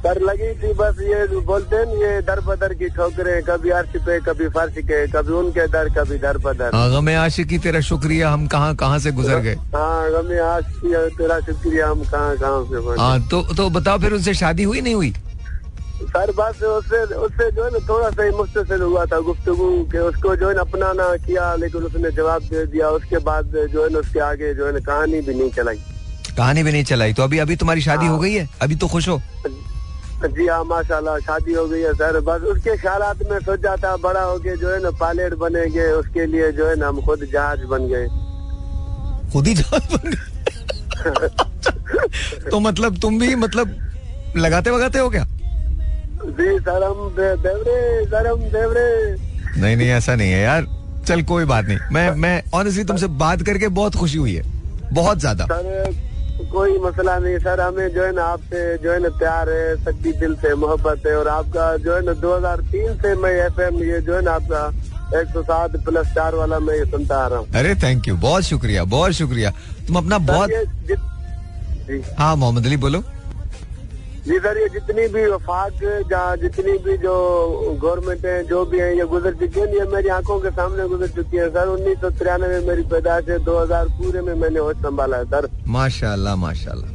सर 0.05 0.19
लगी 0.21 0.53
थी 0.63 0.73
बस 0.79 0.97
ये 1.01 1.41
बोलते 1.47 1.77
हैं 1.77 1.85
ना, 1.87 1.93
ये 2.05 2.21
दर 2.27 2.41
बदर 2.47 2.73
की 2.75 2.89
ठोकरे 2.95 3.41
कभी 3.49 3.71
अर्श 3.71 3.93
पे 4.07 4.19
कभी 4.29 4.49
फर्श 4.55 4.75
के 4.91 5.07
कभी 5.13 5.33
उनके 5.41 5.67
दर 5.75 5.89
कभी 5.99 6.17
दर 6.19 6.39
बदर 6.47 6.75
हाँ, 6.75 6.91
गमे 6.91 7.15
आशिकी 7.15 7.59
तेरा 7.67 7.81
शुक्रिया 7.89 8.31
हम 8.31 8.47
कहाँ 8.55 8.75
कहाँ 8.83 8.99
से 8.99 9.13
गुजर 9.19 9.39
गए? 9.47 9.55
हाँ 9.75 10.11
गमे 10.13 10.39
आज 10.47 10.65
की 10.83 10.95
तेरा 11.19 11.39
शुक्रिया 11.47 11.89
हम 11.91 12.03
कहाँ 12.11 12.37
कहाँ 12.37 12.65
से 12.71 12.81
बने 12.87 13.01
हाँ 13.03 13.21
तो 13.31 13.43
तो 13.57 13.69
बताओ 13.79 13.99
फिर 13.99 14.13
उनसे 14.13 14.35
शादी 14.43 14.63
हुई 14.63 14.81
नहीं 14.81 14.95
हुई? 14.95 15.13
सर 16.03 16.31
बस 16.39 16.63
उससे 16.67 17.03
उससे 17.15 17.51
जो 17.57 17.65
है 17.65 17.71
ना 17.73 17.87
थोड़ा 17.89 18.11
सा 18.11 18.23
ही 18.25 18.31
मुख्तसर 18.37 18.81
हुआ 18.83 19.05
था 19.13 19.19
गुफ्तगू 19.31 19.71
के 19.93 19.99
उसको 20.11 20.35
जो 20.37 20.49
है 20.49 20.55
ना 20.55 20.61
अपनाना 20.61 21.05
किया 21.27 21.55
लेकिन 21.63 21.83
उसने 21.89 22.11
जवाब 22.17 22.43
दे 22.51 22.65
दिया। 22.73 22.89
उसके 22.99 23.19
बाद 23.31 23.53
जो 23.73 23.85
है 23.85 23.93
ना 23.93 23.99
उसके 23.99 24.21
आगे 24.31 24.55
जो 24.55 24.67
है 24.67 24.73
ना 24.73 24.81
कहानी 24.87 25.21
भी 25.21 25.35
नहीं 25.35 25.51
चलाई। 25.59 25.79
कहानी 26.37 26.63
भी 26.63 26.73
नहीं 26.73 26.85
चलाई। 26.91 27.13
तो 27.13 27.23
अभी 27.23 27.39
अभी 27.39 27.57
तुम्हारी 27.57 27.81
शादी 27.83 28.07
हो। 28.07 28.19
गई 28.19 28.33
है? 28.35 28.49
अभी 28.63 28.77
तो 28.77 28.89
खुश 28.89 29.09
हो? 29.09 29.21
जी 30.25 30.47
हाँ 30.47 30.65
माशाल्लाह 30.65 31.19
शादी 31.21 31.53
हो 31.53 31.67
गई 31.69 31.81
है 31.81 31.93
सर। 31.95 32.21
बस 32.27 32.43
उसके 32.51 32.77
ख्याल 32.79 33.03
में 33.31 33.39
सोचा 33.41 33.77
था 33.77 33.97
बड़ा 33.99 34.23
होके 34.23 34.57
जो 34.57 34.69
है 34.71 34.83
ना 34.83 34.91
पायलट 35.01 35.35
बनेंगे 35.39 35.87
उसके 35.93 36.27
लिए 36.27 36.51
जो 36.53 36.69
है 36.69 36.75
ना 36.77 36.89
हम 36.89 37.01
खुद 37.07 37.25
जहाज़ 37.33 37.65
बन 37.71 37.89
गए। 37.89 38.07
खुद 39.33 39.47
ही 39.47 39.55
जहाज़ 39.55 39.87
बन 39.95 40.11
गए? 40.11 40.27
तो 42.51 42.61
मतलब 42.61 42.99
तुम 43.01 43.19
भी 43.21 43.35
मतलब 43.37 43.75
लगाते 44.37 44.71
वगाते 44.71 44.99
हो 44.99 45.09
क्या? 45.11 45.25
जी 46.25 46.59
सर 46.61 46.83
हम 46.85 47.09
देवरे 47.17 48.05
सर 48.07 48.27
हम 48.27 48.41
देवरे 48.51 48.87
नहीं 49.57 49.77
नहीं 49.77 49.89
ऐसा 49.91 50.15
नहीं 50.15 50.33
है 50.33 50.41
यार। 50.41 50.67
चल 51.07 51.23
कोई 51.25 51.45
बात 51.45 51.65
नहीं। 51.67 51.79
मैं 51.93 52.11
मैं 52.17 52.43
ऑनेस्टली 52.55 52.85
तुमसे 52.85 53.07
बात 53.21 53.43
करके 53.43 53.69
बहुत 53.79 53.97
खुशी 53.97 54.19
हुई 54.19 54.35
है। 54.35 54.43
बहुत 54.93 55.19
ज़्यादा। 55.19 55.47
कोई 56.53 56.79
मसला 56.79 57.19
नहीं 57.19 57.39
सर 57.39 57.61
हमें 57.61 57.89
जो 57.95 58.03
है 58.05 58.13
ना 58.13 58.25
आपसे 58.33 58.61
जो 58.79 58.93
है 58.93 58.99
ना 59.03 59.09
प्यार 59.19 59.51
है 59.51 59.77
सच्ची 59.85 60.13
दिल 60.21 60.35
से 60.37 60.55
मोहब्बत 60.55 61.07
है 61.07 61.15
और 61.19 61.29
आपका 61.29 61.77
जो 61.85 61.95
है 61.97 62.03
ना 62.05 62.13
2003 62.21 62.97
से 63.03 63.15
मैं 63.23 63.31
एफएम 63.47 63.83
ये 63.83 64.01
जो 64.01 64.17
है 64.17 64.23
ना 64.23 64.33
आपका 64.33 64.63
107 65.21 65.77
प्लस 65.85 66.13
चार 66.15 66.35
वाला 66.35 66.59
मैं 66.67 66.75
ये 66.75 66.85
सुनता 66.91 67.17
आ 67.17 67.27
रहा 67.29 67.39
हूँ। 67.39 67.47
अरे 67.55 67.75
थैंक 67.83 68.09
यू 68.09 68.17
बहुत 68.27 68.43
शुक्रिया 68.45 68.85
बहुत 68.97 69.13
शुक्रिया। 69.13 69.51
तुम 69.89 69.97
अपना 69.97 70.19
बहुत 70.31 70.51
जी। 71.89 72.03
हाँ 72.19 72.35
मोहम्मद 72.37 72.67
अली 72.67 72.77
बोलो। 72.77 73.03
जी 74.27 74.39
सर 74.39 74.59
ये 74.59 74.69
जितनी 74.73 75.07
भी 75.13 75.25
वफाक 75.27 75.81
जहाँ 76.11 76.37
जितनी 76.39 76.73
भी 76.83 76.97
जो 77.03 77.15
गवर्नमेंट 77.83 78.25
है 78.27 78.43
जो 78.47 78.65
भी 78.71 78.79
है 78.81 78.91
ये 78.97 79.05
गुजर 79.13 79.35
चुकी 79.41 79.61
है 79.61 79.67
ये 79.75 79.87
मेरी 79.93 80.09
आँखों 80.17 80.39
के 80.41 80.51
सामने 80.51 80.87
गुजर 80.89 81.09
चुकी 81.17 81.37
है। 81.37 81.49
सर 81.51 81.69
उन्नीस 81.69 81.99
सौ 82.01 82.11
तिरानवे 82.19 82.59
में 82.59 82.67
मेरी 82.67 82.83
पैदाइश 82.93 83.29
है 83.29 83.39
दो 83.45 83.59
हज़ार 83.59 83.89
पूरे 83.99 84.21
में 84.23 84.35
मैंने 84.35 84.61
होश 84.61 84.77
संभाला 84.85 85.17
है 85.17 85.25
सर। 85.33 85.49
माशाल्लाह 85.69 86.37
माशाल्लाह। 86.37 86.91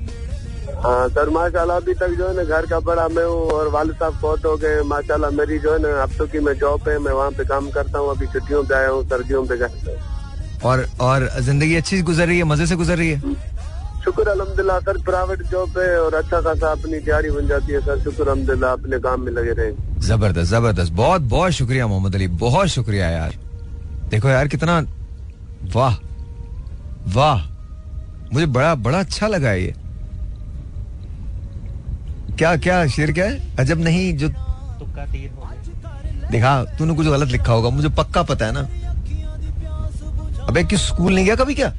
हाँ 0.83 1.07
सर 1.09 1.29
माशाल्लाह 1.29 1.77
अभी 1.77 1.93
तक 1.99 2.15
जो 2.17 2.27
है 2.27 2.35
ना 2.35 2.43
घर 2.43 2.65
का 2.65 2.79
बड़ा 2.87 3.07
मैं 3.09 3.25
हूँ 3.25 3.41
और 3.51 3.67
वालिद 3.75 3.95
साहब 3.95 4.13
फौत 4.21 4.45
हो। 4.45 4.55
गए 4.63 4.81
माशाल्लाह 4.87 5.31
मेरी 5.39 5.59
जो 5.59 5.73
है 5.73 5.79
ना 5.81 6.01
हफ्तों 6.03 6.27
की 6.27 6.39
मैं 6.47 6.53
जॉब 6.63 6.89
है 6.89 6.97
मैं 6.99 7.11
वहाँ 7.11 7.31
पे 7.31 7.45
काम 7.45 7.69
करता 7.75 7.99
हूँ 7.99 8.09
अभी 8.15 8.27
छुट्टियों 8.27 8.63
पे 8.63 8.75
आया 8.75 8.89
हूँ 8.89 9.03
सर्दियों 9.09 9.45
पे 9.45 9.55
और 10.65 10.87
और 11.01 11.29
ज़िंदगी 11.41 11.75
अच्छी 11.75 12.01
गुजर 12.01 12.27
रही 12.27 12.37
है 12.37 12.43
मज़े 12.45 12.65
से 12.67 12.75
गुजर 12.75 12.97
रही 12.97 13.09
है? 13.09 13.35
शुक्र 14.07 14.27
अलहमदिल्ला 14.29 14.79
सर 14.79 14.97
प्राइवेट 15.03 15.41
जॉब 15.51 15.77
है 15.77 15.99
और 16.01 16.13
अच्छा 16.15 16.39
खासा 16.41 16.67
अपनी 16.71 16.99
तैयारी 16.99 17.29
बन 17.29 17.47
जाती 17.47 17.73
है 17.73 17.79
सर। 17.81 17.99
शुक्र 18.03 18.23
अलहमदिल्ला 18.23 18.67
अपने 18.73 18.99
काम 18.99 19.21
में 19.21 19.31
लगे 19.31 19.53
रहे। 19.53 19.71
ज़बरदस्त 20.07 20.49
ज़बरदस्त। 20.51 20.91
बहुत 20.93 21.21
बहुत 21.33 21.51
शुक्रिया 21.51 21.87
मोहम्मद 21.87 22.15
अली। 22.15 22.27
बहुत 22.43 22.67
शुक्रिया 22.67 23.09
यार। 23.09 23.33
देखो 24.11 24.29
यार 24.29 24.47
कितना 24.47 24.79
वाह 25.75 25.95
वाह। 27.15 27.43
मुझे 28.33 28.45
बड़ा 28.47 28.73
बड़ा 28.77 28.99
अच्छा 28.99 29.27
लगा 29.27 29.51
ये। 29.53 29.73
क्या 32.37 32.55
क्या 32.57 32.85
शेर 32.87 33.11
क्या 33.11 33.25
है? 33.25 33.55
अजब 33.59 33.79
नहीं 33.79 34.13
जो 34.17 34.29
तुक्का 34.29 35.05
तीर 35.05 36.29
देखा 36.31 36.63
तूने 36.79 36.93
कुछ 36.95 37.07
गलत 37.07 37.27
लिखा 37.27 37.53
होगा। 37.53 37.69
मुझे 37.71 37.89
पक्का 37.97 38.23
पता 38.23 38.45
है 38.45 38.51
ना। 38.53 38.67
अबे 40.47 40.63
किस 40.63 40.87
स्कूल 40.87 41.13
नहीं 41.13 41.25
गया 41.25 41.35
कभी 41.35 41.55
क्या? 41.55 41.73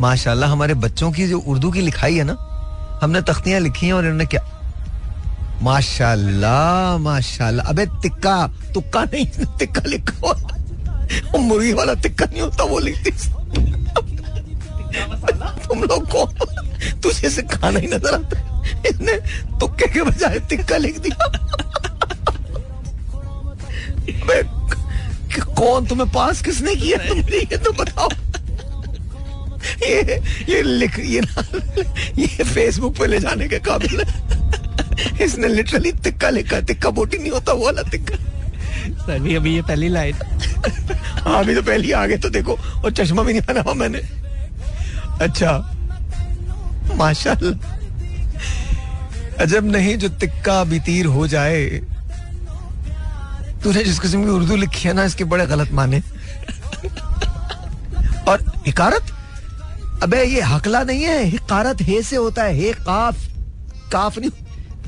माशाल्लाह 0.00 0.50
हमारे 0.50 0.74
बच्चों 0.82 1.10
की 1.12 1.26
जो 1.28 1.38
उर्दू 1.38 1.70
की 1.70 1.80
लिखाई 1.80 2.16
है 2.16 2.24
ना 2.24 2.36
हमने 3.02 3.20
तख्तियाँ 3.22 3.60
लिखी 3.60 3.86
हैं 3.86 3.92
और 3.92 4.04
इन्होंने 4.04 4.26
क्या? 4.26 4.40
माशाल्लाह 5.62 6.96
माशाल्लाह। 6.98 7.66
अबे 7.68 7.86
तिक्का 8.02 8.36
तुक्का 8.74 9.02
नहीं 9.04 9.26
तिक्का 9.58 9.82
लिखा। 9.86 10.32
मुर्गी 11.38 11.72
वाला 11.72 11.94
तिक्का 12.00 12.26
नहीं 12.26 12.40
होता 12.40 12.64
वो 12.64 12.78
लिखती 12.78 13.10
तुम 15.66 15.82
लोग 15.82 16.08
को 16.10 16.24
तुझे 17.02 17.30
से 17.30 17.42
खाना 17.44 17.78
ही 17.78 17.86
नज़र 17.86 18.14
आता। 18.14 18.36
इसने 18.88 19.14
तुक्के 19.60 19.86
के 19.92 20.02
बजाय 20.02 20.38
तिक्का 20.50 20.76
लिख 20.76 20.98
दिया। 21.00 21.26
अबे, 24.10 24.42
कौन 25.54 25.86
तुम्हें 25.86 26.10
पास 26.12 26.42
किसने 26.42 26.74
किया? 26.76 26.98
तुमने 27.08 27.36
ये 27.36 27.56
तो 27.58 27.72
बताओ। 27.72 28.08
ये 29.82 30.20
ये 30.48 30.62
लिख 30.62 30.98
ये 30.98 31.20
ना 31.20 31.42
ये 32.18 32.44
फेसबुक 32.44 32.96
पे 32.98 33.06
ले 33.06 33.18
जाने 33.20 33.48
के 33.48 33.58
काबिल 33.60 34.00
है। 34.00 34.06
इसने 35.24 35.48
लिटरली 35.48 35.92
तिक्का 36.04 36.30
लिखा 36.30 36.60
तिक्का 36.68 36.90
बोटी 36.90 37.18
नहीं 37.18 37.30
होता 37.32 37.52
वो 37.52 37.64
वाला 37.64 37.82
तिक्का। 37.90 38.16
सर 39.06 39.18
भी 39.20 39.34
अभी 39.36 39.54
ये 39.54 39.62
पहली 39.62 39.88
लाइन 39.88 40.14
हाँ 41.24 41.38
अभी 41.38 41.54
तो 41.54 41.62
पहली 41.62 41.92
आ 41.92 42.06
गए 42.06 42.16
तो 42.16 42.28
देखो 42.30 42.58
और 42.84 42.92
चश्मा 42.92 43.22
भी 43.22 43.32
नहीं 43.32 43.42
पहना 43.42 43.60
हुआ 43.60 43.74
मैंने। 43.74 43.98
अच्छा 45.24 45.52
माशाल्लाह। 46.96 47.78
अजब 49.42 49.64
नहीं 49.66 49.96
जो 49.98 50.08
तिक्का 50.20 50.62
भी 50.64 50.78
तीर 50.80 51.06
हो 51.06 51.26
जाए। 51.26 51.64
तूने 53.62 53.82
जिस 53.84 53.98
किस्म 54.00 54.24
की 54.24 54.30
उर्दू 54.30 54.56
लिखी 54.56 54.88
है 54.88 54.94
ना 54.94 55.04
इसके 55.04 55.24
बड़े 55.24 55.46
गलत 55.46 55.72
माने। 55.72 56.00
और 58.28 58.44
हिकारत 58.66 59.12
अबे 60.02 60.22
ये 60.24 60.40
हकला 60.40 60.82
नहीं 60.82 61.02
है। 61.02 61.24
हिकारत 61.24 61.82
हे 61.82 62.02
से 62.02 62.16
होता 62.16 62.42
है। 62.42 62.54
हे 62.54 62.72
काफ। 62.72 63.16
काफ 63.92 64.18
नहीं 64.18 64.30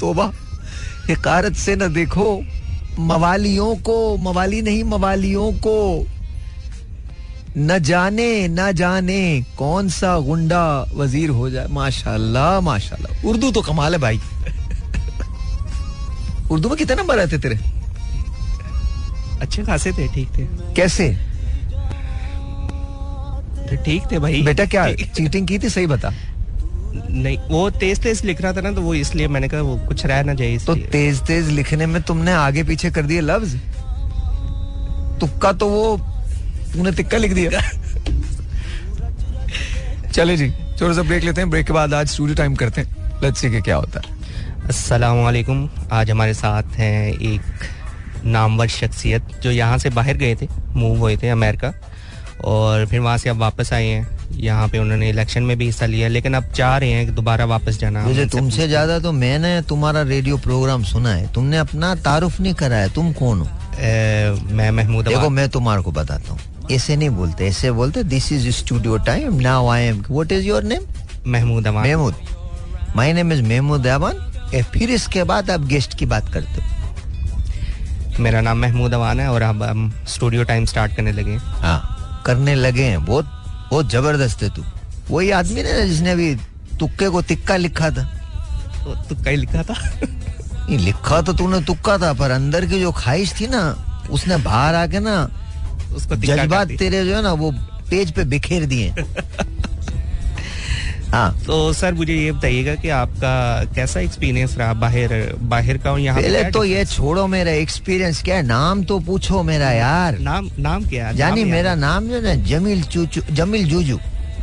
तोबा। 0.00 0.32
हिकारत 1.08 1.54
से 1.54 1.76
ना 1.76 1.86
देखो। 1.86 2.42
मवालियों 2.98 3.74
को 3.76 4.16
मवाली 4.16 4.62
नहीं 4.62 4.84
मवालियों 4.84 5.52
को। 5.66 6.06
न 7.58 7.78
जाने 7.78 8.48
न 8.48 8.72
जाने 8.72 9.44
कौन 9.58 9.88
सा 9.88 10.18
गुंडा 10.18 10.64
वज़ीर 10.94 11.30
हो 11.30 11.50
जाए। 11.50 11.66
माशाल्लाह 11.70 12.60
माशाल्लाह। 12.60 13.26
उर्दू 13.28 13.50
तो 13.50 13.62
कमाल 13.62 13.94
है 13.94 14.00
भाई। 14.00 14.20
उर्दू 16.50 16.68
में 16.68 16.76
कितने 16.78 16.96
नंबर 16.96 17.18
आते 17.18 17.38
तेरे? 17.38 17.58
अच्छे 19.40 19.62
खासे 19.62 19.92
थे 19.92 20.08
ठीक 20.08 20.28
थे। 20.38 20.46
कैसे? 20.74 21.31
ठीक 23.76 24.10
थे 24.12 24.18
भाई। 24.18 24.42
बेटा 24.42 24.64
क्या 24.66 24.92
चीटिंग 24.94 25.46
की 25.48 25.58
थी? 25.58 25.68
सही 25.70 25.86
बता। 25.86 26.12
नहीं 26.94 27.36
वो 27.48 27.68
तेज 27.72 28.00
तेज 28.02 28.24
लिख 28.24 28.40
रहा 28.42 28.52
था 28.52 28.60
ना 28.60 28.70
तो 28.72 28.80
वो 28.82 28.94
इसलिए 28.94 29.28
मैंने 29.28 29.48
कहा 29.48 29.60
वो 29.62 29.76
कुछ 29.88 30.04
रह 30.06 30.22
ना 30.24 30.34
जाए 30.34 30.56
तो 30.66 30.74
तेज 30.92 31.20
तेज 31.26 31.48
लिखने 31.50 31.86
में 31.86 32.00
तुमने 32.02 32.32
आगे 32.34 32.62
पीछे 32.64 32.90
कर 32.90 33.02
दिए 33.02 33.20
लफ्ज? 33.20 33.54
तुक्का 35.20 35.52
तो 35.52 35.68
वो 35.68 35.96
तूने 36.74 36.92
तिक्का 36.92 37.18
लिख 37.18 37.32
दिया। 37.32 37.60
चले 40.08 40.36
जी 40.36 40.50
छोटा 40.50 40.92
सा 40.92 41.02
ब्रेक 41.02 41.24
लेते 41.24 41.40
हैं। 41.40 41.50
ब्रेक 41.50 41.66
के 41.66 41.72
बाद 41.72 41.94
आज 41.94 42.08
स्टूडियो 42.08 42.36
टाइम 42.36 42.54
करते 42.54 42.80
हैं। 42.80 43.20
लेट्स 43.22 43.40
सी 43.40 43.50
के 43.50 43.60
क्या 43.60 43.76
होता 43.76 44.00
है। 44.00 44.20
अस्सलाम 44.68 45.16
वालेकुम 45.16 45.68
आज 45.92 46.10
हमारे 46.10 46.34
साथ 46.34 46.76
हैं 46.76 47.12
एक 47.12 48.24
नामवर 48.24 48.66
शख्सियत 48.68 49.22
जो 49.42 49.50
यहाँ 49.50 49.78
से 49.78 49.90
बाहर 49.90 50.16
गए 50.16 50.34
थे 50.34 50.48
मूव 50.76 50.98
हुए 50.98 51.16
थे 51.16 51.28
अमेरिका। 51.28 51.72
और 52.44 52.86
फिर 52.86 53.00
वहाँ 53.00 53.18
से 53.18 53.30
अब 53.30 53.36
वापस 53.38 53.72
आए 53.72 53.86
हैं। 53.86 54.20
यहाँ 54.34 54.68
पे 54.68 54.78
उन्होंने 54.78 55.08
इलेक्शन 55.10 55.42
में 55.42 55.56
भी 55.58 55.66
हिस्सा 55.66 55.86
लिया 55.86 56.08
लेकिन 56.08 56.34
अब 56.34 56.44
चाह 56.54 56.76
रहे 56.76 56.90
हैं 56.90 57.06
कि 57.06 57.12
दोबारा 57.12 57.44
वापस 57.46 57.78
जाना 57.78 58.04
मुझे 58.04 58.26
तुमसे 58.28 58.68
ज़्यादा 58.68 58.98
तो 58.98 59.12
मैंने 59.14 59.60
तुम्हारा 59.68 60.02
रेडियो 60.04 60.36
प्रोग्राम 60.38 60.84
सुना 60.84 61.12
है। 61.14 61.32
तुमने 61.34 61.58
अपना 61.58 61.94
तारुफ 62.04 62.40
नहीं 62.40 62.54
कराया 62.54 62.88
तुम 62.90 63.12
कौन 63.12 63.40
हो? 63.40 63.46
मैं 64.50 64.70
महमूद 64.72 65.08
देखो 65.08 65.30
मैं 65.30 65.48
तुम्हारे 65.50 65.82
को 65.82 65.92
बताता 65.92 66.32
हूँ। 66.32 66.40
ऐसे 66.70 66.96
नहीं 66.96 67.10
बोलते 67.10 67.46
ऐसे 67.46 67.70
बोलते 67.72 68.02
this 68.04 68.32
is 68.32 68.50
studio 68.56 68.96
time 69.06 69.40
now 69.40 69.68
I 69.68 69.82
am 69.82 70.04
what 70.10 70.32
is 70.32 70.46
your 70.46 70.62
name 70.64 70.82
Mahmood 71.26 71.66
Awan 71.66 71.88
Mahmood. 71.88 72.14
My 72.96 73.12
name 73.12 73.32
is 73.32 73.42
Mahmood 73.44 73.86
Awan 73.86 74.28
ए, 74.54 74.62
फिर 74.64 74.90
इसके 74.90 75.24
बाद 75.24 75.50
आप 75.50 75.60
गेस्ट 75.66 75.98
की 75.98 76.06
बात 76.06 76.32
करते 76.34 76.60
हो। 76.60 78.22
मेरा 78.22 78.40
नाम 78.40 78.58
महमूद 78.58 78.94
अवान 78.94 79.20
है 79.20 79.28
और 79.28 79.42
अब 79.42 79.62
हम 79.62 79.92
स्टूडियो 80.08 80.44
टाइम 80.44 80.64
स्टार्ट 80.66 80.96
करने 80.96 81.12
लगे 81.12 81.30
हैं। 81.30 81.40
करने 82.26 82.54
लगे 82.54 82.84
हैं 82.84 83.04
बहुत 83.04 83.26
बहुत 83.70 83.90
ज़बरदस्त 83.90 84.42
है 84.42 84.48
तू। 84.50 84.64
वही 85.10 85.30
आदमी 85.30 85.62
ने 85.62 85.72
ना 85.72 85.84
जिसने 85.84 86.10
अभी 86.10 86.34
तुक्के 86.80 87.08
को 87.08 87.22
तिक्का 87.22 87.56
लिखा 87.56 87.90
था। 87.90 88.04
तो 88.84 88.94
तुक्का 89.08 89.30
ही 89.30 89.36
लिखा 89.36 89.62
था? 89.62 89.74
नहीं 90.68 90.78
लिखा 90.78 91.20
तो 91.22 91.32
तूने 91.32 91.60
तुक्का 91.60 91.98
था 91.98 92.12
पर 92.12 92.30
अंदर 92.30 92.66
की 92.66 92.80
जो 92.80 92.92
ख्वाहिश 92.92 93.34
थी 93.40 93.46
ना 93.46 93.62
उसने 94.10 94.36
बाहर 94.36 94.74
आके 94.74 94.98
ना 95.00 95.16
उसको 95.96 96.16
जज्बात 96.16 96.68
तेरे 96.78 97.04
जो 97.04 97.16
है 97.16 97.22
ना 97.22 97.32
वो 97.32 97.50
पेज 97.90 98.12
पे 98.12 98.24
बिखेर 98.24 98.66
दिए। 98.66 98.94
हाँ। 101.12 101.32
तो 101.46 101.72
सर 101.72 101.94
मुझे 101.94 102.14
ये 102.14 102.30
बताइएगा 102.32 102.74
कि 102.74 102.88
आपका 102.88 103.64
कैसा 103.74 104.00
एक्सपीरियंस 104.00 104.56
रहा? 104.58 104.72
बाहर 104.74 105.12
बाहर 105.42 105.78
का 105.78 105.92
और 105.92 105.98
यहाँ 106.00 106.20
पहले 106.20 106.42
तो 106.50 106.64
ये 106.64 106.84
छोड़ो 106.84 107.26
मेरा 107.26 107.52
एक्सपीरियंस 107.52 108.22
क्या 108.22 108.36
है? 108.36 108.42
नाम 108.42 108.82
तो 108.84 108.98
पूछो 109.00 109.42
मेरा 109.42 109.70
यार। 109.72 110.18
नाम 110.18 110.48
नाम 110.58 110.84
क्या 110.84 111.08
है? 111.08 111.16
याद 111.18 111.38
मेरा 111.48 111.74
नाम 111.74 112.08
जो 112.08 112.14
है 112.14 112.36
ना 112.36 112.44
जमील 112.44 112.82
चूचू 112.82 113.20
जमील 113.30 113.68
जूजू। 113.68 113.98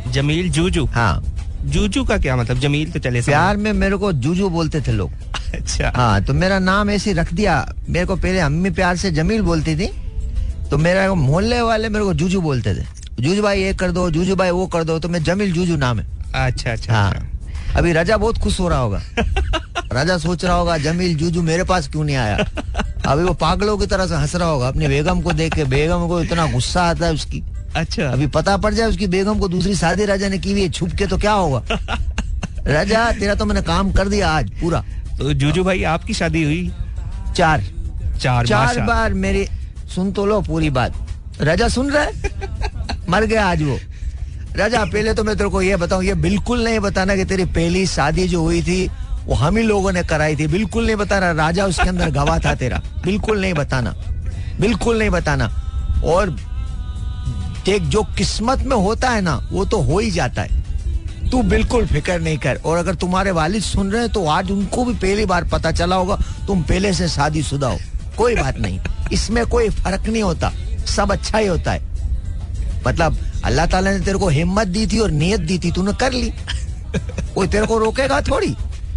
जमील 0.08 0.50
जूजू? 0.50 0.84
हाँ। 0.86 1.22
जूजू 1.64 2.04
का 2.04 2.18
क्या 2.18 2.36
मतलब? 2.36 2.58
जमील 2.58 2.90
तो 2.92 2.98
चले। 2.98 3.22
प्यार 3.22 3.56
में 3.56 3.72
मेरे 3.72 3.96
को 3.96 4.12
जूजू 4.12 4.48
बोलते 4.48 4.80
थे 4.80 4.92
लोग। 4.92 5.10
अच्छा। 5.54 5.92
हाँ 5.96 6.22
तो 6.24 6.34
मेरा 6.34 6.58
नाम 6.58 6.90
ऐसे 6.90 7.12
रख 7.12 7.32
दिया। 7.34 7.56
मेरे 7.88 8.06
को 8.06 8.16
पहले 8.16 8.38
अम्मी 8.38 8.70
प्यार 8.70 8.96
से 8.96 9.10
जमील 9.10 9.42
बोलती 9.42 9.76
थी। 9.76 9.90
तो 10.70 10.78
मेरा 10.78 11.12
मोहल्ले 11.14 11.60
वाले 11.62 11.88
मेरे 11.88 12.04
को 12.04 12.14
जूजू 12.14 12.40
बोलते 12.40 12.74
थे। 12.74 12.84
जूजू 13.20 13.42
भाई 13.42 13.62
ये 13.62 13.74
कर 13.74 13.90
दो 13.90 14.10
जूजू 14.10 14.36
भाई 14.36 14.50
वो 14.50 14.66
कर 14.66 14.84
दो 14.84 14.98
तो 14.98 15.08
मैं 15.08 15.22
जमील 15.22 15.52
जूजू 15.52 15.76
नाम 15.76 16.00
है। 16.00 16.19
अच्छा 16.34 16.72
अच्छा 16.72 16.92
हाँ। 16.94 17.10
अच्छा। 17.10 17.78
अभी 17.78 17.92
राजा 17.92 18.16
बहुत 18.16 18.38
खुश 18.38 18.60
हो 18.60 18.68
रहा 18.68 18.78
होगा। 18.78 19.02
राजा 19.92 20.18
सोच 20.18 20.44
रहा 20.44 20.54
होगा 20.54 20.78
जमील 20.78 21.16
जूजू 21.16 21.42
मेरे 21.42 21.64
पास 21.64 21.88
क्यों 21.88 22.04
नहीं 22.04 22.16
आया? 22.16 22.36
अभी 23.06 23.22
वो 23.22 23.34
पागलों 23.34 23.78
की 23.78 23.86
तरह 23.86 24.06
से 24.06 24.14
हंस 24.14 24.36
रहा 24.36 24.48
होगा 24.48 24.68
अपने 24.68 24.88
बेगम 24.88 25.20
को 25.20 25.32
देख 25.32 25.54
के। 25.54 25.64
बेगम 25.64 26.08
को 26.08 26.20
इतना 26.20 26.46
गुस्सा 26.46 26.82
आता 26.82 27.06
है 27.06 27.12
उसकी। 27.12 27.42
अच्छा। 27.76 28.08
अभी 28.08 28.26
पता 28.26 28.56
पड़ 28.56 28.74
जाए 28.74 28.88
उसकी 28.88 29.06
बेगम 29.06 29.38
को 29.38 29.48
दूसरी 29.48 29.74
शादी 29.74 30.04
राजा 30.04 30.28
ने 30.28 30.38
की 30.38 30.52
हुई 30.52 30.62
है 30.62 30.68
छुप 30.68 30.90
के 30.98 31.06
तो 31.06 31.18
क्या 31.18 31.32
होगा? 31.32 31.62
राजा 32.66 33.12
तेरा 33.12 33.34
तो 33.34 33.44
मैंने 33.44 33.62
काम 33.62 33.92
कर 33.92 34.08
दिया 34.08 34.30
आज 34.30 34.50
पूरा। 34.50 34.84
तो 35.18 35.32
जूजू 35.32 35.64
भाई 35.64 35.82
आपकी 35.82 36.14
शादी 36.14 36.42
हुई? 36.42 36.72
चार। 37.36 37.64
चार 38.20 38.46
चार 38.46 38.80
बार 38.80 39.14
मेरी 39.14 39.46
सुन 39.94 40.12
तो 40.12 40.26
लो 40.26 40.40
पूरी 40.40 40.70
बात। 40.70 41.06
राजा 41.40 41.68
सुन 41.68 41.90
रहा 41.90 42.02
है? 42.02 42.12
मर 43.08 43.24
गया 43.24 43.46
आज 43.46 43.62
वो। 43.62 43.78
राजा, 44.56 44.84
पहले 44.84 45.14
तो 45.14 45.24
मैं 45.24 45.36
तेरे 45.36 45.50
को 45.50 45.62
ये 45.62 45.76
बताऊँ, 45.76 46.04
ये 46.04 46.14
बिल्कुल 46.14 46.64
नहीं 46.64 46.80
बताना 46.80 47.16
कि 47.16 47.24
तेरी 47.24 47.44
पहली 47.44 47.86
शादी 47.86 48.28
जो 48.28 48.42
हुई 48.42 48.62
थी, 48.62 48.90
वो 49.24 49.34
हम 49.34 49.56
ही 49.56 49.62
लोगों 49.62 49.92
ने 49.92 50.02
कराई 50.02 50.36
थी। 50.36 50.46
बिल्कुल 50.46 50.86
नहीं 50.86 50.96
बताना, 50.96 51.30
राजा 51.32 51.66
उसके 51.66 51.88
अंदर 51.88 52.10
गवाह 52.10 52.38
था 52.38 52.54
तेरा। 52.54 52.82
बिल्कुल 53.04 53.40
नहीं 53.40 53.54
बताना। 53.54 53.94
बिल्कुल 54.60 54.98
नहीं 54.98 55.10
बताना। 55.10 55.44
और 56.04 56.30
देख, 57.64 57.82
जो 57.82 58.02
किस्मत 58.02 58.58
में 58.58 58.76
होता 58.76 59.10
है 59.10 59.20
ना, 59.20 59.48
वो 59.52 59.64
तो 59.64 59.80
हो 59.80 59.98
ही 59.98 60.10
जाता 60.10 60.42
है। 60.42 60.60
तू 61.30 61.42
बिल्कुल 61.42 61.86
फ़िक्र 61.86 62.20
नहीं 62.20 62.38
कर। 62.38 62.60
और 62.64 62.78
अगर 62.78 62.94
तुम्हारे 62.94 63.30
वालिद 63.30 63.62
सुन 63.62 63.90
रहे 63.90 64.02
हैं 64.02 64.12
तो 64.12 64.26
आज 64.26 64.50
उनको 64.50 64.84
भी 64.84 64.94
पहली 64.94 65.26
बार 65.26 65.44
पता 65.44 65.72
चला 65.72 65.96
होगा, 65.96 66.16
तुम 66.46 66.62
पहले 66.62 66.92
से 66.92 67.08
शादी 67.08 67.42
शुदा 67.42 67.68
हो। 67.68 67.78
कोई 68.18 68.34
बात 68.34 68.58
नहीं। 68.58 68.80
इसमें 69.12 69.46
कोई 69.46 69.68
फ़र्क 69.68 70.08
नहीं 70.08 70.22
होता। 70.22 70.52
सब 70.86 71.12
अच्छा 71.12 71.38
ही 71.38 71.46
होता 71.46 71.72
है। 71.72 71.82
मतलब 72.86 73.18
अल्लाह 73.44 73.66
ताला 73.66 73.90
ने 73.90 74.00
तेरे 74.04 74.18
को 74.18 74.28
हिम्मत 74.28 74.68
दी 74.68 74.86
थी 74.86 74.98
और 74.98 75.10
नियत 75.10 75.40
दी 75.40 75.58
थी 75.58 75.70
तूने 75.72 75.92
कर 76.00 76.12
ली। 76.12 76.30
कोई 77.34 77.46
तेरे 77.48 77.66
को 77.66 77.78
रोकेगा 77.78 78.20
थोड़ी। 78.20 78.54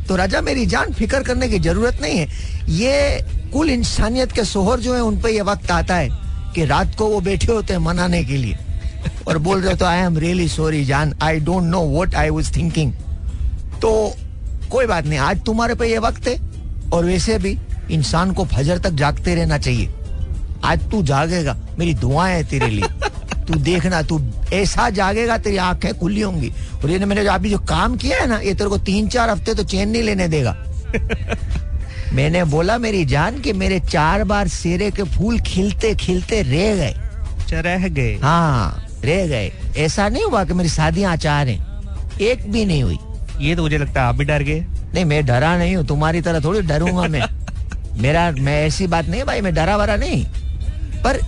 तो 0.08 0.16
राजा 0.16 0.42
मेरी 0.42 0.66
जान 0.66 0.92
फ़िक्र 0.94 1.22
करने 1.24 1.48
की 1.50 1.60
ज़रूरत 1.60 2.02
नहीं 2.02 2.18
है। 2.18 2.28
ये 2.70 3.50
कुल 3.54 3.70
इंसानियत 3.70 4.32
के 4.32 4.44
सोहर 4.44 4.80
जो 4.80 4.96
है 4.96 5.02
उन 5.04 5.22
पे 5.22 5.32
ये 5.32 5.42
वक्त 5.42 5.72
आता 5.72 5.96
है 5.96 6.10
कि 6.56 6.66
रात 6.66 6.96
को 6.96 7.08
वो 7.08 7.20
बैठे 7.22 7.52
होते 7.52 7.74
हैं 7.74 7.80
मनाने 7.80 8.24
के 8.24 8.38
लिए। 8.38 8.58
और 9.28 9.38
बोल 9.38 9.62
रहे 9.62 9.76
तो 9.76 9.86
आई 9.86 10.00
एम 10.00 10.18
रियली 10.18 10.48
सॉरी 10.50 10.84
जान। 10.86 11.14
I 11.22 11.40
don't 11.40 11.64
know 11.64 11.82
what 11.90 12.16
I 12.16 12.30
was 12.30 12.56
thinking 12.56 12.94
तो 13.82 13.92
कोई 14.72 14.86
बात 14.86 15.06
नहीं 15.06 15.20
आज 15.20 15.44
तुम्हारे 15.46 15.76
पे 15.76 15.90
ये 15.92 15.98
वक्त 16.00 16.28
है। 16.28 16.38
और 16.92 17.06
वैसे 17.06 17.38
भी 17.40 17.58
इंसान 17.92 18.32
को 18.34 18.46
फजर 18.46 18.78
तक 18.80 18.92
जागते 18.96 19.36
रहना 19.36 19.58
चाहिए। 19.58 19.90
आज 20.64 20.90
तू 20.92 21.02
जागेगा 21.04 21.58
मेरी 21.80 21.94
दुआएँ 21.94 22.36
है 22.36 22.44
तेरे 22.44 22.68
लिए। 22.68 22.84
तू 23.48 23.54
देखना 23.54 24.02
तू 24.02 24.20
ऐसा 24.54 24.90
जागेगा 24.90 25.38
तेरी 25.38 25.58
आँखें 25.58 25.94
खुली 26.00 26.22
होंगी। 26.22 26.52
और 26.84 26.92
ये 26.92 27.06
मैंने 27.06 27.24
जो 27.24 27.32
अभी 27.32 27.50
जो 27.50 27.60
काम 27.60 27.96
किया 27.98 28.20
है 28.20 28.28
ना 28.28 28.38
ये 28.40 28.54
तेरे 28.54 28.70
को 28.70 28.78
तीन 28.78 29.08
चार 29.08 29.30
हफ़्ते 29.30 29.54
तो 29.54 29.64
चैन 29.64 29.90
नहीं 29.90 30.04
लेने 30.04 30.28
देगा। 30.28 30.56
मैंने 32.14 32.44
बोला 32.44 32.78
मेरी 32.78 33.06
जान 33.06 33.40
कि 33.40 33.54
मेरे 33.54 33.80
चार 33.80 34.24
बार 34.24 34.48
सेरे 34.48 34.90
के 34.92 35.04
फूल 35.04 35.40
खिलते 35.40 35.94
खिलते 35.96 36.42
रह 36.42 36.76
गए। 36.76 36.94
अच्छा 37.34 37.60
रह 37.60 37.88
गए। 37.88 38.14
हाँ 38.24 38.88
रह 39.06 39.28
गए। 39.28 39.52
ऐसा 39.78 40.10
नहीं 40.10 40.24
हुआ 40.24 40.44
कि 40.44 40.54
मेरी 40.54 40.70
शादियाँ 40.70 41.16
चार 41.18 41.48
हैं। 41.48 42.18
एक 42.22 42.52
भी 42.52 42.66
नहीं 42.66 42.84
हुई। 42.84 42.98
ये 43.42 43.56
तो 43.56 43.62
मुझे 43.62 43.78
लगता 43.78 44.02
है 44.02 44.08
आप 44.08 44.16
भी 44.16 44.26
डर 44.26 44.44
गए। 44.44 44.60
नहीं 44.94 45.06
मैं 45.06 45.26
डरा 45.26 45.58
नहीं 45.58 45.76
हूँ। 45.76 45.86
तुम्हारी 45.86 46.22
तरह 46.22 46.40
थोड़ी 46.40 46.62
डरूँगा 46.62 47.08
मैं। 47.08 47.24
मेरा 48.02 48.32
मैं 48.32 48.66
ऐसी 48.66 48.88
बात 48.88 49.06
नहीं 49.06 49.24
भाई 49.24 49.42
मैं 49.42 49.54
डरा 49.54 49.78
वरा 49.78 49.96
नहीं। 49.96 50.26
पर 51.04 51.20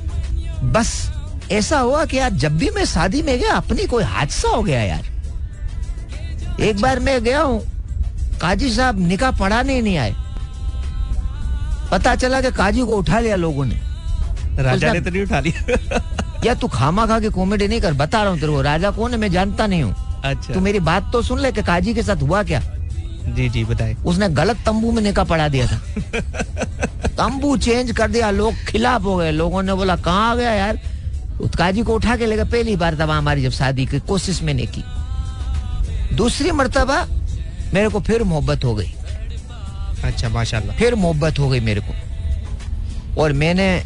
बस 0.63 0.91
ऐसा 1.51 1.79
हुआ 1.79 2.05
कि 2.05 2.17
यार 2.17 2.29
जब 2.33 2.57
भी 2.57 2.69
मैं 2.69 2.85
शादी 2.85 3.21
में 3.21 3.37
गया 3.39 3.53
अपनी 3.53 3.85
कोई 3.85 4.03
हादसा 4.03 4.49
हो 4.49 4.61
गया 4.63 4.81
यार। 4.81 6.61
एक 6.61 6.81
बार 6.81 6.99
मैं 6.99 7.23
गया 7.23 7.41
हूँ 7.41 7.59
काजी 8.41 8.69
साहब 8.73 8.99
निकाह 8.99 9.31
पढ़ाने 9.31 9.81
नहीं 9.81 9.97
आए। 9.97 10.15
पता 11.91 12.15
चला 12.15 12.41
कि 12.41 12.51
काजी 12.51 12.81
को 12.81 12.97
उठा 12.97 13.19
लिया 13.19 13.35
लोगों 13.35 13.65
ने। 13.65 13.75
राजा 14.63 14.93
ने 14.93 15.01
तो 15.01 15.09
नहीं 15.09 15.23
उठा 15.23 15.39
लिया। 15.39 16.01
या 16.45 16.53
तू 16.53 16.67
खामा 16.67 17.05
खा 17.05 17.19
के 17.19 17.29
कॉमेडी 17.29 17.67
नहीं 17.67 17.81
कर 17.81 17.93
बता 17.93 18.21
रहा 18.21 18.31
हूँ 18.31 18.39
तेरे 18.39 18.51
को 18.53 18.61
राजा 18.61 18.91
कौन 18.91 19.11
है 19.11 19.17
मैं 19.17 19.31
जानता 19.31 19.67
नहीं 19.67 19.83
हूँ। 19.83 20.21
अच्छा। 20.23 20.53
तू 20.53 20.59
मेरी 20.59 20.79
बात 20.79 21.09
तो 21.13 21.21
सुन 21.21 21.39
ले 21.39 21.51
कि 21.51 21.63
काजी 21.63 21.93
के 21.93 22.03
साथ 22.03 22.21
हुआ 22.21 22.43
क्या। 22.43 22.61
जी 23.25 23.49
जी 23.49 23.63
बताए। 23.63 23.95
उसने 24.05 24.29
गलत 24.29 24.57
तंबू 24.65 24.91
में 24.91 25.01
निकाह 25.03 25.25
पढ़ा 25.25 25.47
दिया 25.47 25.67
था। 25.67 25.77
तंबू 27.07 27.57
चेंज 27.57 27.91
कर 27.91 28.11
दिया 28.11 28.31
लोग 28.31 28.53
खिलाफ 28.67 29.03
हो 29.03 29.15
गए। 29.15 29.31
लोगों 29.31 29.63
ने 29.63 29.73
बोला 29.73 29.95
कहाँ 29.95 30.31
आ 30.31 30.35
गया 30.35 30.51
यार? 30.51 30.79
काजी 31.41 31.81
को 31.81 31.95
उठा 31.95 32.15
के 32.15 32.25
लेगा 32.25 32.43
पहली 32.43 32.75
बार 32.75 32.95
तब 32.95 33.09
हमारी 33.09 33.43
जब 33.43 33.49
शादी 33.49 33.85
की 33.85 33.99
कोशिश 33.99 34.43
मैंने 34.43 34.65
की। 34.65 34.83
दूसरी 36.15 36.51
मरतबा 36.51 37.07
मेरे 37.73 37.89
को 37.89 37.99
फिर 37.99 38.23
मोहब्बत 38.23 38.63
हो 38.63 38.75
गई। 38.75 38.93
अच्छा 40.03 40.29
माशाल्लाह। 40.29 40.77
फिर 40.77 40.95
मोहब्बत 40.95 41.39
हो 41.39 41.49
गई 41.49 41.59
मेरे 41.59 41.81
को। 41.81 41.93
और 43.21 43.33
मैंने 43.33 43.83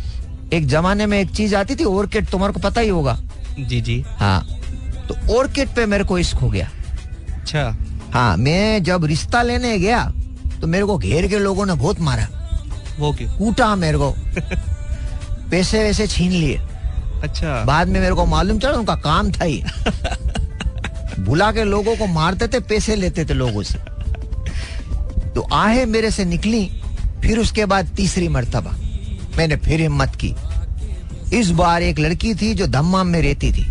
एक 0.53 0.67
जमाने 0.67 1.05
में 1.05 1.19
एक 1.19 1.29
चीज़ 1.29 1.55
आती 1.55 1.75
थी 1.75 1.83
ओरकेट 1.83 2.29
तुम्हारे 2.29 2.53
को 2.53 2.59
पता 2.59 2.81
ही 2.81 2.89
होगा। 2.89 3.19
जी 3.59 3.81
जी। 3.81 4.05
हाँ 4.07 4.47
तो 5.07 5.33
ओरकेट 5.33 5.69
पे 5.69 5.85
मेरे 5.85 6.03
को 6.03 6.19
इश्क 6.19 6.37
हो 6.37 6.49
गया। 6.49 6.69
अच्छा। 7.33 7.77
हाँ 8.13 8.37
मैं 8.37 8.83
जब 8.83 9.05
रिश्ता 9.05 9.41
लेने 9.41 9.79
गया 9.79 10.13
तो 10.61 10.67
मेरे 10.67 10.85
को 10.85 10.97
घेर 10.97 11.27
के 11.27 11.39
लोगों 11.39 11.65
ने 11.65 11.73
बहुत 11.73 11.99
मारा। 11.99 12.27
वो 12.99 13.13
क्यों? 13.13 13.37
कूटा 13.37 13.75
मेरे 13.75 13.97
को। 13.97 14.11
पैसे 15.51 15.83
वैसे 15.83 16.07
छीन 16.07 16.31
लिए। 16.31 16.61
अच्छा। 17.23 17.63
बाद 17.65 17.87
में 17.87 17.99
मेरे 17.99 18.13
को 18.13 18.25
मालूम 18.25 18.59
चला 18.59 18.77
उनका 18.77 18.95
काम 18.95 19.31
था 19.31 19.43
ही। 19.43 19.63
बुला 21.19 21.51
के 21.51 21.63
लोगों 21.63 21.95
को 21.95 22.07
मारते 22.07 22.47
थे 22.47 22.59
पैसे 22.59 22.95
लेते 22.95 23.25
थे 23.25 23.33
लोगों 23.33 23.63
से। 23.63 23.79
तो 25.35 25.47
आहे 25.53 25.85
मेरे 25.85 26.11
से 26.11 26.25
निकली 26.25 26.69
फिर 27.21 27.39
उसके 27.39 27.65
बाद 27.65 27.87
तीसरी 27.87 28.27
मरतबा। 28.27 28.71
मैंने 29.37 29.55
फिर 29.55 29.81
हिम्मत 29.81 30.17
की। 30.23 30.35
इस 31.33 31.49
बार 31.49 31.81
एक 31.81 31.99
लड़की 31.99 32.33
थी 32.35 32.53
जो 32.53 32.67
दम्माम 32.67 33.07
में 33.07 33.21
रहती 33.21 33.51
थी। 33.51 33.65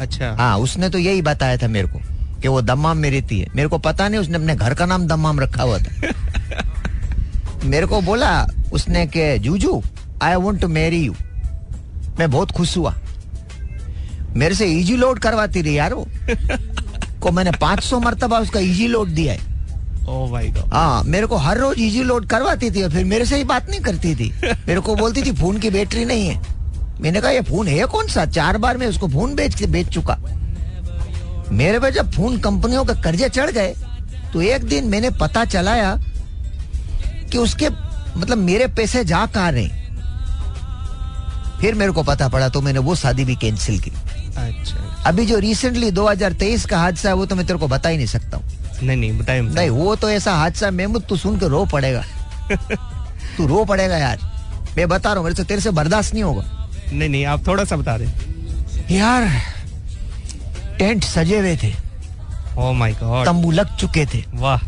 अच्छा। 0.00 0.32
हाँ 0.32 0.58
उसने 0.58 0.88
तो 0.88 0.98
यही 0.98 1.22
बताया 1.22 1.56
था 1.56 1.68
मेरे 1.68 1.88
को 1.88 1.98
कि 2.40 2.48
वो 2.48 2.62
दम्माम 2.62 2.98
में 2.98 3.10
रहती 3.10 3.40
है। 3.40 3.48
मेरे 3.56 3.68
को 3.68 3.78
पता 3.78 4.08
नहीं 4.08 4.20
उसने 4.20 4.34
अपने 4.34 4.56
घर 4.56 4.74
का 4.74 4.86
नाम 4.86 5.06
दम्माम 5.06 5.40
रखा 5.40 5.62
हुआ 5.62 5.78
था। 5.78 5.92
मेरे 7.64 7.86
को 7.86 8.00
बोला 8.00 8.46
उसने 8.72 9.06
के 9.06 9.38
Juju 9.38 9.82
I 10.22 10.34
want 10.34 10.60
to 10.60 10.68
marry 10.68 11.04
you 11.04 11.14
मैं 12.18 12.30
बहुत 12.30 12.50
खुश 12.50 12.76
हुआ। 12.76 12.94
मेरे 14.36 14.54
से 14.54 14.66
इजी 14.66 14.96
लोड 14.96 15.18
करवाती 15.18 15.62
रही 15.62 15.78
यार 15.78 15.94
वो। 15.94 16.08
को 17.20 17.30
मैंने 17.30 17.50
500 17.50 18.00
मरतबा 18.04 18.38
उसका 18.38 18.60
इजी 18.60 18.86
लोड 18.86 19.08
दिया 19.08 19.32
है। 19.32 19.38
गॉड 20.50 20.72
हाँ 20.72 21.02
मेरे 21.04 21.26
को 21.26 21.36
हर 21.36 21.58
रोज 21.58 21.78
इजी 21.78 22.02
लोड 22.02 22.26
करवाती 22.26 22.70
थी 22.70 22.82
और 22.82 22.90
फिर 22.90 23.04
मेरे 23.04 23.24
से 23.24 23.36
ही 23.36 23.44
बात 23.44 23.70
नहीं 23.70 23.80
करती 23.80 24.14
थी। 24.14 24.32
मेरे 24.44 24.80
को 24.80 24.94
बोलती 24.96 25.22
थी 25.22 25.32
फ़ोन 25.32 25.58
की 25.58 25.70
बैटरी 25.70 26.04
नहीं 26.04 26.28
है। 26.28 26.42
मैंने 27.00 27.20
कहा 27.20 27.30
ये 27.30 27.40
फ़ोन 27.40 27.68
है 27.68 27.84
कौन 27.84 28.06
सा? 28.06 28.26
चार 28.26 28.58
बार 28.58 28.76
मैं 28.76 28.86
उसको 28.86 29.08
फ़ोन 29.08 29.34
बेच 29.34 29.54
के 29.54 29.66
बेच 29.66 29.88
चुका। 29.88 30.18
मेरे 31.52 31.78
पे 31.78 31.90
जब 31.90 32.10
फ़ोन 32.12 32.38
कंपनियों 32.38 32.84
के 32.84 33.02
कर्जे 33.02 33.28
चढ़ 33.28 33.50
गए 33.50 33.74
तो 34.32 34.42
एक 34.42 34.64
दिन 34.64 34.84
मैंने 34.84 35.10
पता 35.10 35.44
चलाया 35.44 35.96
कि 37.32 37.38
उसके 37.38 37.68
मतलब 38.16 38.38
मेरे 38.38 38.66
पैसे 38.66 39.04
जा 39.04 39.26
कहा 39.26 39.48
रहे 39.50 39.83
फिर 41.64 41.74
मेरे 41.74 41.92
को 41.92 42.02
पता 42.02 42.28
पड़ा 42.28 42.48
तो 42.48 42.60
मैंने 42.60 42.78
वो 42.78 42.94
शादी 42.94 43.24
भी 43.24 43.34
कैंसिल 43.36 43.78
की। 43.80 43.90
अच्छा 44.36 45.02
अभी 45.06 45.24
जो 45.26 45.38
रिसेंटली 45.38 45.90
2023 45.90 46.64
का 46.66 46.78
हादसा 46.78 47.08
है 47.08 47.14
वो 47.14 47.26
तो 47.26 47.36
मैं 47.36 47.46
तेरे 47.46 47.58
को 47.58 47.68
बता 47.68 47.88
ही 47.88 47.96
नहीं 47.96 48.06
सकता 48.06 48.36
हूँ। 48.36 48.44
नहीं 48.82 48.96
नहीं 48.96 49.18
बताए 49.18 49.40
नहीं 49.40 49.70
वो 49.70 49.94
तो 49.96 50.10
ऐसा 50.10 50.34
हादसा 50.34 50.70
मेहमूद 50.70 51.02
तू 51.02 51.16
सुन 51.16 51.38
के 51.38 51.48
रो 51.48 51.64
पड़ेगा। 51.72 52.04
तू 53.36 53.46
रो 53.46 53.64
पड़ेगा 53.64 53.96
यार। 53.96 54.18
मैं 54.76 54.88
बता 54.88 55.08
रहा 55.08 55.18
हूँ 55.18 55.24
मेरे 55.24 55.36
से 55.36 55.44
तेरे 55.44 55.60
से 55.60 55.70
बर्दाश्त 55.70 56.14
नहीं 56.14 56.22
होगा। 56.22 56.44
नहीं 56.92 57.08
नहीं 57.08 57.24
आप 57.26 57.46
थोड़ा 57.46 57.64
सा 57.64 57.76
बता 57.76 57.96
दें। 57.98 58.06
यार 58.96 59.28
टेंट 60.78 61.04
सजे 61.04 61.38
हुए 61.38 61.56
थे। 61.56 61.72
ओ 62.58 62.72
माय 62.72 62.92
गॉड 62.92 63.26
तंबू 63.26 63.50
लग 63.50 63.76
चुके 63.76 64.06
थे। 64.06 64.24
वाह। 64.34 64.60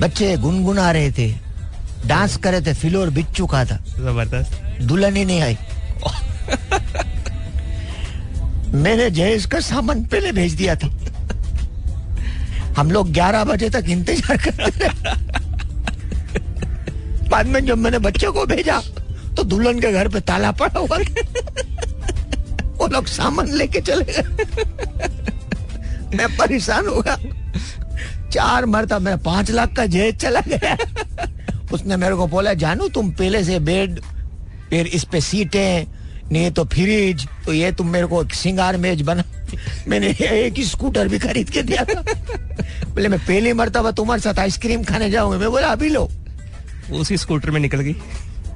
बच्चे 0.00 0.36
गुनगुना 0.36 0.90
रहे 0.90 1.10
थे। 1.12 1.34
डांस 2.06 2.36
कर 2.36 2.52
रहे 2.52 2.60
थे 2.60 2.74
फ्लोर 2.74 3.10
बिच 3.10 3.26
चुका 3.26 3.64
था। 3.64 3.76
ज़बरदस्त। 3.76 4.82
दुल्हन 4.82 5.16
ही 5.16 5.24
नहीं 5.24 5.40
आई। 5.42 5.58
मैंने 8.74 9.10
जयेश 9.10 9.46
का 9.46 9.60
सामान 9.60 10.04
पहले 10.04 10.32
भेज 10.32 10.54
दिया 10.54 10.76
था। 10.76 10.88
हम 12.76 12.90
लोग 12.90 13.12
11 13.12 13.44
बजे 13.44 13.70
तक 13.70 13.84
इंतज़ार 13.88 14.36
करते 14.36 14.88
बाद 17.28 17.46
में 17.46 17.66
जब 17.66 17.78
मैंने 17.78 17.98
बच्चे 17.98 18.26
को 18.26 18.46
भेजा 18.46 18.82
तो 19.36 19.44
दुल्हन 19.44 19.80
के 19.80 19.92
घर 19.92 20.08
पे 20.08 20.20
ताला 20.20 20.52
पड़ा 20.52 20.80
हुआ 20.80 20.98
वो 22.78 22.86
लोग 22.86 23.06
सामान 23.06 23.48
लेके 23.48 23.80
चले 23.80 24.04
गए। 24.04 24.22
मैं 26.16 26.36
परेशान 26.36 26.86
हो 26.86 27.00
गया। 27.00 27.16
चार 28.30 28.66
मरता 28.66 28.98
मैं 28.98 29.18
पाँच 29.18 29.50
लाख 29.50 29.76
का 29.76 29.86
जहेज 29.86 30.16
चला 30.16 30.40
गया। 30.40 30.76
उसने 31.72 31.96
मेरे 31.96 32.14
को 32.14 32.26
बोला, 32.26 32.54
जानू, 32.54 32.88
तुम 32.88 33.10
पहले 33.10 33.44
से 33.44 33.58
बेड 33.58 34.00
फिर 34.70 34.86
इस 34.86 35.04
पे 35.04 35.20
सीटें 35.20 35.86
नहीं 36.32 36.50
तो 36.50 36.64
फ्रिज 36.64 37.26
तो 37.46 37.52
ये 37.52 37.70
तुम 37.72 37.88
मेरे 37.88 38.06
को 38.06 38.22
एक 38.22 38.34
सिंगार 38.34 38.76
मेज 38.76 39.02
बना। 39.02 39.24
मैंने 39.88 40.08
एक 40.22 40.56
ही 40.56 40.64
स्कूटर 40.64 41.08
भी 41.08 41.18
खरीद 41.18 41.50
के 41.50 41.62
दिया 41.62 41.84
था। 41.84 42.02
बोले 42.86 43.08
मैं 43.08 43.18
पहली 43.18 43.52
मरतबा 43.52 43.90
तुम्हारे 43.90 44.22
साथ 44.22 44.38
आइसक्रीम 44.38 44.84
खाने 44.84 45.10
जाऊँगा। 45.10 45.38
मैं 45.38 45.50
बोला 45.50 45.68
अभी 45.68 45.88
लो। 45.88 46.08
उसी 46.92 47.16
स्कूटर 47.16 47.50
में 47.50 47.60
निकल 47.60 47.80
गई। 47.80 47.94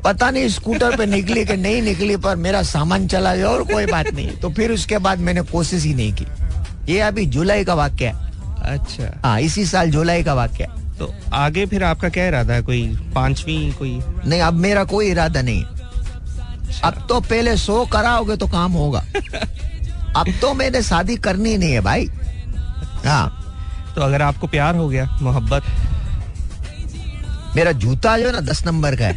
पता 0.05 0.31
नहीं 0.31 0.49
स्कूटर 0.49 0.97
पे 0.97 1.07
निकली 1.07 1.45
कि 1.45 1.57
नहीं 1.57 1.82
निकली 1.82 2.16
पर 2.16 2.36
मेरा 2.36 2.62
सामान 2.62 3.07
चला 3.09 3.35
गया 3.35 3.49
और 3.49 3.62
कोई 3.65 3.86
बात 3.86 4.12
नहीं। 4.15 4.36
तो 4.39 4.51
फिर 4.51 4.73
उसके 4.73 4.99
बाद 4.99 5.19
मैंने 5.19 5.43
कोशिश 5.43 5.85
ही 5.85 5.95
नहीं 5.95 6.12
की। 6.12 6.93
ये 6.93 7.01
अभी 7.01 7.27
जुलाई 7.27 7.65
का 7.65 7.74
वाक्य 7.74 8.07
है। 8.07 8.32
अच्छा। 8.73 9.12
हाँ 9.24 9.41
इसी 9.41 9.66
साल 9.66 9.91
जुलाई 9.91 10.23
का 10.24 10.35
वाक्य 10.35 10.65
है। 10.65 10.99
तो 10.99 11.12
आगे 11.35 11.66
फिर 11.66 11.85
आपका 11.85 12.09
क्या 12.09 12.27
इरादा 12.28 12.55
है? 12.55 12.62
कोई 12.62 12.86
पांचवी 13.15 13.73
कोई 13.73 13.99
नहीं 14.27 14.41
अब 14.41 14.55
मेरा 14.55 14.85
कोई 14.85 15.11
इरादा 15.11 15.43
नहीं 15.43 15.65
अब 16.85 17.07
तो 17.09 17.20
पहले 17.20 17.57
सो 17.57 17.86
कराओगे 17.86 18.36
तो 18.36 18.47
काम 18.47 18.73
होगा। 18.73 19.05
अब 20.16 20.27
तो 20.41 20.55
मैंने 20.55 20.82
शादी 20.82 21.16
करनी 21.16 21.57
नहीं 21.57 21.73
है 21.73 21.81
भाई। 21.81 22.11
हाँ। 23.07 23.41
तो 23.95 24.01
अगर 24.01 24.23
आपको 24.23 24.47
प्यार 24.47 24.77
हो 24.77 24.89
गया 24.89 25.19
मोहब्बत। 25.23 25.62
मेरा 27.57 27.73
जूता 27.73 28.19
जो 28.19 28.27
है 28.27 28.32
ना 28.32 28.41
दस 28.41 28.66
नंबर 28.66 28.97
का 28.97 29.05
है। 29.05 29.15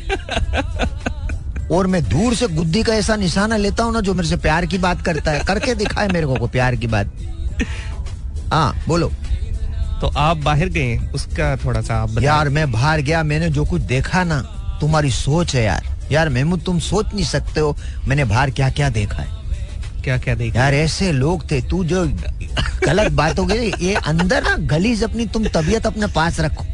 और 1.71 1.87
मैं 1.87 2.03
दूर 2.03 2.35
से 2.35 2.47
गुद्दी 2.47 2.83
का 2.83 2.93
ऐसा 2.93 3.15
निशाना 3.15 3.57
लेता 3.57 3.83
हूँ 3.83 3.93
ना 3.93 3.99
जो 3.99 4.13
मेरे 4.13 4.29
से 4.29 4.37
प्यार 4.37 4.65
की 4.65 4.77
बात 4.77 5.01
करता 5.01 5.31
है। 5.31 5.39
करके 5.39 5.75
दिखाए 5.75 6.07
मेरे 6.07 6.25
को 6.25 6.35
को 6.35 6.47
प्यार 6.47 6.75
की 6.75 6.87
बात। 6.87 7.11
हाँ 8.53 8.83
बोलो। 8.87 9.11
तो 10.01 10.07
आप 10.07 10.37
बाहर 10.37 10.65
गए 10.65 10.97
उसका 10.97 11.57
थोड़ा 11.57 11.81
सा 11.81 11.95
आप 11.95 12.09
यार 12.21 12.49
मैं 12.49 12.71
बाहर 12.71 13.01
गया 13.01 13.23
मैंने 13.23 13.49
जो 13.49 13.65
कुछ 13.65 13.81
देखा 13.81 14.23
ना 14.23 14.41
तुम्हारी 14.81 15.11
सोच 15.11 15.55
है 15.55 15.63
यार। 15.63 15.96
यार 16.11 16.29
महमूद 16.29 16.61
तुम 16.61 16.79
सोच 16.79 17.13
नहीं 17.13 17.25
सकते 17.25 17.59
हो 17.59 17.75
मैंने 18.07 18.25
बाहर 18.25 18.51
क्या 18.51 18.69
क्या 18.69 18.89
देखा 18.89 19.21
है। 19.21 19.35
क्या 20.03 20.17
क्या 20.17 20.35
देखा 20.35 20.59
यार 20.59 20.73
ऐसे 20.73 21.11
लोग 21.11 21.49
थे 21.51 21.61
तू 21.61 21.83
जो 21.83 22.05
गलत 22.85 23.11
बात 23.11 23.39
हो 23.39 23.45
गई 23.45 23.71
ये 23.79 23.93
अंदर 23.93 24.43
ना 24.43 24.55
गलीज 24.67 25.03
अपनी 25.03 25.25
तुम 25.27 25.45
तबीयत 25.45 25.85
अपने 25.85 26.07
पास 26.07 26.39
रखो। 26.39 26.65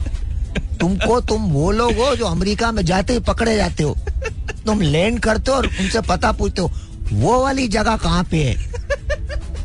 तुमको 0.79 1.19
तुम 1.21 1.51
वो 1.51 1.71
लोग 1.71 1.97
हो 1.97 2.15
जो 2.15 2.25
अमेरिका 2.25 2.71
में 2.71 2.83
जाते 2.85 3.13
ही 3.13 3.19
पकड़े 3.27 3.55
जाते 3.55 3.83
हो। 3.83 3.95
तुम 4.65 4.81
लैंड 4.81 5.19
करते 5.19 5.51
हो 5.51 5.57
और 5.57 5.67
उनसे 5.67 6.01
पता 6.01 6.31
पूछते 6.31 6.61
हो 6.61 6.71
वो 7.13 7.41
वाली 7.43 7.67
जगह 7.67 7.97
कहाँ 7.97 8.23
पे 8.23 8.43
है? 8.43 8.55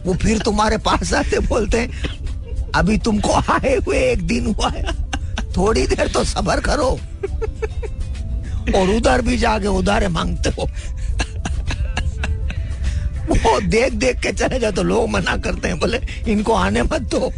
वो 0.06 0.14
फिर 0.14 0.38
तुम्हारे 0.38 0.78
पास 0.78 1.12
आते 1.14 1.38
बोलते 1.40 1.78
हैं 1.78 2.70
अभी 2.74 2.96
तुमको 2.98 3.32
आए 3.52 3.76
हुए 3.76 3.98
एक 4.02 4.26
दिन 4.26 4.46
हुआ 4.46 4.70
है 4.70 4.84
थोड़ी 5.56 5.86
देर 5.86 6.08
तो 6.08 6.24
सबर 6.24 6.60
करो। 6.60 6.98
और 8.72 8.90
उधर 8.90 9.22
भी 9.22 9.36
जाके 9.38 9.68
उधारे 9.68 10.08
मांगते 10.08 10.50
हो। 10.50 10.68
वो 13.30 13.60
देख 13.60 13.92
देख 13.94 14.20
के 14.20 14.32
चले 14.32 14.58
जाओ 14.58 14.72
तो 14.72 14.82
लोग 14.82 15.08
मना 15.10 15.36
करते 15.36 15.68
हैं, 15.68 15.78
बोले, 15.78 16.00
इनको 16.28 16.52
आने 16.54 16.82
मत 16.82 17.02
दो। 17.10 17.32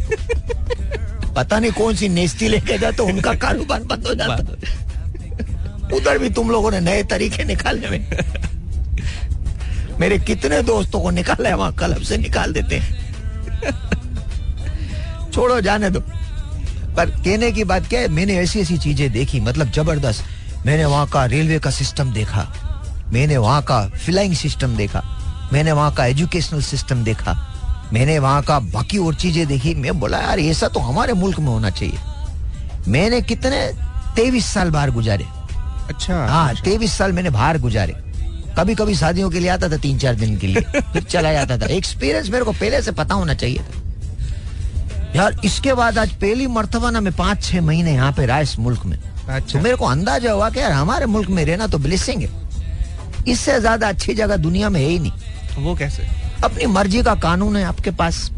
पता 1.35 1.59
नहीं 1.59 1.71
कौन 1.71 1.95
सी 1.95 2.09
नेस्ती 2.09 2.47
लेके 2.47 2.77
जाए 2.77 2.91
तो 2.91 3.05
उनका 3.05 3.33
कारोबार 3.33 3.83
बंद 3.83 4.07
हो 4.07 4.13
जाता। 4.15 4.35
उधर 5.95 6.17
भी 6.17 6.29
तुम 6.29 6.49
लोगों 6.51 6.71
ने 6.71 6.79
नए 6.79 7.03
तरीके 7.03 7.43
निकाले 7.43 7.87
हुए। 7.87 7.99
मेरे 9.99 10.17
कितने 10.19 10.61
दोस्तों 10.63 11.01
को 11.01 11.09
निकाला 11.09 11.49
है, 11.49 11.55
वहाँ 11.55 11.73
क्लब 11.73 12.01
से 12.01 12.17
निकाल 12.17 12.53
देते 12.53 12.75
हैं। 12.75 12.89
छोड़ो, 15.31 15.59
जाने 15.61 15.89
दो। 15.89 15.99
पर 16.95 17.09
कहने 17.09 17.51
की 17.51 17.63
बात 17.63 17.87
क्या 17.87 17.99
है, 17.99 18.07
मैंने 18.07 18.37
ऐसी 18.37 18.59
ऐसी 18.59 18.77
चीज़ें 18.77 19.11
देखी 19.11 19.39
मतलब 19.39 19.71
ज़बरदस्त। 19.71 20.23
मैंने 20.65 20.85
वहाँ 20.85 21.07
का 21.07 21.25
रेलवे 21.25 21.59
का 21.59 21.69
सिस्टम 21.69 22.11
देखा। 22.13 22.47
मैंने 23.13 23.37
वहाँ 23.37 23.61
का 23.61 23.87
फ्लाइंग 23.87 24.33
सिस्टम 24.33 24.75
देखा। 24.75 25.01
मैंने 25.53 25.71
वहाँ 25.71 25.93
का 25.93 26.05
एजुकेशनल 26.05 26.61
सिस्टम 26.61 27.03
देखा। 27.03 27.33
मैंने 27.93 28.19
वहाँ 28.19 28.41
का 28.41 28.59
बाकी 28.59 28.97
और 28.97 29.15
चीज़ें 29.15 29.47
देखी। 29.47 29.75
मैं 29.75 29.99
बोला 29.99 30.17
यार 30.17 30.39
ऐसा 30.39 30.67
तो 30.67 30.79
हमारे 30.79 31.13
मुल्क 31.13 31.39
में 31.39 31.47
होना 31.47 31.69
चाहिए। 31.69 31.99
मैंने 32.87 33.21
कितने 33.21 33.73
तेईस 34.15 34.45
साल 34.45 34.69
बाहर 34.69 34.91
गुजारे। 34.91 35.25
अच्छा 35.89 36.25
हाँ 36.27 36.55
तेईस 36.55 36.93
साल 36.93 37.11
मैंने 37.11 37.29
बाहर 37.29 37.57
गुजारे। 37.57 37.93
कभी 38.57 38.75
कभी 38.75 38.95
शादियों 38.95 39.29
के 39.29 39.39
लिए 39.39 39.49
आता 39.49 39.69
था 39.69 39.77
तीन 39.77 39.97
चार 39.97 40.15
दिन 40.15 40.37
के 40.37 40.47
लिए 40.47 40.61
फिर 40.93 41.03
चला 41.03 41.33
जाता 41.33 41.57
था। 41.57 41.65
एक्सपीरियंस 41.65 42.29
मेरे 42.29 42.45
को 42.45 42.51
पहले 42.51 42.81
से 42.81 42.91
पता 42.91 43.15
होना 43.15 43.33
चाहिए 43.33 43.59
था। 43.59 45.15
यार 45.15 45.41
इसके 45.45 45.73
बाद 45.73 45.97
आज 45.97 46.13
पहली 46.13 46.47
मर्तबा 46.47 46.89
ना 46.89 47.01
मैं 47.01 47.13
पाँच 47.13 47.43
छह 47.43 47.61
महीने 47.61 47.93
यहाँ 47.93 48.11
पे 48.11 48.25
रहा 48.25 48.39
इस 48.39 48.59
मुल्क 48.59 48.85
में। 48.85 48.97
अच्छा 48.97 49.10
तो 49.39 49.59
मेरे 49.59 49.75
को 49.75 49.85
अंदाज़ा 49.85 50.31
हुआ 50.31 50.49
कि 50.49 50.59
यार 50.59 50.71
हमारे 50.71 51.05
मुल्क 51.05 51.29
में 51.29 51.45
रहना 51.45 51.67
तो 51.67 51.77
ब्लेसिंग 51.77 52.21
है। 52.21 52.29
इससे 53.27 53.59
ज़्यादा 53.59 53.89
अच्छी 53.89 54.13
जगह 54.13 54.37
दुनिया 54.37 54.69
में 54.69 54.81
है 54.81 54.87
ही 54.87 54.99
नहीं। 54.99 55.63
वो 55.63 55.75
कैसे? 55.75 56.03
अपनी 56.43 56.65
मर्ज़ी 56.65 57.03
का 57.03 57.15
कानून 57.15 57.55
है 57.55 57.63
आपके 57.63 57.91
पास। 57.91 58.31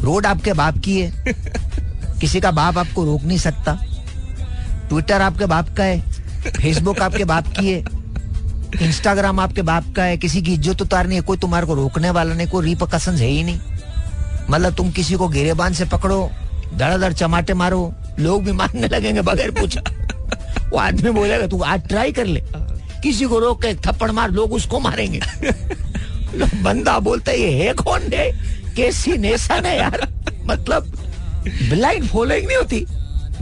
रोड 0.00 0.26
आपके 0.26 0.52
बाप 0.52 0.78
की 0.78 1.00
है। 1.00 1.24
किसी 2.20 2.40
का 2.40 2.50
बाप 2.50 2.78
आपको 2.78 3.04
रोक 3.04 3.22
नहीं 3.22 3.38
सकता। 3.38 3.78
ट्विटर 4.88 5.22
आपके 5.22 5.46
बाप 5.46 5.76
का 5.76 5.84
है। 5.84 6.00
फेसबुक 6.50 7.00
आपके 7.00 7.24
बाप 7.24 7.46
की 7.48 7.72
है। 7.72 7.84
इंस्टाग्राम 8.82 9.40
आपके 9.40 9.62
बाप 9.62 9.84
का 9.96 10.02
है। 10.02 10.16
किसी 10.16 10.42
की 10.42 10.54
इज़्ज़त 10.54 10.82
उतारनी 10.82 11.14
है 11.14 11.20
कोई 11.20 11.36
तुम्हारे 11.36 11.66
को 11.66 11.74
रोकने 11.74 12.10
वाला 12.10 12.34
नहीं 12.34 12.48
कोई 12.48 12.66
रिपकसन 12.66 13.12
है 13.12 13.26
ही 13.26 13.42
नहीं। 13.42 13.60
मतलब 14.50 14.74
तुम 14.74 14.90
किसी 14.90 15.14
को 15.14 15.28
गिरेबान 15.28 15.72
से 15.72 15.84
पकड़ो 15.84 16.30
धड़ाधड़ 16.74 17.12
चमाटे 17.12 17.54
मारो 17.54 17.92
लोग 18.18 18.44
भी 18.44 18.52
मारने 18.52 18.88
लगेंगे 18.88 19.22
बगैर 19.22 19.50
पूछा। 19.50 19.80
वो 20.70 20.78
आदमी 20.78 21.10
बोलेगा 21.10 21.46
तू 21.46 21.62
आज 21.62 21.88
ट्राई 21.88 22.12
कर 22.12 22.26
ले। 22.26 22.42
किसी 23.02 23.24
को 23.24 23.38
रोक 23.38 23.62
के 23.62 23.74
थप्पड़ 23.74 24.10
मार 24.10 24.30
लोग 24.30 24.52
उसको 24.52 24.80
मारेंगे। 24.80 25.20
बंदा 26.62 26.98
बोलता 26.98 27.32
है 27.32 27.40
ये 27.40 27.64
है 27.64 27.72
कौन 27.74 28.12
है 28.14 28.30
कैसी 28.76 29.16
नेशन 29.18 29.66
है 29.66 29.76
यार? 29.78 30.08
मतलब 30.46 30.92
ब्लाइंड 31.70 32.06
फॉलोइंग 32.08 32.46
नहीं 32.46 32.56
होती। 32.56 32.84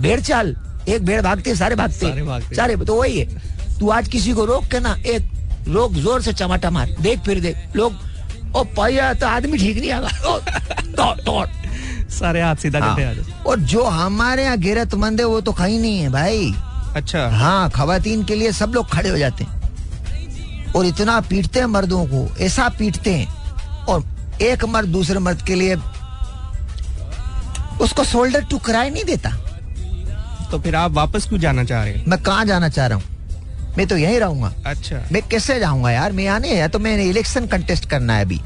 भेड़ 0.00 0.20
चाल 0.20 0.56
एक 0.88 1.04
भेड़ 1.04 1.20
भागती 1.22 1.50
है 1.50 1.56
सारे 1.56 1.76
भागते 1.76 1.98
सारे 1.98 2.12
हैं। 2.12 2.26
भागते 2.26 2.54
सारे 2.54 2.76
तो 2.76 2.94
वही 2.94 3.18
है। 3.18 3.78
तू 3.78 3.88
आज 3.90 4.08
किसी 4.08 4.32
को 4.32 4.44
रोक 4.44 4.64
के 4.64 4.80
ना 4.80 4.94
एक 5.06 5.30
रोक 5.68 5.92
ज़ोर 5.92 6.22
से 6.22 6.32
चमाटा 6.32 6.70
मार। 6.70 6.94
देख 7.00 7.20
फिर 7.20 7.40
देख 7.40 7.76
लोग 7.76 7.92
ओ 8.56 8.64
पाया 8.76 9.12
तो 9.14 9.26
आदमी 9.26 9.58
ठीक 9.58 9.78
नहीं 9.78 9.90
आगा। 9.90 10.08
ओ, 10.26 10.38
तोड़ 10.38 11.20
तोड़ 11.20 11.46
सारे 12.14 12.40
हाथ 12.42 12.56
सीधा 12.56 12.80
हाँ। 12.80 12.96
करते 12.96 13.42
और 13.42 13.60
जो 13.60 13.84
हमारे 13.84 14.44
यहाँ 14.44 14.56
गैरतमंद 14.58 15.20
है 15.20 15.26
वो 15.26 15.40
तो 15.40 15.52
कहीं 15.52 15.78
नहीं 15.80 15.98
है 16.00 16.08
भाई। 16.10 16.52
अच्छा। 16.96 17.26
हाँ 17.28 17.70
खवातीन 17.70 18.24
के 18.24 18.34
लिए 18.34 18.52
सब 18.52 18.72
लोग 18.74 18.90
खड़े 18.90 19.08
हो 19.08 19.18
जाते 19.18 19.44
हैं। 19.44 20.72
और 20.72 20.86
इतना 20.86 21.20
पीटते 21.20 21.60
हैं 21.60 21.66
मर्दों 21.66 22.04
को 22.06 22.28
ऐसा 22.40 22.68
पीटते 22.78 23.14
हैं। 23.14 23.84
और 23.84 24.04
एक 24.42 24.64
मर्द 24.64 24.88
दूसरे 24.88 25.18
मर्द 25.18 25.42
के 25.42 25.54
लिए 25.54 25.74
उसको 27.80 28.04
शोल्डर 28.04 28.44
टू 28.44 28.58
क्राई 28.58 28.90
नहीं 28.90 29.04
देता। 29.04 29.30
तो 30.50 30.58
फिर 30.58 30.76
आप 30.76 30.90
वापस 30.92 31.26
क्यों 31.28 31.40
जाना 31.40 31.64
चाह 31.64 31.82
रहे 31.84 31.92
हैं? 31.92 32.04
मैं 32.08 32.22
कहाँ 32.22 32.44
जाना 32.44 32.68
चाह 32.68 32.86
रहा 32.86 32.98
हूँ? 32.98 33.04
मैं 33.78 33.86
तो 33.86 33.96
यहीं 33.96 34.18
रहूँगा। 34.20 34.52
अच्छा। 34.66 35.02
मैं 35.12 35.22
कैसे 35.28 35.58
जाऊँगा 35.60 35.90
यार? 35.90 36.12
मैं 36.12 36.38
नहीं 36.40 36.52
है 36.52 36.68
तो 36.68 36.78
मैंने 36.78 37.04
इलेक्शन 37.04 37.46
कंटेस्ट 37.46 37.88
करना 37.90 38.14
है 38.14 38.24
अभी। 38.24 38.40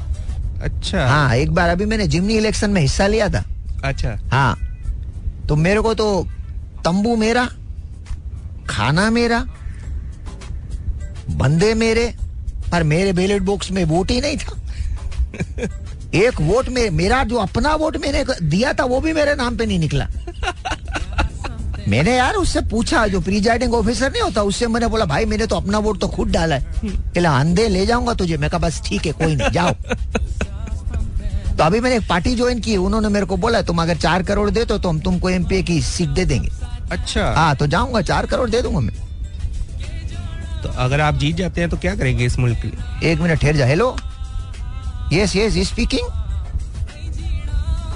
अच्छा। 0.61 1.05
हाँ 1.07 1.35
एक 1.35 1.51
बार 1.51 1.69
अभी 1.69 1.85
मैंने 1.85 2.07
जिमनी 2.07 2.37
इलेक्शन 2.37 2.69
में 2.69 2.81
हिस्सा 2.81 3.07
लिया 3.07 3.27
था। 3.29 3.43
अच्छा। 3.85 4.17
हाँ। 4.31 4.55
तो 5.49 5.55
मेरे 5.55 5.81
को 5.81 5.93
तो 5.93 6.27
तंबू 6.85 7.15
मेरा 7.15 7.45
खाना 8.69 9.09
मेरा 9.09 9.39
बंदे 11.29 11.73
मेरे 11.73 12.13
पर 12.71 12.83
मेरे 12.83 13.13
बैलेट 13.13 13.41
बॉक्स 13.41 13.71
में 13.71 13.83
वोट 13.85 14.11
ही 14.11 14.21
नहीं 14.21 14.37
था। 14.37 14.55
एक 16.15 16.41
वोट 16.41 16.69
में 16.69 16.89
मेरा 16.89 17.23
जो 17.23 17.37
अपना 17.37 17.73
वोट 17.75 17.97
मैंने 17.97 18.23
दिया 18.41 18.73
था 18.73 18.83
वो 18.83 18.99
भी 19.01 19.13
मेरे 19.13 19.35
नाम 19.35 19.57
पे 19.57 19.65
नहीं 19.65 19.79
निकला। 19.79 20.07
मैंने 21.87 22.15
यार 22.15 22.33
उससे 22.33 22.61
पूछा 22.61 23.07
जो 23.07 23.21
प्रीजाइडिंग 23.21 23.73
ऑफिसर 23.73 24.11
नहीं 24.11 24.21
होता 24.21 24.41
उससे 24.41 24.67
मैंने 24.67 24.87
बोला 24.87 25.05
भाई 25.05 25.25
मैंने 25.25 25.45
तो 25.47 25.55
अपना 25.55 25.77
वोट 25.77 25.99
तो 25.99 26.07
खुद 26.07 26.31
डाला 26.31 26.55
है। 26.55 26.63
अंधे 27.25 27.67
ले 27.67 27.85
जाऊँगा 27.85 28.13
तुझे। 28.13 28.37
मैं 28.37 28.49
कहा 28.49 28.59
बस 28.59 28.81
ठीक 28.85 29.05
है 29.05 29.11
कोई 29.11 29.35
नहीं 29.35 29.49
जाओ। 29.49 29.73
तो 31.59 31.63
अभी 31.63 31.79
मैंने 31.81 31.95
एक 31.95 32.07
पार्टी 32.09 32.33
ज्वाइन 32.35 32.59
की 32.65 32.75
उन्होंने 32.77 33.09
मेरे 33.09 33.25
को 33.25 33.37
बोला 33.37 33.61
तुम 33.61 33.81
अगर 33.81 33.97
चार 33.97 34.23
करोड़ 34.23 34.49
दे 34.49 34.63
तो, 34.65 34.77
तो 34.77 34.89
हम 34.89 34.99
तुमको 34.99 35.29
एमपी 35.29 35.61
की 35.63 35.81
सीट 35.81 36.09
दे 36.09 36.25
देंगे. 36.25 36.49
अच्छा। 36.91 37.23
हाँ 37.35 37.55
तो 37.55 37.67
जाऊँगा 37.67 38.01
चार 38.01 38.25
करोड़ 38.25 38.49
दे 38.49 38.61
दूँगा 38.61 38.79
मैं। 38.79 38.93
तो 40.63 40.69
अगर 40.83 41.01
आप 41.01 41.15
जीत 41.15 41.35
जाते 41.35 41.61
हैं 41.61 41.69
तो 41.69 41.77
क्या 41.77 41.95
करेंगे 41.95 42.25
इस 42.25 42.37
मुल्क 42.39 42.61
के 42.61 42.67
लिए? 42.67 43.11
एक 43.11 43.19
मिनट 43.21 43.39
ठहर 43.41 43.55
जा। 43.55 43.65
Hello 43.65 43.95
yes 45.13 45.35
yes 45.35 45.57
speaking 45.67 46.07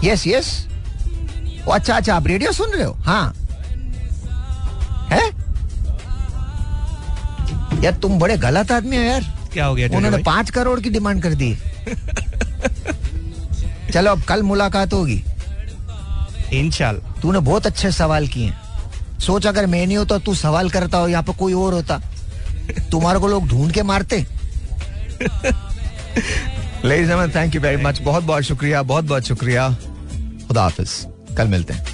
yes 0.06 0.28
yes 0.28 0.48
अच्छा 1.72 1.96
अच्छा 1.96 2.16
आप 2.16 2.28
रेडियो 2.28 2.52
सुन 2.52 2.72
रहे 2.72 2.84
हो? 2.84 2.94
हाँ। 3.06 3.34
है? 5.12 5.22
यार 7.84 7.94
तुम 8.02 8.20
बड़े 8.20 8.38
गलत 8.38 8.72
आदमी 8.72 8.98
हो 8.98 9.04
यार। 9.04 9.24
क्या 9.54 9.66
हो 9.66 9.76
गया 9.76 9.88
उन्होंने 9.98 10.18
पाँच 10.24 10.50
करोड़ 10.50 10.80
की 10.80 10.90
डिमांड 10.90 11.22
कर 11.24 11.34
दी। 11.34 11.56
चलो 13.94 14.12
अब 14.12 14.22
कल 14.22 14.42
मुलाकात 14.44 14.94
होगी। 14.94 15.22
इनशाला 16.54 17.22
तूने 17.22 17.40
बहुत 17.40 17.66
अच्छे 17.68 17.92
सवाल 17.92 18.28
किए 18.28 18.54
सोच 19.20 19.46
अगर 19.48 19.66
मैं 19.66 19.86
नहीं 19.88 19.98
होता, 19.98 20.18
तू 20.18 20.34
सवाल 20.36 20.70
करता 20.70 20.98
हो, 20.98 21.08
यहाँ 21.08 21.24
पर 21.24 21.34
कोई 21.34 21.54
और 21.54 21.74
होता। 21.74 22.00
तुम्हारे 22.92 23.20
को 23.20 23.28
लोग 23.28 23.48
ढूंढ 23.48 23.72
के 23.72 23.84
मारते। 23.84 24.26
थैंक 27.30 27.56
यू 27.56 27.62
वेरी 27.62 27.84
मच 27.84 28.02
बहुत 28.02 28.24
बहुत 28.24 28.44
शुक्रिया 28.44 28.82
बहुत 28.84 29.06
बहुत 29.06 29.24
शुक्रिया। 29.24 29.70
खुदा 30.48 30.62
हाफिज। 30.62 30.90
कल 31.38 31.48
मिलते 31.48 31.74
हैं। 31.74 31.93